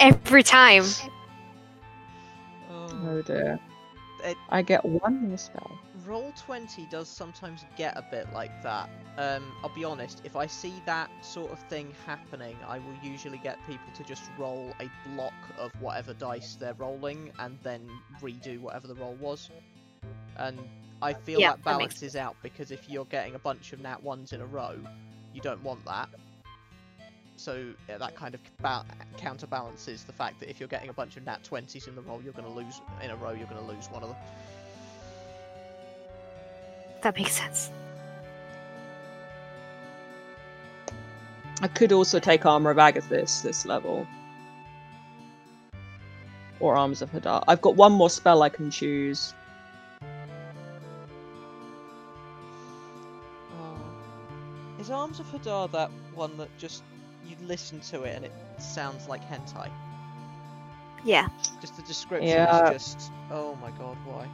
[0.00, 0.84] Every time.
[2.70, 3.58] Oh, Oh dear.
[4.24, 5.78] It- I get one more spell.
[6.06, 8.88] Roll20 does sometimes get a bit like that.
[9.18, 10.20] Um, I'll be honest.
[10.24, 14.24] If I see that sort of thing happening, I will usually get people to just
[14.38, 17.88] roll a block of whatever dice they're rolling, and then
[18.20, 19.50] redo whatever the roll was.
[20.36, 20.58] And
[21.02, 23.80] I feel Yeah, that that makes balances out because if you're getting a bunch of
[23.80, 24.76] nat ones in a row,
[25.34, 26.08] you don't want that.
[27.42, 28.84] So yeah, uh, that kind of ba-
[29.18, 32.22] counterbalances the fact that if you're getting a bunch of nat twenties in the roll,
[32.22, 33.32] you're going to lose in a row.
[33.32, 34.18] You're going to lose one of them.
[37.02, 37.72] That makes sense.
[41.60, 44.06] I could also take Armor of Agathys this level.
[46.60, 47.42] Or Arms of Hadar.
[47.48, 49.34] I've got one more spell I can choose.
[53.60, 53.80] Oh.
[54.78, 56.84] Is Arms of Hadar that one that just
[57.26, 59.70] you listen to it and it sounds like hentai?
[61.04, 61.28] Yeah.
[61.60, 62.70] Just the description Yeah.
[62.70, 64.26] is just oh my god, why?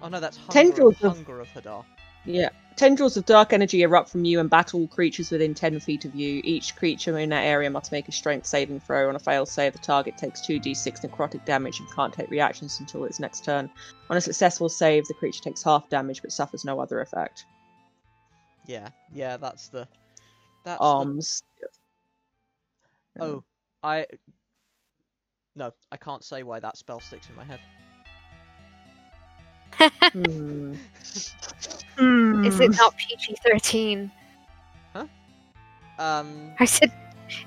[0.00, 1.84] Oh no, that's hunger, Tendrils of, of- hunger of Hadar.
[2.24, 2.50] Yeah.
[2.76, 6.40] Tendrils of dark energy erupt from you and battle creatures within 10 feet of you.
[6.44, 9.08] Each creature in that area must make a strength saving throw.
[9.08, 13.04] On a failed save, the target takes 2d6 necrotic damage and can't take reactions until
[13.04, 13.68] its next turn.
[14.10, 17.46] On a successful save, the creature takes half damage but suffers no other effect.
[18.66, 19.88] Yeah, yeah, that's the
[20.64, 21.42] that's the- Arms.
[23.20, 23.42] Oh,
[23.82, 24.06] I
[25.56, 27.58] no, I can't say why that spell sticks in my head.
[30.12, 30.74] Hmm.
[32.44, 34.12] Is it not PG thirteen?
[34.92, 35.06] Huh?
[35.98, 36.92] Um, I said,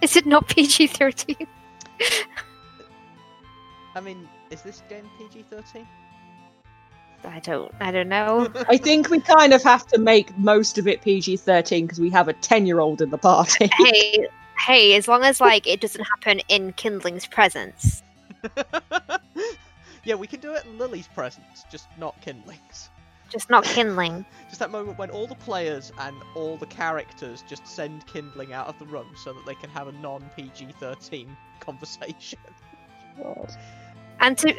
[0.02, 1.48] is it not PG thirteen?
[3.96, 5.88] I mean, is this game PG thirteen?
[7.26, 7.74] I don't.
[7.80, 8.52] I don't know.
[8.70, 12.10] I think we kind of have to make most of it PG 13 because we
[12.10, 13.70] have a 10 year old in the party.
[13.78, 14.28] hey,
[14.58, 14.96] hey!
[14.96, 18.04] As long as like it doesn't happen in Kindling's presence.
[20.04, 22.90] yeah, we can do it in Lily's presence, just not Kindling's.
[23.30, 24.26] Just not Kindling.
[24.50, 28.68] Just that moment when all the players and all the characters just send Kindling out
[28.68, 32.40] of the room so that they can have a non PG 13 conversation.
[34.20, 34.54] And to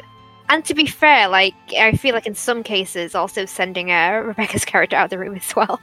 [0.53, 4.65] and to be fair, like I feel like in some cases, also sending uh, Rebecca's
[4.65, 5.81] character out of the room as well.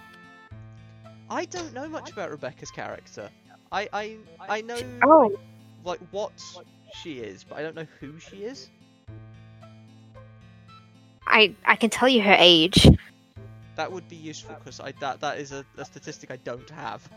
[1.29, 3.29] I don't know much about Rebecca's character.
[3.73, 4.17] I I,
[4.49, 5.37] I know Oh,
[5.85, 6.33] like what
[6.95, 8.71] she is, but I don't know who she is.
[11.27, 12.87] I I can tell you her age.
[13.75, 17.09] That would be useful because I that that is a, a statistic I don't have.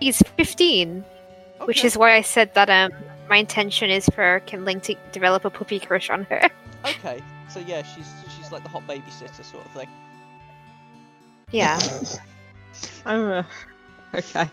[0.00, 1.04] He's fifteen,
[1.66, 2.90] which is why I said that um
[3.28, 6.48] my intention is for Kindling to develop a puppy crush on her.
[6.84, 7.22] okay.
[7.48, 9.88] So yeah, she's she's like the hot babysitter sort of thing.
[11.50, 11.78] Yeah.
[13.06, 13.42] I'm, uh,
[14.14, 14.48] okay.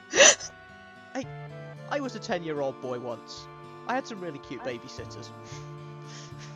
[1.91, 3.45] I was a ten year old boy once.
[3.87, 5.29] I had some really cute babysitters.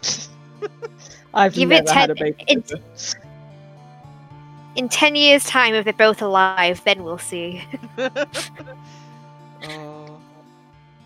[1.34, 2.46] I've Give never it had a 10 baby.
[2.48, 2.74] it-
[4.76, 7.64] In ten years' time, if they're both alive, then we'll see.
[9.64, 10.20] oh,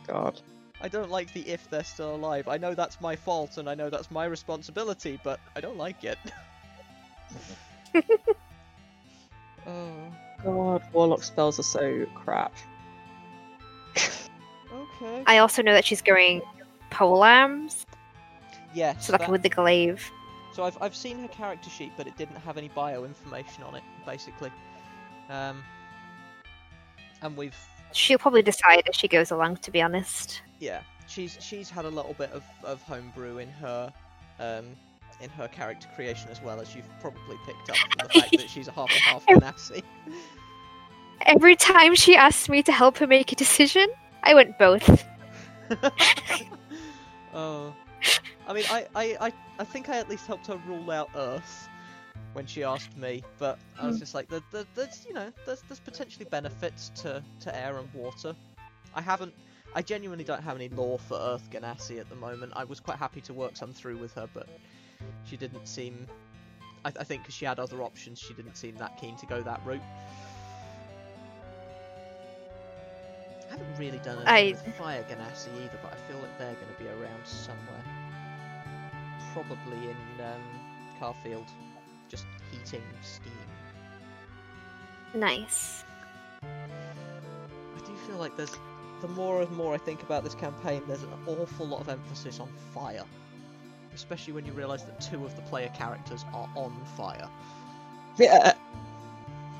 [0.08, 0.42] God.
[0.84, 2.50] I don't like the if they're still alive.
[2.50, 6.04] I know that's my fault and I know that's my responsibility, but I don't like
[6.04, 6.18] it.
[9.66, 10.12] oh,
[10.44, 12.54] God, warlock spells are so crap.
[13.96, 15.24] okay.
[15.26, 16.42] I also know that she's going
[16.90, 17.86] pole arms.
[18.74, 19.08] Yes.
[19.08, 20.12] so like that- with the glaive.
[20.52, 23.74] So I've I've seen her character sheet, but it didn't have any bio information on
[23.74, 24.52] it, basically.
[25.28, 25.64] Um,
[27.24, 27.58] and we've
[27.92, 29.58] She'll probably decide as she goes along.
[29.58, 30.42] To be honest.
[30.64, 33.92] Yeah, she's she's had a little bit of, of homebrew in her
[34.40, 34.66] um
[35.20, 38.50] in her character creation as well as you've probably picked up from the fact that
[38.50, 39.84] she's a half and half Genasi.
[41.26, 43.88] Every time she asked me to help her make a decision,
[44.24, 45.06] I went both.
[47.34, 47.74] oh,
[48.48, 51.70] I mean, I, I, I, I think I at least helped her rule out Earth
[52.34, 55.62] when she asked me, but I was just like, there, there, there's, you know, there's,
[55.70, 58.36] there's potentially benefits to, to air and water.
[58.96, 59.34] I haven't,
[59.76, 62.54] I genuinely don't have any lore for Earth Genasi at the moment.
[62.56, 64.48] I was quite happy to work some through with her, but
[65.26, 66.08] she didn't seem,
[66.86, 69.42] I, I think because she had other options, she didn't seem that keen to go
[69.42, 69.82] that route.
[73.50, 76.54] I haven't really done anything I- with Fire Genasi either, but I feel like they're
[76.54, 77.84] going to be around somewhere.
[79.34, 80.42] Probably in um,
[81.00, 81.48] Carfield,
[82.10, 83.34] just heating steam.
[85.16, 85.84] Nice.
[86.44, 88.56] I do feel like there's
[89.04, 92.40] the more and more I think about this campaign, there's an awful lot of emphasis
[92.40, 93.04] on fire,
[93.94, 97.30] especially when you realise that two of the player characters are on fire.
[98.18, 98.54] Yeah.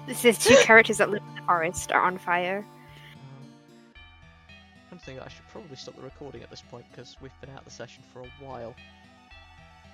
[0.08, 2.60] This is two characters that live in the forest are on fire.
[2.60, 3.96] Um,
[4.94, 7.60] I'm thinking I should probably stop the recording at this point because we've been out
[7.60, 8.74] of the session for a while.